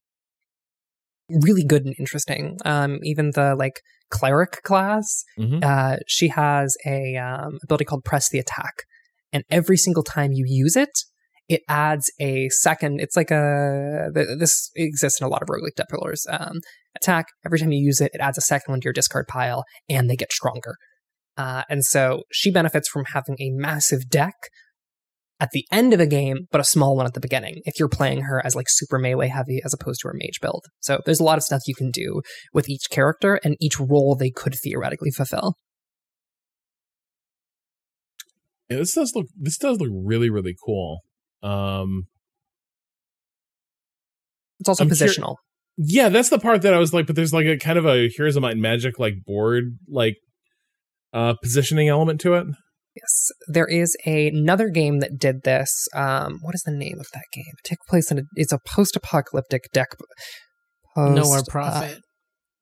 really 1.29 1.63
good 1.63 1.85
and 1.85 1.95
interesting. 1.97 2.57
Um, 2.65 2.99
even 3.03 3.31
the 3.31 3.55
like 3.55 3.81
cleric 4.17 4.53
class 4.69 5.07
Mhm. 5.39 5.59
uh, 5.71 5.95
she 6.15 6.27
has 6.41 6.67
a 6.97 7.01
um, 7.29 7.51
ability 7.63 7.85
called 7.85 8.03
press 8.11 8.25
the 8.29 8.39
attack. 8.45 8.75
And 9.35 9.43
every 9.59 9.77
single 9.85 10.03
time 10.03 10.31
you 10.39 10.45
use 10.47 10.75
it 10.85 10.95
it 11.55 11.61
adds 11.67 12.05
a 12.21 12.33
second 12.67 13.01
it's 13.03 13.17
like 13.21 13.31
a 13.31 14.09
th- 14.15 14.39
this 14.41 14.53
exists 14.75 15.19
in 15.19 15.25
a 15.27 15.29
lot 15.33 15.41
of 15.43 15.49
roguelike 15.49 15.75
deck 15.79 15.89
builders 15.93 16.21
um, 16.37 16.55
attack. 16.99 17.25
Every 17.45 17.59
time 17.59 17.71
you 17.75 17.83
use 17.91 17.99
it 18.05 18.11
it 18.13 18.21
adds 18.27 18.37
a 18.37 18.41
second 18.53 18.69
one 18.71 18.79
to 18.81 18.85
your 18.85 18.93
discard 19.01 19.25
pile 19.27 19.61
and 19.89 20.03
they 20.09 20.15
get 20.23 20.31
stronger. 20.31 20.75
Uh, 21.43 21.63
and 21.71 21.83
so 21.93 22.21
she 22.31 22.49
benefits 22.59 22.87
from 22.87 23.05
having 23.15 23.35
a 23.39 23.49
massive 23.67 24.03
deck 24.09 24.35
at 25.43 25.49
the 25.51 25.67
end 25.73 25.93
of 25.93 25.99
a 25.99 26.07
game, 26.07 26.47
but 26.51 26.61
a 26.61 26.63
small 26.63 26.95
one 26.95 27.05
at 27.05 27.13
the 27.15 27.19
beginning 27.19 27.61
if 27.65 27.77
you're 27.77 27.89
playing 27.89 28.21
her 28.21 28.41
as 28.45 28.55
like 28.55 28.67
super 28.69 28.97
melee 28.97 29.27
heavy 29.27 29.59
as 29.65 29.73
opposed 29.73 29.99
to 29.99 30.07
her 30.07 30.13
mage 30.15 30.39
build. 30.41 30.63
So 30.79 31.01
there's 31.05 31.19
a 31.19 31.23
lot 31.25 31.37
of 31.37 31.43
stuff 31.43 31.63
you 31.67 31.75
can 31.75 31.91
do 31.91 32.21
with 32.53 32.69
each 32.69 32.85
character 32.89 33.41
and 33.43 33.57
each 33.59 33.77
role 33.77 34.15
they 34.15 34.29
could 34.31 34.55
theoretically 34.63 35.11
fulfill. 35.11 35.55
Yeah, 38.69 38.77
this 38.77 38.93
does 38.93 39.11
look 39.13 39.27
this 39.37 39.57
does 39.57 39.79
look 39.81 39.89
really 39.91 40.29
really 40.29 40.55
cool. 40.65 41.01
Um 41.41 42.07
It's 44.61 44.69
also 44.69 44.85
I'm 44.85 44.89
cur- 44.89 44.95
positional. 44.95 45.35
yeah, 45.77 46.07
that's 46.07 46.29
the 46.29 46.39
part 46.39 46.61
that 46.61 46.73
I 46.73 46.79
was 46.79 46.93
like, 46.93 47.05
but 47.05 47.17
there's 47.17 47.33
like 47.33 47.47
a 47.47 47.57
kind 47.57 47.77
of 47.77 47.85
a 47.85 48.07
Heroes 48.15 48.37
of 48.37 48.41
Might 48.43 48.55
Magic 48.55 48.97
like 48.97 49.15
board 49.25 49.77
like 49.89 50.15
uh, 51.11 51.33
positioning 51.43 51.89
element 51.89 52.21
to 52.21 52.35
it. 52.35 52.47
Yes, 52.95 53.31
there 53.47 53.65
is 53.67 53.95
a, 54.05 54.27
another 54.27 54.69
game 54.69 54.99
that 54.99 55.17
did 55.17 55.43
this. 55.43 55.87
Um, 55.95 56.39
what 56.41 56.53
is 56.53 56.61
the 56.63 56.71
name 56.71 56.97
of 56.99 57.07
that 57.13 57.25
game? 57.33 57.53
It 57.63 57.67
takes 57.67 57.85
place 57.87 58.11
in 58.11 58.19
a, 58.19 58.21
it's 58.35 58.53
a 58.53 58.59
post-apocalyptic 58.67 59.71
deck. 59.73 59.95
Post, 60.95 61.15
Nowhere 61.15 61.39
uh, 61.39 61.43
profit. 61.49 61.97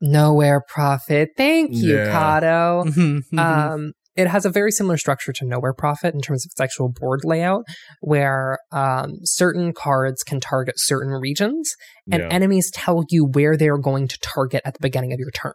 Nowhere 0.01 0.61
Prophet. 0.67 1.29
Thank 1.37 1.71
you, 1.73 1.97
Yeah. 1.97 2.11
Kato. 2.11 2.83
Mhm, 2.89 3.21
mhm. 3.33 3.39
Um, 3.39 3.91
it 4.15 4.27
has 4.27 4.45
a 4.45 4.49
very 4.49 4.71
similar 4.71 4.97
structure 4.97 5.31
to 5.31 5.45
Nowhere 5.45 5.73
Prophet 5.73 6.13
in 6.13 6.21
terms 6.21 6.45
of 6.45 6.49
its 6.51 6.59
actual 6.59 6.89
board 6.89 7.21
layout, 7.23 7.63
where 8.01 8.57
um, 8.71 9.11
certain 9.23 9.73
cards 9.73 10.23
can 10.23 10.39
target 10.39 10.75
certain 10.77 11.11
regions, 11.13 11.73
and 12.11 12.21
Yeah. 12.21 12.27
enemies 12.29 12.71
tell 12.73 13.03
you 13.09 13.25
where 13.25 13.55
they're 13.55 13.77
going 13.77 14.07
to 14.09 14.17
target 14.21 14.61
at 14.65 14.73
the 14.73 14.81
beginning 14.81 15.13
of 15.13 15.19
your 15.19 15.31
turn. 15.31 15.53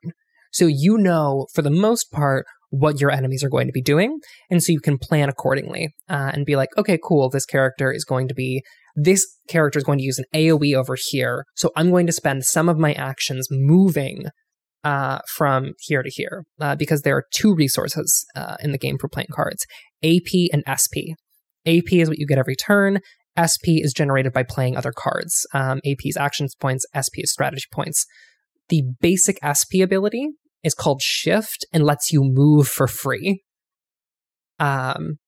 So 0.52 0.66
you 0.66 0.96
know, 0.96 1.46
for 1.54 1.60
the 1.60 1.70
most 1.70 2.10
part, 2.10 2.46
what 2.70 3.00
your 3.00 3.10
enemies 3.10 3.44
are 3.44 3.48
going 3.48 3.66
to 3.66 3.72
be 3.72 3.82
doing, 3.82 4.18
and 4.50 4.62
so 4.62 4.72
you 4.72 4.80
can 4.80 4.98
plan 4.98 5.28
accordingly 5.28 5.94
uh, 6.08 6.30
and 6.34 6.46
be 6.46 6.56
like, 6.56 6.70
okay, 6.76 6.98
cool, 7.02 7.30
this 7.30 7.46
character 7.46 7.92
is 7.92 8.04
going 8.04 8.28
to 8.28 8.34
be. 8.34 8.62
This 8.98 9.26
character 9.48 9.78
is 9.78 9.84
going 9.84 9.98
to 9.98 10.04
use 10.04 10.18
an 10.18 10.24
AoE 10.34 10.74
over 10.74 10.96
here, 11.10 11.44
so 11.54 11.70
I'm 11.76 11.90
going 11.90 12.06
to 12.06 12.12
spend 12.12 12.44
some 12.44 12.68
of 12.68 12.78
my 12.78 12.94
actions 12.94 13.48
moving 13.50 14.24
uh, 14.84 15.18
from 15.34 15.72
here 15.80 16.02
to 16.02 16.10
here 16.10 16.44
uh, 16.60 16.76
because 16.76 17.02
there 17.02 17.16
are 17.16 17.24
two 17.34 17.54
resources 17.54 18.24
uh, 18.36 18.56
in 18.60 18.70
the 18.70 18.78
game 18.78 18.98
for 18.98 19.08
playing 19.08 19.28
cards 19.32 19.66
AP 20.04 20.48
and 20.52 20.62
SP. 20.70 21.18
AP 21.66 21.92
is 21.92 22.08
what 22.08 22.18
you 22.18 22.26
get 22.26 22.38
every 22.38 22.54
turn. 22.54 23.00
SP 23.34 23.82
is 23.82 23.92
generated 23.92 24.32
by 24.32 24.44
playing 24.44 24.76
other 24.76 24.92
cards. 24.92 25.44
Um, 25.52 25.80
AP 25.84 25.98
is 26.04 26.16
actions 26.16 26.54
points, 26.54 26.86
SP 26.94 27.18
is 27.18 27.32
strategy 27.32 27.66
points. 27.72 28.06
The 28.68 28.84
basic 29.00 29.38
SP 29.42 29.82
ability 29.82 30.28
is 30.62 30.74
called 30.74 31.02
Shift 31.02 31.64
and 31.72 31.84
lets 31.84 32.12
you 32.12 32.22
move 32.22 32.68
for 32.68 32.86
free. 32.86 33.42
Um, 34.58 35.18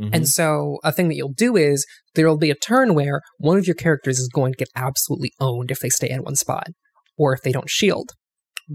Mhm. 0.00 0.10
and 0.12 0.28
so 0.28 0.78
a 0.82 0.92
thing 0.92 1.08
that 1.08 1.14
you'll 1.14 1.32
do 1.32 1.56
is 1.56 1.86
there 2.14 2.26
will 2.26 2.38
be 2.38 2.50
a 2.50 2.54
turn 2.54 2.94
where 2.94 3.20
one 3.38 3.58
of 3.58 3.66
your 3.66 3.74
characters 3.74 4.18
is 4.18 4.28
going 4.28 4.52
to 4.52 4.56
get 4.56 4.68
absolutely 4.74 5.32
owned 5.40 5.70
if 5.70 5.80
they 5.80 5.90
stay 5.90 6.08
in 6.08 6.22
one 6.22 6.36
spot 6.36 6.68
or 7.18 7.32
if 7.34 7.42
they 7.42 7.52
don't 7.52 7.68
shield. 7.70 8.10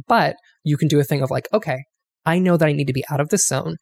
But 0.07 0.35
you 0.63 0.77
can 0.77 0.87
do 0.87 0.99
a 0.99 1.03
thing 1.03 1.21
of 1.21 1.31
like, 1.31 1.47
okay, 1.51 1.83
I 2.25 2.39
know 2.39 2.57
that 2.57 2.67
I 2.67 2.73
need 2.73 2.87
to 2.87 2.93
be 2.93 3.05
out 3.09 3.19
of 3.19 3.29
this 3.29 3.47
zone. 3.47 3.77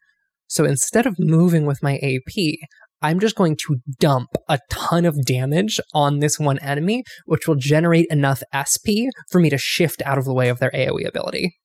So 0.46 0.64
instead 0.64 1.06
of 1.06 1.16
moving 1.18 1.66
with 1.66 1.82
my 1.82 1.98
AP, 1.98 2.58
I'm 3.02 3.20
just 3.20 3.36
going 3.36 3.56
to 3.66 3.76
dump 3.98 4.30
a 4.48 4.58
ton 4.70 5.04
of 5.04 5.24
damage 5.26 5.78
on 5.92 6.20
this 6.20 6.38
one 6.38 6.58
enemy, 6.60 7.02
which 7.26 7.46
will 7.46 7.56
generate 7.56 8.06
enough 8.10 8.42
SP 8.52 9.10
for 9.30 9.40
me 9.40 9.50
to 9.50 9.58
shift 9.58 10.00
out 10.06 10.16
of 10.16 10.24
the 10.24 10.34
way 10.34 10.48
of 10.48 10.58
their 10.58 10.70
AoE 10.70 11.06
ability. 11.06 11.56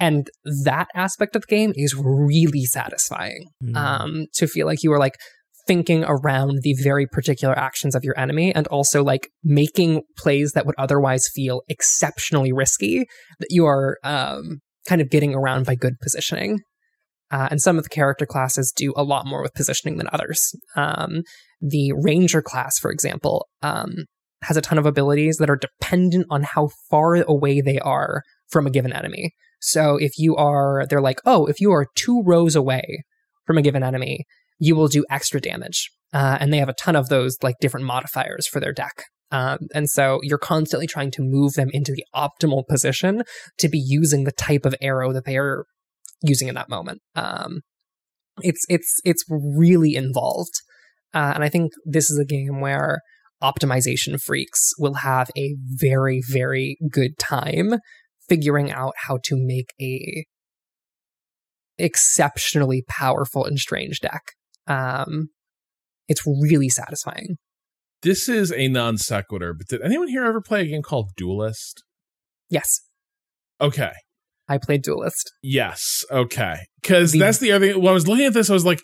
And 0.00 0.28
that 0.64 0.88
aspect 0.94 1.34
of 1.34 1.42
the 1.42 1.54
game 1.56 1.72
is 1.74 1.94
really 1.94 2.64
satisfying 2.64 3.46
Mm. 3.62 3.76
um, 3.76 4.26
to 4.34 4.46
feel 4.46 4.66
like 4.66 4.82
you 4.82 4.92
are 4.92 4.98
like 4.98 5.16
thinking 5.66 6.04
around 6.04 6.60
the 6.62 6.74
very 6.82 7.06
particular 7.06 7.56
actions 7.58 7.94
of 7.94 8.02
your 8.02 8.18
enemy 8.18 8.54
and 8.54 8.66
also 8.68 9.04
like 9.04 9.28
making 9.44 10.02
plays 10.16 10.52
that 10.52 10.64
would 10.64 10.74
otherwise 10.78 11.28
feel 11.34 11.62
exceptionally 11.68 12.52
risky 12.52 13.04
that 13.38 13.48
you 13.50 13.66
are 13.66 13.98
um, 14.02 14.60
kind 14.88 15.00
of 15.02 15.10
getting 15.10 15.34
around 15.34 15.66
by 15.66 15.74
good 15.74 15.94
positioning. 16.00 16.60
Uh, 17.30 17.48
and 17.50 17.60
some 17.60 17.76
of 17.76 17.82
the 17.84 17.90
character 17.90 18.24
classes 18.24 18.72
do 18.74 18.94
a 18.96 19.02
lot 19.02 19.26
more 19.26 19.42
with 19.42 19.52
positioning 19.52 19.98
than 19.98 20.08
others. 20.12 20.40
Um, 20.76 21.22
the 21.60 21.92
ranger 21.92 22.40
class, 22.40 22.78
for 22.78 22.90
example, 22.90 23.46
um, 23.60 24.06
has 24.44 24.56
a 24.56 24.62
ton 24.62 24.78
of 24.78 24.86
abilities 24.86 25.36
that 25.36 25.50
are 25.50 25.56
dependent 25.58 26.24
on 26.30 26.44
how 26.44 26.70
far 26.88 27.16
away 27.16 27.60
they 27.60 27.78
are 27.80 28.22
from 28.48 28.66
a 28.66 28.70
given 28.70 28.92
enemy. 28.94 29.32
So 29.60 29.96
if 29.96 30.12
you 30.18 30.36
are, 30.36 30.86
they're 30.88 31.00
like, 31.00 31.20
oh, 31.24 31.46
if 31.46 31.60
you 31.60 31.72
are 31.72 31.86
two 31.94 32.22
rows 32.24 32.54
away 32.54 33.04
from 33.46 33.58
a 33.58 33.62
given 33.62 33.82
enemy, 33.82 34.24
you 34.58 34.76
will 34.76 34.88
do 34.88 35.04
extra 35.10 35.40
damage. 35.40 35.90
Uh, 36.12 36.38
and 36.40 36.52
they 36.52 36.58
have 36.58 36.68
a 36.68 36.74
ton 36.74 36.96
of 36.96 37.08
those 37.08 37.36
like 37.42 37.56
different 37.60 37.86
modifiers 37.86 38.46
for 38.46 38.60
their 38.60 38.72
deck. 38.72 39.04
Um, 39.30 39.58
and 39.74 39.90
so 39.90 40.20
you're 40.22 40.38
constantly 40.38 40.86
trying 40.86 41.10
to 41.12 41.22
move 41.22 41.52
them 41.52 41.68
into 41.72 41.92
the 41.92 42.04
optimal 42.14 42.66
position 42.66 43.24
to 43.58 43.68
be 43.68 43.78
using 43.78 44.24
the 44.24 44.32
type 44.32 44.64
of 44.64 44.74
arrow 44.80 45.12
that 45.12 45.26
they 45.26 45.36
are 45.36 45.66
using 46.22 46.48
in 46.48 46.54
that 46.54 46.70
moment. 46.70 47.00
Um, 47.14 47.60
it's 48.40 48.64
it's 48.68 49.00
it's 49.04 49.24
really 49.28 49.96
involved, 49.96 50.54
uh, 51.12 51.32
and 51.34 51.44
I 51.44 51.48
think 51.48 51.72
this 51.84 52.10
is 52.10 52.18
a 52.18 52.24
game 52.24 52.60
where 52.60 53.00
optimization 53.42 54.20
freaks 54.20 54.72
will 54.78 54.94
have 54.94 55.30
a 55.36 55.56
very 55.60 56.22
very 56.30 56.76
good 56.90 57.18
time 57.18 57.74
figuring 58.28 58.70
out 58.70 58.94
how 59.06 59.18
to 59.24 59.36
make 59.36 59.72
a 59.80 60.24
exceptionally 61.78 62.84
powerful 62.88 63.44
and 63.44 63.58
strange 63.58 64.00
deck. 64.00 64.22
Um, 64.66 65.28
it's 66.08 66.26
really 66.26 66.68
satisfying. 66.68 67.36
This 68.02 68.28
is 68.28 68.52
a 68.52 68.68
non 68.68 68.96
sequitur, 68.98 69.54
but 69.54 69.66
did 69.68 69.82
anyone 69.82 70.08
here 70.08 70.24
ever 70.24 70.40
play 70.40 70.62
a 70.62 70.66
game 70.66 70.82
called 70.82 71.10
Duelyst? 71.20 71.74
Yes, 72.48 72.80
Okay. 73.60 73.90
I 74.48 74.56
played 74.56 74.82
Duelyst. 74.84 75.24
Yes. 75.42 76.04
Okay. 76.10 76.60
Because 76.80 77.12
The- 77.12 77.18
that's 77.18 77.38
the 77.38 77.52
other 77.52 77.72
thing. 77.72 77.82
When 77.82 77.90
I 77.90 77.92
was 77.94 78.06
looking 78.08 78.24
at 78.24 78.32
this, 78.32 78.48
I 78.48 78.54
was 78.54 78.64
like, 78.64 78.80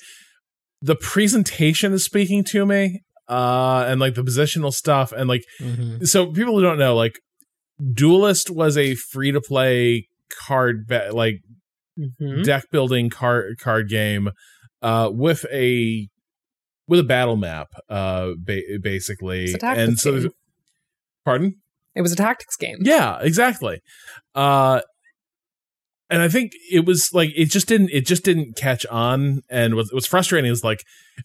the 0.83 0.97
presentation 0.97 1.93
is 1.95 2.05
speaking 2.05 2.45
to 2.51 2.67
me, 2.67 3.01
uh, 3.29 3.85
and 3.89 3.99
like 4.01 4.15
the 4.15 4.23
positional 4.25 4.73
stuff, 4.75 5.13
and 5.13 5.27
like, 5.29 5.43
Mhm. 5.61 6.07
so 6.07 6.31
people 6.33 6.55
who 6.57 6.63
don't 6.63 6.79
know, 6.79 6.95
like, 6.95 7.15
Duelyst 7.83 8.51
was 8.51 8.77
a 8.77 8.95
free 8.95 9.33
to 9.33 9.41
play 9.41 10.09
card, 10.47 10.87
ba- 10.87 11.11
like 11.13 11.41
Mhm. 11.99 12.45
deck 12.45 12.65
building 12.71 13.11
card 13.11 13.59
card 13.59 13.89
game, 13.89 14.31
uh, 14.83 15.11
with 15.13 15.45
a 15.53 16.09
with 16.87 17.01
a 17.01 17.05
battle 17.05 17.37
map, 17.37 17.69
uh, 17.89 18.33
ba- 18.37 18.61
basically, 18.83 19.55
and 19.63 19.99
so, 19.99 20.21
game. 20.21 20.31
pardon. 21.25 21.57
It 21.95 22.03
was 22.03 22.13
a 22.13 22.17
tactics 22.17 22.57
game. 22.57 22.79
Yeah, 22.83 23.19
exactly. 23.23 23.81
Uh 24.35 24.81
and 26.11 26.21
I 26.21 26.29
think 26.29 26.53
it 26.71 26.85
was 26.85 27.11
like 27.15 27.31
it 27.35 27.47
just 27.51 27.67
didn't 27.67 27.91
it 27.93 28.07
just 28.07 28.25
didn't 28.25 28.57
catch 28.57 28.85
on 28.87 29.41
and 29.49 29.75
what 29.75 29.87
was 29.93 30.07
frustrating 30.07 30.51
is 30.51 30.63
like 30.63 30.83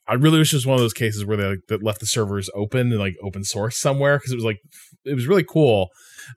I 0.07 0.13
really 0.13 0.39
wish 0.39 0.53
it 0.53 0.57
was 0.57 0.65
one 0.65 0.75
of 0.75 0.81
those 0.81 0.93
cases 0.93 1.25
where 1.25 1.35
they 1.37 1.43
like 1.43 1.59
that 1.67 1.83
left 1.83 1.99
the 1.99 2.05
servers 2.05 2.49
open 2.55 2.91
and 2.91 2.99
like 2.99 3.15
open 3.21 3.43
source 3.43 3.77
somewhere 3.77 4.17
because 4.17 4.31
it 4.31 4.35
was 4.35 4.45
like 4.45 4.59
it 5.05 5.15
was 5.15 5.27
really 5.27 5.43
cool. 5.43 5.89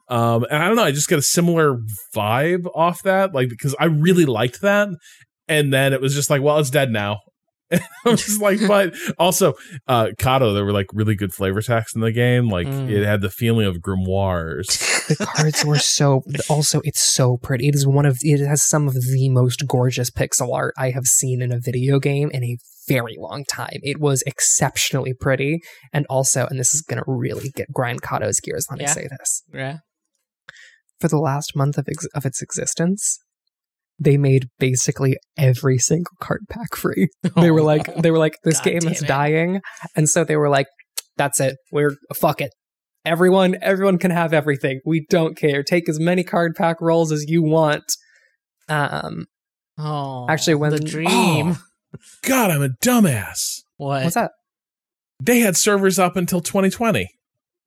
Um 0.08 0.44
and 0.50 0.62
I 0.62 0.66
don't 0.66 0.76
know, 0.76 0.84
I 0.84 0.92
just 0.92 1.08
get 1.08 1.18
a 1.18 1.22
similar 1.22 1.78
vibe 2.14 2.66
off 2.74 3.02
that 3.02 3.34
like 3.34 3.48
because 3.48 3.74
I 3.78 3.86
really 3.86 4.24
liked 4.26 4.60
that 4.62 4.88
and 5.48 5.72
then 5.72 5.92
it 5.92 6.00
was 6.00 6.14
just 6.14 6.30
like 6.30 6.42
well 6.42 6.58
it's 6.58 6.70
dead 6.70 6.90
now. 6.90 7.20
I 7.72 7.80
was 8.10 8.38
like, 8.38 8.58
but 8.68 8.94
also, 9.18 9.54
uh, 9.88 10.08
Kato, 10.18 10.52
there 10.52 10.62
were 10.62 10.72
like 10.74 10.88
really 10.92 11.14
good 11.14 11.32
flavor 11.32 11.62
text 11.62 11.94
in 11.96 12.02
the 12.02 12.12
game. 12.12 12.50
Like 12.50 12.66
Mm. 12.66 12.90
it 12.90 13.02
had 13.02 13.22
the 13.22 13.30
feeling 13.30 13.64
of 13.66 13.76
grimoires. 13.78 14.66
the 15.08 15.16
cards 15.16 15.64
were 15.64 15.78
so 15.78 16.22
also 16.50 16.82
it's 16.84 17.00
so 17.00 17.38
pretty 17.38 17.66
it 17.68 17.74
is 17.74 17.86
one 17.86 18.04
of 18.04 18.18
it 18.20 18.46
has 18.46 18.62
some 18.62 18.86
of 18.88 18.94
the 18.94 19.28
most 19.30 19.66
gorgeous 19.66 20.10
pixel 20.10 20.54
art 20.54 20.72
i 20.78 20.90
have 20.90 21.06
seen 21.06 21.42
in 21.42 21.50
a 21.50 21.58
video 21.58 21.98
game 21.98 22.30
in 22.32 22.44
a 22.44 22.56
very 22.88 23.16
long 23.18 23.44
time. 23.44 23.78
It 23.82 23.98
was 24.00 24.22
exceptionally 24.26 25.14
pretty. 25.18 25.60
And 25.92 26.06
also 26.10 26.46
and 26.46 26.58
this 26.58 26.74
is 26.74 26.82
going 26.82 26.98
to 26.98 27.04
really 27.06 27.50
get 27.54 27.66
grind 27.72 28.02
kato's 28.02 28.40
gears 28.40 28.66
when 28.68 28.80
i 28.82 28.86
say 28.86 29.06
this. 29.18 29.42
Yeah. 29.52 29.78
for 31.00 31.08
the 31.08 31.18
last 31.18 31.52
month 31.56 31.78
of, 31.78 31.86
ex- 31.88 32.06
of 32.14 32.24
its 32.26 32.42
existence 32.42 33.18
they 33.98 34.16
made 34.16 34.46
basically 34.58 35.16
every 35.36 35.78
single 35.78 36.16
card 36.20 36.40
pack 36.50 36.74
free. 36.74 37.08
They 37.36 37.50
were 37.52 37.62
like 37.62 37.94
they 37.96 38.10
were 38.10 38.18
like 38.18 38.36
this 38.42 38.56
God 38.58 38.64
game 38.64 38.88
is 38.88 39.02
it. 39.02 39.06
dying. 39.06 39.60
And 39.94 40.08
so 40.08 40.24
they 40.24 40.36
were 40.36 40.48
like 40.48 40.66
that's 41.16 41.38
it. 41.40 41.56
We're 41.70 41.94
fuck 42.14 42.40
it. 42.40 42.50
Everyone 43.04 43.56
everyone 43.62 43.98
can 43.98 44.10
have 44.10 44.32
everything. 44.32 44.80
We 44.84 45.06
don't 45.08 45.36
care. 45.36 45.62
Take 45.62 45.88
as 45.88 46.00
many 46.00 46.24
card 46.24 46.54
pack 46.56 46.80
rolls 46.80 47.12
as 47.12 47.24
you 47.28 47.42
want. 47.44 47.84
Um 48.68 49.26
Oh, 49.78 50.26
Actually, 50.28 50.56
when- 50.56 50.70
the 50.72 50.80
dream. 50.80 51.56
God, 52.22 52.50
I'm 52.50 52.62
a 52.62 52.68
dumbass. 52.82 53.62
what? 53.76 54.02
what's 54.04 54.14
that 54.14 54.30
They 55.22 55.40
had 55.40 55.56
servers 55.56 55.98
up 55.98 56.16
until 56.16 56.40
2020. 56.40 57.08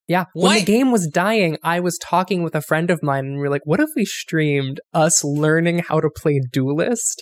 yeah 0.08 0.26
when 0.34 0.60
the 0.60 0.66
game 0.66 0.92
was 0.92 1.08
dying 1.08 1.58
i 1.64 1.80
was 1.80 1.98
talking 1.98 2.44
with 2.44 2.54
a 2.56 2.62
friend 2.62 2.92
of 2.92 3.02
mine 3.02 3.26
and 3.26 3.40
we 3.40 3.48
are 3.48 3.50
like 3.50 3.66
what 3.66 3.80
if 3.80 3.90
we 3.96 4.06
streamed 4.06 4.80
us 4.94 5.24
learning 5.24 5.80
how 5.80 6.00
to 6.00 6.10
play 6.10 6.40
Duelyst 6.56 7.22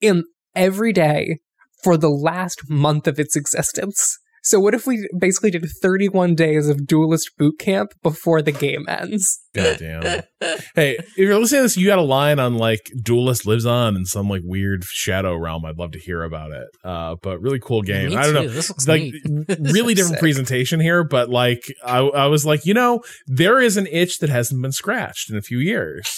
in 0.00 0.24
every 0.54 0.92
day 0.92 1.38
for 1.82 1.96
the 1.96 2.10
last 2.10 2.68
month 2.68 3.06
of 3.06 3.18
its 3.20 3.36
existence 3.36 4.18
so 4.42 4.60
what 4.60 4.74
if 4.74 4.86
we 4.86 5.08
basically 5.18 5.50
did 5.50 5.64
31 5.82 6.34
days 6.34 6.68
of 6.68 6.78
Duelyst 6.78 7.30
boot 7.38 7.58
camp 7.58 7.92
before 8.02 8.42
the 8.42 8.52
game 8.52 8.84
ends 8.88 9.42
God 9.54 9.76
damn. 9.78 10.02
hey, 10.74 10.96
if 10.96 11.18
you're 11.18 11.38
listening 11.38 11.58
to 11.58 11.62
this, 11.64 11.76
you 11.76 11.86
got 11.86 11.98
a 11.98 12.02
line 12.02 12.38
on 12.38 12.56
like 12.56 12.80
Duelyst 12.96 13.44
lives 13.44 13.66
on 13.66 13.96
in 13.96 14.06
some 14.06 14.28
like 14.28 14.40
weird 14.44 14.82
shadow 14.84 15.36
realm. 15.36 15.66
I'd 15.66 15.78
love 15.78 15.92
to 15.92 15.98
hear 15.98 16.22
about 16.22 16.52
it. 16.52 16.68
Uh, 16.82 17.16
but 17.22 17.40
really 17.40 17.58
cool 17.58 17.82
game. 17.82 18.10
Me 18.10 18.16
I 18.16 18.22
don't 18.22 18.34
too. 18.34 18.42
know. 18.42 18.48
This 18.48 18.70
looks 18.70 18.88
like 18.88 19.02
neat. 19.02 19.24
really 19.60 19.94
different 19.94 20.16
Sick. 20.16 20.20
presentation 20.20 20.80
here, 20.80 21.04
but 21.04 21.28
like 21.28 21.62
I, 21.84 21.98
I 21.98 22.26
was 22.26 22.46
like, 22.46 22.64
you 22.64 22.72
know, 22.72 23.02
there 23.26 23.60
is 23.60 23.76
an 23.76 23.86
itch 23.88 24.18
that 24.20 24.30
hasn't 24.30 24.62
been 24.62 24.72
scratched 24.72 25.30
in 25.30 25.36
a 25.36 25.42
few 25.42 25.58
years, 25.58 26.08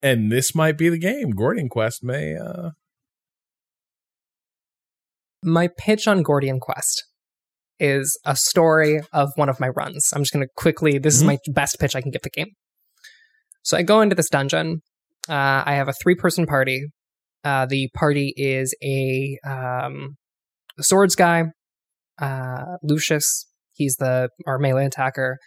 and 0.00 0.30
this 0.30 0.54
might 0.54 0.78
be 0.78 0.88
the 0.88 0.98
game. 0.98 1.30
Gordian 1.30 1.68
Quest 1.68 2.04
may 2.04 2.36
uh 2.36 2.70
my 5.42 5.68
pitch 5.78 6.06
on 6.06 6.22
Gordian 6.22 6.60
Quest 6.60 7.07
is 7.80 8.18
a 8.24 8.36
story 8.36 9.00
of 9.12 9.30
one 9.36 9.48
of 9.48 9.60
my 9.60 9.68
runs. 9.68 10.10
I'm 10.14 10.22
just 10.22 10.32
going 10.32 10.44
to 10.44 10.50
quickly, 10.56 10.98
this 10.98 11.14
is 11.14 11.24
my 11.24 11.38
best 11.52 11.78
pitch 11.78 11.94
I 11.94 12.00
can 12.00 12.10
give 12.10 12.22
the 12.22 12.30
game. 12.30 12.52
So 13.62 13.76
I 13.76 13.82
go 13.82 14.00
into 14.00 14.14
this 14.14 14.30
dungeon. 14.30 14.80
Uh, 15.28 15.62
I 15.66 15.74
have 15.74 15.88
a 15.88 15.94
three 16.02 16.14
person 16.14 16.46
party. 16.46 16.86
Uh, 17.44 17.66
the 17.66 17.88
party 17.94 18.32
is 18.36 18.74
a, 18.82 19.38
um, 19.46 20.16
a 20.78 20.82
swords 20.82 21.14
guy, 21.14 21.44
uh, 22.20 22.76
Lucius. 22.82 23.46
He's 23.74 23.96
the 23.96 24.30
our 24.46 24.58
melee 24.58 24.86
attacker. 24.86 25.38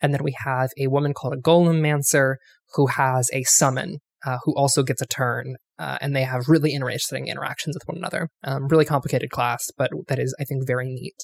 And 0.00 0.12
then 0.12 0.22
we 0.22 0.34
have 0.44 0.70
a 0.78 0.88
woman 0.88 1.14
called 1.14 1.34
a 1.34 1.40
Golemancer 1.40 2.36
who 2.74 2.86
has 2.86 3.30
a 3.32 3.42
summon, 3.44 3.98
uh, 4.26 4.38
who 4.44 4.54
also 4.56 4.82
gets 4.82 5.00
a 5.00 5.06
turn. 5.06 5.56
Uh, 5.78 5.96
and 6.00 6.14
they 6.14 6.24
have 6.24 6.48
really 6.48 6.72
interesting 6.72 7.28
interactions 7.28 7.76
with 7.76 7.82
one 7.86 7.96
another. 7.96 8.28
Um, 8.44 8.68
really 8.68 8.84
complicated 8.84 9.30
class, 9.30 9.64
but 9.76 9.90
that 10.08 10.18
is, 10.18 10.34
I 10.40 10.44
think, 10.44 10.66
very 10.66 10.88
neat. 10.88 11.16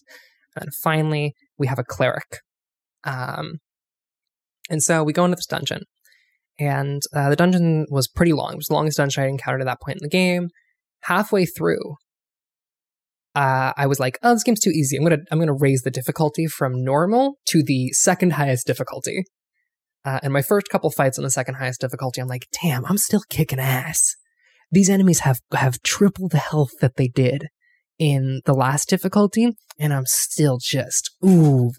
And 0.56 0.74
finally, 0.82 1.34
we 1.58 1.66
have 1.66 1.78
a 1.78 1.84
cleric. 1.84 2.40
Um, 3.04 3.58
and 4.70 4.82
so 4.82 5.02
we 5.02 5.12
go 5.12 5.24
into 5.24 5.36
this 5.36 5.46
dungeon. 5.46 5.82
And 6.58 7.02
uh, 7.12 7.30
the 7.30 7.36
dungeon 7.36 7.86
was 7.90 8.08
pretty 8.08 8.32
long. 8.32 8.52
It 8.52 8.56
was 8.56 8.66
the 8.66 8.74
longest 8.74 8.98
dungeon 8.98 9.24
I'd 9.24 9.28
encountered 9.28 9.62
at 9.62 9.66
that 9.66 9.80
point 9.80 9.98
in 10.00 10.04
the 10.04 10.08
game. 10.08 10.48
Halfway 11.02 11.46
through, 11.46 11.96
uh, 13.34 13.72
I 13.76 13.86
was 13.86 13.98
like, 13.98 14.18
"Oh, 14.22 14.32
this 14.32 14.44
game's 14.44 14.60
too 14.60 14.70
easy. 14.70 14.96
I'm 14.96 15.02
gonna 15.02 15.22
I'm 15.30 15.38
gonna 15.38 15.52
raise 15.52 15.82
the 15.82 15.90
difficulty 15.90 16.46
from 16.46 16.84
normal 16.84 17.34
to 17.48 17.62
the 17.62 17.90
second 17.90 18.34
highest 18.34 18.66
difficulty." 18.66 19.24
Uh, 20.04 20.20
and 20.22 20.32
my 20.32 20.42
first 20.42 20.68
couple 20.68 20.90
fights 20.90 21.18
on 21.18 21.24
the 21.24 21.30
second 21.30 21.56
highest 21.56 21.80
difficulty, 21.80 22.20
I'm 22.20 22.28
like, 22.28 22.46
"Damn, 22.62 22.86
I'm 22.86 22.98
still 22.98 23.22
kicking 23.28 23.58
ass." 23.58 24.14
These 24.70 24.88
enemies 24.88 25.20
have 25.20 25.40
have 25.52 25.82
triple 25.82 26.28
the 26.28 26.38
health 26.38 26.70
that 26.80 26.96
they 26.96 27.08
did 27.08 27.48
in 27.98 28.40
the 28.44 28.54
last 28.54 28.88
difficulty, 28.88 29.50
and 29.78 29.92
I'm 29.92 30.06
still 30.06 30.58
just 30.60 31.10
ooh 31.24 31.70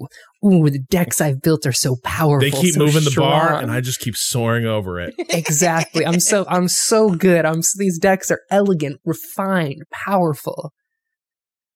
ooh. 0.46 0.70
The 0.70 0.80
decks 0.90 1.20
I've 1.22 1.42
built 1.42 1.66
are 1.66 1.72
so 1.74 1.98
powerful. 2.04 2.40
They 2.50 2.52
keep 2.52 2.74
so 2.74 2.80
moving 2.80 3.04
the 3.04 3.14
bar, 3.18 3.60
and 3.62 3.72
I 3.72 3.82
just 3.82 4.00
keep 4.00 4.16
soaring 4.16 4.66
over 4.66 5.00
it. 5.00 5.14
exactly. 5.30 6.06
I'm 6.06 6.20
so 6.20 6.46
I'm 6.48 6.68
so 6.68 7.10
good. 7.10 7.46
I'm 7.46 7.62
these 7.78 8.00
decks 8.00 8.32
are 8.32 8.42
elegant, 8.50 9.00
refined, 9.06 9.84
powerful. 9.92 10.72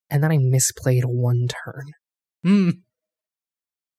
And 0.09 0.23
then 0.23 0.31
I 0.31 0.37
misplayed 0.37 1.03
one 1.05 1.47
turn, 1.47 1.83
Hmm. 2.43 2.69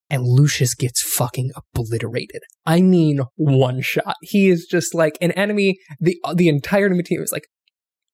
and 0.09 0.25
Lucius 0.25 0.75
gets 0.75 1.03
fucking 1.03 1.53
obliterated. 1.55 2.43
I 2.67 2.81
mean, 2.81 3.21
one 3.37 3.81
shot. 3.81 4.17
He 4.23 4.49
is 4.49 4.67
just 4.69 4.95
like 4.95 5.17
an 5.21 5.31
enemy. 5.33 5.79
the 6.01 6.19
The 6.35 6.49
entire 6.49 6.87
enemy 6.87 7.05
team 7.05 7.23
is 7.23 7.31
like, 7.31 7.47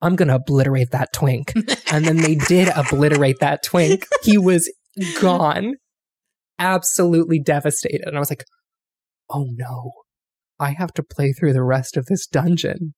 "I'm 0.02 0.16
gonna 0.16 0.36
obliterate 0.36 0.90
that 0.92 1.12
twink," 1.12 1.52
and 1.92 2.04
then 2.04 2.18
they 2.18 2.34
did 2.34 2.68
obliterate 2.68 3.38
that 3.40 3.62
twink. 3.62 4.06
He 4.22 4.38
was 4.38 4.72
gone, 5.20 5.74
absolutely 6.58 7.40
devastated. 7.40 8.02
And 8.06 8.16
I 8.16 8.20
was 8.20 8.30
like, 8.30 8.44
"Oh 9.30 9.46
no, 9.50 9.92
I 10.58 10.70
have 10.72 10.92
to 10.94 11.02
play 11.02 11.32
through 11.32 11.52
the 11.52 11.64
rest 11.64 11.96
of 11.96 12.06
this 12.06 12.26
dungeon 12.26 12.94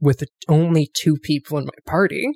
with 0.00 0.22
only 0.48 0.90
two 0.94 1.16
people 1.22 1.58
in 1.58 1.64
my 1.64 1.78
party." 1.86 2.32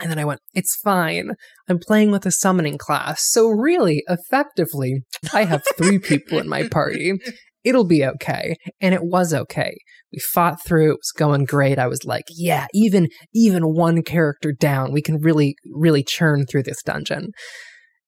And 0.00 0.10
then 0.10 0.18
I 0.18 0.24
went, 0.24 0.40
it's 0.54 0.76
fine. 0.76 1.32
I'm 1.68 1.80
playing 1.80 2.12
with 2.12 2.24
a 2.24 2.30
summoning 2.30 2.78
class. 2.78 3.24
So, 3.28 3.48
really, 3.48 4.04
effectively, 4.08 5.02
I 5.32 5.44
have 5.44 5.62
three 5.76 5.98
people 5.98 6.38
in 6.38 6.48
my 6.48 6.68
party. 6.68 7.14
It'll 7.64 7.86
be 7.86 8.04
okay. 8.04 8.56
And 8.80 8.94
it 8.94 9.02
was 9.02 9.34
okay. 9.34 9.76
We 10.12 10.20
fought 10.32 10.58
through. 10.64 10.92
It 10.92 11.00
was 11.00 11.12
going 11.16 11.44
great. 11.44 11.78
I 11.78 11.86
was 11.86 12.04
like, 12.04 12.24
yeah, 12.30 12.66
even, 12.72 13.08
even 13.34 13.74
one 13.74 14.02
character 14.02 14.52
down, 14.52 14.92
we 14.92 15.02
can 15.02 15.18
really, 15.20 15.54
really 15.70 16.02
churn 16.02 16.46
through 16.46 16.62
this 16.62 16.82
dungeon. 16.82 17.32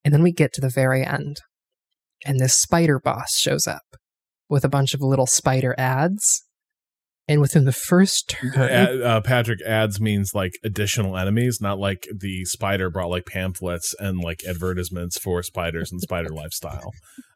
And 0.04 0.14
then 0.14 0.22
we 0.22 0.32
get 0.32 0.52
to 0.54 0.60
the 0.60 0.70
very 0.70 1.04
end. 1.04 1.36
And 2.24 2.38
this 2.38 2.54
spider 2.54 3.00
boss 3.02 3.36
shows 3.38 3.66
up 3.66 3.82
with 4.48 4.64
a 4.64 4.68
bunch 4.68 4.94
of 4.94 5.00
little 5.00 5.26
spider 5.26 5.74
ads. 5.78 6.44
And 7.28 7.40
within 7.40 7.64
the 7.64 7.72
first 7.72 8.28
turn, 8.28 8.54
Uh, 8.56 9.20
Patrick 9.20 9.62
ads 9.62 10.00
means 10.00 10.32
like 10.34 10.52
additional 10.64 11.16
enemies, 11.16 11.58
not 11.60 11.78
like 11.78 12.08
the 12.18 12.44
spider 12.44 12.90
brought 12.90 13.10
like 13.10 13.24
pamphlets 13.26 13.94
and 14.00 14.18
like 14.18 14.40
advertisements 14.48 15.16
for 15.18 15.42
spiders 15.42 15.92
and 15.92 16.00
spider 16.00 16.30
lifestyle. 16.30 16.90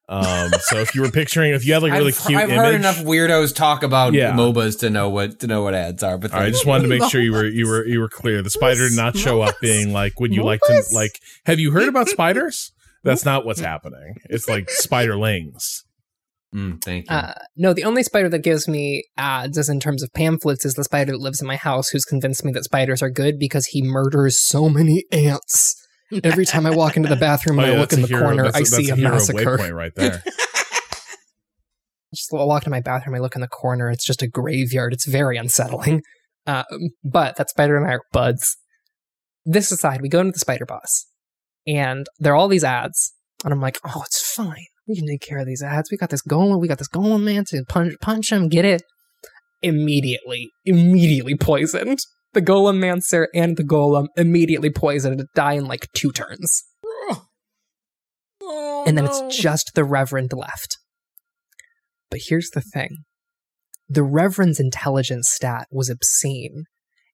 Um, 0.06 0.50
so 0.60 0.78
if 0.78 0.94
you 0.94 1.00
were 1.00 1.10
picturing, 1.10 1.54
if 1.54 1.64
you 1.66 1.72
had 1.72 1.82
like 1.82 1.92
a 1.92 1.96
really 1.96 2.12
I've, 2.12 2.26
cute 2.26 2.38
I've 2.38 2.50
image, 2.50 2.58
heard 2.58 2.74
enough 2.74 2.98
weirdos 2.98 3.54
talk 3.54 3.82
about 3.82 4.12
Yeah. 4.12 4.32
MOBAs 4.32 4.78
to 4.80 4.90
know 4.90 5.08
what 5.08 5.40
to 5.40 5.46
know 5.46 5.62
what 5.62 5.74
ads 5.74 6.02
are. 6.02 6.18
But 6.18 6.32
All 6.32 6.40
right, 6.40 6.46
I 6.46 6.50
just 6.50 6.66
wanted 6.66 6.82
to 6.82 6.88
make 6.88 7.04
sure 7.10 7.22
you 7.22 7.32
were 7.32 7.46
you 7.46 7.66
were 7.68 7.86
you 7.86 8.00
were 8.00 8.08
clear. 8.10 8.42
The 8.42 8.50
spider 8.50 8.88
did 8.88 8.96
not 8.96 9.16
show 9.16 9.40
up 9.40 9.54
being 9.62 9.92
like, 9.92 10.20
"Would 10.20 10.34
you 10.34 10.42
like 10.44 10.60
to 10.66 10.82
like? 10.92 11.18
Have 11.46 11.58
you 11.58 11.70
heard 11.70 11.88
about 11.88 12.08
spiders?" 12.08 12.72
That's 13.02 13.24
not 13.24 13.44
what's 13.44 13.60
happening. 13.60 14.16
It's 14.30 14.48
like 14.48 14.68
spiderlings. 14.68 15.82
Mm, 16.54 16.82
thank 16.82 17.10
you. 17.10 17.16
Uh, 17.16 17.34
no, 17.56 17.72
the 17.74 17.84
only 17.84 18.02
spider 18.02 18.28
that 18.28 18.38
gives 18.38 18.68
me 18.68 19.04
ads, 19.16 19.58
as 19.58 19.68
in 19.68 19.80
terms 19.80 20.02
of 20.02 20.12
pamphlets, 20.14 20.64
is 20.64 20.74
the 20.74 20.84
spider 20.84 21.12
that 21.12 21.20
lives 21.20 21.40
in 21.40 21.46
my 21.46 21.56
house, 21.56 21.88
who's 21.88 22.04
convinced 22.04 22.44
me 22.44 22.52
that 22.52 22.64
spiders 22.64 23.02
are 23.02 23.10
good 23.10 23.38
because 23.38 23.66
he 23.66 23.82
murders 23.82 24.40
so 24.40 24.68
many 24.68 25.04
ants. 25.10 25.74
Every 26.22 26.44
time 26.46 26.66
I 26.66 26.70
walk 26.70 26.96
into 26.96 27.08
the 27.08 27.16
bathroom 27.16 27.58
and 27.58 27.68
Oh, 27.68 27.70
yeah, 27.72 27.76
I 27.76 27.80
look 27.80 27.92
in 27.92 28.02
the 28.02 28.06
hero- 28.08 28.22
corner, 28.22 28.42
that's 28.44 28.56
I 28.56 28.62
see 28.62 28.86
that's 28.86 28.90
a 28.90 28.96
hero 28.96 29.10
massacre. 29.12 29.58
waypoint 29.58 29.74
right 29.74 29.92
there. 29.96 30.22
Just 32.14 32.28
walk 32.32 32.62
into 32.62 32.70
my 32.70 32.80
bathroom, 32.80 33.16
I 33.16 33.18
look 33.18 33.34
in 33.34 33.40
the 33.40 33.48
corner, 33.48 33.90
it's 33.90 34.04
just 34.06 34.22
a 34.22 34.28
graveyard. 34.28 34.92
It's 34.92 35.06
very 35.06 35.36
unsettling. 35.36 36.02
Um, 36.46 36.64
but 37.02 37.36
that 37.36 37.50
spider 37.50 37.76
and 37.76 37.86
I 37.90 37.94
are 37.94 38.02
buds. 38.12 38.56
This 39.44 39.72
aside, 39.72 40.00
we 40.00 40.08
go 40.08 40.20
into 40.20 40.32
the 40.32 40.38
spider 40.38 40.64
boss, 40.64 41.06
and 41.66 42.06
there 42.18 42.32
are 42.32 42.36
all 42.36 42.48
these 42.48 42.62
ads, 42.64 43.12
and 43.44 43.52
I'm 43.52 43.60
like, 43.60 43.78
oh, 43.84 44.02
it's 44.06 44.20
fine. 44.32 44.66
We 44.86 44.94
can 44.96 45.06
take 45.08 45.22
care 45.22 45.38
of 45.38 45.46
these 45.46 45.62
ads. 45.62 45.90
We 45.90 45.96
got 45.96 46.10
this 46.10 46.22
golem. 46.22 46.60
We 46.60 46.68
got 46.68 46.78
this 46.78 46.88
golem 46.88 47.22
man 47.24 47.44
to 47.48 47.64
punch, 47.68 47.94
punch 48.00 48.30
him, 48.30 48.48
get 48.48 48.64
it. 48.64 48.82
Immediately, 49.62 50.50
immediately 50.64 51.36
poisoned. 51.36 51.98
The 52.34 52.42
golemancer 52.42 53.26
and 53.32 53.56
the 53.56 53.64
golem 53.64 54.08
immediately 54.16 54.70
poisoned 54.70 55.18
to 55.18 55.26
die 55.34 55.54
in 55.54 55.66
like 55.66 55.88
two 55.92 56.10
turns. 56.10 56.64
Oh, 58.42 58.84
and 58.86 58.98
then 58.98 59.06
it's 59.06 59.22
just 59.34 59.72
the 59.74 59.84
Reverend 59.84 60.32
left. 60.32 60.78
But 62.10 62.20
here's 62.28 62.50
the 62.50 62.60
thing 62.60 63.04
the 63.88 64.02
Reverend's 64.02 64.60
intelligence 64.60 65.28
stat 65.30 65.68
was 65.70 65.88
obscene, 65.88 66.64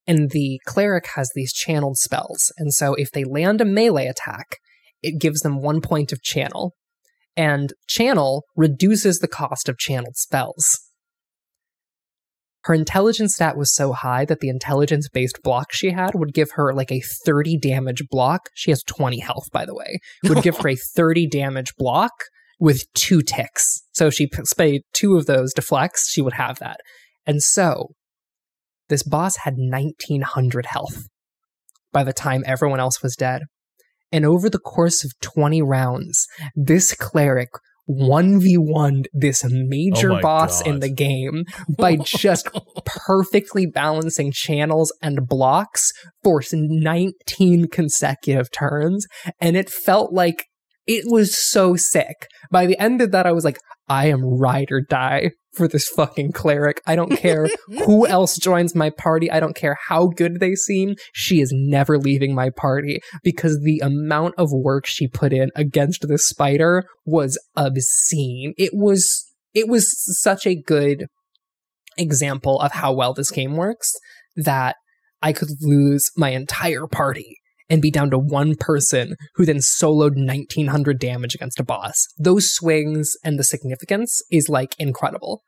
and 0.07 0.31
the 0.31 0.61
cleric 0.67 1.09
has 1.15 1.31
these 1.35 1.53
channeled 1.53 1.99
spells. 1.99 2.53
And 2.57 2.73
so 2.73 2.95
if 2.95 3.11
they 3.11 3.25
land 3.25 3.61
a 3.61 3.65
melee 3.65 4.07
attack, 4.07 4.57
it 5.03 5.21
gives 5.21 5.41
them 5.41 5.61
one 5.61 5.81
point 5.81 6.13
of 6.13 6.23
channel. 6.23 6.75
And 7.37 7.73
channel 7.87 8.45
reduces 8.57 9.19
the 9.19 9.29
cost 9.29 9.69
of 9.69 9.79
channeled 9.79 10.17
spells. 10.17 10.90
Her 12.65 12.75
intelligence 12.75 13.37
stat 13.37 13.57
was 13.57 13.75
so 13.75 13.93
high 13.93 14.25
that 14.27 14.41
the 14.41 14.49
intelligence 14.49 15.09
based 15.09 15.41
block 15.43 15.73
she 15.73 15.91
had 15.91 16.11
would 16.15 16.35
give 16.35 16.51
her 16.53 16.75
like 16.75 16.93
a 16.93 17.01
30 17.25 17.59
damage 17.59 18.03
block. 18.11 18.51
She 18.55 18.71
has 18.71 18.83
20 18.83 19.19
health, 19.21 19.51
by 19.51 19.65
the 19.65 19.75
way. 19.75 19.99
Would 20.25 20.43
give 20.43 20.59
her 20.59 20.69
a 20.69 20.77
30 20.97 21.27
damage 21.29 21.75
block 21.77 22.13
with 22.59 22.85
two 22.93 23.23
ticks. 23.23 23.83
So 23.93 24.09
if 24.09 24.15
she 24.15 24.27
p- 24.27 24.45
spayed 24.45 24.83
two 24.93 25.17
of 25.17 25.27
those 25.27 25.55
deflects, 25.55 26.11
she 26.11 26.21
would 26.21 26.35
have 26.35 26.59
that. 26.59 26.81
And 27.27 27.43
so 27.43 27.95
this 28.91 29.03
boss 29.03 29.39
had 29.39 29.55
1900 29.57 30.67
health 30.67 31.09
by 31.93 32.05
the 32.05 32.13
time 32.13 32.43
everyone 32.47 32.81
else 32.81 33.03
was 33.03 33.17
dead. 33.17 33.43
And 34.13 34.27
over 34.27 34.51
the 34.51 34.59
course 34.59 35.05
of 35.05 35.13
20 35.21 35.63
rounds, 35.63 36.27
this 36.55 36.95
cleric 36.95 37.49
1v1'd 37.99 39.09
this 39.13 39.45
major 39.45 40.13
Oh 40.13 40.21
boss 40.21 40.63
in 40.63 40.81
the 40.81 40.93
game 40.93 41.45
by 41.77 41.97
just 42.05 42.49
perfectly 42.85 43.67
balancing 43.67 44.33
channels 44.33 44.93
and 45.03 45.27
blocks 45.27 45.91
for 46.23 46.43
19 46.53 47.69
consecutive 47.69 48.51
turns. 48.51 49.07
And 49.41 49.57
it 49.57 49.71
felt 49.71 50.13
like 50.13 50.47
it 50.87 51.05
was 51.07 51.37
so 51.37 51.77
sick. 51.77 52.27
By 52.51 52.67
the 52.67 52.79
end 52.79 53.01
of 53.01 53.13
that, 53.13 53.27
I 53.27 53.33
was 53.33 53.45
like, 53.45 53.59
I 53.89 54.07
am 54.07 54.25
ride 54.25 54.71
or 54.71 54.81
die 54.81 55.31
for 55.53 55.69
this 55.69 55.89
fucking 55.89 56.33
cleric. 56.33 56.81
I 56.87 56.97
don't 56.97 57.17
care 57.17 57.49
who 57.85 58.07
else 58.07 58.37
joins 58.37 58.75
my 58.75 58.91
party. 58.91 59.31
I 59.31 59.41
don't 59.41 59.57
care 59.57 59.77
how 59.89 60.07
good 60.07 60.41
they 60.41 60.55
seem. 60.55 60.95
She 61.13 61.41
is 61.41 61.53
never 61.53 61.99
leaving 61.99 62.35
my 62.35 62.51
party 62.51 63.01
because 63.23 63.61
the 63.63 63.81
amount 63.81 64.35
of 64.39 64.53
work 64.53 64.87
she 64.87 65.09
put 65.09 65.33
in 65.33 65.51
against 65.57 66.07
the 66.07 66.19
spider 66.19 66.85
was 67.05 67.39
obscene. 67.57 68.55
It 68.57 68.71
was, 68.73 69.25
it 69.55 69.69
was 69.69 69.95
such 70.21 70.47
a 70.47 70.61
good 70.61 71.07
example 71.99 72.61
of 72.61 72.73
how 72.73 72.93
well 72.93 73.13
this 73.13 73.31
game 73.31 73.57
works 73.57 73.93
that 74.37 74.77
I 75.23 75.33
could 75.33 75.51
lose 75.61 76.11
my 76.17 76.31
entire 76.31 76.87
party 76.87 77.41
and 77.71 77.81
be 77.81 77.91
down 77.91 78.11
to 78.11 78.19
one 78.19 78.55
person 78.59 79.15
who 79.37 79.47
then 79.47 79.59
soloed 79.59 80.17
1900 80.17 80.99
damage 80.99 81.35
against 81.35 81.61
a 81.61 81.65
boss. 81.65 82.07
Those 82.19 82.53
swings 82.53 83.13
and 83.25 83.39
the 83.39 83.45
significance 83.45 84.21
is 84.31 84.49
like 84.49 84.75
incredible. 84.79 85.43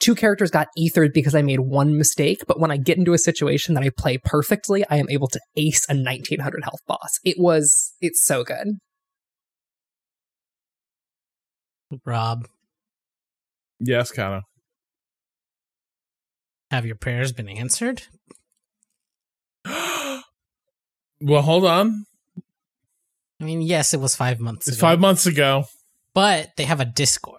two 0.00 0.16
characters 0.16 0.50
got 0.50 0.66
ethered 0.76 1.12
because 1.14 1.32
I 1.34 1.42
made 1.42 1.60
one 1.60 1.96
mistake, 1.96 2.42
but 2.48 2.58
when 2.58 2.72
I 2.72 2.76
get 2.76 2.98
into 2.98 3.12
a 3.12 3.18
situation 3.18 3.74
that 3.74 3.84
I 3.84 3.90
play 3.96 4.18
perfectly, 4.18 4.84
I 4.90 4.96
am 4.96 5.08
able 5.08 5.28
to 5.28 5.38
ace 5.56 5.86
a 5.88 5.94
1900 5.94 6.64
health 6.64 6.80
boss. 6.88 7.20
It 7.22 7.36
was, 7.38 7.92
it's 8.00 8.24
so 8.26 8.42
good. 8.42 8.78
Rob, 12.04 12.46
Yes, 13.78 14.10
kind 14.10 14.34
of. 14.34 14.42
have 16.70 16.86
your 16.86 16.96
prayers 16.96 17.32
been 17.32 17.48
answered? 17.48 18.02
Well, 21.22 21.42
hold 21.42 21.64
on. 21.64 22.04
I 23.40 23.44
mean, 23.44 23.62
yes, 23.62 23.92
it 23.92 24.00
was 24.00 24.14
five 24.14 24.38
months 24.40 24.68
It's 24.68 24.76
ago. 24.76 24.86
five 24.86 25.00
months 25.00 25.26
ago. 25.26 25.64
but 26.14 26.50
they 26.56 26.64
have 26.64 26.80
a 26.80 26.84
Discord. 26.84 27.38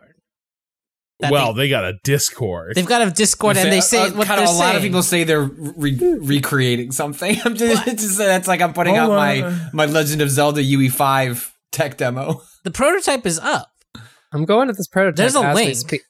well, 1.22 1.54
they, 1.54 1.64
they 1.64 1.70
got 1.70 1.86
a 1.86 1.94
Discord. 2.04 2.74
they've 2.76 2.86
got 2.86 3.08
a 3.08 3.12
Discord, 3.12 3.56
and 3.58 3.72
they 3.72 3.80
say 3.80 4.08
uh, 4.08 4.12
what 4.14 4.28
kind 4.28 4.40
they're 4.40 4.48
of 4.50 4.56
a 4.56 4.58
lot 4.58 4.76
of 4.76 4.82
people 4.82 5.02
say 5.04 5.24
they're 5.24 5.44
re- 5.44 6.18
recreating 6.22 6.92
something. 6.92 7.38
I'm 7.46 7.56
just, 7.56 7.86
just 7.86 8.18
that's 8.18 8.48
like 8.48 8.62
I'm 8.62 8.74
putting 8.74 8.98
out 8.98 9.06
Hold 9.06 9.18
my 9.18 9.42
on. 9.44 9.70
my 9.72 9.86
Legend 9.86 10.22
of 10.22 10.30
Zelda 10.30 10.62
UE5 10.62 11.50
tech 11.72 11.98
demo. 11.98 12.42
the 12.64 12.72
prototype 12.72 13.26
is 13.26 13.40
up. 13.40 13.70
I'm 14.34 14.44
going 14.46 14.68
to 14.68 14.74
this 14.74 14.88
prototype. 14.88 15.16
There's 15.16 15.36
a 15.36 15.54
link. 15.54 15.76
speak. 15.76 16.02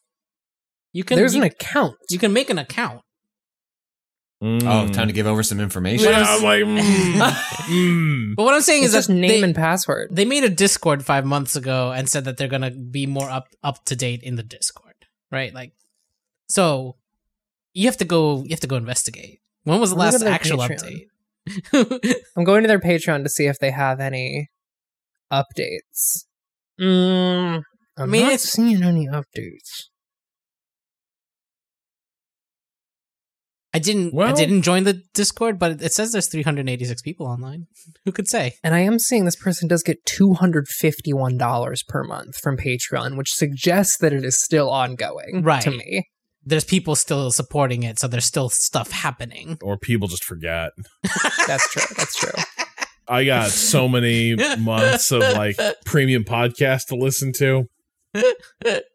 You 0.93 1.03
can 1.03 1.17
There's 1.17 1.35
you, 1.35 1.41
an 1.41 1.47
account. 1.47 1.95
you 2.09 2.17
can 2.19 2.33
make 2.33 2.49
an 2.49 2.57
account. 2.57 3.01
Mm. 4.43 4.63
Oh, 4.65 4.91
time 4.91 5.07
to 5.07 5.13
give 5.13 5.25
over 5.25 5.41
some 5.41 5.61
information. 5.61 6.09
Yeah, 6.11 6.25
I'm 6.27 6.43
like, 6.43 6.63
mm, 6.63 7.17
mm. 7.21 8.35
But 8.35 8.43
what 8.43 8.53
I'm 8.53 8.61
saying 8.61 8.83
It's 8.83 8.89
is 8.89 8.97
just 8.97 9.07
that 9.07 9.13
name 9.13 9.29
they, 9.29 9.41
and 9.43 9.55
password. 9.55 10.09
they 10.11 10.25
made 10.25 10.43
a 10.43 10.49
Discord 10.49 11.05
five 11.05 11.25
months 11.25 11.55
ago 11.55 11.93
and 11.93 12.09
said 12.09 12.25
that 12.25 12.35
they're 12.35 12.49
gonna 12.49 12.71
be 12.71 13.05
more 13.07 13.29
up 13.29 13.47
up 13.63 13.85
to 13.85 13.95
date 13.95 14.21
in 14.21 14.35
the 14.35 14.43
Discord, 14.43 14.95
right? 15.31 15.53
Like, 15.53 15.71
so 16.49 16.97
you 17.73 17.85
have 17.87 17.95
to 17.97 18.05
go. 18.05 18.43
You 18.43 18.49
have 18.49 18.59
to 18.59 18.67
go 18.67 18.75
investigate. 18.75 19.39
When 19.63 19.79
was 19.79 19.91
the 19.91 19.95
Let 19.95 20.13
me 20.13 20.19
last 20.19 20.23
actual 20.35 20.57
Patreon. 20.57 21.05
update? 21.71 22.13
I'm 22.35 22.43
going 22.43 22.63
to 22.63 22.67
their 22.67 22.79
Patreon 22.79 23.23
to 23.23 23.29
see 23.29 23.45
if 23.47 23.59
they 23.59 23.71
have 23.71 24.01
any 24.01 24.49
updates. 25.31 26.25
Mm, 26.79 27.63
I'm 27.97 28.03
I 28.03 28.05
mean, 28.05 28.23
not 28.27 28.39
seeing 28.41 28.83
any 28.83 29.07
updates. 29.07 29.85
I 33.73 33.79
didn't. 33.79 34.17
I 34.19 34.33
didn't 34.33 34.61
join 34.61 34.83
the 34.83 35.01
Discord, 35.15 35.57
but 35.57 35.81
it 35.81 35.93
says 35.93 36.11
there's 36.11 36.27
386 36.27 37.01
people 37.01 37.25
online. 37.25 37.65
Who 38.05 38.11
could 38.11 38.27
say? 38.27 38.53
And 38.63 38.75
I 38.75 38.79
am 38.81 38.99
seeing 38.99 39.25
this 39.25 39.35
person 39.35 39.67
does 39.67 39.81
get 39.81 40.05
$251 40.05 41.87
per 41.87 42.03
month 42.03 42.37
from 42.37 42.57
Patreon, 42.57 43.17
which 43.17 43.31
suggests 43.33 43.97
that 43.97 44.13
it 44.13 44.23
is 44.23 44.37
still 44.37 44.69
ongoing 44.69 45.41
Right. 45.43 45.61
to 45.63 45.71
me. 45.71 46.07
There's 46.45 46.65
people 46.65 46.95
still 46.95 47.31
supporting 47.31 47.83
it, 47.83 47.99
so 47.99 48.07
there's 48.07 48.25
still 48.25 48.49
stuff 48.49 48.91
happening. 48.91 49.57
or 49.61 49.77
people 49.77 50.07
just 50.07 50.25
forget. 50.25 50.71
That's 51.47 51.71
true. 51.71 51.95
That's 51.97 52.15
true. 52.19 52.43
I 53.07 53.23
got 53.25 53.49
so 53.49 53.87
many 53.87 54.35
months 54.59 55.11
of 55.11 55.21
like 55.21 55.57
premium 55.85 56.23
podcasts 56.25 56.85
to 56.87 56.95
listen 56.95 57.31
to. 57.33 57.69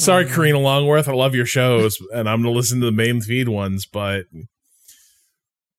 Sorry, 0.00 0.24
Karina 0.24 0.58
Longworth. 0.58 1.08
I 1.08 1.12
love 1.12 1.34
your 1.34 1.44
shows, 1.44 1.98
and 2.14 2.28
I'm 2.28 2.42
gonna 2.42 2.54
listen 2.54 2.80
to 2.80 2.86
the 2.86 2.92
main 2.92 3.20
feed 3.20 3.48
ones, 3.48 3.86
but 3.86 4.24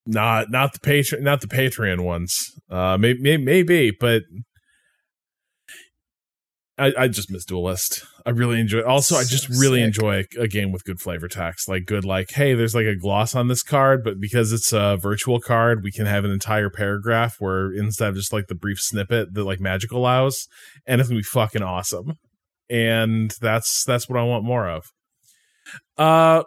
not 0.06 0.52
not 0.52 0.74
the 0.74 0.80
patron, 0.80 1.24
not 1.24 1.42
the 1.42 1.48
Patreon 1.48 2.02
ones. 2.02 2.40
Uh, 2.70 2.98
maybe 3.00 3.38
maybe, 3.38 3.92
but 4.00 4.22
I 6.78 6.94
I 6.98 7.08
just 7.08 7.32
miss 7.32 7.46
Duelyst. 7.46 8.04
I 8.24 8.30
really 8.30 8.60
enjoy. 8.60 8.84
Also, 8.84 9.16
I 9.16 9.24
just 9.24 9.52
So 9.52 9.60
really 9.60 9.80
sick. 9.80 9.88
enjoy 9.88 10.26
a 10.40 10.48
game 10.48 10.72
with 10.72 10.84
good 10.84 11.00
flavor 11.00 11.28
text, 11.28 11.68
like 11.68 11.86
good, 11.86 12.06
like 12.06 12.30
hey, 12.32 12.54
there's 12.54 12.76
like 12.76 12.86
a 12.86 12.96
gloss 12.96 13.34
on 13.34 13.48
this 13.48 13.64
card, 13.64 14.04
but 14.04 14.20
because 14.20 14.52
it's 14.52 14.72
a 14.72 14.98
virtual 15.02 15.40
card, 15.40 15.84
we 15.84 15.92
can 15.92 16.06
have 16.06 16.26
an 16.26 16.32
entire 16.32 16.70
paragraph 16.70 17.38
where 17.40 17.74
instead 17.74 18.10
of 18.10 18.16
just 18.16 18.32
like 18.34 18.48
the 18.48 18.56
brief 18.56 18.78
snippet 18.80 19.34
that 19.34 19.44
like 19.46 19.60
Magic 19.60 19.92
allows, 19.92 20.48
and 20.86 21.02
it's 21.02 21.10
gonna 21.10 21.20
be 21.20 21.24
fucking 21.24 21.64
awesome 21.64 22.14
and 22.72 23.36
that's 23.42 23.84
that's 23.84 24.08
what 24.10 24.18
I 24.18 24.24
want 24.24 24.44
more 24.46 24.68
of. 24.68 24.86
Uh 25.98 26.44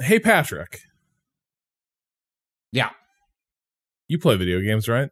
Hey 0.00 0.18
Patrick, 0.18 0.80
Yeah, 2.72 2.90
you 4.08 4.18
play 4.18 4.36
video 4.36 4.60
games, 4.60 4.88
right? 4.88 5.08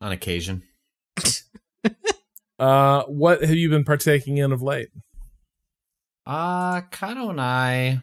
on 0.00 0.12
occasion. 0.12 0.62
Uh 2.58 3.04
what 3.04 3.40
have 3.42 3.56
you 3.56 3.70
been 3.70 3.84
partaking 3.84 4.36
in 4.36 4.52
of 4.52 4.60
late? 4.60 4.88
Uh, 6.26 6.82
Kato 6.90 7.30
and 7.30 7.40
I, 7.40 8.02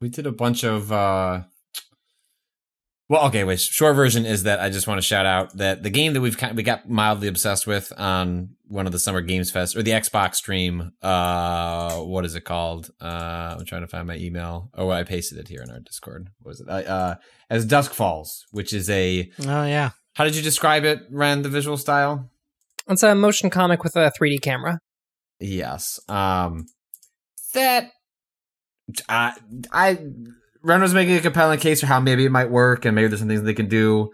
we 0.00 0.08
did 0.08 0.24
a 0.26 0.30
bunch 0.32 0.62
of. 0.64 0.92
uh 0.92 1.42
Well, 3.08 3.24
okay, 3.28 3.42
wait. 3.44 3.58
Short 3.58 3.96
version 3.96 4.26
is 4.26 4.42
that 4.42 4.60
I 4.60 4.68
just 4.68 4.86
want 4.86 4.98
to 4.98 5.02
shout 5.02 5.24
out 5.24 5.56
that 5.56 5.82
the 5.82 5.88
game 5.88 6.12
that 6.12 6.20
we've 6.20 6.36
kind 6.36 6.50
of, 6.50 6.56
we 6.58 6.62
got 6.62 6.90
mildly 6.90 7.26
obsessed 7.26 7.66
with 7.66 7.90
on 7.96 8.50
one 8.66 8.84
of 8.84 8.92
the 8.92 8.98
Summer 8.98 9.22
Games 9.22 9.50
Fest 9.50 9.76
or 9.76 9.82
the 9.82 9.92
Xbox 9.92 10.34
stream. 10.34 10.92
Uh, 11.00 11.96
what 12.00 12.26
is 12.26 12.34
it 12.34 12.42
called? 12.42 12.90
Uh, 13.00 13.56
I'm 13.58 13.64
trying 13.64 13.80
to 13.80 13.88
find 13.88 14.06
my 14.06 14.16
email. 14.16 14.70
Oh, 14.74 14.90
I 14.90 15.04
pasted 15.04 15.38
it 15.38 15.48
here 15.48 15.62
in 15.62 15.70
our 15.70 15.80
Discord. 15.80 16.28
What 16.40 16.50
was 16.50 16.60
it? 16.60 16.68
Uh, 16.68 16.72
uh 16.72 17.14
as 17.48 17.64
Dusk 17.64 17.94
Falls, 17.94 18.44
which 18.50 18.74
is 18.74 18.90
a. 18.90 19.30
Oh 19.46 19.64
yeah, 19.64 19.90
How 20.14 20.24
did 20.24 20.36
you 20.36 20.42
describe 20.42 20.84
it, 20.84 21.00
Ren? 21.10 21.40
The 21.40 21.48
visual 21.48 21.78
style? 21.78 22.30
It's 22.88 23.02
a 23.02 23.14
motion 23.14 23.48
comic 23.48 23.82
with 23.82 23.96
a 23.96 24.12
3D 24.20 24.42
camera. 24.42 24.80
Yes. 25.40 25.98
Um 26.08 26.66
that 27.54 27.90
I 29.08 29.32
I 29.72 29.98
Ren 30.62 30.80
was 30.80 30.94
making 30.94 31.16
a 31.16 31.20
compelling 31.20 31.58
case 31.58 31.80
for 31.80 31.86
how 31.86 32.00
maybe 32.00 32.24
it 32.24 32.32
might 32.32 32.50
work 32.50 32.84
and 32.84 32.94
maybe 32.94 33.08
there's 33.08 33.20
some 33.20 33.28
things 33.28 33.42
they 33.42 33.54
can 33.54 33.68
do. 33.68 34.10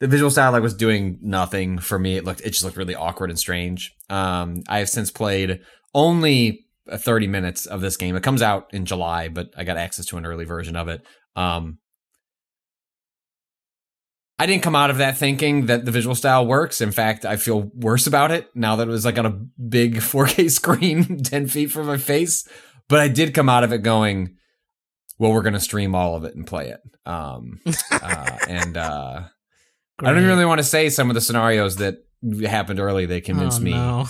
The 0.00 0.08
visual 0.08 0.30
style 0.30 0.52
like 0.52 0.62
was 0.62 0.74
doing 0.74 1.18
nothing 1.20 1.78
for 1.78 1.98
me. 1.98 2.16
It 2.16 2.24
looked 2.24 2.40
it 2.40 2.50
just 2.50 2.64
looked 2.64 2.76
really 2.76 2.94
awkward 2.94 3.30
and 3.30 3.38
strange. 3.38 3.92
Um 4.08 4.62
I 4.68 4.78
have 4.78 4.88
since 4.88 5.10
played 5.10 5.60
only 5.94 6.66
uh, 6.90 6.96
30 6.96 7.26
minutes 7.26 7.66
of 7.66 7.80
this 7.80 7.96
game. 7.96 8.16
It 8.16 8.22
comes 8.22 8.42
out 8.42 8.72
in 8.72 8.84
July, 8.86 9.28
but 9.28 9.50
I 9.56 9.64
got 9.64 9.76
access 9.76 10.06
to 10.06 10.16
an 10.16 10.26
early 10.26 10.44
version 10.44 10.76
of 10.76 10.88
it. 10.88 11.02
Um 11.36 11.78
I 14.38 14.46
didn't 14.46 14.62
come 14.62 14.74
out 14.74 14.88
of 14.88 14.96
that 14.96 15.18
thinking 15.18 15.66
that 15.66 15.84
the 15.84 15.90
visual 15.90 16.14
style 16.14 16.46
works. 16.46 16.80
In 16.80 16.92
fact, 16.92 17.26
I 17.26 17.36
feel 17.36 17.70
worse 17.74 18.06
about 18.06 18.30
it 18.30 18.48
now 18.54 18.76
that 18.76 18.88
it 18.88 18.90
was 18.90 19.04
like 19.04 19.18
on 19.18 19.26
a 19.26 19.30
big 19.30 19.96
4K 19.96 20.50
screen 20.50 21.18
10 21.22 21.46
feet 21.46 21.70
from 21.70 21.86
my 21.86 21.98
face. 21.98 22.48
But 22.88 23.00
I 23.00 23.08
did 23.08 23.34
come 23.34 23.50
out 23.50 23.64
of 23.64 23.72
it 23.72 23.82
going, 23.82 24.36
well, 25.20 25.32
we're 25.32 25.42
going 25.42 25.52
to 25.54 25.60
stream 25.60 25.94
all 25.94 26.16
of 26.16 26.24
it 26.24 26.34
and 26.34 26.44
play 26.46 26.70
it. 26.70 26.80
Um, 27.06 27.60
uh, 27.92 28.38
and 28.48 28.76
uh, 28.76 29.22
I 30.00 30.12
don't 30.12 30.24
really 30.24 30.44
want 30.46 30.58
to 30.58 30.64
say 30.64 30.88
some 30.88 31.10
of 31.10 31.14
the 31.14 31.20
scenarios 31.20 31.76
that 31.76 31.98
happened 32.44 32.80
early. 32.80 33.06
They 33.06 33.20
convinced 33.20 33.60
Oh, 33.60 33.64
me 33.64 33.70
no. 33.72 34.06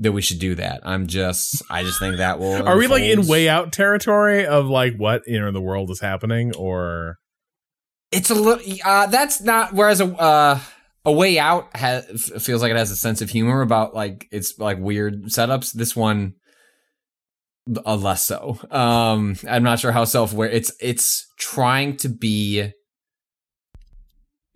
that 0.00 0.12
we 0.12 0.22
should 0.22 0.38
do 0.40 0.54
that. 0.56 0.80
I'm 0.84 1.06
just, 1.06 1.62
I 1.70 1.82
just 1.84 2.00
think 2.00 2.16
that 2.16 2.38
will. 2.40 2.66
Are 2.66 2.76
we 2.76 2.86
like 2.86 3.02
in 3.04 3.26
way 3.28 3.48
out 3.48 3.72
territory 3.72 4.46
of 4.46 4.66
like 4.66 4.96
what 4.96 5.26
in 5.28 5.52
the 5.54 5.60
world 5.60 5.90
is 5.90 6.00
happening 6.00 6.54
or 6.56 7.18
It's 8.10 8.30
a 8.30 8.34
little. 8.34 8.64
Uh, 8.84 9.06
that's 9.06 9.40
not. 9.42 9.72
Whereas 9.74 10.00
a 10.00 10.06
uh, 10.06 10.58
a 11.04 11.12
way 11.12 11.38
out 11.38 11.76
has 11.76 12.06
feels 12.42 12.62
like 12.62 12.70
it 12.70 12.76
has 12.76 12.90
a 12.90 12.96
sense 12.96 13.20
of 13.20 13.28
humor 13.28 13.60
about 13.60 13.94
like 13.94 14.26
it's 14.32 14.58
like 14.58 14.78
weird 14.78 15.24
setups. 15.24 15.72
This 15.72 15.94
one, 15.94 16.34
uh, 17.86 17.96
less 17.96 18.26
so. 18.26 18.58
Um, 18.70 19.36
I'm 19.48 19.62
not 19.62 19.78
sure 19.80 19.92
how 19.92 20.04
self 20.04 20.32
aware. 20.32 20.48
It's 20.50 20.72
it's 20.80 21.26
trying 21.38 21.96
to 21.98 22.08
be, 22.08 22.70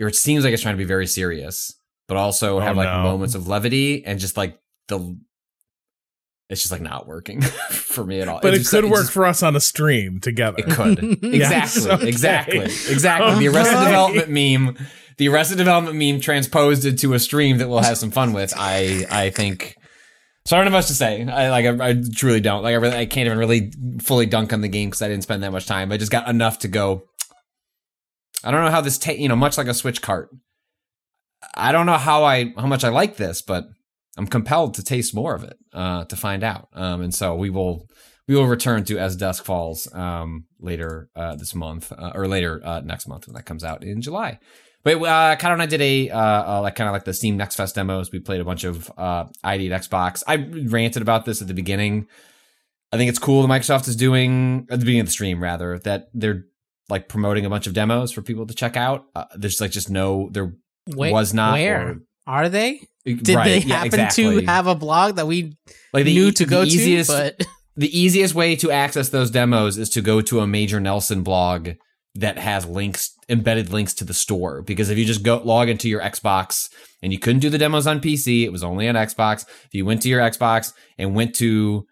or 0.00 0.08
it 0.08 0.16
seems 0.16 0.44
like 0.44 0.52
it's 0.52 0.62
trying 0.62 0.74
to 0.74 0.78
be 0.78 0.84
very 0.84 1.06
serious, 1.06 1.74
but 2.06 2.16
also 2.16 2.56
Oh, 2.56 2.60
have 2.60 2.76
like 2.76 2.88
no. 2.88 3.02
moments 3.02 3.34
of 3.34 3.48
levity 3.48 4.04
and 4.04 4.18
just 4.18 4.36
like 4.36 4.58
the. 4.88 5.16
It's 6.50 6.62
just 6.62 6.72
like 6.72 6.80
not 6.80 7.06
working 7.06 7.42
for 7.70 8.06
me 8.06 8.20
at 8.22 8.28
all. 8.28 8.40
but 8.40 8.54
it 8.54 8.58
just- 8.58 8.70
could 8.70 8.84
work 8.86 9.02
just- 9.02 9.12
for 9.12 9.26
us 9.26 9.42
on 9.42 9.54
a 9.54 9.60
stream 9.60 10.18
together. 10.18 10.58
it 10.66 10.70
could. 10.70 11.18
Yes, 11.22 11.76
exactly. 11.84 11.92
okay. 11.92 12.08
Exactly. 12.08 12.58
Exactly. 12.92 13.38
The 13.40 13.48
Arrested 13.54 13.84
Development 13.84 14.28
meme, 14.30 14.86
the 15.18 15.28
Arrested 15.28 15.58
Development 15.58 15.96
meme 15.96 16.20
transposed 16.20 16.86
into 16.86 17.12
a 17.12 17.18
stream 17.18 17.58
that 17.58 17.68
we'll 17.68 17.80
have 17.82 17.98
some 17.98 18.10
fun 18.10 18.32
with. 18.32 18.54
I 18.56 19.06
I 19.10 19.28
think 19.28 19.76
so 20.48 20.56
I 20.56 20.60
don't 20.60 20.72
know 20.72 20.78
much 20.78 20.86
to 20.86 20.94
say. 20.94 21.22
I 21.26 21.50
like 21.50 21.66
I, 21.66 21.90
I 21.90 22.02
truly 22.14 22.40
don't. 22.40 22.62
Like 22.62 22.72
I 22.72 22.76
really 22.76 22.96
I 22.96 23.04
can't 23.04 23.26
even 23.26 23.36
really 23.36 23.70
fully 24.00 24.24
dunk 24.24 24.54
on 24.54 24.62
the 24.62 24.68
game 24.68 24.88
because 24.88 25.02
I 25.02 25.08
didn't 25.08 25.24
spend 25.24 25.42
that 25.42 25.52
much 25.52 25.66
time. 25.66 25.92
I 25.92 25.98
just 25.98 26.10
got 26.10 26.26
enough 26.26 26.60
to 26.60 26.68
go. 26.68 27.02
I 28.42 28.50
don't 28.50 28.64
know 28.64 28.70
how 28.70 28.80
this 28.80 28.96
ta- 28.96 29.12
you 29.12 29.28
know, 29.28 29.36
much 29.36 29.58
like 29.58 29.66
a 29.66 29.74
Switch 29.74 30.00
cart. 30.00 30.30
I 31.52 31.70
don't 31.70 31.84
know 31.84 31.98
how 31.98 32.24
I 32.24 32.54
how 32.56 32.66
much 32.66 32.82
I 32.82 32.88
like 32.88 33.16
this, 33.16 33.42
but 33.42 33.66
I'm 34.16 34.26
compelled 34.26 34.72
to 34.74 34.82
taste 34.82 35.14
more 35.14 35.34
of 35.34 35.44
it 35.44 35.58
uh, 35.74 36.06
to 36.06 36.16
find 36.16 36.42
out. 36.42 36.68
Um, 36.72 37.02
and 37.02 37.14
so 37.14 37.34
we 37.34 37.50
will 37.50 37.86
we 38.26 38.34
will 38.34 38.46
return 38.46 38.84
to 38.84 38.98
As 38.98 39.16
Dusk 39.16 39.44
Falls 39.44 39.86
um, 39.92 40.46
later 40.58 41.10
uh, 41.14 41.36
this 41.36 41.54
month 41.54 41.92
uh, 41.92 42.12
or 42.14 42.26
later 42.26 42.62
uh, 42.64 42.80
next 42.80 43.06
month 43.06 43.26
when 43.26 43.34
that 43.34 43.44
comes 43.44 43.64
out 43.64 43.84
in 43.84 44.00
July. 44.00 44.38
But 44.88 45.02
uh, 45.02 45.36
Kyle 45.36 45.52
and 45.52 45.60
I 45.60 45.66
did 45.66 45.82
a 45.82 46.08
uh, 46.08 46.18
uh, 46.18 46.60
like 46.62 46.74
kind 46.74 46.88
of 46.88 46.94
like 46.94 47.04
the 47.04 47.12
Steam 47.12 47.36
Next 47.36 47.56
Fest 47.56 47.74
demos. 47.74 48.10
We 48.10 48.20
played 48.20 48.40
a 48.40 48.44
bunch 48.44 48.64
of 48.64 48.90
uh, 48.96 49.26
ID 49.44 49.70
at 49.70 49.82
Xbox. 49.82 50.22
I 50.26 50.36
ranted 50.36 51.02
about 51.02 51.26
this 51.26 51.42
at 51.42 51.48
the 51.48 51.52
beginning. 51.52 52.06
I 52.90 52.96
think 52.96 53.10
it's 53.10 53.18
cool 53.18 53.46
that 53.46 53.48
Microsoft 53.48 53.86
is 53.86 53.96
doing 53.96 54.66
at 54.70 54.80
the 54.80 54.86
beginning 54.86 55.00
of 55.00 55.06
the 55.06 55.12
stream 55.12 55.42
rather 55.42 55.78
that 55.80 56.08
they're 56.14 56.44
like 56.88 57.06
promoting 57.06 57.44
a 57.44 57.50
bunch 57.50 57.66
of 57.66 57.74
demos 57.74 58.12
for 58.12 58.22
people 58.22 58.46
to 58.46 58.54
check 58.54 58.78
out. 58.78 59.04
Uh, 59.14 59.26
there's 59.36 59.60
like 59.60 59.72
just 59.72 59.90
no 59.90 60.30
there 60.32 60.54
Wait, 60.86 61.12
was 61.12 61.34
not 61.34 61.52
Where 61.52 61.88
or- 61.88 61.96
are 62.26 62.48
they? 62.48 62.80
Did 63.04 63.28
right, 63.28 63.44
they 63.44 63.58
yeah, 63.58 63.76
happen 63.76 64.00
exactly. 64.00 64.40
to 64.40 64.46
have 64.46 64.66
a 64.66 64.74
blog 64.74 65.16
that 65.16 65.26
we 65.26 65.54
like 65.92 66.06
the, 66.06 66.14
knew 66.14 66.32
to 66.32 66.46
go 66.46 66.62
easiest, 66.62 67.10
to? 67.10 67.34
But 67.38 67.46
the 67.76 67.98
easiest 67.98 68.34
way 68.34 68.56
to 68.56 68.70
access 68.70 69.10
those 69.10 69.30
demos 69.30 69.76
is 69.76 69.90
to 69.90 70.00
go 70.00 70.22
to 70.22 70.40
a 70.40 70.46
major 70.46 70.80
Nelson 70.80 71.22
blog 71.22 71.70
that 72.18 72.36
has 72.36 72.66
links 72.66 73.16
embedded 73.28 73.72
links 73.72 73.94
to 73.94 74.04
the 74.04 74.14
store. 74.14 74.62
Because 74.62 74.90
if 74.90 74.98
you 74.98 75.04
just 75.04 75.22
go 75.22 75.40
log 75.44 75.68
into 75.68 75.88
your 75.88 76.00
Xbox 76.00 76.68
and 77.00 77.12
you 77.12 77.18
couldn't 77.18 77.40
do 77.40 77.50
the 77.50 77.58
demos 77.58 77.86
on 77.86 78.00
PC 78.00 78.42
it 78.42 78.52
was 78.52 78.64
only 78.64 78.88
on 78.88 78.96
Xbox. 78.96 79.46
If 79.66 79.74
you 79.74 79.86
went 79.86 80.02
to 80.02 80.08
your 80.08 80.20
Xbox 80.20 80.72
and 80.98 81.14
went 81.14 81.34
to 81.36 81.86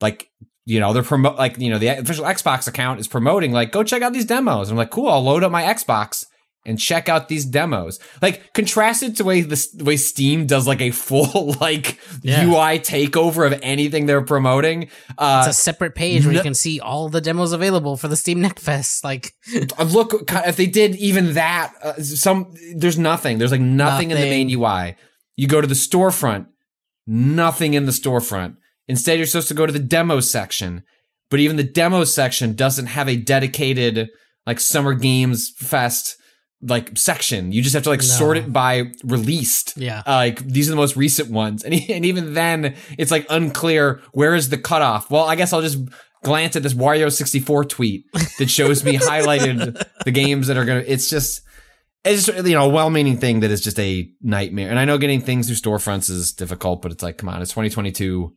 like 0.00 0.30
you 0.66 0.80
know 0.80 0.92
they're 0.92 1.02
promote 1.02 1.36
like 1.36 1.58
you 1.58 1.70
know 1.70 1.78
the 1.78 1.88
official 1.88 2.26
Xbox 2.26 2.68
account 2.68 3.00
is 3.00 3.08
promoting 3.08 3.52
like 3.52 3.72
go 3.72 3.82
check 3.82 4.02
out 4.02 4.12
these 4.12 4.26
demos. 4.26 4.68
And 4.68 4.74
I'm 4.74 4.78
like 4.78 4.90
cool 4.90 5.08
I'll 5.08 5.22
load 5.22 5.42
up 5.42 5.50
my 5.50 5.62
Xbox 5.62 6.26
and 6.68 6.78
check 6.78 7.08
out 7.08 7.28
these 7.28 7.44
demos. 7.44 7.98
Like 8.22 8.52
contrasted 8.52 9.16
to 9.16 9.22
the 9.22 9.26
way 9.26 9.40
the, 9.40 9.66
the 9.74 9.82
way 9.84 9.96
Steam 9.96 10.46
does 10.46 10.66
like 10.66 10.80
a 10.80 10.90
full 10.92 11.52
like 11.60 11.98
Yeah. 12.22 12.44
UI 12.44 12.78
takeover 12.78 13.46
of 13.50 13.58
anything 13.62 14.06
they're 14.06 14.22
promoting 14.22 14.90
uh 15.16 15.44
it's 15.46 15.58
a 15.58 15.60
separate 15.60 15.94
page 15.96 16.24
where 16.24 16.32
no- 16.34 16.38
you 16.38 16.42
can 16.44 16.54
see 16.54 16.78
all 16.78 17.08
the 17.08 17.20
demos 17.20 17.52
available 17.52 17.96
for 17.96 18.06
the 18.08 18.16
Steam 18.16 18.40
Next 18.40 18.62
Fest. 18.62 19.02
Like, 19.02 19.32
Uh, 19.78 19.84
look 19.84 20.14
if 20.46 20.56
they 20.56 20.66
did 20.66 20.94
even 20.96 21.32
that 21.34 21.72
uh, 21.82 21.94
some 21.94 22.54
there's 22.76 22.98
nothing. 22.98 23.38
There's 23.38 23.50
like 23.50 23.60
nothing, 23.60 24.10
in 24.10 24.16
the 24.20 24.30
main 24.30 24.48
ui 24.50 24.94
you 25.36 25.48
go 25.48 25.60
to 25.60 25.66
the 25.66 25.74
storefront 25.74 26.46
nothing 27.06 27.74
in 27.74 27.86
the 27.86 27.92
storefront. 27.92 28.56
Instead 28.86 29.18
you're 29.18 29.26
supposed 29.26 29.48
to 29.48 29.54
go 29.54 29.66
to 29.66 29.72
the 29.72 29.78
demo 29.78 30.20
section 30.20 30.82
but 31.30 31.40
even 31.40 31.56
the 31.56 31.62
demo 31.64 32.04
section 32.04 32.54
doesn't 32.54 32.86
have 32.86 33.08
a 33.08 33.16
dedicated 33.16 34.08
like 34.46 34.58
summer 34.60 34.94
games 34.94 35.50
fest 35.56 36.16
like 36.60 36.98
section. 36.98 37.52
You 37.52 37.62
just 37.62 37.74
have 37.74 37.84
to 37.84 37.88
like 37.90 38.00
No. 38.00 38.06
sort 38.06 38.36
it 38.36 38.52
by 38.52 38.92
released. 39.04 39.76
Yeah, 39.76 40.02
uh, 40.06 40.14
like 40.16 40.44
these 40.44 40.68
are 40.68 40.72
the 40.72 40.76
most 40.76 40.96
recent 40.96 41.30
ones. 41.30 41.62
And, 41.62 41.74
and 41.88 42.04
even 42.04 42.34
then 42.34 42.74
it's 42.98 43.10
like 43.10 43.26
unclear 43.30 44.00
where 44.12 44.34
is 44.34 44.48
the 44.48 44.58
cutoff? 44.58 45.10
Well 45.10 45.24
i 45.24 45.36
guess 45.36 45.52
i'll 45.52 45.62
just 45.62 45.78
glance 46.24 46.56
at 46.56 46.64
this 46.64 46.74
Wario64 46.74 47.68
tweet 47.68 48.04
that 48.38 48.50
shows 48.50 48.84
me 48.84 48.96
highlighted 48.98 49.80
the 50.04 50.10
games 50.10 50.48
that 50.48 50.56
are 50.56 50.64
gonna 50.64 50.82
it's 50.84 51.08
just 51.08 51.42
it's 52.04 52.26
just 52.26 52.44
you 52.46 52.54
know 52.54 52.64
a 52.64 52.68
well-meaning 52.68 53.18
thing 53.18 53.40
that 53.40 53.52
is 53.52 53.60
just 53.60 53.78
a 53.78 54.10
nightmare. 54.20 54.68
And 54.68 54.80
i 54.80 54.84
know 54.84 54.98
getting 54.98 55.20
things 55.20 55.46
through 55.46 55.56
storefronts 55.56 56.10
is 56.10 56.32
difficult 56.32 56.82
but 56.82 56.90
it's 56.90 57.04
like 57.04 57.18
come 57.18 57.28
on 57.28 57.40
it's 57.40 57.52
2022 57.52 58.32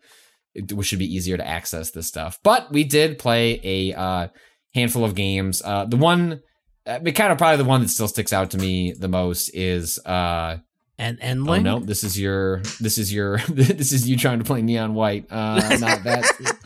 it 0.53 0.85
should 0.85 0.99
be 0.99 1.05
easier 1.13 1.37
to 1.37 1.47
access 1.47 1.91
this 1.91 2.07
stuff. 2.07 2.39
But 2.43 2.71
we 2.71 2.83
did 2.83 3.17
play 3.19 3.61
a 3.63 3.93
uh, 3.97 4.27
handful 4.75 5.05
of 5.05 5.15
games. 5.15 5.61
Uh, 5.63 5.85
the 5.85 5.97
one 5.97 6.41
uh, 6.87 6.99
kind 6.99 7.31
of 7.31 7.37
probably 7.37 7.57
the 7.57 7.63
one 7.65 7.81
that 7.81 7.89
still 7.89 8.07
sticks 8.07 8.33
out 8.33 8.51
to 8.51 8.57
me 8.57 8.93
the 8.93 9.07
most 9.07 9.49
is 9.53 9.99
uh 10.05 10.57
and 10.97 11.19
Oh 11.49 11.57
no, 11.59 11.79
this 11.79 12.03
is 12.03 12.19
your 12.19 12.59
this 12.79 12.97
is 12.99 13.11
your 13.11 13.37
this 13.49 13.91
is 13.91 14.07
you 14.07 14.17
trying 14.17 14.37
to 14.39 14.45
play 14.45 14.61
Neon 14.61 14.93
White. 14.93 15.25
Uh 15.31 15.77
not 15.79 16.03
that 16.03 16.57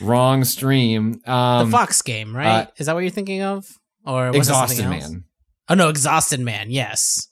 wrong 0.00 0.44
stream. 0.44 1.20
Um 1.26 1.66
the 1.66 1.72
Fox 1.72 2.00
game, 2.02 2.34
right? 2.34 2.62
uh, 2.62 2.70
Is 2.78 2.86
that 2.86 2.94
what 2.94 3.00
you're 3.00 3.10
thinking 3.10 3.42
of, 3.42 3.66
or 4.06 4.28
was 4.28 4.36
Exhausted? 4.48 4.88
Man. 4.88 5.24
Oh 5.68 5.74
no, 5.74 5.88
Exhausted 5.90 6.40
Man. 6.40 6.70
Yes, 6.70 7.28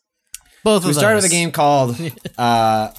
both 0.64 0.84
We 0.84 0.90
of 0.90 0.96
started 0.96 1.16
with 1.16 1.24
a 1.26 1.28
game 1.30 1.52
called 1.52 1.96
uh 2.38 2.92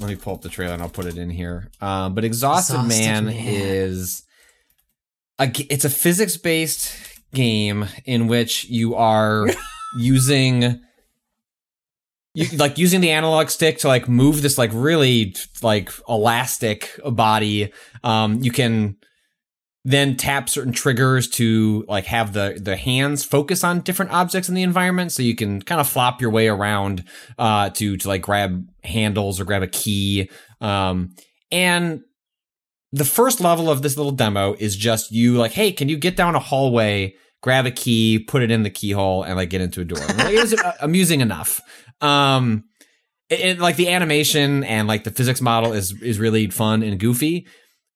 let 0.00 0.08
me 0.10 0.16
pull 0.16 0.34
up 0.34 0.42
the 0.42 0.48
trailer 0.48 0.74
and 0.74 0.82
I'll 0.82 0.88
put 0.88 1.06
it 1.06 1.18
in 1.18 1.28
here. 1.30 1.70
Um 1.80 2.14
but 2.14 2.24
Exhausted, 2.24 2.74
Exhausted 2.74 3.02
Man, 3.04 3.24
Man. 3.26 3.34
is 3.36 4.22
a 5.38 5.50
it's 5.68 5.84
a 5.84 5.90
physics-based 5.90 7.15
game 7.34 7.86
in 8.04 8.26
which 8.26 8.64
you 8.64 8.94
are 8.94 9.46
using 9.98 10.80
you, 12.34 12.56
like 12.58 12.76
using 12.76 13.00
the 13.00 13.10
analog 13.10 13.48
stick 13.48 13.78
to 13.78 13.88
like 13.88 14.08
move 14.08 14.42
this 14.42 14.58
like 14.58 14.70
really 14.72 15.34
like 15.62 15.90
elastic 16.08 16.98
body. 17.04 17.72
Um 18.04 18.42
you 18.42 18.50
can 18.50 18.96
then 19.84 20.16
tap 20.16 20.48
certain 20.48 20.72
triggers 20.72 21.28
to 21.28 21.84
like 21.88 22.04
have 22.06 22.32
the 22.32 22.58
the 22.60 22.76
hands 22.76 23.24
focus 23.24 23.64
on 23.64 23.80
different 23.80 24.10
objects 24.12 24.48
in 24.48 24.54
the 24.54 24.62
environment. 24.62 25.12
So 25.12 25.22
you 25.22 25.34
can 25.34 25.62
kind 25.62 25.80
of 25.80 25.88
flop 25.88 26.20
your 26.20 26.30
way 26.30 26.48
around 26.48 27.04
uh 27.38 27.70
to 27.70 27.96
to 27.96 28.08
like 28.08 28.22
grab 28.22 28.66
handles 28.84 29.40
or 29.40 29.44
grab 29.44 29.62
a 29.62 29.68
key. 29.68 30.28
Um 30.60 31.14
and 31.50 32.02
the 32.92 33.04
first 33.04 33.40
level 33.40 33.68
of 33.70 33.82
this 33.82 33.96
little 33.96 34.12
demo 34.12 34.54
is 34.58 34.76
just 34.76 35.10
you 35.12 35.36
like 35.36 35.52
hey 35.52 35.72
can 35.72 35.88
you 35.88 35.96
get 35.96 36.16
down 36.16 36.34
a 36.34 36.38
hallway 36.38 37.14
grab 37.42 37.66
a 37.66 37.70
key 37.70 38.18
put 38.18 38.42
it 38.42 38.50
in 38.50 38.62
the 38.62 38.70
keyhole 38.70 39.22
and 39.22 39.36
like 39.36 39.50
get 39.50 39.60
into 39.60 39.80
a 39.80 39.84
door. 39.84 39.98
Like, 39.98 40.32
it 40.32 40.40
was 40.40 40.54
uh, 40.54 40.72
amusing 40.80 41.20
enough. 41.20 41.60
Um 42.00 42.64
it, 43.28 43.40
it- 43.40 43.58
like 43.58 43.76
the 43.76 43.88
animation 43.90 44.64
and 44.64 44.88
like 44.88 45.04
the 45.04 45.10
physics 45.10 45.40
model 45.40 45.72
is 45.72 46.00
is 46.02 46.18
really 46.18 46.48
fun 46.50 46.82
and 46.82 46.98
goofy. 46.98 47.46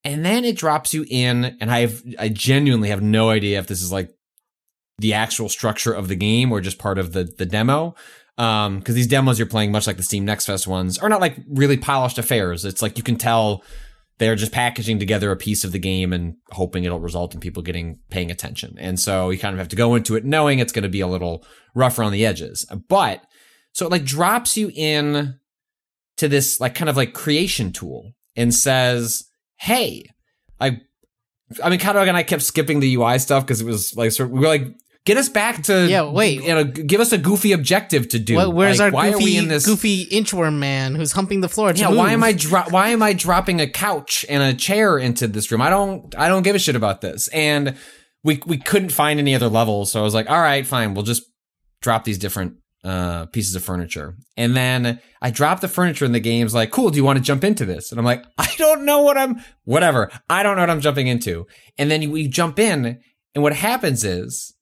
And 0.04 0.24
then 0.24 0.44
it 0.44 0.56
drops 0.56 0.94
you 0.94 1.04
in 1.08 1.56
and 1.60 1.70
i've 1.70 2.02
i 2.18 2.28
genuinely 2.28 2.88
have 2.90 3.02
no 3.02 3.30
idea 3.30 3.58
if 3.58 3.66
this 3.66 3.82
is 3.82 3.90
like 3.92 4.10
the 4.98 5.14
actual 5.14 5.48
structure 5.48 5.92
of 5.92 6.08
the 6.08 6.16
game 6.16 6.52
or 6.52 6.60
just 6.60 6.78
part 6.78 6.98
of 6.98 7.12
the 7.12 7.24
the 7.24 7.46
demo. 7.46 7.94
Um 8.38 8.78
because 8.78 8.94
these 8.94 9.06
demos 9.08 9.38
you're 9.38 9.46
playing 9.48 9.72
much 9.72 9.86
like 9.86 9.96
the 9.96 10.02
steam 10.02 10.24
next 10.24 10.46
fest 10.46 10.66
ones 10.66 10.98
are 10.98 11.08
not 11.08 11.20
like 11.20 11.36
really 11.48 11.76
polished 11.76 12.18
affairs. 12.18 12.64
It's 12.64 12.82
like 12.82 12.96
you 12.98 13.02
can 13.04 13.16
tell 13.16 13.62
they're 14.20 14.36
just 14.36 14.52
packaging 14.52 14.98
together 14.98 15.32
a 15.32 15.36
piece 15.36 15.64
of 15.64 15.72
the 15.72 15.78
game 15.78 16.12
and 16.12 16.36
hoping 16.51 16.84
it'll 16.84 17.01
result 17.01 17.34
in 17.34 17.40
people 17.40 17.62
getting 17.62 17.98
paying 18.10 18.30
attention. 18.30 18.76
And 18.78 19.01
so 19.01 19.30
you 19.30 19.38
kind 19.38 19.55
of 19.55 19.59
have 19.59 19.68
to 19.68 19.76
go 19.76 19.94
into 19.94 20.14
it 20.14 20.26
knowing 20.26 20.59
it's 20.59 20.72
going 20.72 20.82
to 20.82 20.90
be 20.90 21.01
a 21.01 21.06
little 21.06 21.42
rougher 21.74 22.02
on 22.02 22.12
the 22.12 22.26
edges. 22.26 22.66
But 22.88 23.24
so 23.72 23.86
it 23.86 23.90
like 23.90 24.05
drops 24.05 24.59
you 24.59 24.70
in 24.74 25.40
to 26.18 26.28
this 26.28 26.60
like 26.60 26.74
kind 26.74 26.90
of 26.90 26.98
like 26.98 27.14
creation 27.14 27.72
tool 27.72 28.12
and 28.36 28.55
says, 28.55 29.24
"Hey, 29.56 30.05
I, 30.60 30.82
I 31.64 31.70
mean, 31.70 31.78
Kato 31.78 32.01
and 32.01 32.14
I 32.14 32.22
kept 32.22 32.42
skipping 32.42 32.80
the 32.80 32.94
UI 32.97 33.18
stuff 33.18 33.47
because 33.47 33.62
it 33.62 33.66
was 33.66 33.97
like 33.97 34.12
sort 34.12 34.28
of, 34.28 34.32
we 34.32 34.40
were 34.40 34.48
like, 34.48 34.66
get 35.10 35.16
us 35.16 35.28
back 35.28 35.62
to 35.64 35.88
Yeah, 35.88 36.10
wait. 36.10 36.42
you 36.42 36.54
know, 36.54 36.64
give 36.64 37.00
us 37.00 37.12
a 37.12 37.18
goofy 37.18 37.52
objective 37.52 38.08
to 38.10 38.18
do. 38.18 38.38
Wh- 38.38 38.54
where's 38.54 38.78
Like, 38.78 38.92
our 38.92 38.96
why 38.96 39.10
goofy, 39.10 39.22
are 39.22 39.24
we 39.24 39.36
in 39.38 39.48
this? 39.48 39.66
goofy 39.66 40.06
inchworm 40.06 40.58
man 40.58 40.94
who's 40.94 41.12
humping 41.12 41.40
the 41.40 41.48
floor? 41.48 41.72
Yeah, 41.74 41.88
why 41.88 42.12
am 42.12 42.22
I 42.22 42.32
dro- 42.32 42.68
why 42.70 42.88
am 42.90 43.02
I 43.02 43.12
dropping 43.12 43.60
a 43.60 43.66
couch 43.66 44.24
and 44.28 44.42
a 44.42 44.54
chair 44.54 44.98
into 44.98 45.26
this 45.26 45.50
room? 45.50 45.60
I 45.62 45.70
don't 45.70 46.14
I 46.16 46.28
don't 46.28 46.42
give 46.44 46.54
a 46.56 46.58
shit 46.58 46.76
about 46.76 47.00
this. 47.00 47.28
And 47.28 47.76
we 48.22 48.40
we 48.46 48.56
couldn't 48.58 48.92
find 48.92 49.18
any 49.18 49.34
other 49.34 49.48
levels, 49.48 49.90
so 49.92 50.00
I 50.00 50.02
was 50.04 50.14
like, 50.14 50.30
all 50.30 50.40
right, 50.40 50.66
fine, 50.66 50.94
we'll 50.94 51.04
just 51.04 51.22
drop 51.82 52.04
these 52.04 52.18
different 52.18 52.54
uh 52.84 53.26
pieces 53.26 53.54
of 53.54 53.62
furniture. 53.64 54.14
And 54.36 54.56
then 54.56 55.00
I 55.20 55.30
dropped 55.30 55.60
the 55.60 55.68
furniture 55.68 56.04
in 56.06 56.12
the 56.12 56.20
game's 56.20 56.54
like, 56.54 56.70
cool, 56.70 56.90
do 56.90 56.96
you 56.96 57.04
want 57.04 57.18
to 57.18 57.22
jump 57.24 57.44
into 57.44 57.64
this? 57.66 57.90
And 57.90 57.98
I'm 57.98 58.04
like, 58.06 58.24
I 58.38 58.48
don't 58.58 58.84
know 58.84 59.02
what 59.02 59.16
I'm 59.18 59.40
whatever. 59.64 60.10
I 60.30 60.42
don't 60.42 60.56
know 60.56 60.62
what 60.62 60.70
I'm 60.70 60.80
jumping 60.80 61.06
into. 61.06 61.46
And 61.78 61.90
then 61.90 62.10
we 62.10 62.28
jump 62.28 62.58
in, 62.58 62.98
and 63.34 63.42
what 63.42 63.54
happens 63.54 64.04
is 64.04 64.54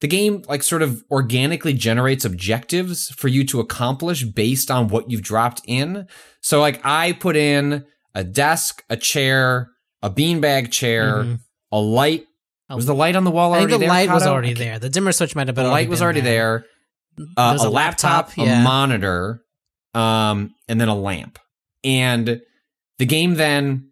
the 0.00 0.08
game 0.08 0.42
like 0.48 0.62
sort 0.62 0.82
of 0.82 1.02
organically 1.10 1.72
generates 1.72 2.24
objectives 2.24 3.10
for 3.10 3.28
you 3.28 3.44
to 3.44 3.60
accomplish 3.60 4.24
based 4.24 4.70
on 4.70 4.88
what 4.88 5.10
you've 5.10 5.22
dropped 5.22 5.60
in. 5.66 6.06
So 6.40 6.60
like 6.60 6.80
I 6.84 7.12
put 7.12 7.36
in 7.36 7.84
a 8.14 8.24
desk, 8.24 8.82
a 8.90 8.96
chair, 8.96 9.70
a 10.02 10.10
beanbag 10.10 10.70
chair, 10.70 11.22
Mhm. 11.24 11.40
a 11.72 11.78
light. 11.78 12.24
Was 12.70 12.86
the 12.86 12.94
light 12.94 13.16
on 13.16 13.24
the 13.24 13.30
wall 13.32 13.52
I 13.52 13.58
already 13.58 13.72
the 13.74 13.78
there? 13.80 13.88
light 13.88 14.10
was 14.10 14.22
already 14.26 14.54
there. 14.54 14.78
The 14.78 14.88
dimmer 14.88 15.12
switch 15.12 15.34
might 15.34 15.48
have 15.48 15.54
been. 15.56 15.64
The 15.64 15.70
light 15.70 15.88
was 15.88 16.00
already 16.00 16.20
there. 16.20 16.64
Uh, 17.36 17.50
There's 17.50 17.64
a, 17.64 17.68
laptop, 17.70 18.30
a 18.38 18.62
monitor, 18.62 19.42
um, 19.92 20.54
and 20.68 20.80
then 20.80 20.88
a 20.88 20.94
lamp. 20.94 21.38
And 21.82 22.40
the 22.98 23.06
game 23.06 23.34
then, 23.34 23.89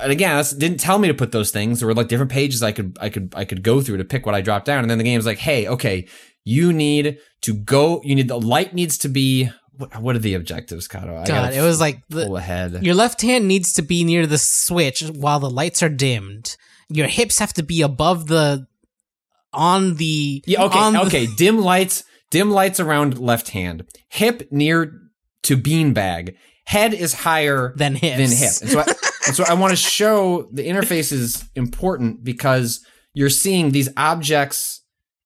and 0.00 0.12
again, 0.12 0.36
that's, 0.36 0.52
didn't 0.52 0.80
tell 0.80 0.98
me 0.98 1.08
to 1.08 1.14
put 1.14 1.32
those 1.32 1.50
things. 1.50 1.80
There 1.80 1.86
were 1.86 1.94
like 1.94 2.08
different 2.08 2.32
pages 2.32 2.62
I 2.62 2.72
could, 2.72 2.96
I 3.00 3.08
could, 3.08 3.32
I 3.36 3.44
could 3.44 3.62
go 3.62 3.80
through 3.80 3.96
to 3.98 4.04
pick 4.04 4.26
what 4.26 4.34
I 4.34 4.40
dropped 4.40 4.66
down. 4.66 4.80
And 4.80 4.90
then 4.90 4.98
the 4.98 5.04
game's 5.04 5.26
like, 5.26 5.38
hey, 5.38 5.66
okay, 5.68 6.06
you 6.44 6.72
need 6.72 7.18
to 7.42 7.54
go. 7.54 8.00
You 8.04 8.14
need 8.14 8.28
the 8.28 8.40
light 8.40 8.74
needs 8.74 8.98
to 8.98 9.08
be. 9.08 9.50
What, 9.76 9.96
what 10.02 10.16
are 10.16 10.20
the 10.20 10.34
objectives, 10.34 10.88
Kato? 10.88 11.16
I 11.16 11.24
God, 11.24 11.52
it 11.54 11.62
was 11.62 11.80
like 11.80 12.02
the, 12.08 12.24
pull 12.24 12.36
ahead. 12.36 12.84
Your 12.84 12.94
left 12.96 13.22
hand 13.22 13.46
needs 13.46 13.72
to 13.74 13.82
be 13.82 14.02
near 14.02 14.26
the 14.26 14.38
switch 14.38 15.02
while 15.02 15.38
the 15.38 15.50
lights 15.50 15.82
are 15.82 15.88
dimmed. 15.88 16.56
Your 16.88 17.06
hips 17.06 17.38
have 17.38 17.52
to 17.54 17.62
be 17.62 17.82
above 17.82 18.26
the 18.26 18.66
on 19.52 19.94
the 19.96 20.42
Yeah, 20.46 20.64
okay, 20.64 20.78
on 20.78 20.92
the- 20.94 21.02
okay. 21.02 21.26
Dim 21.36 21.58
lights, 21.60 22.04
dim 22.30 22.50
lights 22.50 22.80
around 22.80 23.18
left 23.18 23.50
hand. 23.50 23.84
Hip 24.08 24.48
near 24.50 25.00
to 25.44 25.56
beanbag. 25.56 26.34
Head 26.68 26.92
is 26.92 27.14
higher 27.14 27.72
than 27.76 27.94
hips. 27.94 28.18
than 28.18 28.30
hip. 28.30 28.52
And 28.60 28.70
so 28.70 28.80
I, 28.80 28.84
and 29.26 29.34
so 29.34 29.44
I 29.48 29.54
want 29.54 29.70
to 29.70 29.76
show 29.76 30.50
the 30.52 30.68
interface 30.68 31.12
is 31.12 31.48
important 31.54 32.22
because 32.22 32.84
you're 33.14 33.30
seeing 33.30 33.70
these 33.70 33.88
objects 33.96 34.82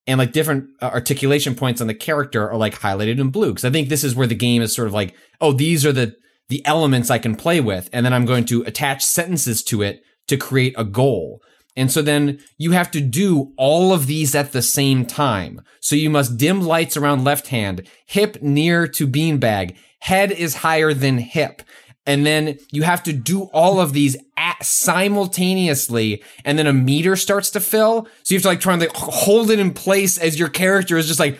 and 0.06 0.18
like 0.18 0.30
different 0.30 0.68
uh, 0.80 0.84
articulation 0.86 1.56
points 1.56 1.80
on 1.80 1.88
the 1.88 1.94
character 1.94 2.48
are 2.48 2.56
like 2.56 2.78
highlighted 2.78 3.18
in 3.18 3.30
blue 3.30 3.50
because 3.50 3.64
I 3.64 3.70
think 3.70 3.88
this 3.88 4.04
is 4.04 4.14
where 4.14 4.28
the 4.28 4.36
game 4.36 4.62
is 4.62 4.72
sort 4.72 4.86
of 4.86 4.94
like, 4.94 5.16
oh, 5.40 5.52
these 5.52 5.84
are 5.84 5.90
the 5.90 6.14
the 6.48 6.64
elements 6.64 7.10
I 7.10 7.18
can 7.18 7.34
play 7.34 7.60
with, 7.60 7.90
and 7.92 8.06
then 8.06 8.12
I'm 8.12 8.24
going 8.24 8.44
to 8.44 8.62
attach 8.62 9.04
sentences 9.04 9.64
to 9.64 9.82
it 9.82 10.00
to 10.28 10.36
create 10.36 10.74
a 10.78 10.84
goal. 10.84 11.42
And 11.74 11.90
so 11.90 12.02
then 12.02 12.38
you 12.56 12.70
have 12.70 12.92
to 12.92 13.00
do 13.00 13.52
all 13.56 13.92
of 13.92 14.06
these 14.06 14.36
at 14.36 14.52
the 14.52 14.62
same 14.62 15.06
time. 15.06 15.62
So 15.80 15.96
you 15.96 16.08
must 16.08 16.36
dim 16.36 16.60
lights 16.60 16.96
around 16.96 17.24
left 17.24 17.48
hand, 17.48 17.88
hip 18.06 18.40
near 18.42 18.86
to 18.86 19.08
beanbag, 19.08 19.74
head 20.02 20.32
is 20.32 20.56
higher 20.56 20.92
than 20.92 21.16
hip. 21.16 21.62
And 22.06 22.26
then 22.26 22.58
you 22.72 22.82
have 22.82 23.04
to 23.04 23.12
do 23.12 23.42
all 23.52 23.80
of 23.80 23.92
these 23.92 24.16
at 24.36 24.64
simultaneously. 24.64 26.24
And 26.44 26.58
then 26.58 26.66
a 26.66 26.72
meter 26.72 27.14
starts 27.14 27.50
to 27.50 27.60
fill. 27.60 28.08
So 28.24 28.34
you 28.34 28.38
have 28.38 28.42
to 28.42 28.48
like 28.48 28.58
try 28.58 28.72
and 28.72 28.82
like 28.82 28.96
hold 28.96 29.48
it 29.52 29.60
in 29.60 29.72
place 29.72 30.18
as 30.18 30.40
your 30.40 30.48
character 30.48 30.96
is 30.96 31.06
just 31.06 31.20
like 31.20 31.38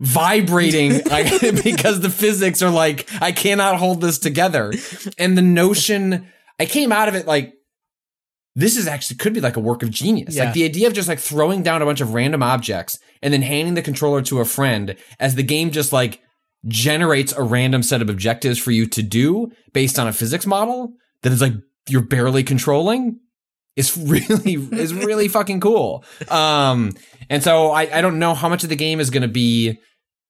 vibrating 0.00 1.02
like, 1.10 1.30
because 1.64 2.00
the 2.00 2.10
physics 2.10 2.60
are 2.60 2.70
like, 2.70 3.08
I 3.22 3.32
cannot 3.32 3.78
hold 3.78 4.02
this 4.02 4.18
together. 4.18 4.74
And 5.16 5.38
the 5.38 5.42
notion, 5.42 6.28
I 6.60 6.66
came 6.66 6.92
out 6.92 7.08
of 7.08 7.14
it 7.14 7.26
like, 7.26 7.54
this 8.54 8.76
is 8.76 8.86
actually 8.86 9.16
could 9.16 9.32
be 9.32 9.40
like 9.40 9.56
a 9.56 9.60
work 9.60 9.82
of 9.82 9.88
genius. 9.90 10.36
Yeah. 10.36 10.44
Like 10.44 10.52
the 10.52 10.64
idea 10.64 10.88
of 10.88 10.92
just 10.92 11.08
like 11.08 11.20
throwing 11.20 11.62
down 11.62 11.80
a 11.80 11.86
bunch 11.86 12.02
of 12.02 12.12
random 12.12 12.42
objects 12.42 12.98
and 13.22 13.32
then 13.32 13.40
handing 13.40 13.72
the 13.72 13.82
controller 13.82 14.20
to 14.22 14.40
a 14.40 14.44
friend 14.44 14.94
as 15.18 15.36
the 15.36 15.42
game 15.42 15.70
just 15.70 15.90
like 15.90 16.20
generates 16.68 17.32
a 17.32 17.42
random 17.42 17.82
set 17.82 18.00
of 18.02 18.08
objectives 18.10 18.58
for 18.58 18.70
you 18.70 18.86
to 18.86 19.02
do 19.02 19.50
based 19.72 19.98
on 19.98 20.06
a 20.06 20.12
physics 20.12 20.46
model 20.46 20.92
that 21.22 21.32
is 21.32 21.40
like 21.40 21.54
you're 21.88 22.02
barely 22.02 22.44
controlling 22.44 23.18
is 23.76 23.96
really 23.98 24.54
is 24.72 24.92
really 24.94 25.28
fucking 25.28 25.60
cool. 25.60 26.04
Um 26.28 26.92
and 27.30 27.42
so 27.42 27.70
I, 27.70 27.98
I 27.98 28.00
don't 28.00 28.18
know 28.18 28.34
how 28.34 28.48
much 28.48 28.62
of 28.64 28.68
the 28.70 28.76
game 28.76 29.00
is 29.00 29.10
gonna 29.10 29.28
be 29.28 29.78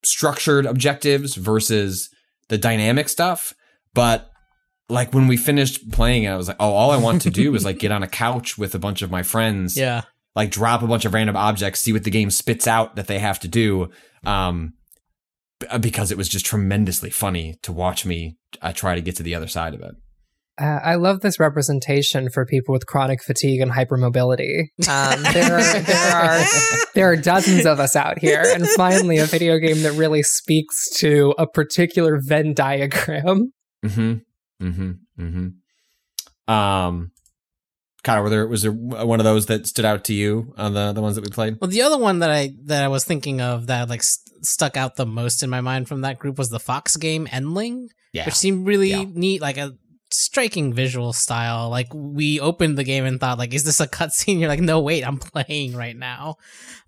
structured 0.04 0.64
objectives 0.66 1.34
versus 1.34 2.08
the 2.48 2.58
dynamic 2.58 3.08
stuff, 3.08 3.52
but 3.94 4.30
like 4.88 5.12
when 5.12 5.26
we 5.26 5.36
finished 5.36 5.90
playing 5.90 6.24
it, 6.24 6.28
I 6.30 6.36
was 6.36 6.48
like, 6.48 6.56
oh, 6.60 6.70
all 6.72 6.90
I 6.90 6.96
want 6.96 7.22
to 7.22 7.30
do 7.30 7.54
is 7.54 7.64
like 7.64 7.78
get 7.78 7.92
on 7.92 8.02
a 8.02 8.08
couch 8.08 8.56
with 8.56 8.74
a 8.74 8.78
bunch 8.78 9.02
of 9.02 9.10
my 9.10 9.22
friends, 9.22 9.76
Yeah. 9.76 10.02
like 10.34 10.50
drop 10.50 10.82
a 10.82 10.86
bunch 10.86 11.04
of 11.04 11.12
random 11.12 11.36
objects, 11.36 11.80
see 11.80 11.92
what 11.92 12.04
the 12.04 12.10
game 12.10 12.30
spits 12.30 12.66
out 12.66 12.96
that 12.96 13.06
they 13.06 13.18
have 13.18 13.38
to 13.40 13.48
do. 13.48 13.90
Um, 14.24 14.72
because 15.80 16.10
it 16.10 16.16
was 16.16 16.28
just 16.28 16.46
tremendously 16.46 17.10
funny 17.10 17.56
to 17.62 17.72
watch 17.72 18.06
me 18.06 18.36
uh, 18.62 18.72
try 18.72 18.94
to 18.94 19.00
get 19.00 19.16
to 19.16 19.22
the 19.22 19.34
other 19.34 19.48
side 19.48 19.74
of 19.74 19.80
it. 19.80 19.94
Uh, 20.60 20.80
I 20.82 20.96
love 20.96 21.20
this 21.20 21.38
representation 21.38 22.30
for 22.30 22.44
people 22.44 22.72
with 22.72 22.86
chronic 22.86 23.22
fatigue 23.22 23.60
and 23.60 23.70
hypermobility. 23.70 24.62
Um, 24.88 25.22
there, 25.32 25.56
are, 25.56 25.80
there 25.80 26.16
are 26.16 26.44
there 26.94 27.10
are 27.12 27.16
dozens 27.16 27.64
of 27.64 27.78
us 27.78 27.94
out 27.94 28.18
here, 28.18 28.42
and 28.44 28.68
finally, 28.70 29.18
a 29.18 29.26
video 29.26 29.58
game 29.58 29.82
that 29.82 29.92
really 29.92 30.24
speaks 30.24 30.90
to 30.98 31.32
a 31.38 31.46
particular 31.46 32.18
Venn 32.20 32.54
diagram. 32.54 33.52
Mm-hmm. 33.84 34.66
Mm-hmm. 34.66 34.90
Mm-hmm. 35.20 36.52
Um, 36.52 37.12
Kyle, 38.04 38.22
were 38.22 38.30
there 38.30 38.46
was 38.46 38.62
there 38.62 38.72
one 38.72 39.18
of 39.20 39.24
those 39.24 39.46
that 39.46 39.66
stood 39.66 39.84
out 39.84 40.04
to 40.04 40.14
you 40.14 40.54
on 40.56 40.74
the 40.74 40.92
the 40.92 41.00
ones 41.00 41.16
that 41.16 41.24
we 41.24 41.30
played? 41.30 41.56
Well, 41.60 41.70
the 41.70 41.82
other 41.82 41.98
one 41.98 42.20
that 42.20 42.30
I 42.30 42.54
that 42.64 42.82
I 42.84 42.88
was 42.88 43.04
thinking 43.04 43.40
of 43.40 43.66
that 43.66 43.88
like 43.88 44.02
st- 44.02 44.44
stuck 44.46 44.76
out 44.76 44.96
the 44.96 45.06
most 45.06 45.42
in 45.42 45.50
my 45.50 45.60
mind 45.60 45.88
from 45.88 46.02
that 46.02 46.18
group 46.18 46.38
was 46.38 46.48
the 46.50 46.60
Fox 46.60 46.96
game 46.96 47.26
Endling, 47.26 47.88
Yeah. 48.12 48.24
which 48.26 48.34
seemed 48.36 48.66
really 48.66 48.90
Yeah. 48.90 49.04
neat, 49.12 49.40
like 49.40 49.56
a 49.58 49.72
striking 50.10 50.72
visual 50.72 51.12
style. 51.12 51.68
Like 51.70 51.88
we 51.92 52.38
opened 52.40 52.78
the 52.78 52.84
game 52.84 53.04
and 53.04 53.18
thought, 53.20 53.36
like, 53.38 53.52
is 53.52 53.64
this 53.64 53.80
a 53.80 53.86
cutscene? 53.98 54.38
You're 54.38 54.48
like, 54.48 54.60
no, 54.60 54.80
wait, 54.80 55.04
I'm 55.06 55.18
playing 55.18 55.74
right 55.76 55.96
now. 55.96 56.36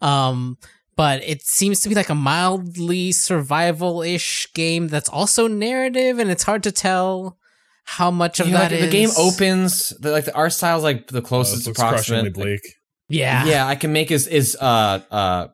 Um, 0.01 0.59
but 0.97 1.23
it 1.25 1.43
seems 1.43 1.81
to 1.81 1.89
be 1.89 1.95
like 1.95 2.09
a 2.09 2.15
mildly 2.15 3.11
survival-ish 3.13 4.53
game 4.55 4.89
that's 4.89 5.09
also 5.09 5.47
narrative, 5.49 6.19
and 6.19 6.31
it's 6.31 6.43
hard 6.45 6.63
to 6.63 6.73
tell 6.73 7.37
how 7.97 8.11
much 8.11 8.41
of 8.41 8.47
Yeah, 8.49 8.59
that 8.59 8.73
like, 8.73 8.81
is 8.81 8.87
the 8.87 8.91
game 8.91 9.11
opens 9.19 9.91
the, 10.01 10.11
like 10.13 10.25
the 10.25 10.35
art 10.35 10.53
style 10.53 10.79
is 10.79 10.85
like 10.85 11.09
the 11.09 11.19
Oh, 11.19 11.23
closest 11.23 11.57
this 11.59 11.67
looks 11.67 11.81
crushingly 11.81 12.29
approximate. 12.29 12.35
bleak. 12.35 12.75
Yeah, 13.09 13.45
yeah, 13.45 13.67
I 13.67 13.75
can 13.75 13.93
make 13.93 14.11
is 14.11 14.27
is 14.29 14.57
uh 14.61 15.01
uh 15.11 15.49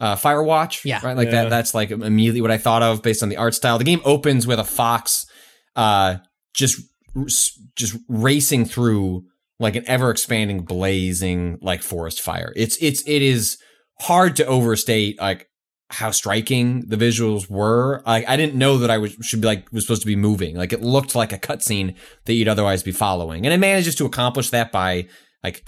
uh 0.00 0.16
Firewatch. 0.16 0.84
Yeah. 0.84 1.00
right. 1.04 1.16
Like 1.16 1.26
Yeah. 1.26 1.42
that. 1.44 1.50
That's 1.50 1.74
like 1.74 1.90
immediately 1.90 2.40
what 2.40 2.52
I 2.52 2.58
thought 2.58 2.82
of 2.82 3.02
based 3.02 3.22
on 3.22 3.28
the 3.28 3.36
art 3.36 3.54
style. 3.54 3.78
The 3.78 3.84
game 3.84 4.00
opens 4.04 4.46
with 4.46 4.60
a 4.60 4.64
fox, 4.64 5.26
uh, 5.74 6.18
just 6.54 6.80
just 7.74 7.96
racing 8.08 8.64
through 8.64 9.24
like 9.58 9.74
an 9.74 9.82
ever 9.88 10.10
expanding, 10.10 10.60
blazing 10.62 11.58
like 11.60 11.82
forest 11.82 12.20
fire. 12.20 12.52
It's 12.54 12.76
it's 12.80 13.02
it 13.08 13.22
is 13.22 13.58
hard 14.00 14.36
to 14.36 14.46
overstate 14.46 15.20
like 15.20 15.48
how 15.90 16.10
striking 16.10 16.80
the 16.86 16.96
visuals 16.96 17.48
were. 17.48 18.02
Like 18.06 18.28
I 18.28 18.36
didn't 18.36 18.54
know 18.56 18.78
that 18.78 18.90
I 18.90 18.98
was 18.98 19.12
should 19.22 19.40
be 19.40 19.46
like 19.46 19.72
was 19.72 19.84
supposed 19.84 20.02
to 20.02 20.06
be 20.06 20.16
moving. 20.16 20.56
Like 20.56 20.72
it 20.72 20.82
looked 20.82 21.14
like 21.14 21.32
a 21.32 21.38
cutscene 21.38 21.94
that 22.26 22.34
you'd 22.34 22.48
otherwise 22.48 22.82
be 22.82 22.92
following, 22.92 23.46
and 23.46 23.52
it 23.54 23.58
manages 23.58 23.94
to 23.96 24.04
accomplish 24.06 24.50
that 24.50 24.70
by 24.72 25.06
like 25.42 25.64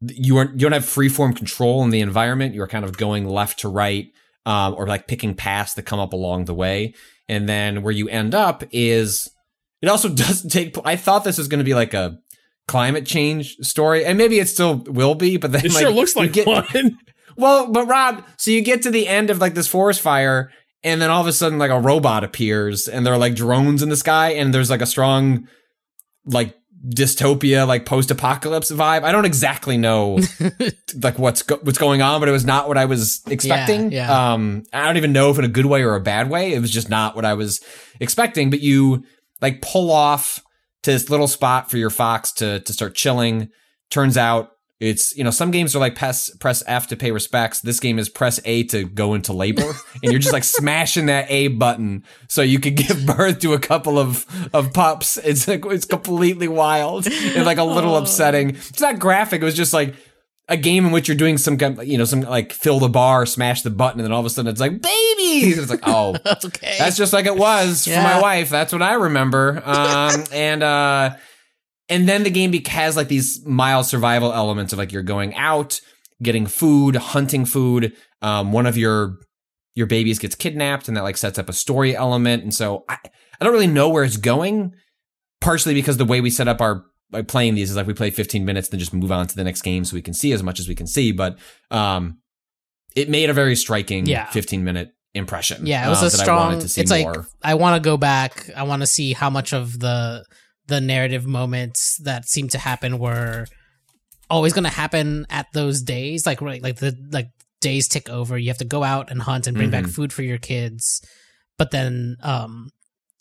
you 0.00 0.36
aren't 0.36 0.52
you 0.52 0.58
don't 0.58 0.72
have 0.72 0.84
freeform 0.84 1.34
control 1.36 1.82
in 1.82 1.90
the 1.90 2.00
environment. 2.00 2.54
You're 2.54 2.68
kind 2.68 2.84
of 2.84 2.96
going 2.96 3.26
left 3.26 3.58
to 3.60 3.68
right, 3.68 4.06
um, 4.46 4.74
or 4.74 4.86
like 4.86 5.08
picking 5.08 5.34
paths 5.34 5.74
that 5.74 5.82
come 5.82 5.98
up 5.98 6.12
along 6.12 6.44
the 6.44 6.54
way. 6.54 6.94
And 7.28 7.48
then 7.48 7.82
where 7.82 7.92
you 7.92 8.08
end 8.08 8.34
up 8.34 8.62
is 8.70 9.28
it 9.82 9.88
also 9.88 10.08
doesn't 10.14 10.50
take. 10.50 10.76
I 10.84 10.94
thought 10.96 11.24
this 11.24 11.36
was 11.38 11.48
going 11.48 11.58
to 11.58 11.64
be 11.64 11.74
like 11.74 11.94
a 11.94 12.18
climate 12.68 13.06
change 13.06 13.56
story, 13.62 14.04
and 14.04 14.16
maybe 14.16 14.38
it 14.38 14.46
still 14.48 14.76
will 14.86 15.16
be. 15.16 15.36
But 15.36 15.50
then 15.50 15.66
It 15.66 15.72
like, 15.72 15.82
sure 15.82 15.90
looks 15.90 16.14
like 16.14 16.32
get- 16.32 16.46
one. 16.46 16.64
well, 17.38 17.70
but 17.70 17.86
Rob, 17.86 18.24
so 18.36 18.50
you 18.50 18.60
get 18.60 18.82
to 18.82 18.90
the 18.90 19.08
end 19.08 19.30
of 19.30 19.38
like 19.38 19.54
this 19.54 19.68
forest 19.68 20.00
fire, 20.00 20.50
and 20.82 21.00
then 21.00 21.10
all 21.10 21.20
of 21.20 21.26
a 21.26 21.32
sudden, 21.32 21.58
like 21.58 21.70
a 21.70 21.80
robot 21.80 22.24
appears, 22.24 22.88
and 22.88 23.06
there 23.06 23.14
are 23.14 23.18
like 23.18 23.34
drones 23.34 23.82
in 23.82 23.88
the 23.88 23.96
sky, 23.96 24.30
and 24.32 24.52
there's 24.52 24.70
like 24.70 24.82
a 24.82 24.86
strong, 24.86 25.48
like 26.26 26.54
dystopia, 26.88 27.66
like 27.66 27.84
post-apocalypse 27.86 28.70
vibe. 28.70 29.02
I 29.02 29.12
don't 29.12 29.24
exactly 29.24 29.76
know 29.76 30.18
like 31.02 31.18
what's 31.18 31.42
go- 31.42 31.58
what's 31.62 31.78
going 31.78 32.02
on, 32.02 32.20
but 32.20 32.28
it 32.28 32.32
was 32.32 32.44
not 32.44 32.68
what 32.68 32.76
I 32.78 32.84
was 32.84 33.22
expecting. 33.28 33.92
yeah. 33.92 34.32
Um, 34.32 34.64
I 34.72 34.86
don't 34.86 34.96
even 34.96 35.12
know 35.12 35.30
if 35.30 35.38
in 35.38 35.44
a 35.44 35.48
good 35.48 35.66
way 35.66 35.82
or 35.82 35.94
a 35.94 36.00
bad 36.00 36.30
way. 36.30 36.52
It 36.52 36.60
was 36.60 36.70
just 36.70 36.88
not 36.88 37.16
what 37.16 37.24
I 37.24 37.34
was 37.34 37.60
expecting. 38.00 38.50
But 38.50 38.60
you 38.60 39.04
like 39.40 39.62
pull 39.62 39.90
off 39.90 40.42
to 40.82 40.92
this 40.92 41.10
little 41.10 41.28
spot 41.28 41.70
for 41.70 41.78
your 41.78 41.90
fox 41.90 42.32
to 42.34 42.60
to 42.60 42.72
start 42.72 42.94
chilling. 42.94 43.48
Turns 43.90 44.16
out 44.16 44.50
it's 44.80 45.16
you 45.16 45.24
know 45.24 45.30
some 45.30 45.50
games 45.50 45.74
are 45.74 45.80
like 45.80 45.96
press 45.96 46.30
press 46.36 46.62
F 46.66 46.86
to 46.88 46.96
pay 46.96 47.10
respects. 47.10 47.60
This 47.60 47.80
game 47.80 47.98
is 47.98 48.08
press 48.08 48.38
A 48.44 48.62
to 48.64 48.84
go 48.84 49.14
into 49.14 49.32
labor, 49.32 49.62
and 50.02 50.12
you're 50.12 50.20
just 50.20 50.32
like 50.32 50.44
smashing 50.44 51.06
that 51.06 51.28
A 51.30 51.48
button 51.48 52.04
so 52.28 52.42
you 52.42 52.60
could 52.60 52.76
give 52.76 53.04
birth 53.04 53.40
to 53.40 53.54
a 53.54 53.58
couple 53.58 53.98
of 53.98 54.24
of 54.52 54.72
pups. 54.72 55.16
It's 55.16 55.48
like 55.48 55.64
it's 55.66 55.84
completely 55.84 56.46
wild 56.46 57.06
and 57.06 57.44
like 57.44 57.58
a 57.58 57.64
little 57.64 57.96
upsetting. 57.96 58.50
It's 58.50 58.80
not 58.80 58.98
graphic. 59.00 59.42
It 59.42 59.44
was 59.44 59.56
just 59.56 59.72
like 59.72 59.96
a 60.48 60.56
game 60.56 60.86
in 60.86 60.92
which 60.92 61.08
you're 61.08 61.16
doing 61.16 61.36
some 61.36 61.58
kind, 61.58 61.78
you 61.86 61.98
know, 61.98 62.04
some 62.04 62.22
like 62.22 62.52
fill 62.52 62.78
the 62.78 62.88
bar, 62.88 63.26
smash 63.26 63.62
the 63.62 63.70
button, 63.70 64.00
and 64.00 64.06
then 64.06 64.12
all 64.12 64.20
of 64.20 64.26
a 64.26 64.30
sudden 64.30 64.50
it's 64.50 64.60
like 64.60 64.80
babies. 64.80 65.58
It's 65.58 65.70
like 65.70 65.82
oh, 65.82 66.16
that's 66.24 66.44
okay. 66.46 66.76
that's 66.78 66.96
just 66.96 67.12
like 67.12 67.26
it 67.26 67.36
was 67.36 67.84
for 67.84 68.00
my 68.00 68.20
wife. 68.20 68.48
That's 68.48 68.72
what 68.72 68.82
I 68.82 68.94
remember. 68.94 69.62
Um, 69.64 70.24
and 70.32 70.62
uh, 70.62 71.16
and 71.88 72.08
then 72.08 72.22
the 72.22 72.30
game 72.30 72.52
has 72.52 72.96
like 72.96 73.08
these 73.08 73.44
mild 73.46 73.86
survival 73.86 74.32
elements 74.32 74.72
of 74.72 74.78
like 74.78 74.92
you're 74.92 75.02
going 75.02 75.34
out, 75.34 75.80
getting 76.22 76.46
food, 76.46 76.96
hunting 76.96 77.44
food. 77.44 77.94
Um, 78.22 78.52
one 78.52 78.66
of 78.66 78.76
your 78.76 79.16
your 79.74 79.86
babies 79.86 80.18
gets 80.18 80.34
kidnapped, 80.34 80.88
and 80.88 80.96
that 80.96 81.02
like 81.02 81.16
sets 81.16 81.38
up 81.38 81.48
a 81.48 81.52
story 81.52 81.94
element. 81.96 82.42
And 82.42 82.52
so 82.54 82.84
I, 82.88 82.96
I 83.40 83.44
don't 83.44 83.52
really 83.52 83.66
know 83.66 83.88
where 83.88 84.04
it's 84.04 84.16
going. 84.16 84.74
Partially 85.40 85.72
because 85.74 85.96
the 85.98 86.04
way 86.04 86.20
we 86.20 86.30
set 86.30 86.48
up 86.48 86.60
our 86.60 86.84
by 87.10 87.22
playing 87.22 87.54
these 87.54 87.70
is 87.70 87.76
like 87.76 87.86
we 87.86 87.94
play 87.94 88.10
15 88.10 88.44
minutes, 88.44 88.68
then 88.68 88.80
just 88.80 88.92
move 88.92 89.12
on 89.12 89.26
to 89.26 89.36
the 89.36 89.44
next 89.44 89.62
game 89.62 89.84
so 89.84 89.94
we 89.94 90.02
can 90.02 90.12
see 90.12 90.32
as 90.32 90.42
much 90.42 90.58
as 90.58 90.68
we 90.68 90.74
can 90.74 90.86
see. 90.86 91.12
But 91.12 91.38
um, 91.70 92.18
it 92.96 93.08
made 93.08 93.30
a 93.30 93.32
very 93.32 93.54
striking 93.56 94.04
Yeah. 94.06 94.26
15 94.30 94.64
minute 94.64 94.90
impression. 95.14 95.64
Yeah, 95.66 95.86
it 95.86 95.90
was 95.90 96.02
uh, 96.02 96.06
a 96.06 96.10
that 96.10 96.20
I 96.20 96.22
strong. 96.24 96.46
wanted 96.48 96.60
to 96.62 96.68
see 96.68 96.80
it's 96.80 96.90
like. 96.90 97.06
I 97.42 97.54
want 97.54 97.80
to 97.82 97.88
go 97.88 97.96
back. 97.96 98.50
I 98.56 98.64
want 98.64 98.82
to 98.82 98.86
see 98.86 99.12
how 99.12 99.30
much 99.30 99.52
of 99.54 99.78
the 99.78 100.24
the 100.68 100.80
narrative 100.80 101.26
moments 101.26 101.96
that 101.98 102.28
seem 102.28 102.48
to 102.48 102.58
happen 102.58 102.98
were 102.98 103.46
always 104.30 104.52
going 104.52 104.64
to 104.64 104.70
happen 104.70 105.26
at 105.30 105.46
those 105.52 105.82
days. 105.82 106.26
Like 106.26 106.40
right, 106.40 106.62
like 106.62 106.76
the 106.76 106.96
like 107.10 107.30
days 107.60 107.88
tick 107.88 108.08
over. 108.08 108.38
You 108.38 108.48
have 108.48 108.58
to 108.58 108.64
go 108.64 108.84
out 108.84 109.10
and 109.10 109.20
hunt 109.22 109.46
and 109.46 109.56
bring 109.56 109.70
back 109.70 109.84
Mhm. 109.84 109.94
food 109.94 110.12
for 110.12 110.22
your 110.22 110.38
kids. 110.38 111.02
But 111.56 111.70
then, 111.72 112.16
um, 112.22 112.70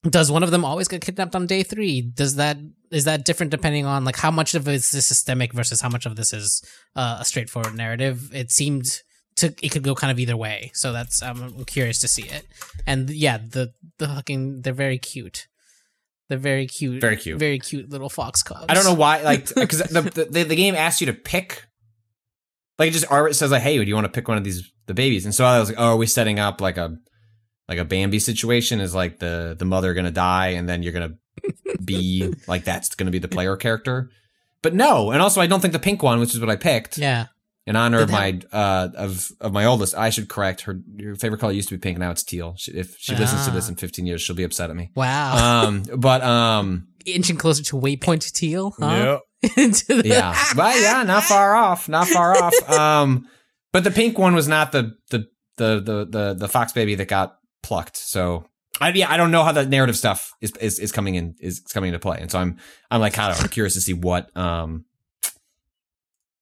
does 0.03 0.31
one 0.31 0.43
of 0.43 0.51
them 0.51 0.63
always 0.63 0.87
get 0.87 1.01
kidnapped 1.01 1.35
on 1.35 1.47
day 1.47 1.63
three? 1.63 2.01
Does 2.01 2.35
that 2.35 2.57
is 2.91 3.03
that 3.05 3.25
different 3.25 3.51
depending 3.51 3.85
on 3.85 4.05
like 4.05 4.15
how 4.17 4.31
much 4.31 4.53
of 4.55 4.67
it 4.67 4.75
is 4.75 4.87
systemic 4.87 5.51
versus 5.53 5.81
how 5.81 5.89
much 5.89 6.05
of 6.05 6.15
this 6.15 6.31
is 6.33 6.61
uh, 6.95 7.17
a 7.19 7.25
straightforward 7.25 7.75
narrative? 7.75 8.29
It 8.33 8.51
seemed 8.51 8.85
to 9.37 9.53
it 9.61 9.69
could 9.71 9.83
go 9.83 9.95
kind 9.95 10.11
of 10.11 10.19
either 10.19 10.37
way. 10.37 10.71
So 10.73 10.93
that's 10.93 11.21
I'm 11.23 11.65
curious 11.65 11.99
to 12.01 12.07
see 12.07 12.23
it. 12.23 12.45
And 12.85 13.09
yeah, 13.09 13.37
the 13.37 13.73
the 13.97 14.07
fucking 14.07 14.61
they're 14.61 14.73
very 14.73 14.97
cute. 14.99 15.47
They're 16.29 16.37
very 16.37 16.67
cute. 16.67 16.99
Very 17.01 17.15
cute. 17.15 17.39
Very 17.39 17.59
cute 17.59 17.89
little 17.89 18.09
fox 18.09 18.43
cubs. 18.43 18.65
I 18.67 18.73
don't 18.73 18.83
know 18.83 18.93
why, 18.93 19.21
like, 19.21 19.47
because 19.55 19.79
the, 19.79 20.27
the 20.29 20.43
the 20.43 20.55
game 20.55 20.75
asks 20.75 20.99
you 21.01 21.07
to 21.07 21.13
pick. 21.13 21.65
Like, 22.77 22.89
it 22.89 22.91
just 22.91 23.05
it 23.09 23.35
says 23.35 23.51
like, 23.51 23.61
"Hey, 23.61 23.77
do 23.77 23.83
you 23.83 23.95
want 23.95 24.05
to 24.05 24.11
pick 24.11 24.27
one 24.27 24.37
of 24.37 24.43
these 24.43 24.71
the 24.85 24.93
babies?" 24.93 25.25
And 25.25 25.33
so 25.33 25.45
I 25.45 25.59
was 25.59 25.69
like, 25.69 25.79
"Oh, 25.79 25.93
are 25.93 25.97
we 25.97 26.05
setting 26.05 26.39
up 26.39 26.61
like 26.61 26.77
a 26.77 26.97
like 27.69 27.79
a 27.79 27.85
Bambi 27.85 28.19
situation? 28.19 28.81
Is 28.81 28.93
like 28.93 29.19
the 29.19 29.55
the 29.57 29.65
mother 29.65 29.93
gonna 29.93 30.11
die, 30.11 30.49
and 30.49 30.67
then 30.67 30.83
you're 30.83 30.93
gonna 30.93 31.15
be 31.83 32.33
like 32.47 32.65
that's 32.65 32.93
gonna 32.95 33.11
be 33.11 33.19
the 33.19 33.27
player 33.27 33.55
character?" 33.55 34.09
but 34.61 34.73
no. 34.73 35.11
And 35.11 35.21
also, 35.21 35.39
I 35.39 35.47
don't 35.47 35.61
think 35.61 35.71
the 35.73 35.79
pink 35.79 36.03
one, 36.03 36.19
which 36.19 36.33
is 36.33 36.39
what 36.41 36.49
I 36.49 36.55
picked, 36.55 36.97
Yeah. 36.97 37.27
In 37.67 37.75
honor 37.75 37.99
of 37.99 38.09
my 38.09 38.39
uh 38.51 38.89
of 38.95 39.29
of 39.39 39.53
my 39.53 39.65
oldest. 39.65 39.93
I 39.95 40.09
should 40.09 40.27
correct 40.29 40.61
her. 40.61 40.79
Your 40.95 41.13
favorite 41.15 41.39
color 41.39 41.53
used 41.53 41.69
to 41.69 41.75
be 41.75 41.79
pink. 41.79 41.99
Now 41.99 42.09
it's 42.09 42.23
teal. 42.23 42.55
She, 42.57 42.71
if 42.71 42.97
she 42.97 43.15
listens 43.15 43.45
to 43.45 43.51
Ah. 43.51 43.53
this 43.53 43.69
in 43.69 43.75
15 43.75 44.05
years, 44.07 44.21
she'll 44.23 44.35
be 44.35 44.43
upset 44.43 44.71
at 44.71 44.75
me. 44.75 44.89
Wow. 44.95 45.65
Um, 45.67 45.83
but 45.95 46.23
um, 46.23 46.87
Inching 47.05 47.37
closer 47.37 47.63
to 47.63 47.75
waypoint 47.75 48.31
teal. 48.33 48.73
Huh? 48.79 49.19
Yeah. 49.43 49.49
The- 49.87 50.01
yeah, 50.03 50.35
but 50.55 50.79
yeah, 50.81 51.03
not 51.03 51.23
far 51.33 51.55
off, 51.55 51.87
not 51.87 52.07
far 52.07 52.35
off. 52.41 52.53
Um, 52.69 53.27
but 53.71 53.83
the 53.83 53.91
pink 53.91 54.17
one 54.17 54.33
was 54.33 54.47
not 54.47 54.71
the 54.71 54.93
the 55.11 55.27
the 55.57 55.79
the 55.79 56.05
the, 56.09 56.33
the 56.33 56.47
fox 56.47 56.71
baby 56.73 56.95
that 56.95 57.07
got 57.07 57.37
plucked. 57.61 57.97
So 57.97 58.45
I 58.81 58.89
yeah, 58.89 59.11
I 59.11 59.17
don't 59.17 59.29
know 59.31 59.43
how 59.43 59.51
the 59.51 59.65
narrative 59.65 59.95
stuff 59.97 60.31
is 60.41 60.51
is, 60.59 60.79
is 60.79 60.91
coming 60.91 61.15
in 61.15 61.35
is 61.39 61.59
coming 61.59 61.89
into 61.89 61.99
play, 61.99 62.17
and 62.19 62.31
so 62.31 62.39
I'm 62.39 62.57
I'm 62.89 62.99
like 63.01 63.13
kind 63.13 63.31
of 63.37 63.51
curious 63.51 63.73
to 63.75 63.81
see 63.81 63.93
what 63.93 64.35
um 64.35 64.85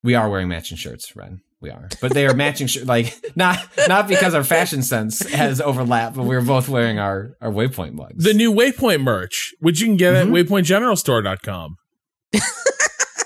we 0.06 0.16
are 0.16 0.30
wearing 0.30 0.48
matching 0.48 0.78
shirts, 0.78 1.14
Ren. 1.16 1.42
We 1.62 1.70
are, 1.72 1.90
but 2.00 2.14
they 2.14 2.28
are 2.28 2.34
matching 2.36 2.68
shirts. 2.68 2.86
Like 2.86 3.14
not 3.36 3.58
not 3.88 4.08
because 4.08 4.34
our 4.36 4.44
fashion 4.44 4.84
sense 4.84 5.20
has 5.32 5.60
overlapped, 5.60 6.16
but 6.16 6.24
we're 6.26 6.42
both 6.42 6.70
wearing 6.70 7.00
our 7.00 7.36
our 7.42 7.52
Waypoint 7.52 7.94
mugs. 7.94 8.24
The 8.24 8.34
new 8.34 8.54
Waypoint 8.54 9.02
merch, 9.02 9.54
which 9.60 9.80
you 9.82 9.88
can 9.88 9.98
get 9.98 10.14
Mhm. 10.14 10.22
at 10.22 10.28
waypointgeneralstore.com. 10.48 11.78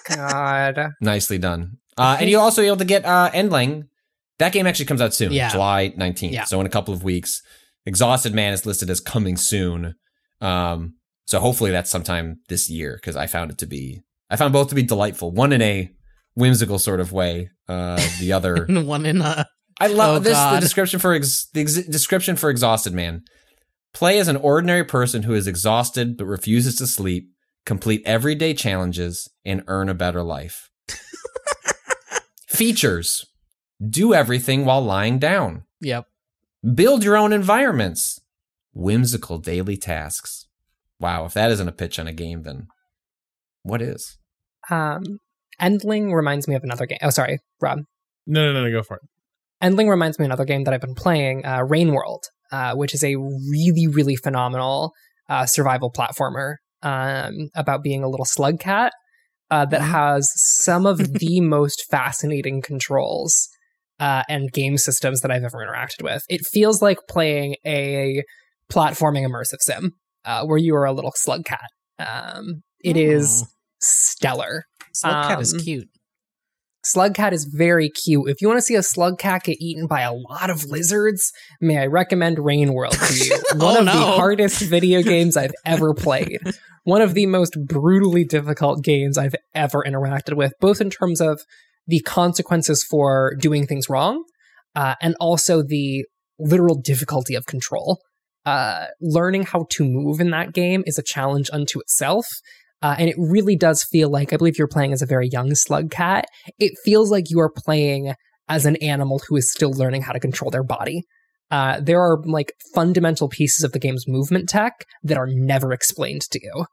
God. 0.07 0.93
Nicely 1.01 1.37
done. 1.37 1.77
Uh, 1.97 2.17
and 2.19 2.29
you'll 2.29 2.41
also 2.41 2.61
be 2.61 2.67
able 2.67 2.77
to 2.77 2.85
get 2.85 3.05
uh, 3.05 3.29
Endling. 3.33 3.87
That 4.39 4.53
game 4.53 4.65
actually 4.67 4.85
comes 4.85 5.01
out 5.01 5.13
soon, 5.13 5.31
Yeah. 5.33 5.49
July 5.49 5.93
19th. 5.97 6.31
Yeah. 6.31 6.45
So 6.45 6.59
in 6.59 6.65
a 6.65 6.69
couple 6.69 6.93
of 6.93 7.03
weeks. 7.03 7.41
Exhausted 7.85 8.33
Man 8.35 8.53
is 8.53 8.65
listed 8.65 8.89
as 8.89 8.99
coming 8.99 9.35
soon. 9.35 9.95
Um, 10.41 10.95
so 11.25 11.39
hopefully 11.39 11.71
that's 11.71 11.89
sometime 11.89 12.39
this 12.47 12.69
year 12.69 12.95
because 13.01 13.15
I 13.15 13.25
found 13.25 13.51
it 13.51 13.57
to 13.59 13.65
be, 13.65 14.01
I 14.29 14.35
found 14.35 14.53
both 14.53 14.69
to 14.69 14.75
be 14.75 14.83
delightful. 14.83 15.31
One 15.31 15.51
in 15.53 15.61
a 15.61 15.89
whimsical 16.39 16.79
sort 16.79 16.99
of 16.99 17.11
way. 17.11 17.49
Uh, 17.67 17.99
the 18.19 18.33
other, 18.37 18.65
one 18.65 19.05
in 19.05 19.21
uh 19.21 19.43
I 19.79 19.87
love 19.87 20.17
Oh, 20.17 20.19
this. 20.19 20.37
The 20.37 20.59
description 20.59 20.99
for 20.99 21.13
ex- 21.13 21.47
the 21.53 21.61
ex- 21.61 21.75
description 21.85 22.35
for 22.35 22.49
Exhausted 22.49 22.93
Man. 22.93 23.23
Play 23.93 24.19
as 24.19 24.27
an 24.27 24.35
ordinary 24.37 24.83
person 24.83 25.23
who 25.23 25.33
is 25.33 25.47
exhausted 25.47 26.17
but 26.17 26.25
refuses 26.25 26.75
to 26.77 26.87
sleep. 26.87 27.29
Complete 27.65 28.01
everyday 28.05 28.53
challenges 28.53 29.29
and 29.45 29.63
earn 29.67 29.89
a 29.89 29.93
better 29.93 30.21
life. 30.23 30.69
Features: 32.47 33.25
Do 33.85 34.13
everything 34.13 34.65
while 34.65 34.81
lying 34.81 35.19
down. 35.19 35.63
Yep. 35.81 36.05
Build 36.75 37.03
your 37.03 37.15
own 37.15 37.31
environments. 37.31 38.19
Whimsical 38.73 39.37
daily 39.37 39.77
tasks. 39.77 40.47
Wow, 40.99 41.25
if 41.25 41.33
that 41.33 41.51
isn't 41.51 41.67
a 41.67 41.71
pitch 41.71 41.97
on 41.99 42.07
a 42.07 42.13
game, 42.13 42.43
then 42.43 42.67
what 43.63 43.81
is? 43.81 44.17
Um, 44.69 45.19
Endling 45.61 46.13
reminds 46.13 46.47
me 46.47 46.55
of 46.55 46.63
another 46.63 46.85
game. 46.85 46.99
Oh, 47.01 47.09
sorry, 47.09 47.39
Rob. 47.61 47.79
No, 48.25 48.45
no, 48.45 48.53
no, 48.53 48.65
no, 48.65 48.71
go 48.71 48.83
for 48.83 48.97
it. 48.97 49.03
Endling 49.63 49.89
reminds 49.89 50.19
me 50.19 50.25
of 50.25 50.29
another 50.29 50.45
game 50.45 50.63
that 50.63 50.73
I've 50.73 50.81
been 50.81 50.95
playing, 50.95 51.45
uh, 51.45 51.63
Rain 51.63 51.91
World, 51.91 52.23
uh, 52.51 52.75
which 52.75 52.93
is 52.93 53.03
a 53.03 53.15
really, 53.15 53.87
really 53.87 54.15
phenomenal 54.15 54.93
uh, 55.27 55.45
survival 55.45 55.91
platformer 55.91 56.55
um, 56.81 57.49
about 57.55 57.83
being 57.83 58.03
a 58.03 58.09
little 58.09 58.25
slug 58.25 58.59
cat 58.59 58.93
uh, 59.51 59.65
that 59.65 59.81
has 59.81 60.31
some 60.35 60.85
of 60.85 61.13
the 61.19 61.41
most 61.41 61.85
fascinating 61.89 62.61
controls 62.61 63.49
uh, 63.99 64.23
and 64.29 64.51
game 64.51 64.77
systems 64.77 65.21
that 65.21 65.31
I've 65.31 65.43
ever 65.43 65.57
interacted 65.57 66.03
with. 66.03 66.23
It 66.29 66.45
feels 66.45 66.81
like 66.81 66.99
playing 67.09 67.55
a 67.65 68.23
platforming 68.71 69.27
immersive 69.27 69.61
sim 69.61 69.93
uh, 70.25 70.45
where 70.45 70.57
you 70.57 70.75
are 70.75 70.85
a 70.85 70.93
little 70.93 71.11
slug 71.15 71.45
cat. 71.45 71.69
Um, 71.97 72.63
it 72.79 72.95
is 72.95 73.45
stellar. 73.81 74.65
Slug 74.93 75.27
cat 75.27 75.41
is 75.41 75.53
Um, 75.53 75.59
cute. 75.59 75.87
Slug 76.85 77.13
Cat 77.13 77.33
is 77.33 77.43
very 77.43 77.89
cute. 77.89 78.29
If 78.29 78.41
you 78.41 78.47
want 78.47 78.57
to 78.59 78.61
see 78.61 78.75
a 78.75 78.81
slug 78.81 79.19
cat 79.19 79.43
get 79.43 79.57
eaten 79.59 79.85
by 79.85 79.99
a 80.01 80.13
lot 80.13 80.49
of 80.49 80.63
lizards, 80.65 81.29
may 81.59 81.77
I 81.77 81.87
recommend 81.87 82.39
Rain 82.39 82.73
World 82.73 82.93
to 82.93 83.13
you. 83.13 83.35
One 83.55 83.75
Oh, 83.75 83.79
of 83.81 83.85
the 83.85 83.91
hardest 83.91 84.61
video 84.61 85.03
games 85.03 85.35
I've 85.35 85.51
ever 85.65 85.93
played. 85.93 86.39
One 86.85 87.01
of 87.01 87.15
the 87.15 87.25
most 87.25 87.57
brutally 87.67 88.23
difficult 88.23 88.81
games 88.81 89.17
I've 89.17 89.35
ever 89.53 89.83
interacted 89.85 90.37
with, 90.37 90.53
both 90.61 90.79
in 90.79 90.89
terms 90.89 91.19
of 91.19 91.41
the 91.85 91.99
consequences 91.99 92.81
for 92.89 93.35
doing 93.37 93.67
things 93.67 93.89
wrong, 93.89 94.23
uh, 94.73 94.95
and 95.01 95.15
also 95.19 95.61
the 95.61 96.05
literal 96.39 96.79
difficulty 96.81 97.35
of 97.35 97.45
control. 97.45 97.99
Uh, 98.45 98.85
learning 99.01 99.43
how 99.43 99.65
to 99.71 99.83
move 99.83 100.21
in 100.21 100.29
that 100.31 100.53
game 100.53 100.83
is 100.87 100.97
a 100.97 101.03
challenge 101.03 101.49
unto 101.51 101.77
itself. 101.81 102.25
Uh, 102.81 102.95
and 102.97 103.09
it 103.09 103.15
really 103.17 103.55
does 103.55 103.83
feel 103.83 104.09
like 104.09 104.31
I 104.31 104.37
believe 104.37 104.57
you're 104.57 104.67
playing 104.67 104.93
as 104.93 105.01
a 105.01 105.05
very 105.05 105.27
young 105.27 105.53
slug 105.55 105.91
cat. 105.91 106.25
It 106.59 106.73
feels 106.85 107.11
like 107.11 107.29
you 107.29 107.39
are 107.39 107.49
playing 107.51 108.13
as 108.47 108.65
an 108.65 108.77
animal 108.77 109.21
who 109.27 109.35
is 109.35 109.51
still 109.51 109.71
learning 109.71 110.01
how 110.03 110.13
to 110.13 110.19
control 110.19 110.49
their 110.49 110.63
body. 110.63 111.03
Uh, 111.51 111.79
there 111.81 111.99
are 111.99 112.21
like 112.25 112.53
fundamental 112.73 113.27
pieces 113.27 113.63
of 113.63 113.71
the 113.71 113.79
game's 113.79 114.07
movement 114.07 114.47
tech 114.47 114.85
that 115.03 115.17
are 115.17 115.27
never 115.27 115.73
explained 115.73 116.21
to 116.21 116.39
you. 116.41 116.65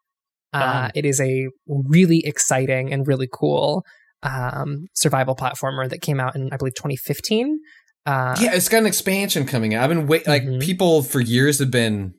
Uh, 0.53 0.91
it 0.95 1.05
is 1.05 1.21
a 1.21 1.49
really 1.67 2.23
exciting 2.25 2.91
and 2.93 3.07
really 3.07 3.29
cool 3.31 3.85
um, 4.23 4.87
survival 4.95 5.37
platformer 5.37 5.89
that 5.89 6.01
came 6.01 6.19
out 6.19 6.35
in 6.35 6.49
I 6.53 6.57
believe 6.57 6.75
2015. 6.75 7.59
Uh, 8.07 8.37
yeah, 8.41 8.55
it's 8.55 8.69
got 8.69 8.79
an 8.79 8.87
expansion 8.87 9.45
coming 9.45 9.75
out. 9.75 9.83
I've 9.83 9.91
been 9.91 10.07
wait 10.07 10.27
like 10.27 10.45
Mhm. 10.45 10.63
people 10.63 11.03
for 11.03 11.21
years 11.21 11.59
have 11.59 11.71
been 11.71 12.15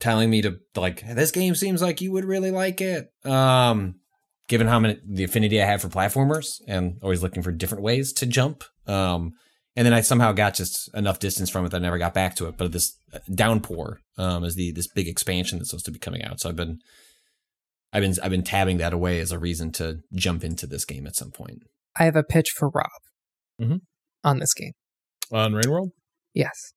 telling 0.00 0.30
me 0.30 0.42
to 0.42 0.58
like 0.76 1.02
this 1.14 1.30
game 1.30 1.54
seems 1.54 1.82
like 1.82 2.00
you 2.00 2.12
would 2.12 2.24
really 2.24 2.50
like 2.50 2.80
it. 2.80 3.08
Um 3.24 3.96
given 4.48 4.66
how 4.66 4.78
many 4.80 4.98
the 5.06 5.24
affinity 5.24 5.60
I 5.60 5.66
have 5.66 5.82
for 5.82 5.88
platformers 5.88 6.60
and 6.66 6.98
always 7.02 7.22
looking 7.22 7.42
for 7.42 7.52
different 7.52 7.82
ways 7.84 8.12
to 8.14 8.26
jump. 8.26 8.64
Um 8.86 9.32
and 9.76 9.86
then 9.86 9.92
I 9.92 10.00
somehow 10.00 10.32
got 10.32 10.54
just 10.54 10.90
enough 10.94 11.20
distance 11.20 11.50
from 11.50 11.64
it 11.64 11.68
that 11.70 11.76
I 11.76 11.80
never 11.80 11.98
got 11.98 12.14
back 12.14 12.34
to 12.36 12.46
it. 12.48 12.56
But 12.56 12.72
this 12.72 12.96
downpour 13.32 14.00
um 14.16 14.44
is 14.44 14.54
the 14.54 14.72
this 14.72 14.88
big 14.88 15.08
expansion 15.08 15.58
that's 15.58 15.70
supposed 15.70 15.84
to 15.86 15.90
be 15.92 15.98
coming 15.98 16.22
out. 16.24 16.40
So 16.40 16.48
I've 16.48 16.56
been 16.56 16.78
I've 17.92 18.02
been 18.02 18.14
I've 18.22 18.30
been 18.30 18.42
tabbing 18.44 18.78
that 18.78 18.92
away 18.92 19.18
as 19.20 19.32
a 19.32 19.38
reason 19.38 19.72
to 19.72 20.00
jump 20.14 20.44
into 20.44 20.66
this 20.66 20.84
game 20.84 21.06
at 21.06 21.16
some 21.16 21.30
point. 21.30 21.62
I 21.96 22.04
have 22.04 22.16
a 22.16 22.22
pitch 22.22 22.50
for 22.56 22.68
Rob 22.68 22.86
Mhm. 23.60 23.80
on 24.24 24.38
this 24.38 24.54
game. 24.54 24.72
On 25.32 25.52
Rain 25.54 25.70
World? 25.70 25.90
Yes. 26.34 26.72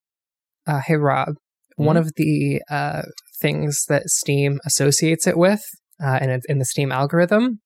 Uh, 0.65 0.79
hey, 0.85 0.95
Rob. 0.95 1.35
One 1.77 1.97
of 1.97 2.11
the 2.15 2.61
uh, 2.69 3.03
things 3.39 3.85
that 3.87 4.09
Steam 4.09 4.59
associates 4.65 5.27
it 5.27 5.37
with, 5.37 5.61
uh, 6.03 6.19
and 6.21 6.31
it's 6.31 6.45
in 6.45 6.59
the 6.59 6.65
Steam 6.65 6.91
algorithm, 6.91 7.59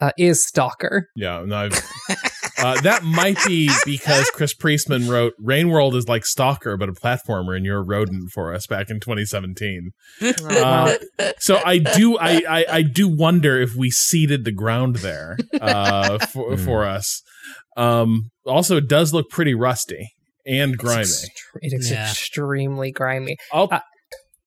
uh, 0.00 0.10
is 0.18 0.44
Stalker. 0.44 1.06
Yeah, 1.14 1.44
no, 1.46 1.56
I've, 1.56 1.72
uh, 2.58 2.80
that 2.80 3.04
might 3.04 3.38
be 3.46 3.70
because 3.84 4.28
Chris 4.30 4.52
Priestman 4.52 5.08
wrote 5.08 5.34
Rain 5.38 5.68
World 5.68 5.94
is 5.94 6.08
like 6.08 6.26
Stalker, 6.26 6.76
but 6.76 6.88
a 6.88 6.92
platformer, 6.92 7.56
and 7.56 7.64
you're 7.64 7.78
a 7.78 7.84
rodent 7.84 8.30
for 8.32 8.52
us 8.52 8.66
back 8.66 8.90
in 8.90 9.00
2017. 9.00 9.90
Uh, 10.42 10.96
so 11.38 11.60
I 11.64 11.78
do, 11.78 12.18
I, 12.18 12.42
I, 12.48 12.64
I 12.68 12.82
do 12.82 13.08
wonder 13.08 13.60
if 13.60 13.74
we 13.74 13.90
seeded 13.90 14.44
the 14.44 14.52
ground 14.52 14.96
there 14.96 15.36
uh, 15.60 16.18
for 16.18 16.50
Hmm. 16.56 16.64
for 16.64 16.84
us. 16.84 17.22
Um, 17.76 18.30
also, 18.46 18.76
it 18.76 18.88
does 18.88 19.12
look 19.12 19.30
pretty 19.30 19.54
rusty 19.54 20.10
and 20.46 20.76
grimy. 20.76 21.02
It's 21.02 21.24
extre- 21.28 21.58
it 21.62 21.72
is 21.78 21.90
Yeah. 21.90 22.08
extremely 22.10 22.90
grimy. 22.92 23.36
I'll, 23.52 23.68
Uh, 23.70 23.80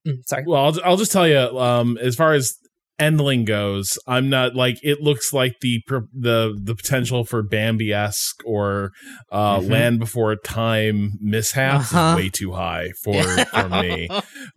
Mm, 0.07 0.17
sorry. 0.27 0.43
well, 0.45 0.65
I'll, 0.65 0.79
I'll 0.85 0.97
just 0.97 1.11
tell 1.11 1.27
you, 1.27 1.37
um, 1.59 1.97
as 1.99 2.15
far 2.15 2.33
as 2.33 2.53
Endling 3.01 3.43
goes, 3.43 3.97
I'm 4.07 4.29
not 4.29 4.55
like 4.55 4.77
it 4.83 5.01
looks 5.01 5.33
like 5.33 5.55
the 5.61 5.81
the 6.13 6.57
the 6.63 6.75
potential 6.75 7.25
for 7.25 7.41
Bambi 7.43 7.91
esque 7.91 8.39
or 8.45 8.91
uh, 9.31 9.59
Mhm. 9.59 9.69
Land 9.69 9.99
Before 9.99 10.35
Time 10.37 11.13
mishaps 11.19 11.91
Uh-huh. 11.91 12.11
is 12.17 12.23
way 12.23 12.29
too 12.29 12.53
high 12.53 12.91
for 13.03 13.21
for 13.47 13.67
me. 13.67 14.07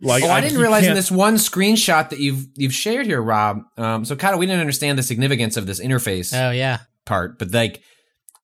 Like 0.01 0.23
oh, 0.23 0.29
I, 0.29 0.39
didn't 0.39 0.59
realize 0.59 0.83
in 0.83 0.89
can't- 0.89 0.95
this 0.97 1.11
one 1.11 1.35
screenshot 1.35 2.11
that 2.11 2.19
you've 2.19 2.45
you've 2.55 2.73
shared 2.73 3.07
here, 3.07 3.21
Rob. 3.21 3.57
Um, 3.75 4.05
so 4.05 4.15
kind 4.15 4.33
of 4.33 4.39
we 4.39 4.45
didn't 4.45 4.61
understand 4.61 4.97
the 4.97 5.03
significance 5.03 5.57
of 5.57 5.65
this 5.65 5.81
interface 5.81 6.31
oh 6.33 6.51
yeah. 6.51 6.77
part, 7.05 7.39
but 7.39 7.51
like 7.51 7.81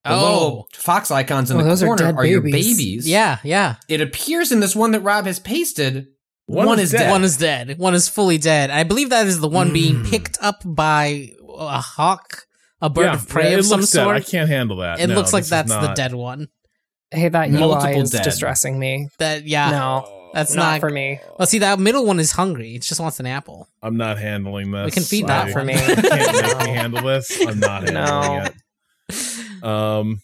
the 0.05 0.11
Oh. 0.11 0.33
little 0.33 0.69
fox 0.73 1.11
icons 1.11 1.51
in 1.51 1.57
Oh, 1.57 1.63
the 1.63 1.69
those 1.69 1.83
are 1.83 1.87
corner 1.87 2.03
dead 2.05 2.15
are, 2.15 2.25
your 2.25 2.41
babies. 2.41 2.77
babies. 2.77 3.07
Yeah, 3.09 3.39
yeah. 3.43 3.75
it 3.89 4.01
appears 4.01 4.51
in 4.51 4.59
this 4.61 4.75
one 4.75 4.91
that 4.91 5.01
Rob 5.01 5.25
has 5.25 5.39
pasted. 5.39 6.07
One, 6.47 6.67
One 6.67 6.79
is 6.79 6.85
is 6.85 6.91
dead. 6.91 6.99
dead. 6.99 7.11
One 7.11 7.23
is 7.23 7.37
dead. 7.37 7.77
One 7.79 7.93
is 7.95 8.07
fully 8.07 8.37
dead. 8.37 8.69
I 8.69 8.83
believe 8.83 9.09
that 9.09 9.25
is 9.25 9.39
the 9.39 9.47
one 9.49 9.73
being 9.73 10.03
Mm. 10.03 10.09
picked 10.11 10.37
up 10.41 10.61
by 10.63 11.31
a 11.57 11.81
hawk, 11.81 12.43
a 12.81 12.89
bird 12.89 13.05
yeah, 13.05 13.13
of 13.15 13.27
prey 13.27 13.49
yeah, 13.49 13.53
of 13.55 13.59
it 13.61 13.63
some 13.63 13.79
looks 13.79 13.91
dead. 13.91 14.03
sort. 14.03 14.15
I 14.15 14.19
can't 14.19 14.47
handle 14.49 14.77
that. 14.77 14.99
it 14.99 15.07
No, 15.07 15.15
looks 15.15 15.33
like 15.33 15.41
this 15.41 15.47
is 15.47 15.49
that's 15.49 15.71
the 15.71 15.93
dead 15.95 16.13
one. 16.13 16.49
Hey, 17.11 17.29
that 17.29 17.49
Multiple 17.49 18.01
is 18.01 18.11
dead. 18.11 18.23
distressing 18.23 18.77
me. 18.77 19.09
That 19.19 19.47
yeah. 19.47 19.71
no, 19.71 20.29
that's 20.35 20.53
not, 20.53 20.73
not, 20.73 20.79
for 20.81 20.89
me. 20.89 21.19
Well, 21.39 21.47
see, 21.47 21.59
that 21.59 21.79
middle 21.79 22.05
one 22.05 22.19
is 22.19 22.31
hungry. 22.31 22.75
It 22.75 22.81
just 22.83 22.99
wants 22.99 23.19
an 23.19 23.25
apple. 23.25 23.67
I'm 23.81 23.97
not 23.97 24.19
handling 24.19 24.69
this. 24.71 24.85
We 24.85 24.91
can 24.91 25.03
feed 25.03 25.25
that 25.27 25.51
for 25.51 25.63
me. 25.63 25.73
you 25.73 25.79
can't 25.95 26.01
make 26.03 26.57
me 26.59 26.67
handle 26.73 27.01
this. 27.03 27.39
I'm 27.41 27.59
not 27.59 27.89
handling 27.89 27.93
No. 28.05 28.43
it. 28.45 28.53
Um, 29.65 30.19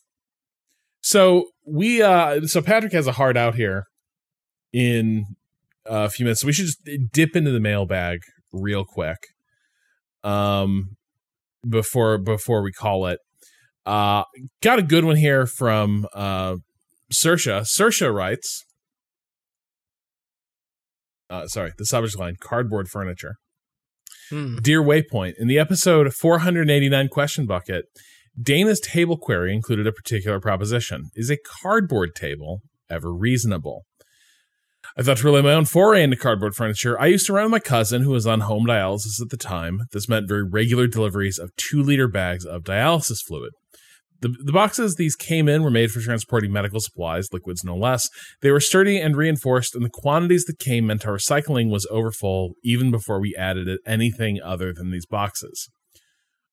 so 1.01 1.45
we 1.65 2.01
uh, 2.01 2.41
so 2.45 2.61
Patrick 2.61 2.93
has 2.93 3.07
a 3.07 3.13
hard 3.13 3.37
out 3.37 3.55
here 3.55 3.85
in 4.71 5.25
a 5.85 6.09
few 6.09 6.25
minutes. 6.25 6.41
So 6.41 6.47
we 6.47 6.53
should 6.53 6.67
just 6.67 6.89
dip 7.11 7.35
into 7.35 7.51
the 7.51 7.59
mailbag 7.59 8.19
real 8.53 8.85
quick. 8.85 9.17
Um, 10.23 10.95
before 11.67 12.17
before 12.17 12.61
we 12.61 12.71
call 12.71 13.07
it. 13.07 13.19
Uh, 13.85 14.23
got 14.61 14.79
a 14.79 14.83
good 14.83 15.05
one 15.05 15.15
here 15.15 15.45
from 15.45 16.05
uh, 16.13 16.57
Sersha. 17.11 17.61
Sersha 17.61 18.13
writes, 18.13 18.63
uh, 21.29 21.47
sorry, 21.47 21.71
the 21.77 21.85
subject 21.85 22.19
line: 22.19 22.35
cardboard 22.39 22.87
furniture. 22.89 23.35
Hmm. 24.29 24.57
Dear 24.57 24.81
Waypoint, 24.81 25.33
in 25.39 25.47
the 25.47 25.59
episode 25.59 26.13
489 26.13 27.09
question 27.09 27.45
bucket, 27.45 27.85
Dana's 28.41 28.79
table 28.79 29.17
query 29.17 29.53
included 29.53 29.87
a 29.87 29.91
particular 29.91 30.39
proposition: 30.39 31.09
Is 31.15 31.29
a 31.29 31.37
cardboard 31.61 32.15
table 32.15 32.61
ever 32.89 33.13
reasonable? 33.13 33.83
I 34.97 35.03
thought 35.03 35.17
to 35.17 35.41
my 35.43 35.53
own 35.53 35.65
foray 35.65 36.03
into 36.03 36.17
cardboard 36.17 36.55
furniture. 36.55 36.99
I 36.99 37.07
used 37.07 37.25
to 37.27 37.33
run 37.33 37.45
with 37.45 37.51
my 37.51 37.59
cousin, 37.59 38.01
who 38.01 38.11
was 38.11 38.27
on 38.27 38.41
home 38.41 38.65
dialysis 38.65 39.21
at 39.21 39.29
the 39.29 39.37
time. 39.37 39.81
This 39.91 40.09
meant 40.09 40.27
very 40.27 40.43
regular 40.43 40.87
deliveries 40.87 41.39
of 41.39 41.55
two 41.55 41.81
liter 41.81 42.07
bags 42.07 42.45
of 42.45 42.63
dialysis 42.63 43.19
fluid. 43.25 43.51
The, 44.21 44.35
the 44.43 44.51
boxes 44.51 44.95
these 44.95 45.15
came 45.15 45.47
in 45.47 45.63
were 45.63 45.71
made 45.71 45.91
for 45.91 45.99
transporting 45.99 46.51
medical 46.51 46.79
supplies, 46.79 47.29
liquids 47.31 47.63
no 47.63 47.75
less. 47.75 48.09
They 48.41 48.51
were 48.51 48.59
sturdy 48.59 48.99
and 48.99 49.15
reinforced, 49.15 49.75
and 49.75 49.85
the 49.85 49.89
quantities 49.89 50.45
that 50.45 50.59
came 50.59 50.87
meant 50.87 51.07
our 51.07 51.17
recycling 51.17 51.69
was 51.69 51.87
overfull 51.89 52.53
even 52.63 52.91
before 52.91 53.19
we 53.19 53.35
added 53.35 53.67
anything 53.85 54.39
other 54.43 54.73
than 54.73 54.91
these 54.91 55.05
boxes. 55.05 55.69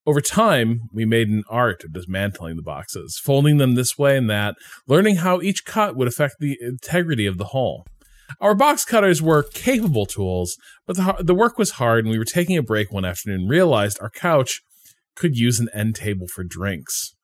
Over 0.08 0.22
time, 0.22 0.88
we 0.90 1.04
made 1.04 1.28
an 1.28 1.44
art 1.50 1.84
of 1.84 1.92
dismantling 1.92 2.56
the 2.56 2.62
boxes, 2.62 3.20
folding 3.22 3.58
them 3.58 3.74
this 3.74 3.98
way 3.98 4.16
and 4.16 4.30
that, 4.30 4.54
learning 4.86 5.16
how 5.16 5.42
each 5.42 5.66
cut 5.66 5.96
would 5.96 6.08
affect 6.08 6.36
the 6.40 6.56
integrity 6.62 7.26
of 7.26 7.36
the 7.36 7.48
whole. 7.52 7.84
Our 8.40 8.54
box 8.54 8.86
cutters 8.86 9.20
were 9.20 9.42
capable 9.42 10.06
tools, 10.06 10.56
but 10.86 10.96
the, 10.96 11.16
the 11.20 11.34
work 11.34 11.58
was 11.58 11.72
hard, 11.72 12.06
and 12.06 12.10
we 12.10 12.16
were 12.16 12.24
taking 12.24 12.56
a 12.56 12.62
break 12.62 12.90
one 12.90 13.04
afternoon 13.04 13.40
and 13.40 13.50
realized 13.50 13.98
our 14.00 14.08
couch 14.08 14.62
could 15.14 15.36
use 15.36 15.60
an 15.60 15.68
end 15.74 15.96
table 15.96 16.26
for 16.26 16.42
drinks. 16.42 17.14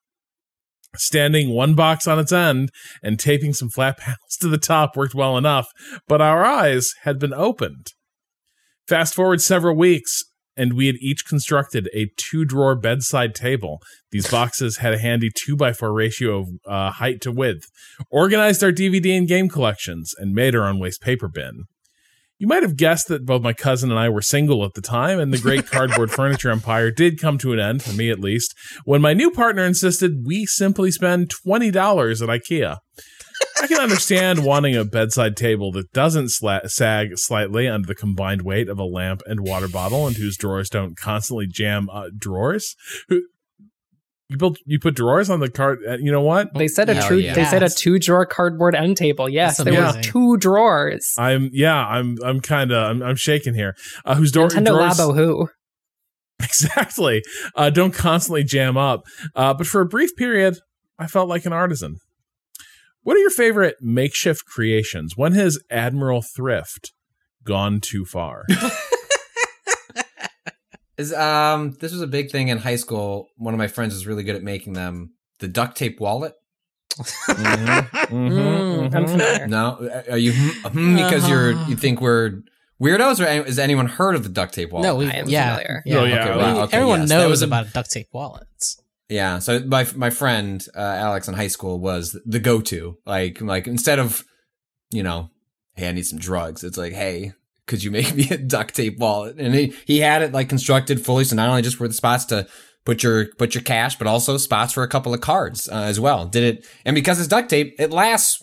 Standing 0.95 1.55
one 1.55 1.75
box 1.75 2.07
on 2.07 2.19
its 2.19 2.33
end 2.33 2.69
and 3.03 3.19
taping 3.19 3.55
some 3.55 3.71
flat 3.71 3.97
panels 3.99 4.37
to 4.43 4.49
the 4.49 4.59
top 4.59 4.95
worked 4.95 5.15
well 5.15 5.39
enough, 5.39 5.69
but 6.07 6.21
our 6.21 6.45
eyes 6.45 6.93
had 7.05 7.19
been 7.19 7.33
opened. 7.33 7.95
Fast 8.87 9.15
forward 9.15 9.41
several 9.41 9.75
weeks, 9.75 10.23
and 10.57 10.75
we 10.75 10.87
had 10.87 10.97
each 11.01 11.27
constructed 11.27 11.89
a 11.95 12.11
two 12.17 12.45
drawer 12.45 12.77
bedside 12.77 13.35
table. 13.35 13.81
These 14.11 14.31
boxes 14.31 14.79
had 14.79 14.95
a 14.95 14.99
handy 14.99 15.31
2 15.35 15.57
by 15.57 15.73
4 15.73 15.93
ratio 15.93 16.41
of 16.41 16.49
uh, 16.67 16.91
height 16.93 17.21
to 17.23 17.33
width, 17.33 17.67
organized 18.11 18.63
our 18.63 18.73
DVD 18.73 19.17
and 19.17 19.29
game 19.29 19.49
collections, 19.49 20.15
and 20.17 20.35
made 20.35 20.55
our 20.55 20.67
own 20.67 20.79
waste 20.79 21.01
paper 21.01 21.29
bin. 21.29 21.65
You 22.39 22.49
might 22.49 22.63
have 22.63 22.77
guessed 22.77 23.09
that 23.09 23.25
both 23.25 23.43
my 23.43 23.53
cousin 23.53 23.91
and 23.91 23.99
I 23.99 24.09
were 24.09 24.21
single 24.21 24.65
at 24.65 24.75
the 24.75 24.81
time, 24.81 25.21
and 25.21 25.33
the 25.33 25.39
great 25.39 25.67
cardboard 25.71 26.11
furniture 26.11 26.51
empire 26.51 26.91
did 26.91 27.21
come 27.21 27.39
to 27.39 27.53
an 27.53 27.61
end, 27.61 27.83
for 27.83 27.93
me 27.93 28.11
at 28.11 28.21
least, 28.21 28.55
when 28.85 29.01
my 29.01 29.15
new 29.15 29.31
partner 29.31 29.65
insisted 29.65 30.27
we 30.27 30.45
simply 30.45 30.91
spend 30.91 31.33
$20 31.47 31.69
at 32.23 32.29
IKEA. 32.29 32.79
I 33.63 33.67
can 33.67 33.79
understand 33.79 34.45
wanting 34.45 34.77
a 34.77 34.85
bedside 34.85 35.37
table 35.37 35.73
that 35.73 35.93
doesn't 35.93 36.27
sla- 36.27 36.69
sag 36.69 37.19
slightly 37.19 37.69
under 37.69 37.87
the 37.87 37.95
combined 37.95 38.43
weight 38.43 38.69
of 38.69 38.79
a 38.79 38.85
lamp 38.85 39.23
and 39.27 39.41
water 39.41 39.69
bottle, 39.69 40.07
and 40.07 40.17
whose 40.17 40.37
drawers 40.37 40.69
don't 40.69 40.97
constantly 40.97 41.47
jam 41.47 41.89
uh, 41.91 42.09
drawers. 42.17 42.75
Who 43.09 43.23
you 44.29 44.37
built 44.39 44.59
you 44.65 44.79
put 44.81 44.97
drawers 44.97 45.31
on 45.31 45.41
the 45.41 45.51
card? 45.51 45.81
Uh, 45.87 45.99
you 45.99 46.11
know 46.11 46.23
what? 46.23 46.53
They 46.55 46.69
said 46.69 46.89
a 46.89 46.95
Hell 46.95 47.09
true. 47.09 47.19
yeah. 47.19 47.35
They 47.35 47.45
said 47.45 47.63
a 47.63 47.69
two 47.69 47.99
drawer 47.99 48.27
cardboard 48.27 48.75
end 48.75 48.97
table. 48.97 49.29
Yes, 49.29 49.59
That's 49.59 49.71
there 49.71 49.81
were 49.81 50.03
two 50.03 50.37
drawers. 50.39 51.15
I'm 51.19 51.51
yeah. 51.53 51.87
I'm 51.87 52.17
I'm 52.25 52.41
kind 52.41 52.73
of 52.73 52.91
I'm, 52.91 53.03
I'm 53.03 53.17
shaking 53.17 53.55
here. 53.55 53.77
Uh, 54.05 54.15
whose 54.15 54.33
door, 54.33 54.49
Nintendo 54.49 54.67
drawers? 54.67 54.99
Labo 54.99 55.15
who? 55.15 55.49
exactly 56.43 57.23
uh, 57.55 57.71
don't 57.71 57.95
constantly 57.95 58.43
jam 58.43 58.77
up 58.77 59.05
uh, 59.37 59.55
but 59.55 59.69
for 59.69 59.81
a 59.81 59.87
brief 59.87 60.15
period 60.17 60.59
i 60.99 61.07
felt 61.07 61.29
like 61.29 61.47
an 61.47 61.53
artisan 61.53 61.97
what 63.05 63.17
are 63.17 63.21
your 63.21 63.31
favorite 63.31 63.77
makeshift 63.81 64.45
creations 64.45 65.17
when 65.17 65.33
has 65.33 65.59
admiral 65.71 66.21
thrift 66.21 66.93
gone 67.45 67.81
too 67.81 68.05
far 68.05 68.45
Is 70.97 71.13
um 71.13 71.73
this 71.81 71.91
was 71.91 72.03
a 72.03 72.07
big 72.07 72.31
thing 72.31 72.49
in 72.49 72.59
high 72.59 72.77
school. 72.77 73.27
One 73.37 73.53
of 73.53 73.59
my 73.59 73.67
friends 73.67 73.95
was 73.95 74.07
really 74.07 74.23
good 74.23 74.37
at 74.37 74.45
making 74.45 74.75
them. 74.75 75.15
The 75.41 75.49
duct 75.49 75.77
tape 75.77 75.99
wallet. 75.99 76.35
Mm-hmm, 76.97 78.15
Mm, 78.15 78.95
I'm 78.95 79.09
familiar. 79.09 79.49
No, 79.49 79.91
are 80.09 80.17
you 80.17 80.33
hmm, 80.33 80.95
because 80.95 81.29
you're 81.29 81.55
Uh-huh. 81.55 81.65
you 81.69 81.75
think 81.77 82.01
we're 82.01 82.43
weirdos, 82.81 83.19
or 83.19 83.27
has 83.45 83.59
anyone 83.59 83.87
heard 83.87 84.15
of 84.15 84.23
the 84.23 84.29
duct 84.29 84.55
tape 84.55 84.71
wallet? 84.71 84.87
no, 84.87 84.95
we 84.95 85.07
I 85.07 85.15
am 85.15 85.29
yeah, 85.29 85.57
familiar. 85.57 85.83
yeah. 85.85 85.97
Oh, 85.99 86.05
yeah, 86.05 86.21
Okay, 86.21 86.31
well, 86.37 86.57
wow, 86.59 86.63
okay, 86.63 86.77
Everyone 86.77 87.01
yes, 87.01 87.09
that 87.09 87.19
knows 87.19 87.31
was 87.31 87.43
a- 87.43 87.47
about 87.47 87.73
duct 87.73 87.91
tape 87.91 88.09
wallets. 88.13 88.81
Yeah, 89.09 89.39
so 89.39 89.61
my 89.61 89.87
my 89.95 90.11
friend 90.11 90.67
uh, 90.75 90.81
Alex 90.81 91.29
in 91.29 91.35
high 91.35 91.49
school 91.49 91.79
was 91.79 92.19
the 92.25 92.41
go 92.41 92.61
to. 92.63 92.97
Like 93.05 93.41
like 93.41 93.67
instead 93.67 93.99
of 93.99 94.25
you 94.91 95.03
know, 95.03 95.31
hey, 95.75 95.89
I 95.89 95.93
need 95.93 96.07
some 96.07 96.19
drugs. 96.19 96.65
It's 96.65 96.79
like, 96.79 96.93
hey, 96.93 97.33
could 97.67 97.83
you 97.83 97.91
make 97.91 98.15
me 98.17 98.29
a 98.31 98.39
duct 98.39 98.75
tape 98.75 98.99
wallet? 98.99 99.37
And 99.39 99.55
he 99.55 99.75
he 99.87 100.01
had 100.01 100.23
it 100.23 100.33
like 100.33 100.49
constructed 100.49 101.05
fully, 101.05 101.25
so 101.25 101.37
not 101.37 101.49
only 101.49 101.63
just 101.63 101.77
for 101.77 101.89
the 101.89 101.95
spots 101.95 102.25
to 102.27 102.47
put 102.85 103.03
your 103.03 103.27
put 103.35 103.55
your 103.55 103.63
cash, 103.63 103.97
but 103.97 104.07
also 104.07 104.37
spots 104.37 104.73
for 104.73 104.83
a 104.83 104.89
couple 104.89 105.13
of 105.13 105.21
cards 105.21 105.69
uh, 105.69 105.83
as 105.83 106.01
well. 106.01 106.27
Did 106.27 106.57
it? 106.57 106.67
And 106.85 106.95
because 106.95 107.19
it's 107.19 107.29
duct 107.29 107.51
tape, 107.51 107.75
it 107.79 107.91
lasts 107.91 108.43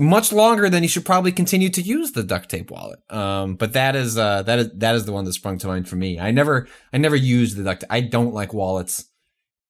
much 0.00 0.32
longer 0.32 0.70
than 0.70 0.82
you 0.82 0.88
should 0.88 1.04
probably 1.04 1.32
continue 1.32 1.68
to 1.70 1.82
use 1.82 2.12
the 2.12 2.22
duct 2.22 2.48
tape 2.48 2.70
wallet. 2.70 3.00
Um, 3.10 3.56
but 3.56 3.72
that 3.72 3.96
is 3.96 4.16
uh 4.16 4.42
that 4.42 4.58
is 4.58 4.70
that 4.74 4.94
is 4.94 5.06
the 5.06 5.12
one 5.12 5.24
that 5.24 5.32
sprung 5.32 5.58
to 5.58 5.66
mind 5.66 5.88
for 5.88 5.96
me. 5.96 6.20
I 6.20 6.30
never 6.30 6.68
I 6.92 6.98
never 6.98 7.16
used 7.16 7.56
the 7.56 7.64
duct. 7.64 7.84
I 7.90 8.00
don't 8.00 8.34
like 8.34 8.52
wallets 8.52 9.06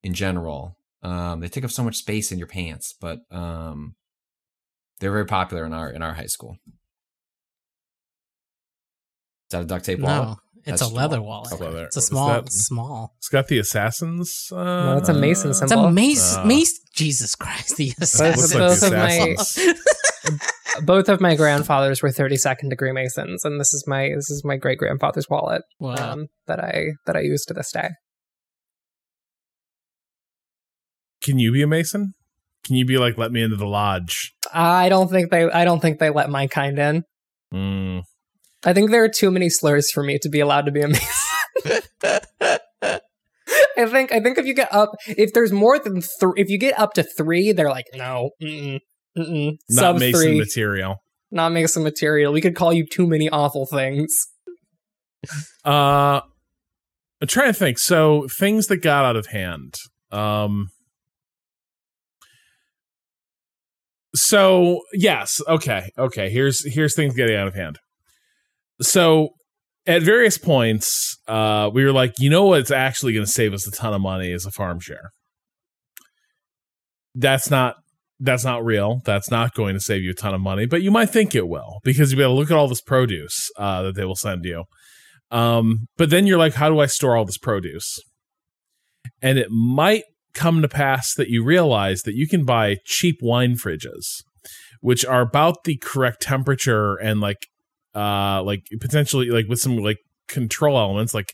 in 0.03 0.13
general. 0.13 0.75
Um, 1.01 1.39
they 1.39 1.47
take 1.47 1.63
up 1.63 1.71
so 1.71 1.83
much 1.83 1.95
space 1.95 2.31
in 2.31 2.37
your 2.37 2.47
pants, 2.47 2.93
but 2.99 3.19
um, 3.31 3.95
they're 4.99 5.11
very 5.11 5.25
popular 5.25 5.65
in 5.65 5.73
our 5.73 5.89
in 5.89 6.01
our 6.01 6.13
high 6.13 6.25
school. 6.25 6.57
Is 9.47 9.51
that 9.51 9.61
a 9.61 9.65
duct 9.65 9.85
tape 9.85 9.99
wallet? 9.99 10.27
No, 10.27 10.37
it's 10.65 10.81
That's 10.81 10.91
a 10.91 10.93
leather 10.93 11.21
wallet. 11.21 11.51
wallet. 11.51 11.73
Leather. 11.73 11.85
It's 11.85 11.97
a 11.97 12.01
small, 12.01 12.27
that- 12.27 12.51
small. 12.51 13.13
it's 13.17 13.29
got 13.29 13.47
the 13.47 13.57
assassins 13.59 14.49
uh, 14.51 14.63
No, 14.63 14.97
it's 14.97 15.09
a 15.09 15.13
mason 15.13 15.51
It's 15.51 15.61
a 15.71 15.89
mace, 15.91 16.35
Uh, 16.35 16.45
mace. 16.45 16.79
Jesus 16.93 17.33
Christ, 17.35 17.77
the 17.77 17.93
Both, 17.97 18.19
like 18.19 18.35
both 18.35 18.79
the 18.81 18.87
of 18.87 18.93
my 18.93 19.35
both 20.83 21.09
of 21.09 21.21
my 21.21 21.35
grandfathers 21.35 22.03
were 22.03 22.09
32nd 22.09 22.69
degree 22.69 22.91
masons, 22.91 23.45
and 23.45 23.59
this 23.59 23.73
is 23.73 23.85
my 23.87 24.09
this 24.13 24.29
is 24.29 24.43
my 24.43 24.57
great 24.57 24.77
grandfather's 24.79 25.27
wallet 25.29 25.61
wow. 25.79 25.95
um, 25.95 26.27
that 26.47 26.59
I 26.59 26.89
that 27.05 27.15
I 27.15 27.21
use 27.21 27.45
to 27.45 27.53
this 27.53 27.71
day. 27.71 27.89
Can 31.21 31.39
you 31.39 31.51
be 31.51 31.61
a 31.61 31.67
mason 31.67 32.13
can 32.63 32.75
you 32.75 32.85
be 32.85 32.97
like 32.97 33.17
let 33.17 33.31
me 33.31 33.41
into 33.41 33.55
the 33.55 33.65
lodge 33.65 34.33
I 34.53 34.89
don't 34.89 35.09
think 35.09 35.31
they 35.31 35.49
I 35.49 35.65
don't 35.65 35.79
think 35.79 35.99
they 35.99 36.09
let 36.09 36.29
my 36.29 36.47
kind 36.47 36.79
in. 36.79 37.03
mm. 37.53 38.03
I 38.65 38.73
think 38.73 38.91
there 38.91 39.03
are 39.03 39.09
too 39.09 39.31
many 39.31 39.49
slurs 39.49 39.89
for 39.91 40.03
me 40.03 40.17
to 40.21 40.29
be 40.29 40.39
allowed 40.41 40.65
to 40.65 40.71
be 40.71 40.81
a 40.81 40.87
mason. 40.89 41.07
I 43.77 43.85
think 43.85 44.11
I 44.11 44.19
think 44.19 44.37
if 44.37 44.45
you 44.45 44.53
get 44.53 44.73
up 44.73 44.91
if 45.07 45.33
there's 45.33 45.51
more 45.51 45.79
than 45.79 46.01
three 46.01 46.33
if 46.35 46.49
you 46.49 46.57
get 46.57 46.77
up 46.77 46.93
to 46.93 47.03
three 47.03 47.51
they're 47.51 47.69
like 47.69 47.85
no 47.93 48.31
mm-mm, 48.41 48.79
mm-mm, 49.17 49.57
not 49.69 49.81
sub 49.81 49.99
mason 49.99 50.21
three 50.21 50.37
material 50.37 50.97
not 51.31 51.51
mason 51.51 51.83
material 51.83 52.33
we 52.33 52.41
could 52.41 52.55
call 52.55 52.73
you 52.73 52.85
too 52.85 53.07
many 53.07 53.29
awful 53.29 53.65
things 53.65 54.27
Uh, 55.65 56.21
I'm 57.21 57.27
trying 57.27 57.51
to 57.51 57.53
think. 57.53 57.79
So 57.79 58.27
things 58.39 58.67
that 58.67 58.77
got 58.77 59.05
out 59.05 59.15
of 59.15 59.27
hand. 59.27 59.75
Um. 60.11 60.69
So 64.15 64.81
yes, 64.93 65.39
okay, 65.47 65.89
okay. 65.97 66.29
Here's 66.29 66.65
here's 66.73 66.95
things 66.95 67.15
getting 67.15 67.35
out 67.35 67.47
of 67.47 67.55
hand. 67.55 67.79
So 68.81 69.29
at 69.85 70.01
various 70.01 70.37
points, 70.37 71.17
uh, 71.27 71.69
we 71.73 71.83
were 71.83 71.91
like, 71.91 72.13
you 72.19 72.29
know 72.29 72.45
what's 72.45 72.71
actually 72.71 73.13
going 73.13 73.25
to 73.25 73.31
save 73.31 73.53
us 73.53 73.67
a 73.67 73.71
ton 73.71 73.93
of 73.93 74.01
money 74.01 74.31
is 74.31 74.45
a 74.45 74.51
farm 74.51 74.79
share. 74.79 75.11
That's 77.15 77.49
not 77.49 77.75
that's 78.19 78.43
not 78.43 78.65
real. 78.65 79.01
That's 79.05 79.31
not 79.31 79.53
going 79.53 79.75
to 79.75 79.79
save 79.79 80.03
you 80.03 80.11
a 80.11 80.15
ton 80.15 80.33
of 80.33 80.41
money, 80.41 80.65
but 80.65 80.81
you 80.81 80.91
might 80.91 81.09
think 81.09 81.35
it 81.35 81.47
will 81.47 81.79
because 81.83 82.11
you 82.11 82.21
able 82.21 82.33
to 82.33 82.39
look 82.39 82.51
at 82.51 82.57
all 82.57 82.67
this 82.67 82.81
produce 82.81 83.49
uh, 83.57 83.83
that 83.83 83.95
they 83.95 84.05
will 84.05 84.15
send 84.15 84.43
you. 84.43 84.65
Um, 85.31 85.87
but 85.97 86.09
then 86.09 86.27
you're 86.27 86.37
like, 86.39 86.55
how 86.55 86.69
do 86.69 86.79
I 86.79 86.87
store 86.87 87.15
all 87.15 87.25
this 87.25 87.37
produce? 87.37 87.99
And 89.21 89.37
it 89.37 89.47
might 89.49 90.03
come 90.33 90.61
to 90.61 90.67
pass 90.67 91.13
that 91.15 91.29
you 91.29 91.43
realize 91.43 92.03
that 92.03 92.15
you 92.15 92.27
can 92.27 92.45
buy 92.45 92.77
cheap 92.85 93.17
wine 93.21 93.55
fridges, 93.55 94.23
which 94.81 95.05
are 95.05 95.21
about 95.21 95.63
the 95.63 95.77
correct 95.77 96.21
temperature 96.21 96.95
and 96.95 97.19
like, 97.19 97.47
uh, 97.95 98.41
like 98.43 98.67
potentially 98.79 99.29
like 99.29 99.47
with 99.47 99.59
some 99.59 99.77
like 99.77 99.97
control 100.27 100.77
elements 100.77 101.13
like, 101.13 101.33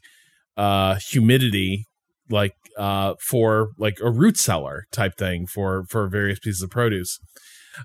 uh, 0.58 0.96
humidity, 1.10 1.86
like, 2.30 2.54
uh, 2.78 3.14
for 3.22 3.70
like 3.78 3.98
a 4.02 4.12
root 4.12 4.38
cellar 4.38 4.86
type 4.92 5.16
thing 5.18 5.46
for, 5.46 5.86
for 5.90 6.08
various 6.08 6.40
pieces 6.40 6.62
of 6.62 6.70
produce. 6.70 7.20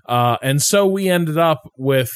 Uh, 0.05 0.37
and 0.41 0.61
so 0.61 0.87
we 0.87 1.09
ended 1.09 1.37
up 1.37 1.69
with 1.77 2.11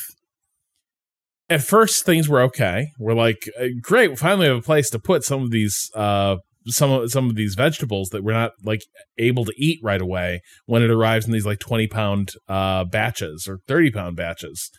at 1.49 1.61
first 1.61 2.05
things 2.05 2.27
were 2.27 2.41
okay. 2.41 2.87
We're 2.97 3.13
like, 3.13 3.49
great, 3.81 4.09
we 4.09 4.15
finally 4.15 4.47
have 4.47 4.57
a 4.57 4.61
place 4.61 4.89
to 4.89 4.99
put 4.99 5.23
some 5.23 5.43
of 5.43 5.51
these 5.51 5.91
uh 5.93 6.37
some 6.67 6.91
of 6.91 7.11
some 7.11 7.29
of 7.29 7.35
these 7.35 7.55
vegetables 7.55 8.09
that 8.09 8.23
we're 8.23 8.33
not 8.33 8.51
like 8.63 8.81
able 9.17 9.45
to 9.45 9.53
eat 9.57 9.79
right 9.83 10.01
away 10.01 10.41
when 10.65 10.81
it 10.81 10.89
arrives 10.89 11.25
in 11.25 11.31
these 11.31 11.45
like 11.45 11.59
20 11.59 11.87
pound 11.87 12.31
uh 12.47 12.83
batches 12.85 13.47
or 13.47 13.59
30 13.67 13.91
pound 13.91 14.15
batches. 14.15 14.71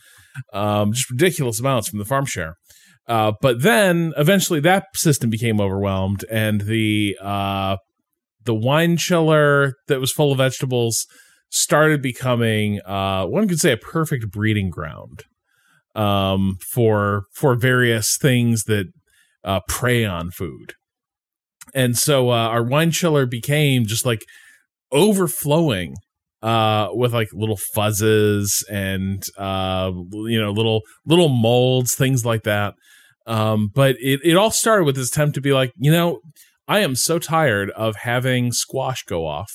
Um 0.52 0.92
just 0.92 1.10
ridiculous 1.10 1.60
amounts 1.60 1.88
from 1.88 1.98
the 1.98 2.04
farm 2.04 2.26
share. 2.26 2.56
Uh 3.06 3.32
but 3.40 3.62
then 3.62 4.12
eventually 4.16 4.60
that 4.60 4.84
system 4.94 5.30
became 5.30 5.60
overwhelmed 5.60 6.24
and 6.30 6.62
the 6.62 7.16
uh 7.20 7.76
the 8.44 8.54
wine 8.54 8.96
chiller 8.96 9.74
that 9.88 10.00
was 10.00 10.12
full 10.12 10.32
of 10.32 10.38
vegetables 10.38 11.06
started 11.50 12.02
becoming 12.02 12.80
uh 12.84 13.24
one 13.24 13.46
could 13.48 13.60
say 13.60 13.72
a 13.72 13.76
perfect 13.76 14.30
breeding 14.30 14.70
ground 14.70 15.22
um 15.94 16.56
for 16.72 17.24
for 17.32 17.54
various 17.54 18.18
things 18.20 18.64
that 18.64 18.86
uh 19.44 19.60
prey 19.68 20.04
on 20.04 20.30
food 20.30 20.74
and 21.74 21.96
so 21.96 22.30
uh, 22.30 22.48
our 22.48 22.62
wine 22.62 22.90
chiller 22.90 23.26
became 23.26 23.86
just 23.86 24.06
like 24.06 24.24
overflowing 24.92 25.96
uh 26.42 26.88
with 26.92 27.12
like 27.14 27.28
little 27.32 27.58
fuzzes 27.74 28.62
and 28.70 29.24
uh 29.38 29.90
you 30.12 30.40
know 30.40 30.52
little 30.52 30.82
little 31.06 31.28
molds 31.28 31.94
things 31.94 32.24
like 32.24 32.42
that. 32.44 32.74
Um 33.26 33.70
but 33.74 33.96
it 33.98 34.20
it 34.22 34.36
all 34.36 34.50
started 34.50 34.84
with 34.84 34.96
this 34.96 35.08
attempt 35.08 35.34
to 35.34 35.40
be 35.40 35.52
like 35.52 35.72
you 35.76 35.90
know 35.90 36.20
i 36.68 36.80
am 36.80 36.94
so 36.94 37.18
tired 37.18 37.70
of 37.70 37.96
having 37.96 38.52
squash 38.52 39.02
go 39.04 39.26
off. 39.26 39.50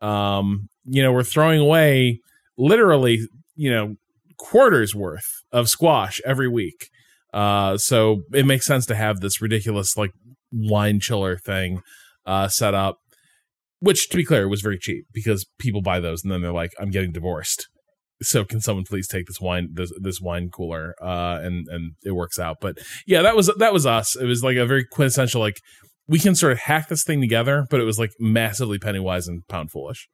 Um 0.00 0.68
you 0.84 1.02
know 1.02 1.12
we're 1.12 1.22
throwing 1.22 1.60
away 1.60 2.20
literally 2.56 3.20
you 3.54 3.70
know 3.70 3.94
quarters 4.38 4.94
worth 4.94 5.42
of 5.52 5.68
squash 5.68 6.20
every 6.24 6.48
week. 6.48 6.88
Uh 7.34 7.76
so 7.76 8.22
it 8.32 8.46
makes 8.46 8.66
sense 8.66 8.86
to 8.86 8.94
have 8.94 9.20
this 9.20 9.42
ridiculous 9.42 9.96
like 9.96 10.10
wine 10.52 11.00
chiller 11.00 11.36
thing 11.36 11.80
uh, 12.26 12.48
set 12.48 12.74
up, 12.74 12.98
which 13.80 14.08
to 14.10 14.16
be 14.16 14.24
clear 14.24 14.48
was 14.48 14.60
very 14.60 14.78
cheap 14.78 15.06
because 15.12 15.46
people 15.58 15.82
buy 15.82 16.00
those 16.00 16.22
and 16.22 16.32
then 16.32 16.40
they're 16.40 16.52
like, 16.52 16.72
"I'm 16.78 16.90
getting 16.90 17.12
divorced." 17.12 17.68
So 18.20 18.44
can 18.44 18.60
someone 18.60 18.84
please 18.84 19.06
take 19.06 19.26
this 19.26 19.40
wine 19.40 19.70
this, 19.72 19.92
this 20.00 20.20
wine 20.20 20.50
cooler 20.50 20.94
uh, 21.00 21.38
and 21.42 21.66
and 21.68 21.92
it 22.04 22.12
works 22.12 22.38
out. 22.38 22.56
But 22.60 22.78
yeah, 23.06 23.22
that 23.22 23.36
was 23.36 23.52
that 23.58 23.72
was 23.72 23.86
us. 23.86 24.16
It 24.16 24.26
was 24.26 24.42
like 24.42 24.56
a 24.56 24.66
very 24.66 24.84
quintessential 24.84 25.40
like 25.40 25.60
we 26.08 26.18
can 26.18 26.34
sort 26.34 26.52
of 26.52 26.58
hack 26.60 26.88
this 26.88 27.04
thing 27.04 27.20
together, 27.20 27.66
but 27.70 27.80
it 27.80 27.84
was 27.84 27.98
like 27.98 28.10
massively 28.18 28.78
penny 28.78 28.98
wise 28.98 29.28
and 29.28 29.46
pound 29.46 29.70
foolish. 29.70 30.08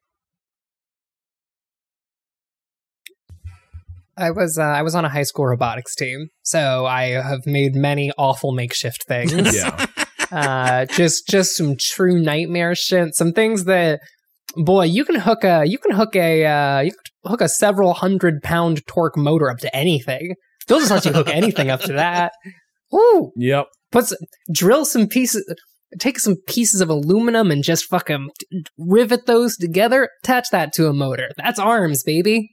I 4.16 4.30
was 4.30 4.58
uh, 4.58 4.62
I 4.62 4.82
was 4.82 4.94
on 4.94 5.04
a 5.04 5.08
high 5.08 5.22
school 5.22 5.46
robotics 5.46 5.94
team, 5.94 6.28
so 6.42 6.86
I 6.86 7.06
have 7.22 7.46
made 7.46 7.74
many 7.74 8.12
awful 8.16 8.52
makeshift 8.52 9.04
things. 9.08 9.54
Yeah. 9.54 9.86
uh, 10.34 10.86
just 10.86 11.28
just 11.28 11.56
some 11.56 11.76
true 11.78 12.20
nightmare 12.20 12.74
shit. 12.74 13.14
Some 13.14 13.32
things 13.32 13.64
that, 13.64 14.00
boy, 14.56 14.84
you 14.84 15.04
can 15.04 15.14
hook 15.14 15.44
a 15.44 15.64
you 15.64 15.78
can 15.78 15.92
hook 15.92 16.16
a 16.16 16.44
uh, 16.44 16.80
you 16.80 16.90
can 16.90 17.30
hook 17.30 17.40
a 17.40 17.48
several 17.48 17.94
hundred 17.94 18.42
pound 18.42 18.86
torque 18.86 19.16
motor 19.16 19.50
up 19.50 19.58
to 19.58 19.74
anything. 19.76 20.34
They'll 20.66 20.80
just 20.80 20.90
let 20.90 21.04
you 21.04 21.12
hook 21.12 21.28
anything 21.28 21.70
up 21.70 21.80
to 21.82 21.92
that. 21.92 22.32
Woo! 22.90 23.32
Yep. 23.36 23.66
Put 23.92 24.04
s- 24.04 24.14
drill 24.52 24.84
some 24.84 25.06
pieces. 25.06 25.44
Take 26.00 26.18
some 26.18 26.36
pieces 26.48 26.80
of 26.80 26.88
aluminum 26.88 27.52
and 27.52 27.62
just 27.62 27.84
fucking 27.84 28.30
rivet 28.76 29.26
those 29.26 29.56
together. 29.56 30.08
Attach 30.24 30.48
that 30.50 30.72
to 30.72 30.88
a 30.88 30.92
motor. 30.92 31.30
That's 31.36 31.60
arms, 31.60 32.02
baby. 32.02 32.50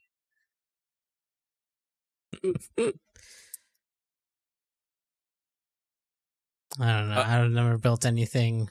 I 6.80 6.99
don't 6.99 7.10
know. 7.10 7.15
Uh, 7.15 7.26
I've 7.27 7.52
never 7.52 7.77
built 7.77 8.06
anything 8.06 8.69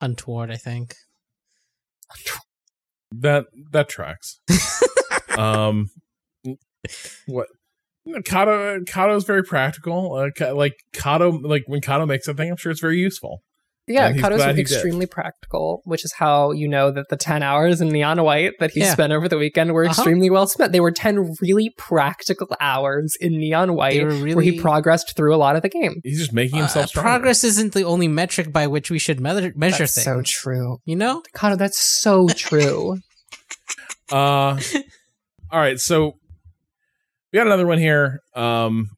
untoward. 0.00 0.50
I 0.50 0.56
think. 0.56 0.94
That 3.12 3.46
that 3.72 3.88
tracks. 3.88 4.40
um, 5.38 5.90
what? 7.26 7.48
Kato 8.24 9.16
is 9.16 9.24
very 9.24 9.42
practical. 9.42 10.14
Uh, 10.14 10.54
like 10.54 10.74
Kato, 10.92 11.30
like 11.30 11.64
when 11.66 11.80
Kato 11.80 12.06
makes 12.06 12.24
something, 12.24 12.50
I'm 12.50 12.56
sure 12.56 12.72
it's 12.72 12.80
very 12.80 12.98
useful. 12.98 13.42
Yeah, 13.88 14.06
And 14.06 14.14
he's 14.16 14.22
Kato's 14.22 14.38
glad 14.38 14.56
he 14.56 14.62
did. 14.62 14.72
extremely 14.72 15.06
practical, 15.06 15.80
which 15.84 16.04
is 16.04 16.12
how 16.12 16.52
you 16.52 16.68
know 16.68 16.90
that 16.90 17.08
the 17.08 17.16
10 17.16 17.42
hours 17.42 17.80
in 17.80 17.88
Neon 17.88 18.22
White 18.22 18.52
that 18.60 18.70
he 18.72 18.80
Yeah. 18.80 18.92
spent 18.92 19.12
over 19.12 19.28
the 19.28 19.38
weekend 19.38 19.72
were 19.72 19.84
Uh-huh. 19.84 19.90
extremely 19.92 20.30
well 20.30 20.46
spent. 20.46 20.72
They 20.72 20.80
were 20.80 20.90
10 20.92 21.34
really 21.40 21.72
practical 21.78 22.48
hours 22.60 23.16
in 23.20 23.38
Neon 23.38 23.74
White 23.74 23.94
They 23.94 24.04
were 24.04 24.34
where 24.36 24.42
he 24.44 24.60
progressed 24.60 25.16
through 25.16 25.34
a 25.34 25.36
lot 25.38 25.56
of 25.56 25.62
the 25.62 25.68
game. 25.68 26.00
He's 26.04 26.18
just 26.18 26.32
making 26.32 26.58
Uh, 26.58 26.62
himself 26.62 26.88
stronger. 26.88 27.08
progress 27.08 27.44
isn't 27.44 27.72
the 27.74 27.84
only 27.84 28.08
metric 28.08 28.52
by 28.52 28.66
which 28.66 28.90
we 28.90 28.98
should 28.98 29.20
measure, 29.20 29.52
measure 29.56 29.78
That's 29.84 29.94
things. 29.94 30.04
so 30.04 30.22
true. 30.22 30.78
You 30.84 30.96
know, 30.96 31.22
Kato, 31.34 31.56
that's 31.56 31.78
so 31.80 32.28
true. 32.36 32.98
Uh, 34.10 34.58
all 35.50 35.58
right. 35.60 35.78
So 35.80 36.14
we 37.32 37.38
got 37.38 37.46
another 37.46 37.66
one 37.66 37.78
here. 37.78 38.20
Um, 38.34 38.90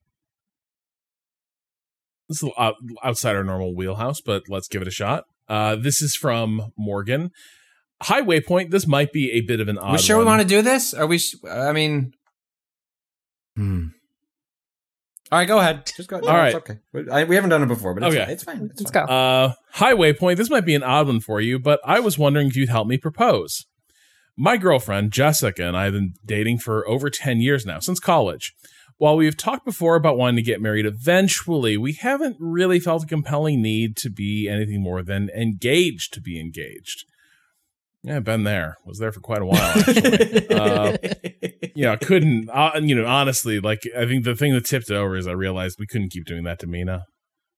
this 2.31 2.39
is 2.39 2.43
a 2.43 2.47
little 2.47 2.63
out, 2.63 2.77
outside 3.03 3.35
our 3.35 3.43
normal 3.45 3.75
wheelhouse, 3.75 4.21
but 4.21 4.45
let's 4.49 4.69
give 4.69 4.81
it 4.81 4.89
a 4.89 4.93
shot. 4.93 5.25
Uh, 5.49 5.75
this 5.75 6.01
is 6.01 6.15
from 6.15 6.73
Morgan. 6.79 7.33
Hi 8.03 8.23
waypoint. 8.23 8.71
This 8.71 8.87
might 8.87 9.13
be 9.13 9.33
a 9.33 9.41
bit 9.41 9.61
of 9.61 9.67
an 9.69 9.77
odd. 9.77 9.93
we 9.93 9.99
sure 9.99 10.17
one. 10.17 10.25
we 10.25 10.29
want 10.31 10.43
to 10.43 10.49
do 10.49 10.63
this? 10.63 10.95
Are 10.95 11.07
we? 11.09 11.17
s- 11.17 11.35
I 11.51 11.73
mean, 11.73 12.13
hmm. 13.57 13.89
All 15.33 15.39
right, 15.39 15.47
go 15.47 15.59
ahead. 15.59 15.87
Just 15.97 16.09
go. 16.09 16.17
All 16.21 16.29
right. 16.29 16.49
it's 16.49 16.57
okay. 16.57 16.79
We- 16.93 17.09
I, 17.11 17.25
we 17.25 17.35
haven't 17.35 17.51
done 17.51 17.63
it 17.63 17.67
before, 17.67 17.95
but 17.95 18.03
it's, 18.05 18.17
Okay. 18.17 18.33
it's 18.33 18.43
fine. 18.45 18.69
It's 18.71 18.81
Let's 18.81 18.91
fine. 18.93 19.07
go. 19.07 19.13
Uh, 19.13 19.53
hi 19.73 19.93
waypoint. 19.95 20.37
This 20.37 20.51
might 20.51 20.65
be 20.65 20.75
an 20.75 20.83
odd 20.83 21.07
one 21.09 21.21
for 21.21 21.41
you, 21.41 21.59
but 21.59 21.81
I 21.85 22.01
was 22.01 22.17
wondering 22.19 22.47
if 22.49 22.57
you'd 22.57 22.69
help 22.69 22.87
me 22.89 22.97
propose. 22.97 23.67
My 24.37 24.57
girlfriend, 24.57 25.13
Jessica, 25.13 25.65
and 25.65 25.77
I 25.77 25.85
have 25.85 25.93
been 25.93 26.15
dating 26.25 26.59
for 26.59 26.89
over 26.89 27.11
10 27.11 27.41
years 27.41 27.67
now, 27.67 27.79
since 27.81 28.01
college. 28.01 28.55
While 29.01 29.17
we've 29.17 29.35
talked 29.35 29.65
before 29.65 29.97
about 29.97 30.19
wanting 30.19 30.37
to 30.37 30.43
get 30.43 30.61
married 30.61 30.85
eventually, 30.85 31.79
we 31.79 31.95
haven't 31.95 32.37
really 32.39 32.79
felt 32.79 33.05
a 33.05 33.07
compelling 33.07 33.63
need 33.63 33.97
to 33.97 34.11
be 34.11 34.47
anything 34.47 34.83
more 34.83 35.03
than 35.03 35.31
engaged 35.31 36.13
to 36.13 36.21
be 36.21 36.39
engaged. 36.39 37.07
Yeah, 38.03 38.17
I've 38.17 38.25
been 38.25 38.45
there. 38.45 38.77
Was 38.85 38.99
there 38.99 39.11
for 39.11 39.21
quite 39.21 39.41
a 39.41 39.47
while, 39.47 39.59
actually. 39.59 40.49
uh, 40.55 40.99
you 41.75 41.85
know, 41.85 41.97
couldn't, 41.97 42.51
uh, 42.51 42.73
you 42.83 42.95
know, 42.95 43.07
honestly, 43.07 43.59
like, 43.59 43.81
I 43.97 44.05
think 44.05 44.25
the 44.25 44.37
thing 44.37 44.53
that 44.53 44.67
tipped 44.67 44.91
it 44.91 44.97
over 44.97 45.17
is 45.17 45.27
I 45.27 45.33
realized 45.33 45.79
we 45.81 45.87
couldn't 45.87 46.11
keep 46.11 46.27
doing 46.27 46.45
that 46.45 46.59
to 46.59 46.67
Mina. 46.67 47.07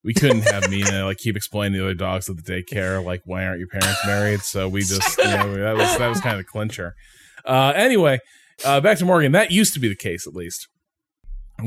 We 0.04 0.14
couldn't 0.14 0.42
have 0.42 0.70
Mina 0.70 1.06
like 1.06 1.16
keep 1.16 1.36
explaining 1.36 1.72
to 1.72 1.78
the 1.78 1.84
other 1.86 1.94
dogs 1.94 2.30
at 2.30 2.36
the 2.36 2.42
daycare, 2.42 3.04
like, 3.04 3.22
why 3.24 3.44
aren't 3.44 3.58
your 3.58 3.66
parents 3.66 3.98
married? 4.06 4.42
So 4.42 4.68
we 4.68 4.82
just, 4.82 5.18
you 5.18 5.24
know, 5.24 5.56
that 5.56 5.76
was, 5.76 5.98
that 5.98 6.06
was 6.06 6.20
kind 6.20 6.38
of 6.38 6.46
the 6.46 6.48
clincher. 6.48 6.94
Uh, 7.44 7.72
anyway, 7.74 8.20
uh, 8.64 8.80
back 8.80 8.98
to 8.98 9.04
Morgan. 9.04 9.32
That 9.32 9.50
used 9.50 9.74
to 9.74 9.80
be 9.80 9.88
the 9.88 9.96
case, 9.96 10.24
at 10.24 10.34
least. 10.34 10.68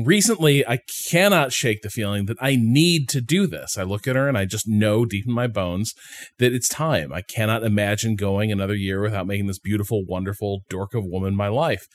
Recently, 0.04 0.66
I 0.66 0.80
cannot 1.08 1.52
shake 1.52 1.82
the 1.82 1.90
feeling 1.90 2.26
that 2.26 2.36
I 2.40 2.56
need 2.56 3.08
to 3.10 3.20
do 3.20 3.46
this. 3.46 3.78
I 3.78 3.82
look 3.82 4.06
at 4.06 4.16
her 4.16 4.28
and 4.28 4.36
I 4.36 4.44
just 4.44 4.68
know 4.68 5.04
deep 5.04 5.26
in 5.26 5.32
my 5.32 5.46
bones 5.46 5.94
that 6.38 6.52
it's 6.52 6.68
time. 6.68 7.12
I 7.12 7.22
cannot 7.22 7.64
imagine 7.64 8.16
going 8.16 8.52
another 8.52 8.74
year 8.74 9.00
without 9.00 9.26
making 9.26 9.46
this 9.46 9.58
beautiful, 9.58 10.04
wonderful 10.06 10.62
dork 10.68 10.94
of 10.94 11.04
a 11.04 11.08
woman 11.08 11.34
my 11.34 11.48
life. 11.48 11.86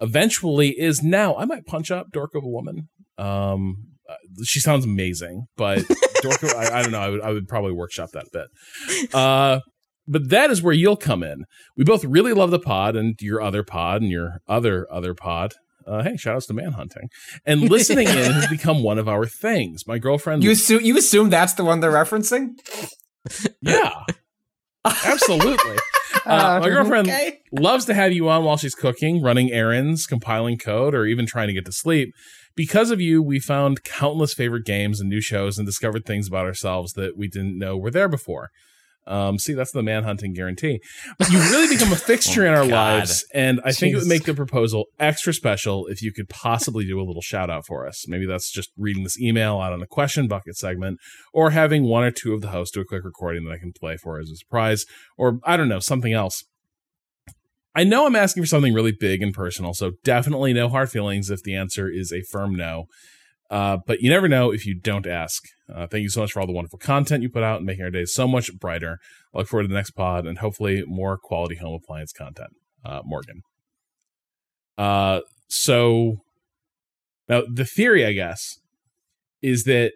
Eventually 0.00 0.70
is 0.78 1.02
now. 1.02 1.36
I 1.36 1.44
might 1.44 1.66
punch 1.66 1.90
up 1.90 2.06
dork 2.12 2.34
of 2.34 2.44
a 2.44 2.48
woman. 2.48 2.88
Um, 3.18 3.76
uh, 4.08 4.14
she 4.44 4.60
sounds 4.60 4.84
amazing, 4.84 5.46
but 5.56 5.82
dork. 6.22 6.42
Of, 6.42 6.54
I, 6.54 6.78
I 6.78 6.82
don't 6.82 6.92
know. 6.92 7.00
I 7.00 7.08
would 7.10 7.20
I 7.20 7.30
would 7.32 7.48
probably 7.48 7.72
workshop 7.72 8.10
that 8.12 8.26
a 8.26 8.30
bit. 8.32 9.14
Uh, 9.14 9.60
but 10.06 10.30
that 10.30 10.50
is 10.50 10.62
where 10.62 10.74
you'll 10.74 10.96
come 10.96 11.22
in. 11.22 11.44
We 11.76 11.84
both 11.84 12.04
really 12.04 12.32
love 12.32 12.50
the 12.50 12.58
pod 12.58 12.96
and 12.96 13.14
your 13.20 13.40
other 13.40 13.62
pod 13.62 14.02
and 14.02 14.10
your 14.10 14.40
other 14.48 14.86
other 14.90 15.14
pod. 15.14 15.52
Uh, 15.90 16.02
hey, 16.04 16.16
shout 16.16 16.36
outs 16.36 16.46
to 16.46 16.54
manhunting. 16.54 17.08
And 17.44 17.62
listening 17.68 18.06
in 18.06 18.14
has 18.32 18.46
become 18.46 18.82
one 18.84 18.98
of 18.98 19.08
our 19.08 19.26
things. 19.26 19.86
My 19.86 19.98
girlfriend 19.98 20.44
you 20.44 20.52
assume 20.52 20.82
you 20.82 20.96
assume 20.96 21.30
that's 21.30 21.54
the 21.54 21.64
one 21.64 21.80
they're 21.80 21.90
referencing? 21.90 22.50
Yeah. 23.60 23.90
Absolutely. 24.84 25.76
Uh, 26.26 26.58
my 26.60 26.68
girlfriend 26.68 27.08
Okay. 27.08 27.38
loves 27.52 27.84
to 27.84 27.94
have 27.94 28.12
you 28.12 28.28
on 28.28 28.44
while 28.44 28.56
she's 28.56 28.74
cooking, 28.74 29.22
running 29.22 29.52
errands, 29.52 30.06
compiling 30.06 30.58
code, 30.58 30.92
or 30.94 31.06
even 31.06 31.24
trying 31.24 31.46
to 31.46 31.54
get 31.54 31.64
to 31.64 31.72
sleep. 31.72 32.12
Because 32.56 32.90
of 32.90 33.00
you, 33.00 33.22
we 33.22 33.38
found 33.38 33.84
countless 33.84 34.34
favorite 34.34 34.66
games 34.66 35.00
and 35.00 35.08
new 35.08 35.20
shows 35.20 35.56
and 35.56 35.64
discovered 35.66 36.04
things 36.04 36.26
about 36.26 36.46
ourselves 36.46 36.92
that 36.94 37.16
we 37.16 37.28
didn't 37.28 37.56
know 37.58 37.76
were 37.76 37.92
there 37.92 38.08
before. 38.08 38.50
Um, 39.10 39.38
see, 39.38 39.54
that's 39.54 39.72
the 39.72 39.82
manhunting 39.82 40.34
guarantee. 40.34 40.80
But 41.18 41.30
you 41.30 41.38
really 41.40 41.74
become 41.74 41.92
a 41.92 41.96
fixture 42.10 42.46
in 42.46 42.52
our 42.54 42.62
Oh, 42.62 42.68
God. 42.68 42.98
lives, 43.00 43.24
and 43.34 43.60
I 43.64 43.72
think 43.72 43.92
it 43.92 43.98
would 43.98 44.06
make 44.06 44.24
the 44.24 44.34
proposal 44.34 44.86
extra 45.00 45.34
special 45.34 45.86
if 45.88 46.00
you 46.00 46.12
could 46.12 46.28
possibly 46.28 46.86
do 46.86 47.00
a 47.00 47.02
little 47.02 47.20
shout 47.22 47.50
out 47.50 47.66
for 47.66 47.86
us. 47.88 48.06
Maybe 48.06 48.24
that's 48.24 48.50
just 48.52 48.70
reading 48.78 49.02
this 49.02 49.20
email 49.20 49.58
out 49.58 49.72
on 49.72 49.80
the 49.80 49.86
question 49.86 50.28
bucket 50.28 50.56
segment, 50.56 50.98
or 51.34 51.50
having 51.50 51.84
one 51.84 52.04
or 52.04 52.10
two 52.12 52.34
of 52.34 52.40
the 52.40 52.48
hosts 52.50 52.72
do 52.74 52.80
a 52.80 52.84
quick 52.84 53.04
recording 53.04 53.44
that 53.46 53.52
I 53.52 53.58
can 53.58 53.72
play 53.72 53.96
for 53.96 54.20
as 54.20 54.30
a 54.30 54.36
surprise, 54.36 54.86
or 55.18 55.40
I 55.44 55.56
don't 55.56 55.68
know, 55.68 55.80
something 55.80 56.12
else. 56.12 56.44
I 57.74 57.84
know 57.84 58.06
I'm 58.06 58.16
asking 58.16 58.42
for 58.42 58.48
something 58.48 58.74
really 58.74 58.92
big 58.92 59.22
and 59.22 59.32
personal, 59.32 59.74
so 59.74 59.92
definitely 60.04 60.52
no 60.52 60.68
hard 60.68 60.90
feelings 60.90 61.30
if 61.30 61.42
the 61.42 61.54
answer 61.54 61.88
is 61.88 62.12
a 62.12 62.22
firm 62.22 62.54
no. 62.56 62.86
Uh, 63.50 63.78
but 63.84 64.00
you 64.00 64.08
never 64.08 64.28
know 64.28 64.52
if 64.52 64.64
you 64.64 64.74
don't 64.78 65.06
ask. 65.08 65.42
Uh, 65.74 65.86
thank 65.86 66.02
you 66.02 66.08
so 66.08 66.20
much 66.20 66.30
for 66.32 66.40
all 66.40 66.46
the 66.46 66.52
wonderful 66.52 66.78
content 66.78 67.22
you 67.22 67.28
put 67.28 67.42
out 67.42 67.56
and 67.56 67.66
making 67.66 67.82
our 67.84 67.90
days 67.90 68.14
so 68.14 68.28
much 68.28 68.56
brighter. 68.58 68.98
I 69.34 69.38
look 69.38 69.48
forward 69.48 69.64
to 69.64 69.68
the 69.68 69.74
next 69.74 69.90
pod 69.92 70.24
and 70.26 70.38
hopefully 70.38 70.84
more 70.86 71.18
quality 71.18 71.56
home 71.56 71.74
appliance 71.74 72.12
content. 72.12 72.50
Uh, 72.84 73.00
Morgan. 73.04 73.42
Uh, 74.78 75.20
so 75.48 76.18
now 77.28 77.42
the 77.52 77.64
theory, 77.64 78.04
I 78.06 78.12
guess, 78.12 78.58
is 79.42 79.64
that 79.64 79.92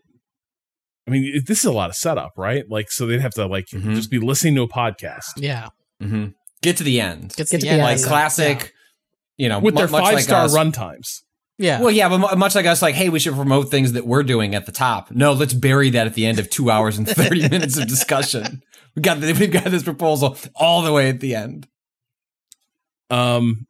I 1.07 1.11
mean 1.11 1.43
this 1.47 1.59
is 1.61 1.65
a 1.65 1.73
lot 1.73 1.91
of 1.91 1.97
setup, 1.97 2.33
right? 2.37 2.65
Like, 2.69 2.91
so 2.91 3.07
they'd 3.07 3.21
have 3.21 3.35
to 3.35 3.47
like 3.47 3.67
Mhm. 3.67 3.95
just 3.95 4.11
be 4.11 4.19
listening 4.19 4.55
to 4.57 4.63
a 4.63 4.69
podcast 4.69 5.33
Yeah. 5.37 5.69
hmm 6.01 6.29
Get 6.63 6.79
to 6.79 6.83
the 6.83 7.01
end. 7.01 7.35
Gets 7.37 7.51
Get 7.53 7.61
the 7.61 7.67
to 7.67 7.67
the 7.67 7.69
end. 7.73 7.83
end. 7.83 8.01
like 8.01 8.09
classic, 8.09 8.73
you 9.37 9.49
know, 9.51 9.59
with 9.59 9.75
mu- 9.75 9.81
their 9.81 9.89
five 9.89 10.15
like 10.15 10.25
star 10.25 10.45
us. 10.47 10.55
runtimes. 10.57 11.23
Yeah. 11.59 11.81
Well, 11.81 11.91
yeah, 11.93 12.09
but 12.09 12.37
much 12.37 12.55
like 12.57 12.67
us, 12.67 12.83
like, 12.83 12.95
hey, 12.97 13.09
we 13.11 13.21
should 13.21 13.35
promote 13.35 13.71
things 13.71 13.93
that 13.93 14.07
we're 14.07 14.25
doing 14.25 14.55
at 14.57 14.67
the 14.67 14.73
top. 14.73 15.11
No, 15.13 15.33
let's 15.33 15.55
bury 15.55 15.91
that 15.91 16.07
at 16.07 16.15
the 16.15 16.27
end 16.27 16.39
of 16.41 16.51
two 16.51 16.71
hours 16.71 16.99
and 16.99 17.09
thirty 17.09 17.49
minutes 17.49 17.77
of 17.79 17.87
discussion. 17.87 18.63
We 18.97 19.03
got 19.03 19.19
we've 19.21 19.53
got 19.53 19.65
this 19.65 19.83
proposal 19.85 20.37
all 20.57 20.83
the 20.83 20.93
way 20.93 21.09
at 21.09 21.21
the 21.21 21.35
end. 21.35 21.69
Um, 23.11 23.67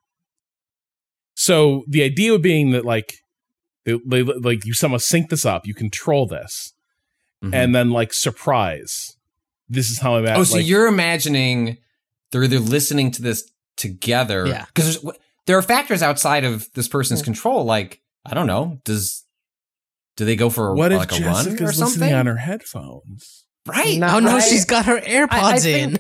so 1.35 1.85
the 1.89 2.03
idea 2.03 2.39
being 2.39 2.71
that 2.71 2.85
like 2.85 3.15
they, 3.85 3.99
they 4.07 4.23
like 4.23 4.65
you 4.65 4.73
somehow 4.73 4.99
sync 4.99 5.29
this 5.31 5.45
up, 5.45 5.67
you 5.67 5.75
control 5.75 6.27
this, 6.27 6.73
Mhm. 7.43 7.55
and 7.55 7.75
then 7.75 7.91
like 7.91 8.13
surprise, 8.15 9.17
this 9.69 9.91
is 9.91 9.99
how 9.99 10.15
I'm 10.17 10.27
at. 10.27 10.39
oh, 10.39 10.45
so 10.45 10.57
like, 10.57 10.67
you're 10.67 10.87
imagining 10.87 11.79
they're 12.31 12.45
either 12.45 12.61
listening 12.61 13.11
to 13.13 13.23
this 13.23 13.51
together, 13.77 14.47
Yeah. 14.47 14.65
Because 14.75 15.05
there 15.47 15.59
are 15.59 15.63
factors 15.63 16.03
outside 16.03 16.45
of 16.45 16.67
this 16.75 16.89
person's 16.89 17.23
control. 17.23 17.65
Like, 17.65 18.01
I 18.25 18.35
don't 18.35 18.47
know, 18.47 18.79
does 18.85 19.25
do 20.17 20.25
they 20.25 20.37
go 20.37 20.49
for 20.51 20.75
what 20.75 20.93
if 20.93 20.99
like 20.99 21.13
a 21.13 21.25
run 21.25 21.45
Jessica's 21.45 21.61
or 21.61 21.65
listening 21.67 21.87
something? 21.91 22.15
on 22.15 22.27
her 22.27 22.37
headphones? 22.37 23.45
right? 23.67 23.99
No. 23.99 24.17
oh 24.17 24.19
no, 24.21 24.37
I- 24.37 24.41
she's 24.41 24.65
got 24.67 24.85
her 24.87 25.01
AirPods 25.01 25.65
I 25.67 25.79
in. 25.79 25.99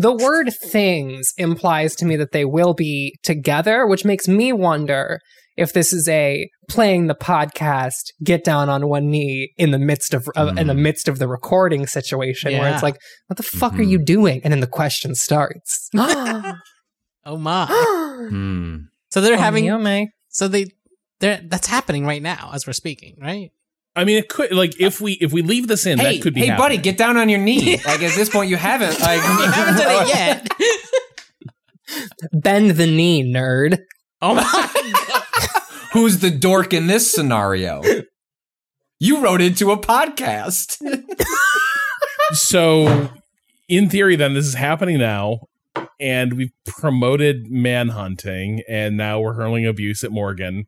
the 0.00 0.12
word 0.12 0.50
things 0.70 1.32
implies 1.36 1.94
to 1.96 2.06
me 2.06 2.16
that 2.16 2.32
they 2.32 2.44
will 2.46 2.72
be 2.74 3.14
together, 3.22 3.86
which 3.86 4.04
makes 4.06 4.26
me 4.26 4.52
wonder 4.52 5.20
if 5.56 5.72
this 5.72 5.92
is 5.92 6.08
a 6.08 6.48
playing 6.68 7.06
the 7.06 7.14
podcast, 7.14 8.10
get 8.24 8.42
down 8.42 8.68
on 8.68 8.88
one 8.88 9.08
knee 9.10 9.52
in 9.56 9.70
the 9.70 9.78
midst 9.78 10.12
of, 10.14 10.26
of 10.34 10.56
in 10.58 10.66
the 10.66 10.72
Mm. 10.74 10.78
midst 10.80 11.06
of 11.06 11.18
the 11.20 11.28
recording 11.28 11.86
situation, 11.86 12.58
where 12.58 12.72
it's 12.72 12.82
like, 12.82 12.96
"What 13.28 13.36
the 13.36 13.42
fuck 13.44 13.74
are 13.74 13.82
Mhm. 13.84 13.90
you 13.90 13.98
doing?" 14.02 14.40
And 14.42 14.50
then 14.52 14.60
the 14.60 14.66
question 14.66 15.14
starts. 15.14 15.90
Oh 17.26 17.36
my. 17.36 17.66
Hmm. 18.30 18.76
So 19.10 19.20
they're 19.20 19.36
having 19.36 19.68
Oh, 19.70 19.78
me. 19.78 20.10
so 20.28 20.48
they 20.48 20.66
they're 21.20 21.40
that's 21.44 21.66
happening 21.66 22.06
right 22.06 22.22
now 22.22 22.50
as 22.54 22.66
we're 22.66 22.72
speaking, 22.72 23.16
right? 23.20 23.50
I 23.94 24.04
mean, 24.04 24.16
it 24.18 24.28
could 24.28 24.52
like 24.52 24.80
if 24.80 25.00
we 25.00 25.12
if 25.14 25.32
we 25.32 25.42
leave 25.42 25.68
this 25.68 25.84
in, 25.86 25.98
Hey, 25.98 26.16
that 26.16 26.22
could 26.22 26.34
be. 26.34 26.46
hey, 26.46 26.56
buddy, 26.56 26.78
get 26.78 26.96
down 26.96 27.16
on 27.16 27.28
your 27.28 27.38
knee. 27.38 27.76
like 27.84 28.02
at 28.02 28.14
this 28.16 28.28
point, 28.30 28.48
you 28.50 28.56
haven't. 28.56 28.98
Like, 29.00 29.22
You 29.22 29.50
haven't 29.50 29.76
done 29.76 30.06
it 30.06 30.08
yet. 30.14 30.48
Bend 32.32 32.70
the 32.72 32.86
knee, 32.86 33.22
nerd. 33.30 33.78
Oh 34.22 34.34
my 34.34 34.70
Who's 35.92 36.18
the 36.18 36.30
dork 36.30 36.72
in 36.72 36.86
this 36.88 37.10
scenario? 37.12 37.82
You 38.98 39.22
wrote 39.22 39.40
into 39.42 39.70
a 39.70 39.76
podcast. 39.78 40.78
so 42.32 43.10
in 43.68 43.88
theory 43.90 44.16
then 44.16 44.34
this 44.34 44.46
is 44.46 44.54
happening 44.54 44.98
now 44.98 45.40
and 46.00 46.32
we've 46.34 46.52
promoted 46.66 47.46
manhunting 47.50 48.60
and 48.68 48.96
now 48.96 49.20
we're 49.20 49.32
hurling 49.34 49.66
abuse 49.66 50.02
at 50.04 50.10
morgan 50.12 50.66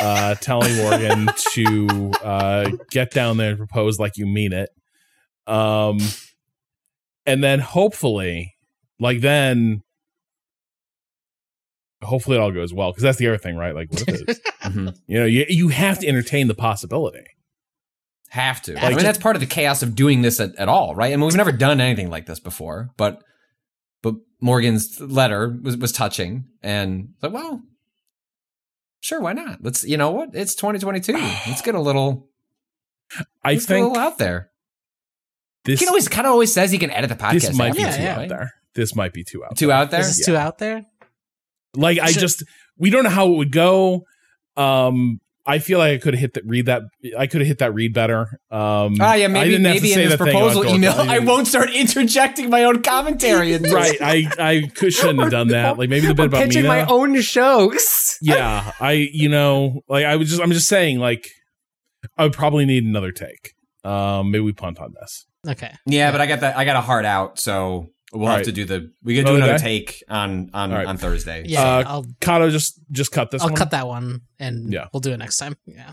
uh 0.00 0.34
telling 0.40 0.74
morgan 0.76 1.28
to 1.52 2.10
uh 2.22 2.70
get 2.90 3.10
down 3.10 3.36
there 3.36 3.50
and 3.50 3.58
propose 3.58 3.98
like 3.98 4.16
you 4.16 4.26
mean 4.26 4.52
it 4.52 4.70
um 5.46 5.98
and 7.26 7.42
then 7.44 7.58
hopefully 7.60 8.54
like 9.00 9.20
then 9.20 9.82
hopefully 12.02 12.36
it 12.36 12.40
all 12.40 12.50
goes 12.50 12.74
well 12.74 12.90
because 12.90 13.02
that's 13.02 13.18
the 13.18 13.28
other 13.28 13.38
thing 13.38 13.56
right 13.56 13.74
like 13.74 13.90
what 13.92 14.02
if 14.08 14.28
it, 14.28 14.38
Mhm. 14.62 14.96
you 15.06 15.18
know 15.20 15.26
you, 15.26 15.44
you 15.48 15.68
have 15.68 15.98
to 16.00 16.06
entertain 16.08 16.48
the 16.48 16.54
possibility 16.54 17.24
Have 18.30 18.62
to. 18.62 18.72
I 18.78 18.82
mean, 18.88 18.92
just- 18.94 19.04
that's 19.04 19.18
part 19.18 19.36
of 19.36 19.40
the 19.40 19.46
chaos 19.46 19.82
of 19.82 19.94
doing 19.94 20.22
this 20.22 20.40
at, 20.40 20.54
at 20.56 20.66
all, 20.68 20.94
right? 20.94 21.12
I 21.12 21.16
mean, 21.16 21.26
we've 21.26 21.36
never 21.36 21.52
done 21.52 21.80
anything 21.82 22.08
like 22.08 22.24
this 22.26 22.40
before, 22.40 22.88
but 22.96 23.14
but 23.16 23.22
Morgan's 24.42 25.00
letter 25.00 25.48
was, 25.62 25.76
was 25.76 25.92
touching, 25.92 26.44
and 26.62 27.14
like, 27.22 27.32
well, 27.32 27.62
sure, 29.00 29.20
why 29.20 29.32
not? 29.32 29.62
Let's, 29.62 29.84
you 29.84 29.96
know 29.96 30.10
what? 30.10 30.30
It's 30.34 30.54
2022. 30.54 31.12
Let's 31.14 31.62
get 31.62 31.74
a 31.74 31.80
little, 31.80 32.28
i 33.42 33.52
let's 33.52 33.64
get 33.66 33.72
a 33.74 33.76
think 33.76 33.88
little 33.88 34.02
out 34.02 34.18
there. 34.18 34.50
this 35.64 35.78
He 35.80 35.86
can 35.86 35.90
always 35.90 36.08
kind 36.08 36.26
of 36.26 36.32
always 36.32 36.52
says 36.52 36.70
he 36.70 36.78
can 36.78 36.90
edit 36.90 37.08
the 37.10 37.16
podcast. 37.16 37.40
this 37.42 37.56
might 37.56 37.74
be 37.74 37.80
Yeah, 37.80 37.96
too 37.96 38.02
yeah. 38.02 38.18
out 38.20 38.28
there 38.28 38.52
this 38.74 38.96
might 38.96 39.12
be 39.12 39.22
too 39.22 39.44
out 39.44 39.56
Too 39.56 39.70
out 39.70 39.90
there. 39.90 40.00
Is 40.00 40.16
this 40.16 40.24
too 40.26 40.36
out 40.36 40.58
there? 40.58 40.86
Like 41.74 41.98
I 41.98 42.10
Sure. 42.10 42.20
just 42.22 42.42
we 42.78 42.90
don't 42.90 43.04
know 43.04 43.10
how 43.10 43.28
it 43.32 43.36
would 43.36 43.52
go. 43.52 44.06
Um 44.56 45.20
I 45.44 45.58
feel 45.58 45.78
like 45.78 45.94
I 45.94 45.98
could 45.98 46.14
have 46.14 46.20
hit 46.20 46.34
that 46.34 46.44
read 46.46 46.66
that 46.66 46.82
I 47.18 47.26
could 47.26 47.40
have 47.40 47.48
hit 47.48 47.58
that 47.58 47.74
read 47.74 47.92
better. 47.92 48.38
Um 48.50 48.94
Oh 49.00 49.12
yeah, 49.14 49.24
I 49.24 49.28
maybe 49.28 49.50
didn't 49.50 49.66
have 49.66 49.76
to 49.76 49.80
maybe 49.82 49.92
in 49.92 49.94
say 49.94 50.02
this 50.06 50.18
that 50.18 50.24
thing 50.24 50.36
about 50.36 50.52
proposal 50.52 50.74
email, 50.74 50.92
I 50.92 51.16
I 51.16 51.18
won't 51.20 51.46
start 51.46 51.70
interjecting 51.74 52.50
my 52.50 52.64
own 52.64 52.82
commentary. 52.82 53.52
In 53.52 53.62
this. 53.62 53.72
Right. 53.72 53.96
I 54.00 54.28
I 54.38 54.70
could, 54.74 54.92
shouldn't 54.92 55.20
have 55.20 55.30
done 55.30 55.48
that. 55.48 55.78
Like 55.78 55.88
maybe 55.88 56.06
the 56.06 56.14
bit 56.14 56.22
I'm 56.24 56.28
about 56.28 56.44
pitching 56.44 56.62
Mina. 56.62 56.74
my 56.74 56.86
own 56.86 57.20
shows. 57.20 58.18
yeah. 58.22 58.72
I 58.80 58.92
you 59.12 59.28
know, 59.28 59.80
like 59.88 60.04
I 60.04 60.16
was 60.16 60.28
just 60.28 60.40
I'm 60.40 60.52
just 60.52 60.68
saying 60.68 60.98
like 60.98 61.28
I 62.16 62.22
would 62.24 62.32
probably 62.32 62.64
need 62.64 62.84
another 62.84 63.12
take. 63.12 63.54
Um 63.84 64.30
maybe 64.30 64.44
we 64.44 64.52
punt 64.52 64.78
on 64.78 64.94
this. 65.00 65.26
Okay. 65.48 65.74
Yeah, 65.86 66.12
but 66.12 66.20
I 66.20 66.26
got 66.26 66.40
that. 66.40 66.56
I 66.56 66.64
got 66.64 66.76
a 66.76 66.80
heart 66.80 67.04
out, 67.04 67.38
so 67.38 67.91
we'll 68.12 68.26
have 68.26 68.30
Alright. 68.32 68.44
to 68.46 68.52
do 68.52 68.64
the. 68.64 68.90
We 69.02 69.16
could 69.16 69.26
do 69.26 69.36
Another 69.36 69.52
another 69.52 69.58
day? 69.64 69.84
take 69.84 70.02
on 70.08 70.50
on 70.54 70.70
Alright. 70.72 70.86
on 70.86 70.96
Thursday. 70.98 71.44
Yeah, 71.46 71.62
Uh, 71.78 71.84
I'll 71.86 72.06
Kato 72.20 72.50
just 72.50 72.80
just 72.90 73.10
cut 73.12 73.30
this 73.30 73.42
I'll 73.42 73.48
one. 73.48 73.56
cut 73.56 73.70
that 73.70 73.86
one 73.86 74.20
and 74.38 74.72
Yeah. 74.72 74.86
we'll 74.92 75.00
do 75.00 75.12
it 75.12 75.16
next 75.18 75.36
time. 75.38 75.56
Yeah. 75.66 75.92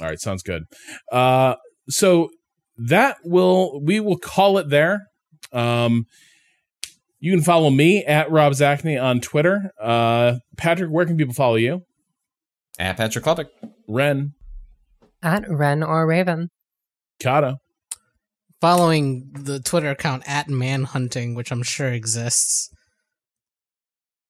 All 0.00 0.06
right, 0.08 0.18
sounds 0.20 0.42
good. 0.42 0.64
Uh, 1.12 1.54
so 1.88 2.30
that 2.78 3.16
will 3.24 3.80
we 3.82 4.00
will 4.00 4.18
call 4.18 4.58
it 4.58 4.68
there. 4.70 5.06
Um, 5.52 6.06
you 7.18 7.32
can 7.32 7.42
follow 7.42 7.68
me 7.70 8.02
at 8.04 8.30
Rob 8.30 8.52
Zacny 8.54 9.02
on 9.02 9.20
Twitter. 9.20 9.72
Uh, 9.80 10.36
Patrick, 10.56 10.90
where 10.90 11.04
can 11.04 11.16
people 11.18 11.34
follow 11.34 11.56
you? 11.56 11.82
At 12.78 12.96
Patrick 12.96 13.24
Klepek. 13.24 13.46
Ren, 13.86 14.32
At 15.22 15.44
Ren 15.50 15.82
or 15.82 16.06
Raven. 16.06 16.48
Kato, 17.18 17.58
Following 18.60 19.30
the 19.32 19.58
Twitter 19.60 19.90
account 19.90 20.22
at 20.26 20.48
manhunting, 20.48 21.34
which 21.34 21.50
I'm 21.50 21.62
sure 21.62 21.88
exists. 21.88 22.70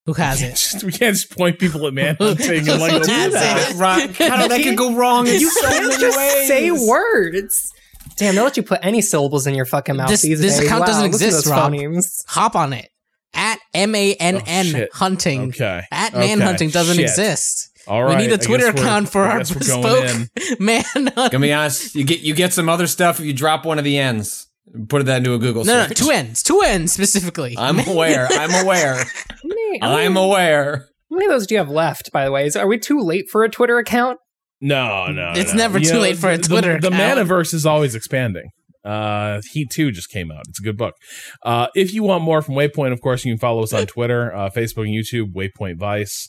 Who 0.06 0.12
has 0.14 0.40
it? 0.42 0.50
Just- 0.50 0.84
we 0.84 0.92
can't 0.92 1.14
just 1.16 1.36
point 1.36 1.58
people 1.58 1.86
at 1.86 1.92
manhunting 1.94 2.68
and 2.70 2.80
like 2.80 2.92
Who 2.92 3.00
do 3.04 3.12
has 3.12 3.32
that. 3.32 3.70
it? 3.70 3.76
Right. 3.76 4.06
God, 4.18 4.50
that 4.50 4.62
could 4.62 4.76
go 4.76 4.94
wrong 4.94 5.26
in 5.26 5.40
You 5.40 5.50
so 5.50 5.68
can't 5.68 5.86
many 5.88 6.00
just 6.00 6.16
ways. 6.16 6.48
say 6.48 6.70
words. 6.70 7.72
Damn, 8.16 8.34
they 8.34 8.42
let 8.42 8.56
you 8.56 8.62
put 8.62 8.80
any 8.84 9.00
syllables 9.02 9.46
in 9.46 9.54
your 9.54 9.64
fucking 9.66 9.96
mouth 9.96 10.08
This- 10.08 10.22
these 10.22 10.40
this 10.40 10.56
days. 10.58 10.66
account 10.66 10.80
Wow, 10.82 10.86
doesn't 10.86 11.04
exist, 11.06 11.46
Rob. 11.46 11.72
phonemes. 11.72 12.24
Hop 12.28 12.54
on 12.56 12.72
it. 12.72 12.88
At 13.34 13.58
M 13.74 13.94
A 13.94 14.14
N 14.14 14.36
Oh, 14.36 14.42
N 14.46 14.66
shit. 14.66 14.90
hunting. 14.94 15.48
Okay. 15.50 15.82
At 15.90 16.14
Okay, 16.14 16.34
manhunting 16.34 16.70
doesn't 16.72 16.96
shit. 16.96 17.04
exist. 17.04 17.69
All 17.88 18.04
right. 18.04 18.16
we 18.18 18.22
need 18.26 18.32
a 18.32 18.38
Twitter 18.38 18.68
account 18.68 19.08
for 19.08 19.22
our 19.22 19.38
guess 19.38 19.54
we're 19.54 19.66
going 19.66 20.02
bespoke 20.02 20.50
in. 20.50 20.56
manhunt. 20.64 21.14
Gonna 21.32 21.38
be 21.40 21.52
honest, 21.52 21.94
you 21.94 22.04
get 22.04 22.20
you 22.20 22.34
get 22.34 22.52
some 22.52 22.68
other 22.68 22.86
stuff 22.86 23.18
if 23.20 23.26
you 23.26 23.32
drop 23.32 23.64
one 23.64 23.78
of 23.78 23.84
the 23.84 23.98
ends. 23.98 24.46
Put 24.88 25.04
that 25.06 25.18
into 25.18 25.34
a 25.34 25.38
Google 25.38 25.64
No, 25.64 25.78
no, 25.82 25.86
search. 25.88 25.98
two 25.98 26.10
ends. 26.10 26.42
Two 26.44 26.60
ends 26.64 26.92
specifically. 26.92 27.56
I'm 27.58 27.80
aware. 27.88 28.28
I'm 28.30 28.64
aware. 28.64 28.94
How 28.94 29.36
many, 29.44 29.78
how 29.80 29.96
I'm 29.96 30.16
aware. 30.16 30.86
how 31.10 31.16
many 31.16 31.26
of 31.26 31.32
those 31.32 31.46
do 31.48 31.54
you 31.54 31.58
have 31.58 31.70
left, 31.70 32.12
by 32.12 32.24
the 32.24 32.30
way? 32.30 32.46
Is, 32.46 32.54
are 32.54 32.68
we 32.68 32.78
too 32.78 33.00
late 33.00 33.28
for 33.28 33.42
a 33.42 33.48
Twitter 33.48 33.78
account? 33.78 34.18
No, 34.60 35.10
no, 35.10 35.32
It's 35.34 35.52
no. 35.52 35.58
never 35.58 35.78
You 35.78 35.86
too 35.86 35.94
know, 35.94 36.00
late 36.00 36.18
for 36.18 36.30
a 36.30 36.38
Twitter 36.38 36.74
The, 36.78 36.90
the 36.90 36.94
account. 36.94 37.18
Manaverse 37.28 37.52
is 37.54 37.66
always 37.66 37.94
expanding. 37.96 38.50
Uh, 38.84 39.40
Heat 39.52 39.70
2 39.70 39.90
just 39.90 40.08
came 40.10 40.30
out. 40.30 40.42
It's 40.48 40.60
a 40.60 40.62
good 40.62 40.76
book. 40.76 40.94
Uh, 41.42 41.66
if 41.74 41.92
you 41.92 42.02
want 42.02 42.22
more 42.22 42.40
from 42.40 42.54
Waypoint, 42.54 42.92
of 42.92 43.00
course, 43.00 43.24
you 43.24 43.32
can 43.32 43.38
follow 43.38 43.62
us 43.62 43.72
on 43.72 43.86
Twitter, 43.86 44.32
uh, 44.34 44.50
Facebook, 44.50 44.84
and 44.86 44.94
YouTube, 44.94 45.32
Waypoint 45.34 45.78
Vice. 45.78 46.28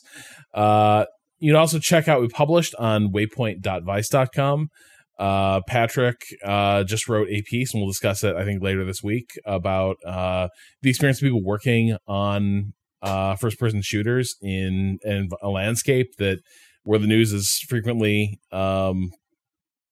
Uh, 0.52 1.04
you 1.42 1.50
can 1.50 1.56
also 1.56 1.80
check 1.80 2.06
out 2.06 2.20
we 2.20 2.28
published 2.28 2.72
on 2.76 3.08
waypoint.vice.com. 3.08 4.68
Uh, 5.18 5.60
Patrick 5.66 6.20
uh, 6.44 6.84
just 6.84 7.08
wrote 7.08 7.28
a 7.30 7.42
piece, 7.42 7.74
and 7.74 7.82
we'll 7.82 7.90
discuss 7.90 8.22
it, 8.22 8.36
I 8.36 8.44
think, 8.44 8.62
later 8.62 8.84
this 8.84 9.02
week 9.02 9.30
about 9.44 9.96
uh, 10.06 10.48
the 10.82 10.90
experience 10.90 11.18
of 11.18 11.26
people 11.26 11.42
working 11.42 11.96
on 12.06 12.74
uh, 13.02 13.34
first 13.34 13.58
person 13.58 13.82
shooters 13.82 14.36
in, 14.40 14.98
in 15.02 15.30
a 15.42 15.48
landscape 15.48 16.14
that 16.18 16.38
where 16.84 17.00
the 17.00 17.08
news 17.08 17.32
is 17.32 17.58
frequently 17.68 18.38
um, 18.52 19.10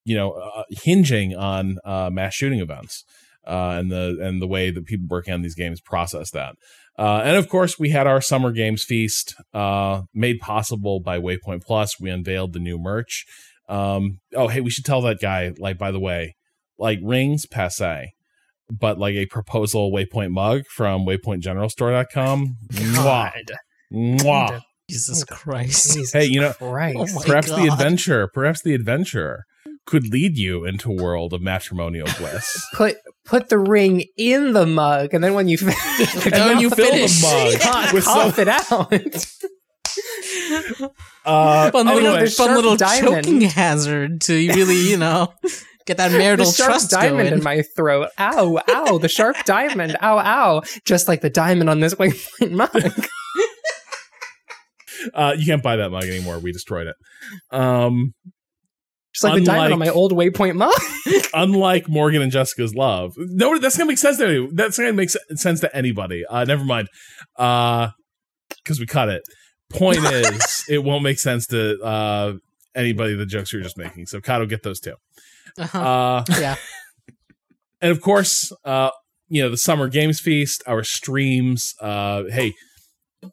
you 0.05 0.15
know 0.15 0.31
uh, 0.31 0.63
hinging 0.69 1.35
on 1.35 1.79
uh, 1.83 2.09
mass 2.11 2.33
shooting 2.33 2.59
events 2.59 3.03
uh, 3.45 3.75
and 3.77 3.91
the 3.91 4.17
and 4.21 4.41
the 4.41 4.47
way 4.47 4.71
that 4.71 4.85
people 4.85 5.07
working 5.09 5.33
on 5.33 5.41
these 5.41 5.55
games 5.55 5.81
process 5.81 6.31
that. 6.31 6.55
Uh, 6.97 7.21
and 7.23 7.37
of 7.37 7.49
course, 7.49 7.79
we 7.79 7.89
had 7.89 8.07
our 8.07 8.21
summer 8.21 8.51
games 8.51 8.83
feast 8.83 9.35
uh, 9.53 10.03
made 10.13 10.39
possible 10.39 10.99
by 10.99 11.19
Waypoint 11.19 11.63
Plus. 11.63 11.99
We 11.99 12.09
unveiled 12.09 12.53
the 12.53 12.59
new 12.59 12.77
merch. 12.77 13.25
Um, 13.69 14.19
oh, 14.35 14.47
hey, 14.49 14.61
we 14.61 14.69
should 14.69 14.85
tell 14.85 15.01
that 15.03 15.19
guy. 15.21 15.53
Like, 15.57 15.77
by 15.77 15.91
the 15.91 15.99
way, 15.99 16.35
like 16.77 16.99
rings 17.01 17.45
passe, 17.45 18.13
but 18.69 18.97
like 18.99 19.15
a 19.15 19.25
proposal 19.27 19.91
Waypoint 19.91 20.31
mug 20.31 20.63
from 20.67 21.05
WaypointGeneralStore.com. 21.05 22.57
Mwah, 22.73 22.95
God. 23.03 23.51
mwah. 23.91 24.61
Jesus 24.89 25.23
Christ. 25.23 25.93
Jesus 25.93 26.11
Hey, 26.11 26.25
you 26.25 26.41
know, 26.41 26.53
Christ. 26.53 27.15
Oh 27.15 27.21
perhaps 27.25 27.47
the 27.47 27.67
adventure, 27.67 28.27
perhaps 28.33 28.61
the 28.61 28.73
adventure 28.73 29.45
could 29.91 30.07
lead 30.11 30.37
you 30.37 30.65
into 30.65 30.89
a 30.89 30.95
world 30.95 31.33
of 31.33 31.41
matrimonial 31.41 32.07
bliss. 32.17 32.65
put 32.73 32.95
put 33.25 33.49
the 33.49 33.57
ring 33.59 34.05
in 34.17 34.53
the 34.53 34.65
mug, 34.65 35.13
and 35.13 35.21
then 35.23 35.33
when 35.33 35.47
you 35.49 35.57
And 35.61 36.33
then 36.33 36.59
you 36.59 36.69
fill 36.69 36.91
the 36.91 37.19
mug 37.21 37.61
cough, 37.61 37.93
with 37.93 38.03
some- 38.05 38.33
it 38.37 38.47
out. 38.47 38.91
Uh, 41.25 41.69
Fun 41.71 41.87
Oh, 41.87 41.93
little, 41.95 42.15
no, 42.17 42.25
fun 42.27 42.55
little 42.55 42.75
diamond. 42.75 43.25
choking 43.25 43.41
hazard 43.41 44.21
to 44.21 44.33
really, 44.33 44.89
you 44.89 44.97
know, 44.97 45.33
get 45.85 45.97
that 45.97 46.11
marital 46.11 46.45
the 46.45 46.51
sharp 46.51 46.69
trust 46.71 46.89
diamond 46.91 47.29
going. 47.29 47.33
in 47.33 47.43
my 47.43 47.61
throat. 47.75 48.09
Ow, 48.17 48.59
ow, 48.69 48.97
the 48.97 49.07
sharp 49.09 49.35
diamond. 49.45 49.97
Ow, 50.01 50.17
ow. 50.19 50.61
Just 50.85 51.07
like 51.07 51.21
the 51.21 51.29
diamond 51.29 51.69
on 51.69 51.79
this 51.79 51.93
waypoint 51.95 52.51
mug. 52.51 52.71
uh, 55.13 55.35
you 55.37 55.45
can't 55.45 55.61
buy 55.63 55.75
that 55.75 55.89
mug 55.91 56.03
anymore. 56.05 56.39
We 56.39 56.51
destroyed 56.51 56.87
it. 56.87 56.95
Um, 57.51 58.13
Just 59.13 59.23
like 59.25 59.33
the 59.39 59.45
diamond 59.45 59.65
on 59.65 59.71
Unlike- 59.73 59.87
my 59.87 59.93
old 59.93 60.13
waypoint 60.13 60.55
mug. 60.55 60.71
unlike 61.33 61.89
Morgan 61.89 62.21
and 62.21 62.31
Jessica's 62.31 62.73
love. 62.73 63.13
No, 63.17 63.57
that's 63.59 63.77
gonna 63.77 63.87
make 63.89 63.97
sense 63.97 64.17
to 64.17 64.31
you. 64.31 64.51
That's 64.53 64.77
gonna 64.77 64.93
make 64.93 65.09
sense 65.09 65.59
to 65.59 65.75
anybody. 65.75 66.23
Uh, 66.25 66.45
never 66.45 66.63
mind. 66.63 66.87
Uh, 67.37 67.89
because 68.63 68.79
we 68.79 68.85
cut 68.85 69.09
it. 69.09 69.21
Point 69.71 69.97
is, 70.03 70.63
it 70.69 70.83
won't 70.83 71.03
make 71.03 71.19
sense 71.19 71.47
to 71.47 71.79
uh 71.81 72.33
anybody 72.75 73.15
the 73.15 73.25
jokes 73.25 73.51
you're 73.51 73.61
just 73.61 73.77
making. 73.77 74.05
So 74.05 74.21
Kato, 74.21 74.45
get 74.45 74.63
those 74.63 74.79
too. 74.79 74.95
Uh-huh. 75.57 75.79
Uh, 75.79 76.23
yeah. 76.39 76.55
and 77.81 77.91
of 77.91 77.99
course, 78.01 78.51
uh, 78.63 78.91
you 79.27 79.41
know, 79.41 79.49
the 79.49 79.57
Summer 79.57 79.87
Games 79.89 80.19
Feast, 80.21 80.63
our 80.67 80.83
streams. 80.83 81.73
Uh, 81.81 82.23
hey, 82.29 82.53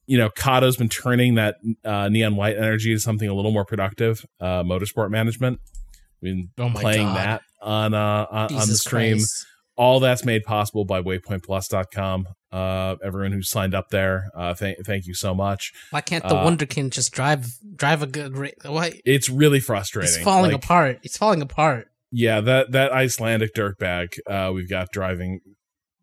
you 0.07 0.19
know, 0.19 0.29
Kato's 0.31 0.77
been 0.77 0.89
turning 0.89 1.37
that 1.37 1.57
uh, 1.85 2.09
neon 2.09 2.37
white 2.37 2.57
energy 2.57 2.93
to 2.95 3.01
something 3.01 3.29
a 3.29 3.35
little 3.35 3.53
more 3.53 3.65
productive. 3.65 4.25
Uh, 4.41 4.63
motorsport 4.63 5.11
management. 5.11 5.61
We've 6.21 6.35
been 6.35 6.51
Oh 6.59 6.71
playing 6.79 7.07
God. 7.07 7.17
that 7.17 7.43
on 7.63 7.95
uh 7.95 8.27
on, 8.31 8.39
on 8.39 8.49
the 8.49 8.55
Jesus 8.61 8.81
stream. 8.81 9.17
Christ. 9.19 9.47
All 9.77 10.01
that's 10.01 10.25
made 10.25 10.43
possible 10.43 10.85
by 10.85 11.01
waypointplus.com. 11.03 12.27
Uh, 12.51 12.97
everyone 13.05 13.31
who 13.33 13.43
signed 13.43 13.75
up 13.75 13.91
there, 13.91 14.31
uh, 14.35 14.55
thank 14.55 14.79
thank 14.85 15.07
you 15.07 15.15
so 15.15 15.35
much. 15.35 15.73
Why 15.91 16.01
can't 16.01 16.27
the 16.27 16.35
Uh, 16.35 16.45
Wonderkin 16.51 16.91
just 16.91 17.13
drive 17.13 17.47
drive 17.77 18.03
a 18.03 18.07
good 18.07 18.37
rate? 18.37 18.55
Why? 18.65 19.01
It's 19.05 19.29
really 19.29 19.61
frustrating. 19.61 20.09
It's 20.15 20.19
falling 20.25 20.53
Like, 20.53 20.65
apart. 20.65 20.99
It's 21.03 21.17
falling 21.17 21.43
apart. 21.43 21.89
Yeah, 22.11 22.41
that 22.41 22.73
that 22.73 22.91
Icelandic 22.93 23.55
dirtbag 23.55 24.19
uh, 24.27 24.51
we've 24.53 24.69
got 24.69 24.89
driving. 24.93 25.41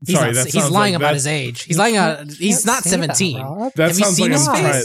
He's, 0.05 0.15
Sorry, 0.17 0.33
not, 0.33 0.45
he's 0.45 0.69
lying 0.69 0.93
like 0.93 0.99
about 1.01 1.07
that- 1.09 1.13
his 1.15 1.27
age. 1.27 1.63
He's 1.63 1.77
lying. 1.77 1.97
Out, 1.97 2.31
he's 2.31 2.65
not 2.65 2.83
say 2.83 2.89
that, 2.97 3.15
seventeen. 3.15 3.37
That 3.75 3.87
Have 3.87 3.95
sounds 3.95 4.19
like 4.19 4.31
I'm 4.31 4.43
trying. 4.43 4.83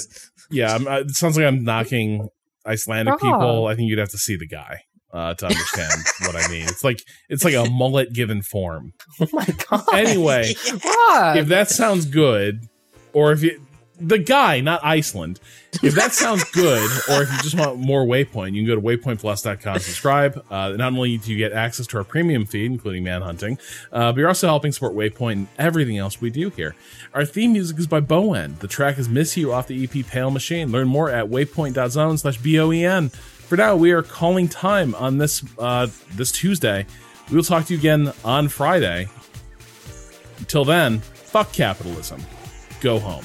Yeah, 0.51 0.75
I'm, 0.75 0.87
uh, 0.89 0.99
it 1.01 1.11
sounds 1.11 1.37
like 1.37 1.47
I'm 1.47 1.63
knocking 1.65 2.29
Icelandic 2.67 3.15
people. 3.21 3.67
I 3.67 3.75
think 3.75 3.89
you'd 3.89 3.99
have 3.99 4.11
to 4.11 4.19
see 4.19 4.37
the 4.37 4.47
guy 4.47 4.83
uh, 5.13 5.35
to 5.35 5.47
understand 5.47 5.93
what 6.23 6.37
I 6.37 6.49
mean. 6.49 6.63
It's 6.63 6.83
like 6.85 7.03
it's 7.29 7.45
like 7.45 7.55
a 7.55 7.69
mullet 7.71 8.13
given 8.13 8.43
form. 8.43 8.93
Oh 9.21 9.29
my 9.33 9.47
god. 9.69 9.85
Anyway, 9.93 10.55
Rob. 10.85 11.37
if 11.37 11.49
that 11.49 11.69
sounds 11.71 12.07
good, 12.07 12.65
or 13.13 13.33
if 13.33 13.43
you 13.43 13.61
the 14.01 14.19
guy, 14.19 14.61
not 14.61 14.85
Iceland, 14.85 15.41
if 15.83 15.95
that 15.95 16.13
sounds 16.13 16.43
good, 16.51 16.91
or 17.09 17.23
if 17.23 17.31
you 17.31 17.39
just 17.43 17.57
want 17.59 17.79
more 17.79 18.05
Waypoint, 18.05 18.55
you 18.55 18.65
can 18.65 18.67
go 18.67 18.75
to 18.75 18.81
waypointplus.com, 18.81 19.79
subscribe. 19.79 20.45
Uh, 20.51 20.71
not 20.71 20.93
only 20.93 21.17
do 21.19 21.31
you 21.31 21.39
get 21.39 21.53
access 21.53 21.87
to 21.89 21.99
our 21.99 22.05
premium 22.05 22.47
feed, 22.47 22.67
including 22.67 23.05
manhunting, 23.05 23.59
uh, 23.93 24.11
but 24.13 24.19
you're 24.19 24.29
also 24.29 24.49
helping 24.49 24.73
support 24.73 24.95
Waypoint 24.95 25.33
and 25.33 25.49
everything 25.59 25.99
else 25.99 26.21
we 26.21 26.31
do 26.31 26.51
here. 26.51 26.75
Our 27.15 27.25
theme 27.25 27.53
music 27.53 27.79
is 27.79 27.87
by 27.87 28.01
Boen. 28.01 28.59
The 28.59 28.69
track 28.69 28.99
is 28.99 29.09
Miss 29.09 29.37
You 29.37 29.53
off 29.53 29.67
the 29.69 29.85
EP 29.85 30.07
Pale 30.07 30.31
Machine. 30.31 30.73
Learn 30.73 30.89
more 30.89 31.11
at 31.11 31.27
waypoint.zone 31.27 32.19
slash 32.19 32.39
B-O-E-N. 32.39 33.11
For 33.11 33.57
now, 33.57 33.77
we 33.77 33.93
are 33.93 34.03
calling 34.03 34.49
time 34.49 34.95
on 34.95 35.19
this 35.19 35.45
uh, 35.59 35.89
this 36.13 36.31
Tuesday. 36.31 36.87
We 37.31 37.37
will 37.37 37.43
talk 37.43 37.67
to 37.67 37.75
you 37.75 37.79
again 37.79 38.13
on 38.25 38.49
Friday. 38.49 39.09
Until 40.39 40.65
then, 40.65 41.01
fuck 41.01 41.53
capitalism. 41.53 42.21
Go 42.81 42.99
home. 42.99 43.25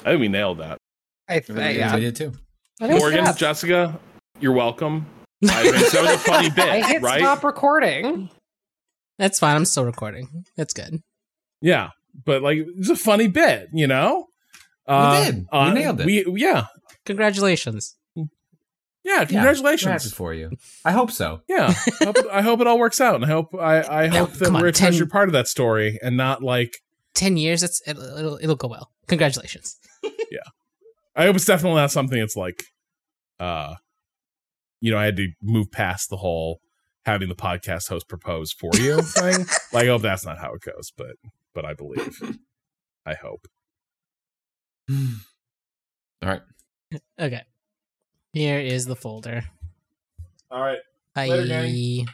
I 0.00 0.10
think 0.10 0.20
we 0.20 0.28
nailed 0.28 0.58
that. 0.58 0.78
I 1.28 1.40
th- 1.40 1.58
I 1.58 1.70
yeah. 1.70 1.96
did 1.96 2.16
too. 2.16 2.32
I 2.80 2.88
Morgan, 2.88 3.26
so. 3.26 3.32
Jessica, 3.32 4.00
you're 4.40 4.52
welcome. 4.52 5.06
I 5.44 5.62
think 5.62 5.92
that 5.92 6.02
was 6.02 6.14
a 6.14 6.18
funny 6.18 6.46
I 6.46 6.50
bit, 6.50 6.86
hit 6.86 7.02
right? 7.02 7.20
stop 7.20 7.44
recording. 7.44 8.30
That's 9.18 9.38
fine. 9.38 9.56
I'm 9.56 9.64
still 9.64 9.84
recording. 9.84 10.44
That's 10.56 10.72
good. 10.72 11.02
Yeah, 11.60 11.90
but 12.24 12.42
like 12.42 12.58
it's 12.76 12.88
a 12.88 12.96
funny 12.96 13.28
bit, 13.28 13.68
you 13.72 13.86
know. 13.86 14.26
Uh, 14.86 15.24
did. 15.24 15.46
We 15.52 15.70
nailed 15.72 16.00
it. 16.00 16.06
We 16.06 16.24
yeah 16.40 16.64
Congratulations. 17.04 17.96
yeah. 19.04 19.24
Congratulations. 19.24 20.04
Happy 20.04 20.14
for 20.14 20.32
you. 20.34 20.50
I 20.84 20.92
hope 20.92 21.10
so. 21.10 21.42
Yeah, 21.48 21.74
I 22.00 22.04
hope, 22.04 22.16
I 22.32 22.42
hope 22.42 22.60
it 22.60 22.66
all 22.66 22.78
works 22.78 23.00
out, 23.00 23.14
and 23.16 23.24
I 23.24 23.28
hope 23.28 23.54
I, 23.54 23.82
I 23.82 24.06
No, 24.08 24.20
hope 24.20 24.32
that 24.32 24.44
come 24.46 24.56
on, 24.56 24.62
we're 24.62 24.68
a 24.68 24.72
10 24.72 24.88
treasured 24.92 25.10
part 25.10 25.28
of 25.28 25.34
that 25.34 25.48
story, 25.48 25.98
and 26.02 26.16
not 26.16 26.42
like 26.42 26.78
Ten 27.14 27.36
years. 27.36 27.60
That's 27.60 27.82
it'll, 27.86 28.16
it'll 28.16 28.38
it'll 28.42 28.56
go 28.56 28.68
well. 28.68 28.90
Congratulations. 29.08 29.76
I 31.16 31.24
hope 31.24 31.36
it's 31.36 31.44
definitely 31.44 31.80
not 31.80 31.90
something 31.90 32.18
that's 32.18 32.36
like, 32.36 32.64
uh, 33.38 33.74
you 34.80 34.90
know, 34.90 34.98
I 34.98 35.04
had 35.04 35.16
to 35.16 35.28
move 35.42 35.70
past 35.70 36.08
the 36.08 36.16
whole 36.16 36.60
having 37.04 37.28
the 37.28 37.34
podcast 37.34 37.88
host 37.88 38.08
propose 38.08 38.52
for 38.52 38.70
you 38.74 39.02
thing. 39.02 39.46
Like, 39.72 39.84
I 39.84 39.88
hope 39.88 40.02
that's 40.02 40.24
not 40.24 40.38
how 40.38 40.54
it 40.54 40.62
goes, 40.62 40.92
but 40.96 41.16
but 41.54 41.64
I 41.64 41.74
believe, 41.74 42.20
I 43.04 43.14
hope. 43.14 43.46
All 44.90 44.96
right. 46.22 46.42
Okay. 47.20 47.42
Here 48.32 48.58
is 48.58 48.84
the 48.86 48.96
folder. 48.96 49.44
All 50.50 50.60
right. 50.60 50.78
Bye. 51.14 51.26
Later, 51.28 51.46
Danny. 51.46 52.06